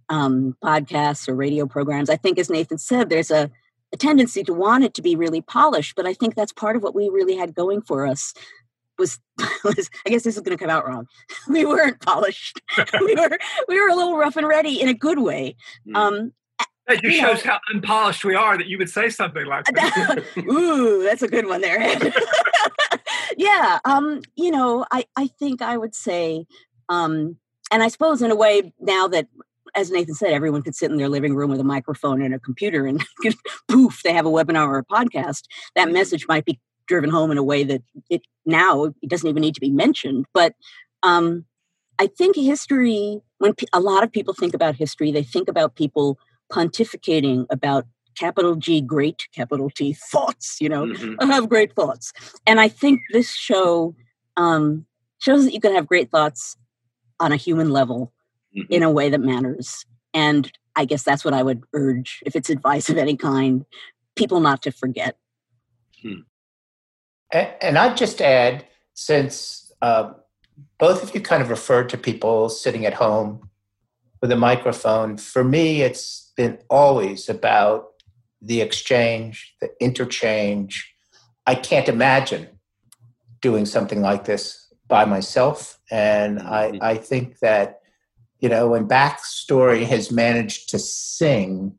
um, 0.09 0.57
podcasts 0.63 1.29
or 1.29 1.35
radio 1.35 1.67
programs, 1.67 2.11
I 2.11 2.17
think, 2.17 2.39
as 2.39 2.51
Nathan 2.51 2.79
said, 2.79 3.09
there's 3.09 3.31
a 3.31 3.51
a 3.93 3.97
tendency 3.97 4.43
to 4.43 4.55
want 4.55 4.85
it 4.85 4.95
to 4.95 5.03
be 5.03 5.17
really 5.17 5.43
polished 5.43 5.95
but 5.97 6.07
i 6.07 6.15
think 6.15 6.35
that's 6.35 6.53
part 6.53 6.77
of 6.77 6.83
what 6.83 6.95
we 6.95 7.09
really 7.09 7.37
had 7.37 7.55
going 7.55 7.81
for 7.83 8.07
us 8.07 8.35
was, 8.99 9.21
was 9.65 9.91
i 10.07 10.11
guess 10.11 10.23
this 10.23 10.37
is 10.37 10.43
going 10.43 10.57
to 10.57 10.63
come 10.63 10.75
out 10.75 10.87
wrong 10.87 11.07
we 11.49 11.65
weren't 11.65 12.01
polished 12.01 12.61
we 13.01 13.15
were 13.15 13.39
we 13.69 13.81
were 13.81 13.89
a 13.89 13.95
little 13.95 14.17
rough 14.17 14.37
and 14.37 14.49
ready 14.49 14.81
in 14.81 14.89
a 14.89 14.95
good 14.95 15.19
way 15.19 15.55
mm. 15.87 15.97
um 15.97 16.33
that 16.94 17.02
just 17.02 17.19
shows 17.19 17.44
know, 17.44 17.52
how 17.52 17.60
unpolished 17.73 18.24
we 18.24 18.35
are 18.35 18.56
that 18.56 18.66
you 18.66 18.78
would 18.78 18.90
say 18.90 19.09
something 19.09 19.47
like 19.47 19.64
that. 19.66 20.23
Ooh, 20.39 21.02
that's 21.02 21.23
a 21.23 21.28
good 21.28 21.47
one 21.47 21.60
there. 21.60 21.81
yeah. 23.36 23.78
Um, 23.85 24.23
you 24.36 24.51
know, 24.51 24.85
I, 24.90 25.05
I 25.16 25.27
think 25.27 25.62
I 25.62 25.77
would 25.77 25.94
say, 25.94 26.47
um, 26.89 27.36
and 27.70 27.82
I 27.82 27.89
suppose 27.89 28.23
in 28.23 28.31
a 28.31 28.36
way 28.36 28.73
now 28.81 29.09
that 29.09 29.28
as 29.74 29.90
Nathan 29.90 30.14
said, 30.14 30.32
everyone 30.32 30.62
could 30.62 30.74
sit 30.74 30.90
in 30.90 30.98
their 30.98 31.09
living 31.09 31.35
room 31.35 31.51
with 31.51 31.60
a 31.60 31.64
microphone 31.64 32.20
and 32.20 32.35
a 32.35 32.39
computer 32.39 32.86
and 32.86 33.02
poof, 33.69 34.02
they 34.02 34.12
have 34.12 34.27
a 34.27 34.31
webinar 34.31 34.66
or 34.66 34.78
a 34.78 34.85
podcast. 34.85 35.44
That 35.74 35.86
mm-hmm. 35.86 35.94
message 35.94 36.27
might 36.28 36.44
be 36.44 36.60
driven 36.86 37.09
home 37.09 37.31
in 37.31 37.39
a 37.39 37.43
way 37.43 37.64
that 37.64 37.82
it 38.10 38.23
now 38.44 38.85
it 38.85 39.09
doesn't 39.09 39.28
even 39.28 39.40
need 39.40 39.55
to 39.55 39.60
be 39.60 39.70
mentioned. 39.70 40.27
But 40.35 40.55
um, 41.02 41.47
I 41.98 42.06
think 42.06 42.36
history, 42.36 43.20
when 43.39 43.55
a 43.73 43.81
lot 43.81 44.02
of 44.02 44.12
people 44.12 44.35
think 44.35 44.52
about 44.52 44.77
history, 44.77 45.10
they 45.10 45.23
think 45.23 45.48
about 45.48 45.74
people 45.74 46.19
pontificating 46.53 47.47
about 47.51 47.87
capital 48.19 48.55
G, 48.57 48.81
great 48.81 49.27
capital 49.35 49.70
T 49.70 49.95
thoughts. 49.95 50.59
You 50.61 50.69
know, 50.69 50.85
mm-hmm. 50.87 51.15
I 51.20 51.27
have 51.35 51.49
great 51.49 51.74
thoughts, 51.74 52.12
and 52.47 52.61
I 52.61 52.69
think 52.69 53.01
this 53.12 53.35
show 53.35 53.95
um, 54.37 54.87
shows 55.19 55.45
that 55.45 55.53
you 55.53 55.61
can 55.61 55.74
have 55.74 55.87
great 55.87 56.11
thoughts 56.11 56.57
on 57.20 57.33
a 57.33 57.37
human 57.37 57.70
level 57.70 58.12
mm-hmm. 58.57 58.73
in 58.73 58.83
a 58.83 58.91
way 58.91 59.09
that 59.09 59.20
matters. 59.20 59.85
And 60.12 60.51
I 60.77 60.85
guess 60.85 61.03
that's 61.03 61.24
what 61.24 61.35
I 61.35 61.43
would 61.43 61.62
urge, 61.73 62.23
if 62.27 62.37
it's 62.37 62.51
advice 62.51 62.89
of 62.91 62.99
any 62.99 63.16
kind, 63.16 63.65
people 64.16 64.41
not 64.41 64.62
to 64.62 64.73
forget. 64.73 65.16
Hmm. 66.03 66.23
And, 67.31 67.49
and, 67.61 67.79
I'd 67.79 67.97
just 67.97 68.20
add, 68.20 68.66
since 68.95 69.73
uh, 69.81 70.12
both 70.79 71.03
of 71.03 71.15
you 71.15 71.20
kind 71.20 71.43
of 71.43 71.51
referred 71.51 71.89
to 71.91 71.99
people 71.99 72.49
sitting 72.49 72.85
at 72.85 72.95
home 72.95 73.49
with 74.20 74.33
a 74.33 74.37
microphone, 74.37 75.16
for 75.16 75.45
me, 75.45 75.83
it's 75.83 76.22
been 76.37 76.59
always 76.69 77.29
about 77.29 77.89
the 78.41 78.61
exchange, 78.61 79.55
the 79.61 79.71
interchange. 79.81 80.93
I 81.47 81.55
can't 81.55 81.89
imagine 81.89 82.49
doing 83.41 83.67
something 83.67 84.01
like 84.01 84.25
this 84.25 84.73
by 84.87 85.05
myself. 85.05 85.79
And 85.91 86.41
I. 86.41 86.79
I 86.81 86.95
think 86.97 87.39
that 87.41 87.83
you 88.43 88.49
know, 88.49 88.69
when 88.69 88.89
Backstory 88.89 89.87
has 89.87 90.11
managed 90.11 90.69
to 90.71 90.79
sing, 90.79 91.79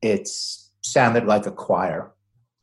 it's 0.00 0.72
sounded 0.80 1.26
like 1.26 1.44
a 1.44 1.52
choir, 1.52 2.10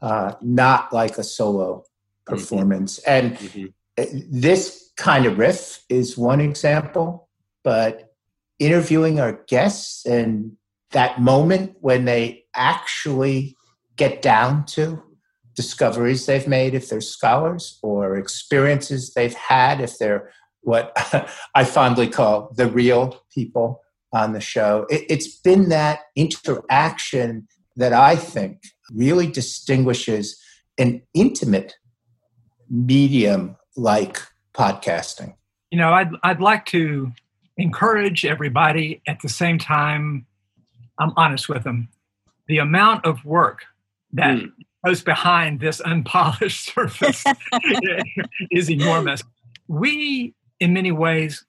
uh, 0.01 0.33
not 0.41 0.91
like 0.91 1.19
a 1.19 1.23
solo 1.23 1.77
mm-hmm. 1.77 2.33
performance. 2.33 2.97
And 2.99 3.37
mm-hmm. 3.37 4.19
this 4.31 4.91
kind 4.97 5.27
of 5.27 5.37
riff 5.37 5.83
is 5.87 6.17
one 6.17 6.41
example, 6.41 7.29
but 7.63 8.15
interviewing 8.57 9.19
our 9.19 9.33
guests 9.47 10.03
and 10.07 10.56
that 10.91 11.21
moment 11.21 11.75
when 11.81 12.05
they 12.05 12.45
actually 12.55 13.55
get 13.95 14.21
down 14.21 14.65
to 14.65 15.01
discoveries 15.55 16.25
they've 16.27 16.47
made 16.47 16.75
if 16.75 16.89
they're 16.89 17.01
scholars 17.01 17.79
or 17.81 18.15
experiences 18.15 19.13
they've 19.13 19.33
had 19.33 19.81
if 19.81 19.97
they're 19.97 20.31
what 20.61 20.91
I 21.55 21.63
fondly 21.63 22.07
call 22.07 22.53
the 22.55 22.67
real 22.67 23.23
people 23.33 23.81
on 24.13 24.33
the 24.33 24.39
show. 24.39 24.85
It, 24.89 25.05
it's 25.09 25.35
been 25.35 25.69
that 25.69 26.01
interaction 26.15 27.47
that 27.75 27.93
I 27.93 28.15
think 28.15 28.63
really 28.93 29.27
distinguishes 29.27 30.39
an 30.77 31.01
intimate 31.13 31.75
medium 32.69 33.57
like 33.75 34.21
podcasting. 34.53 35.35
You 35.71 35.79
know, 35.79 35.91
I'd, 35.91 36.09
I'd 36.23 36.41
like 36.41 36.65
to 36.67 37.11
encourage 37.57 38.25
everybody 38.25 39.01
at 39.07 39.21
the 39.21 39.29
same 39.29 39.57
time, 39.57 40.26
I'm 40.99 41.13
honest 41.15 41.49
with 41.49 41.63
them. 41.63 41.89
The 42.47 42.59
amount 42.59 43.05
of 43.05 43.23
work 43.25 43.65
that 44.13 44.37
mm. 44.37 44.51
goes 44.85 45.01
behind 45.01 45.59
this 45.59 45.81
unpolished 45.81 46.65
surface 46.73 47.23
is 48.51 48.69
enormous. 48.69 49.23
We 49.67 50.33
in 50.59 50.73
many 50.73 50.91
ways 50.91 51.45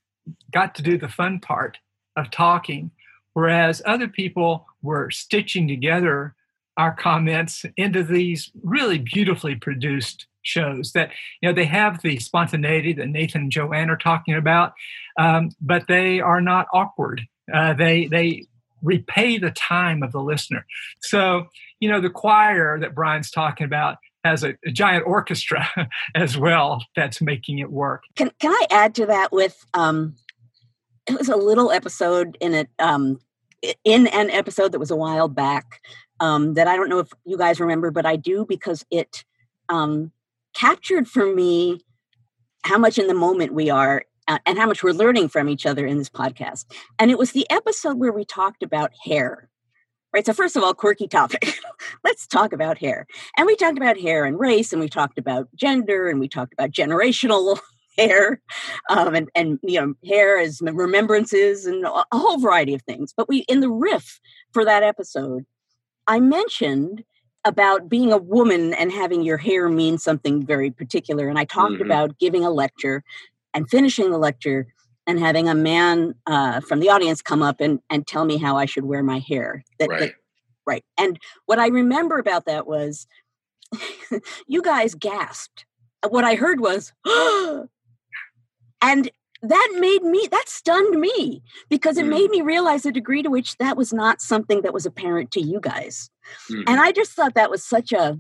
got 0.53 0.75
to 0.77 0.83
do 0.83 0.99
the 0.99 1.09
fun 1.09 1.41
part 1.41 1.79
of 2.17 2.31
talking, 2.31 2.91
whereas 3.33 3.81
other 3.87 4.09
people 4.09 4.67
were 4.83 5.11
stitching 5.11 5.69
together 5.69 6.35
our 6.77 6.95
comments 6.95 7.65
into 7.77 8.05
these 8.05 8.51
really 8.63 8.99
beautifully 8.99 9.57
produced 9.57 10.27
shows 10.43 10.93
that 10.93 11.11
you 11.43 11.49
know 11.49 11.55
they 11.55 11.65
have 11.65 12.01
the 12.03 12.19
spontaneity 12.19 12.93
that 12.93 13.09
Nathan 13.09 13.43
and 13.43 13.53
Joanne 13.53 13.91
are 13.91 13.97
talking 13.97 14.35
about, 14.35 14.73
um, 15.19 15.51
but 15.61 15.87
they 15.89 16.21
are 16.21 16.41
not 16.41 16.67
awkward. 16.73 17.23
Uh, 17.53 17.75
they 17.75 18.07
they 18.07 18.47
repay 18.83 19.39
the 19.39 19.51
time 19.51 20.03
of 20.03 20.13
the 20.13 20.21
listener. 20.21 20.67
So 21.01 21.47
you 21.81 21.89
know 21.89 22.01
the 22.01 22.11
choir 22.11 22.79
that 22.81 22.95
Brian's 22.95 23.31
talking 23.31 23.65
about 23.65 23.97
has 24.25 24.45
a, 24.45 24.55
a 24.67 24.71
giant 24.71 25.07
orchestra 25.07 25.69
as 26.15 26.37
well 26.37 26.85
that's 26.97 27.21
making 27.21 27.59
it 27.59 27.71
work. 27.71 28.03
Can, 28.17 28.31
can 28.41 28.53
I 28.53 28.67
add 28.71 28.95
to 28.97 29.07
that 29.07 29.33
with 29.33 29.65
um, 29.75 30.17
it 31.09 31.19
was 31.19 31.29
a 31.29 31.37
little 31.37 31.71
episode 31.71 32.37
in 32.41 32.55
it 32.55 32.69
um, 32.79 33.21
in 33.85 34.07
an 34.09 34.31
episode 34.31 34.73
that 34.73 34.79
was 34.79 34.91
a 34.91 34.97
while 34.97 35.29
back 35.29 35.81
um, 36.21 36.55
that 36.55 36.67
I 36.67 36.77
don't 36.77 36.89
know 36.89 36.99
if 36.99 37.09
you 37.25 37.39
guys 37.39 37.61
remember, 37.61 37.91
but 37.91 38.07
I 38.07 38.17
do 38.17 38.45
because 38.49 38.85
it 38.91 39.25
um, 39.69 40.13
captured 40.55 41.09
for 41.09 41.35
me 41.35 41.81
how 42.63 42.79
much 42.79 42.99
in 42.99 43.07
the 43.07 43.15
moment 43.15 43.55
we 43.55 43.71
are 43.71 44.05
and 44.47 44.59
how 44.59 44.67
much 44.67 44.83
we're 44.83 44.93
learning 44.93 45.29
from 45.29 45.49
each 45.49 45.67
other 45.67 45.87
in 45.87 45.99
this 45.99 46.11
podcast. 46.11 46.67
And 46.99 47.11
it 47.11 47.19
was 47.19 47.33
the 47.33 47.47
episode 47.51 47.99
where 47.99 48.13
we 48.13 48.25
talked 48.25 48.63
about 48.63 48.93
hair. 49.05 49.49
Right. 50.13 50.25
So, 50.25 50.33
first 50.33 50.57
of 50.57 50.63
all, 50.63 50.73
quirky 50.73 51.07
topic. 51.07 51.59
Let's 52.05 52.27
talk 52.27 52.55
about 52.55 52.79
hair. 52.79 53.07
And 53.37 53.47
we 53.47 53.57
talked 53.57 53.77
about 53.77 53.99
hair 53.99 54.25
and 54.25 54.41
race, 54.41 54.73
and 54.73 54.81
we 54.81 54.89
talked 54.89 55.19
about 55.19 55.49
gender, 55.55 56.09
and 56.09 56.19
we 56.19 56.29
talked 56.29 56.55
about 56.55 56.71
generational 56.71 57.61
hair 57.99 58.41
um, 58.89 59.15
and, 59.15 59.29
and 59.35 59.59
you 59.63 59.81
know 59.81 59.93
hair 60.07 60.39
as 60.39 60.61
remembrances 60.63 61.67
and 61.67 61.85
a 61.85 62.05
whole 62.13 62.39
variety 62.39 62.73
of 62.73 62.83
things 62.83 63.13
but 63.17 63.29
we 63.29 63.39
in 63.49 63.59
the 63.59 63.69
riff 63.69 64.21
for 64.53 64.65
that 64.65 64.85
episode 64.85 65.45
i 66.07 66.21
mentioned 66.21 67.03
about 67.45 67.89
being 67.89 68.13
a 68.13 68.17
woman 68.17 68.73
and 68.75 68.93
having 68.93 69.23
your 69.23 69.37
hair 69.37 69.69
mean 69.69 69.99
something 69.99 70.47
very 70.47 70.71
particular 70.71 71.29
and 71.29 71.41
i 71.41 71.45
talked 71.45 71.73
mm-hmm. 71.73 71.83
about 71.83 72.17
giving 72.21 72.45
a 72.45 72.51
lecture 72.51 73.03
and 73.59 73.69
finishing 73.69 74.11
the 74.11 74.19
lecture 74.19 74.67
and 75.07 75.19
having 75.19 75.49
a 75.49 75.55
man 75.55 76.15
uh, 76.27 76.61
from 76.61 76.81
the 76.81 76.91
audience 76.91 77.23
come 77.23 77.43
up 77.43 77.61
and, 77.61 77.81
and 77.91 78.07
tell 78.07 78.25
me 78.25 78.39
how 78.39 78.57
i 78.57 78.65
should 78.65 78.85
wear 78.85 79.03
my 79.03 79.19
hair 79.19 79.65
that, 79.79 79.89
right. 79.89 80.01
That, 80.01 80.13
right 80.67 80.85
and 80.97 81.19
what 81.47 81.59
i 81.59 81.69
remember 81.69 82.19
about 82.19 82.47
that 82.47 82.67
was 82.67 83.07
you 84.47 84.63
guys 84.63 84.95
gasped 84.95 85.67
what 86.09 86.25
i 86.25 86.35
heard 86.35 86.61
was 86.61 86.93
And 88.81 89.11
that 89.43 89.77
made 89.79 90.03
me 90.03 90.27
that 90.31 90.49
stunned 90.49 91.01
me 91.01 91.43
because 91.69 91.97
it 91.97 92.05
mm. 92.05 92.11
made 92.11 92.31
me 92.31 92.41
realize 92.41 92.83
the 92.83 92.93
degree 92.93 93.23
to 93.23 93.31
which 93.31 93.57
that 93.59 93.77
was 93.77 93.93
not 93.93 94.21
something 94.21 94.63
that 94.63 94.75
was 94.75 94.85
apparent 94.85 95.31
to 95.31 95.41
you 95.41 95.61
guys 95.61 96.11
mm. 96.51 96.65
and 96.67 96.81
i 96.81 96.91
just 96.91 97.13
thought 97.13 97.35
that 97.35 97.51
was 97.51 97.63
such 97.63 97.93
a 97.93 98.19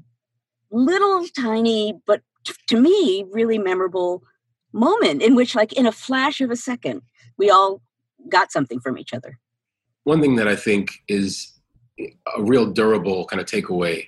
little 0.70 1.26
tiny 1.36 1.94
but 2.06 2.22
t- 2.44 2.54
to 2.68 2.80
me 2.80 3.24
really 3.32 3.58
memorable 3.58 4.22
moment 4.72 5.22
in 5.22 5.34
which 5.34 5.54
like 5.54 5.72
in 5.72 5.86
a 5.86 5.92
flash 5.92 6.40
of 6.40 6.50
a 6.50 6.56
second 6.56 7.02
we 7.36 7.50
all 7.50 7.80
got 8.28 8.52
something 8.52 8.80
from 8.80 8.98
each 8.98 9.14
other. 9.14 9.38
One 10.04 10.20
thing 10.20 10.36
that 10.36 10.48
i 10.48 10.56
think 10.56 10.90
is 11.08 11.52
a 12.36 12.42
real 12.42 12.66
durable 12.66 13.26
kind 13.26 13.40
of 13.40 13.46
takeaway 13.46 14.06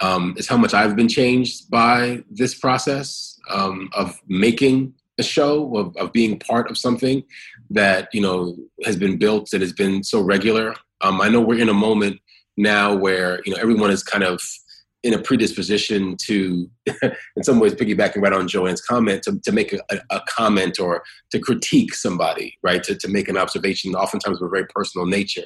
um, 0.00 0.34
is 0.36 0.48
how 0.48 0.56
much 0.56 0.74
i've 0.74 0.96
been 0.96 1.08
changed 1.08 1.70
by 1.70 2.22
this 2.30 2.54
process 2.54 3.38
um, 3.50 3.88
of 3.92 4.20
making 4.28 4.94
a 5.18 5.22
show 5.22 5.76
of, 5.76 5.96
of 5.96 6.12
being 6.12 6.38
part 6.38 6.70
of 6.70 6.78
something 6.78 7.22
that 7.70 8.08
you 8.12 8.20
know 8.20 8.56
has 8.84 8.96
been 8.96 9.18
built 9.18 9.50
that 9.50 9.60
has 9.60 9.72
been 9.72 10.02
so 10.02 10.20
regular. 10.20 10.74
Um, 11.00 11.20
i 11.20 11.28
know 11.28 11.40
we're 11.40 11.60
in 11.60 11.68
a 11.68 11.74
moment 11.74 12.20
now 12.56 12.94
where 12.94 13.40
you 13.44 13.52
know 13.52 13.60
everyone 13.60 13.90
is 13.90 14.02
kind 14.02 14.24
of 14.24 14.40
in 15.04 15.14
a 15.14 15.18
predisposition 15.18 16.16
to 16.26 16.68
in 17.36 17.44
some 17.44 17.60
ways 17.60 17.74
piggybacking 17.74 18.22
right 18.22 18.32
on 18.32 18.48
joanne's 18.48 18.80
comment 18.80 19.22
to, 19.22 19.38
to 19.44 19.52
make 19.52 19.72
a, 19.72 19.80
a, 20.10 20.20
comment 20.28 20.80
or 20.80 21.04
to 21.30 21.38
critique 21.38 21.94
somebody 21.94 22.58
right? 22.62 22.82
To, 22.82 22.96
to 22.96 23.08
make 23.08 23.28
an 23.28 23.36
observation. 23.36 23.94
Oftentimes 23.94 24.40
of 24.40 24.46
a 24.46 24.50
very 24.50 24.66
personal 24.66 25.06
nature. 25.06 25.44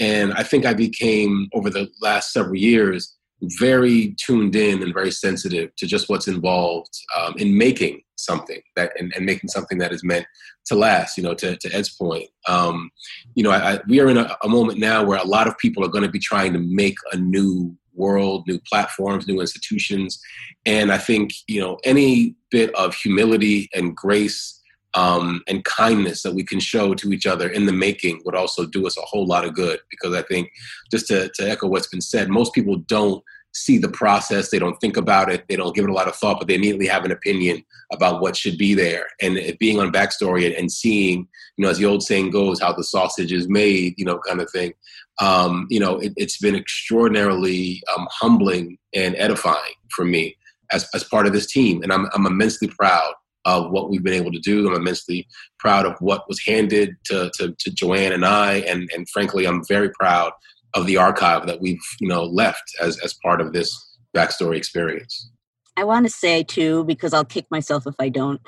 And 0.00 0.32
i 0.34 0.42
think 0.42 0.64
i 0.64 0.72
became 0.72 1.48
over 1.52 1.68
the 1.68 1.88
last 2.00 2.32
several 2.32 2.56
years 2.56 3.14
very 3.58 4.14
tuned 4.24 4.54
in 4.54 4.82
and 4.82 4.94
very 4.94 5.10
sensitive 5.10 5.74
to 5.76 5.86
just 5.86 6.08
what's 6.08 6.28
involved 6.28 6.96
um, 7.16 7.34
in 7.38 7.58
making 7.58 8.00
something 8.16 8.60
that 8.76 8.92
and, 8.98 9.12
and, 9.16 9.26
making 9.26 9.48
something 9.48 9.78
that 9.78 9.92
is 9.92 10.04
meant 10.04 10.24
to 10.64 10.76
last 10.76 11.16
you 11.16 11.24
know 11.24 11.34
to, 11.34 11.56
to 11.56 11.74
ed's 11.74 11.90
point. 11.94 12.28
Um, 12.46 12.90
you 13.34 13.42
know 13.42 13.50
I, 13.50 13.74
I, 13.74 13.80
we 13.88 14.00
are 14.00 14.08
in 14.08 14.16
a, 14.16 14.36
a, 14.44 14.48
moment 14.48 14.78
now 14.78 15.04
where 15.04 15.18
a 15.18 15.26
lot 15.26 15.48
of 15.48 15.58
people 15.58 15.84
are 15.84 15.88
going 15.88 16.04
to 16.04 16.10
be 16.10 16.20
trying 16.20 16.52
to 16.52 16.60
make 16.60 16.94
a 17.12 17.16
new 17.16 17.76
world 17.94 18.44
new 18.46 18.58
platforms 18.60 19.26
new 19.26 19.40
institutions. 19.40 20.20
And 20.66 20.92
i 20.92 20.98
think 20.98 21.32
you 21.48 21.60
know 21.60 21.78
any 21.84 22.34
bit 22.50 22.74
of 22.74 22.94
humility 22.94 23.68
and 23.74 23.96
grace 23.96 24.58
um, 24.94 25.42
and 25.48 25.64
kindness 25.64 26.22
that 26.22 26.34
we 26.34 26.44
can 26.44 26.60
show 26.60 26.92
to 26.94 27.12
each 27.12 27.26
other 27.26 27.48
in 27.48 27.64
the 27.64 27.72
making 27.72 28.20
would 28.26 28.34
also 28.34 28.66
do 28.66 28.86
us 28.86 28.98
a 28.98 29.02
whole 29.02 29.26
lot 29.26 29.44
of 29.44 29.54
good. 29.54 29.80
Because 29.90 30.14
i 30.14 30.22
think 30.22 30.50
just 30.90 31.06
to, 31.08 31.30
to 31.34 31.50
echo 31.50 31.66
what's 31.66 31.88
been 31.88 32.00
said 32.00 32.28
most 32.28 32.52
people 32.52 32.76
don't 32.76 33.22
see 33.54 33.78
the 33.78 33.88
process 33.88 34.50
they 34.50 34.58
don't 34.58 34.80
think 34.80 34.96
about 34.96 35.30
it 35.30 35.44
they 35.48 35.56
don't 35.56 35.74
give 35.74 35.84
it 35.84 35.90
a 35.90 35.94
lot 35.94 36.08
of 36.08 36.16
thought 36.16 36.38
but 36.38 36.48
they 36.48 36.54
immediately 36.54 36.86
have 36.86 37.04
an 37.04 37.12
opinion 37.12 37.62
about 37.92 38.20
what 38.20 38.36
should 38.36 38.56
be 38.56 38.74
there. 38.74 39.06
And 39.20 39.38
being 39.60 39.78
on 39.78 39.92
backstory 39.92 40.46
and, 40.46 40.54
and 40.54 40.72
seeing 40.72 41.28
you 41.56 41.64
know 41.64 41.70
as 41.70 41.78
the 41.78 41.86
old 41.86 42.02
saying 42.02 42.30
goes 42.30 42.60
how 42.60 42.72
the 42.72 42.84
sausage 42.84 43.32
is 43.32 43.48
made 43.48 43.94
you 43.98 44.04
know 44.04 44.18
kind 44.26 44.40
of 44.40 44.50
thing 44.50 44.72
um, 45.20 45.66
you 45.68 45.78
know 45.78 45.98
it, 45.98 46.12
has 46.18 46.38
been 46.38 46.56
extraordinarily 46.56 47.82
um, 47.96 48.08
humbling 48.10 48.78
and 48.94 49.14
edifying 49.16 49.74
for 49.90 50.04
me 50.04 50.36
as, 50.72 50.88
as 50.94 51.04
part 51.04 51.26
of 51.26 51.32
this 51.32 51.46
team. 51.46 51.82
And 51.82 51.92
I'm, 51.92 52.08
I'm 52.14 52.26
immensely 52.26 52.68
proud 52.68 53.12
of 53.44 53.70
what 53.70 53.90
we've 53.90 54.02
been 54.02 54.14
able 54.14 54.32
to 54.32 54.38
do. 54.38 54.68
I'm 54.68 54.76
immensely 54.76 55.26
proud 55.58 55.84
of 55.84 55.96
what 56.00 56.28
was 56.28 56.40
handed 56.44 56.96
to, 57.06 57.30
to, 57.34 57.54
to 57.58 57.70
Joanne 57.72 58.12
and 58.12 58.24
I, 58.24 58.58
and, 58.60 58.88
and 58.94 59.08
frankly, 59.10 59.46
I'm 59.46 59.64
very 59.66 59.90
proud 59.90 60.32
of 60.74 60.86
the 60.86 60.96
archive 60.96 61.46
that 61.46 61.60
we've 61.60 61.82
you 62.00 62.08
know 62.08 62.24
left 62.24 62.64
as 62.80 62.98
as 63.00 63.14
part 63.14 63.40
of 63.40 63.52
this 63.52 63.70
backstory 64.16 64.56
experience. 64.56 65.30
I 65.76 65.84
want 65.84 66.06
to 66.06 66.10
say 66.10 66.42
too, 66.42 66.84
because 66.84 67.14
I'll 67.14 67.24
kick 67.24 67.46
myself 67.50 67.86
if 67.86 67.94
I 67.98 68.08
don't, 68.10 68.40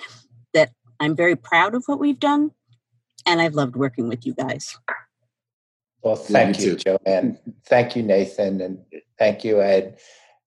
that 0.53 0.71
I'm 1.01 1.17
very 1.17 1.37
proud 1.37 1.75
of 1.75 1.85
what 1.87 1.99
we've 1.99 2.21
done, 2.21 2.51
and 3.27 3.41
I've 3.41 3.55
loved 3.55 3.77
working 3.77 4.09
with 4.09 4.27
you 4.27 4.35
guys. 4.35 4.77
Well, 6.03 6.17
thank 6.17 6.61
you, 6.61 6.73
you 6.73 6.77
Joanne. 6.77 7.39
Thank 7.67 7.97
you, 7.97 8.03
Nathan, 8.03 8.61
and 8.61 8.79
thank 9.19 9.43
you, 9.43 9.63
Ed. 9.63 9.99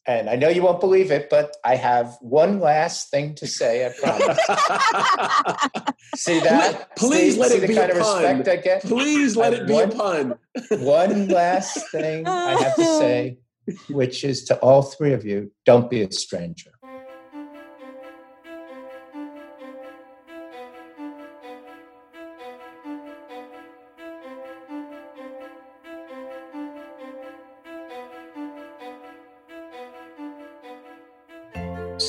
And 0.07 0.29
I 0.29 0.37
know 0.37 0.47
you 0.47 0.63
won't 0.63 0.79
believe 0.79 1.11
it, 1.11 1.29
but 1.29 1.57
I 1.65 1.75
have 1.75 2.15
one 2.21 2.61
last 2.61 3.11
thing 3.11 3.35
to 3.35 3.45
say. 3.45 3.85
I 3.85 3.89
promise. 3.89 4.37
see 6.15 6.39
that? 6.39 6.95
Please 6.95 7.33
see, 7.33 7.39
let 7.41 7.51
see 7.51 7.57
it 7.57 7.61
the 7.61 7.67
be 7.67 7.75
kind 7.75 7.91
a 7.91 7.95
of 7.97 8.01
pun. 8.03 8.23
respect 8.23 8.47
I 8.47 8.55
get. 8.61 8.81
Please 8.83 9.35
let 9.35 9.53
it 9.53 9.67
be 9.67 9.73
one, 9.73 9.91
a 9.91 9.95
pun. 9.95 10.35
one 10.79 11.27
last 11.27 11.91
thing 11.91 12.25
I 12.25 12.51
have 12.53 12.75
to 12.77 12.85
say, 12.99 13.39
which 13.89 14.23
is 14.23 14.45
to 14.45 14.57
all 14.59 14.81
three 14.81 15.11
of 15.11 15.25
you: 15.25 15.51
don't 15.65 15.89
be 15.89 16.01
a 16.01 16.11
stranger. 16.11 16.71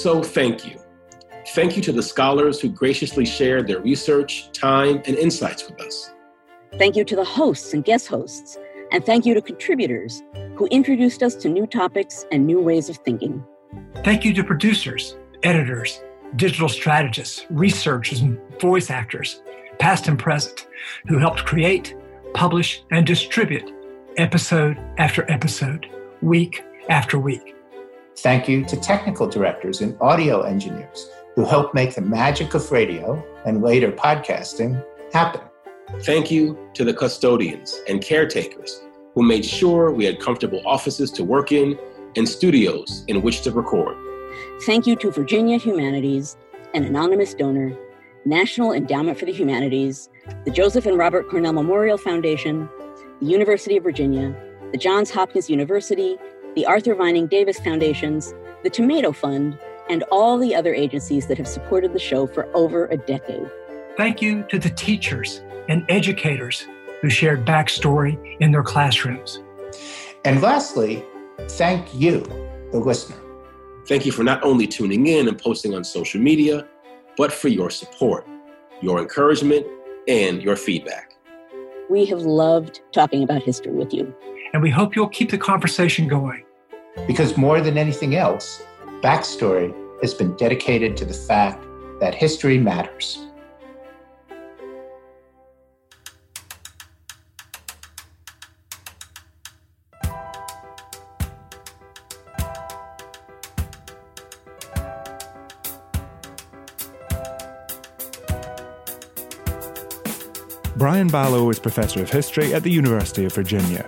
So 0.02 0.22
thank 0.22 0.64
you. 0.64 0.78
Thank 1.48 1.76
you 1.76 1.82
to 1.82 1.92
the 1.92 2.04
scholars 2.04 2.60
who 2.60 2.68
graciously 2.68 3.26
shared 3.26 3.66
their 3.66 3.80
research, 3.80 4.52
time, 4.52 5.02
and 5.06 5.16
insights 5.16 5.68
with 5.68 5.80
us. 5.80 6.14
Thank 6.78 6.94
you 6.94 7.04
to 7.04 7.16
the 7.16 7.24
hosts 7.24 7.74
and 7.74 7.84
guest 7.84 8.06
hosts. 8.06 8.58
And 8.92 9.04
thank 9.04 9.26
you 9.26 9.34
to 9.34 9.42
contributors 9.42 10.22
who 10.54 10.66
introduced 10.66 11.24
us 11.24 11.34
to 11.36 11.48
new 11.48 11.66
topics 11.66 12.24
and 12.30 12.46
new 12.46 12.60
ways 12.60 12.88
of 12.88 12.98
thinking. 12.98 13.44
Thank 14.04 14.24
you 14.24 14.32
to 14.34 14.44
producers, 14.44 15.16
editors, 15.42 16.00
digital 16.36 16.68
strategists, 16.68 17.44
researchers, 17.50 18.20
and 18.20 18.38
voice 18.60 18.90
actors, 18.90 19.42
past 19.80 20.06
and 20.06 20.16
present, 20.16 20.68
who 21.08 21.18
helped 21.18 21.44
create, 21.44 21.96
publish, 22.34 22.84
and 22.92 23.04
distribute 23.04 23.74
episode 24.16 24.78
after 24.98 25.28
episode, 25.28 25.86
week 26.22 26.62
after 26.88 27.18
week. 27.18 27.57
Thank 28.22 28.48
you 28.48 28.64
to 28.64 28.76
technical 28.76 29.28
directors 29.28 29.80
and 29.80 29.96
audio 30.00 30.42
engineers 30.42 31.08
who 31.36 31.44
helped 31.44 31.72
make 31.72 31.94
the 31.94 32.00
magic 32.00 32.52
of 32.54 32.72
radio 32.72 33.24
and 33.46 33.62
later 33.62 33.92
podcasting 33.92 34.84
happen. 35.12 35.40
Thank 36.00 36.28
you 36.28 36.58
to 36.74 36.84
the 36.84 36.92
custodians 36.92 37.80
and 37.88 38.02
caretakers 38.02 38.82
who 39.14 39.22
made 39.22 39.44
sure 39.44 39.92
we 39.92 40.04
had 40.04 40.18
comfortable 40.18 40.60
offices 40.66 41.12
to 41.12 41.22
work 41.22 41.52
in 41.52 41.78
and 42.16 42.28
studios 42.28 43.04
in 43.06 43.22
which 43.22 43.42
to 43.42 43.52
record. 43.52 43.96
Thank 44.66 44.88
you 44.88 44.96
to 44.96 45.12
Virginia 45.12 45.56
Humanities, 45.56 46.36
an 46.74 46.82
anonymous 46.82 47.34
donor, 47.34 47.72
National 48.24 48.72
Endowment 48.72 49.16
for 49.16 49.26
the 49.26 49.32
Humanities, 49.32 50.08
the 50.44 50.50
Joseph 50.50 50.86
and 50.86 50.98
Robert 50.98 51.28
Cornell 51.30 51.52
Memorial 51.52 51.96
Foundation, 51.96 52.68
the 53.20 53.26
University 53.26 53.76
of 53.76 53.84
Virginia, 53.84 54.34
the 54.72 54.78
Johns 54.78 55.12
Hopkins 55.12 55.48
University, 55.48 56.18
the 56.54 56.66
Arthur 56.66 56.94
Vining 56.94 57.26
Davis 57.26 57.58
Foundations, 57.58 58.34
the 58.62 58.70
Tomato 58.70 59.12
Fund, 59.12 59.58
and 59.88 60.02
all 60.10 60.38
the 60.38 60.54
other 60.54 60.74
agencies 60.74 61.26
that 61.26 61.38
have 61.38 61.48
supported 61.48 61.92
the 61.92 61.98
show 61.98 62.26
for 62.26 62.46
over 62.54 62.86
a 62.86 62.96
decade. 62.96 63.50
Thank 63.96 64.20
you 64.20 64.44
to 64.44 64.58
the 64.58 64.70
teachers 64.70 65.42
and 65.68 65.84
educators 65.88 66.66
who 67.00 67.10
shared 67.10 67.44
backstory 67.44 68.36
in 68.40 68.52
their 68.52 68.62
classrooms. 68.62 69.42
And 70.24 70.42
lastly, 70.42 71.04
thank 71.50 71.94
you, 71.94 72.20
the 72.72 72.78
listener. 72.78 73.16
Thank 73.86 74.04
you 74.04 74.12
for 74.12 74.22
not 74.22 74.42
only 74.44 74.66
tuning 74.66 75.06
in 75.06 75.28
and 75.28 75.38
posting 75.38 75.74
on 75.74 75.84
social 75.84 76.20
media, 76.20 76.66
but 77.16 77.32
for 77.32 77.48
your 77.48 77.70
support, 77.70 78.26
your 78.80 78.98
encouragement, 79.00 79.66
and 80.06 80.42
your 80.42 80.56
feedback. 80.56 81.14
We 81.88 82.04
have 82.06 82.22
loved 82.22 82.80
talking 82.92 83.22
about 83.22 83.42
history 83.42 83.72
with 83.72 83.94
you. 83.94 84.14
And 84.54 84.62
we 84.62 84.70
hope 84.70 84.96
you'll 84.96 85.08
keep 85.08 85.30
the 85.30 85.38
conversation 85.38 86.08
going. 86.08 86.44
Because 87.06 87.36
more 87.36 87.60
than 87.60 87.76
anything 87.76 88.14
else, 88.14 88.62
Backstory 89.02 89.74
has 90.00 90.14
been 90.14 90.34
dedicated 90.36 90.96
to 90.96 91.04
the 91.04 91.14
fact 91.14 91.64
that 92.00 92.14
history 92.14 92.58
matters. 92.58 93.24
Brian 110.76 111.10
Balogh 111.10 111.50
is 111.50 111.58
Professor 111.58 112.02
of 112.02 112.10
History 112.10 112.54
at 112.54 112.62
the 112.62 112.70
University 112.70 113.24
of 113.24 113.34
Virginia. 113.34 113.84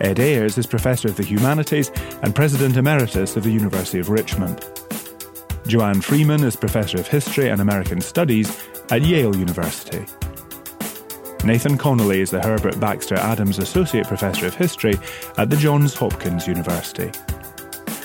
Ed 0.00 0.18
Ayers 0.18 0.56
is 0.56 0.66
Professor 0.66 1.08
of 1.08 1.16
the 1.16 1.24
Humanities 1.24 1.90
and 2.22 2.34
President 2.34 2.76
Emeritus 2.76 3.36
of 3.36 3.44
the 3.44 3.52
University 3.52 3.98
of 3.98 4.08
Richmond. 4.08 4.64
Joanne 5.66 6.00
Freeman 6.00 6.42
is 6.42 6.56
Professor 6.56 6.98
of 6.98 7.06
History 7.06 7.48
and 7.48 7.60
American 7.60 8.00
Studies 8.00 8.66
at 8.90 9.02
Yale 9.02 9.36
University. 9.36 10.04
Nathan 11.44 11.76
Connolly 11.78 12.20
is 12.20 12.30
the 12.30 12.40
Herbert 12.40 12.80
Baxter 12.80 13.16
Adams 13.16 13.58
Associate 13.58 14.06
Professor 14.06 14.46
of 14.46 14.54
History 14.54 14.94
at 15.38 15.50
the 15.50 15.56
Johns 15.56 15.94
Hopkins 15.94 16.46
University. 16.46 17.08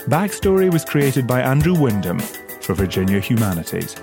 Backstory 0.06 0.72
was 0.72 0.84
created 0.84 1.26
by 1.26 1.40
Andrew 1.40 1.74
Wyndham 1.74 2.18
for 2.60 2.74
Virginia 2.74 3.20
Humanities. 3.20 3.96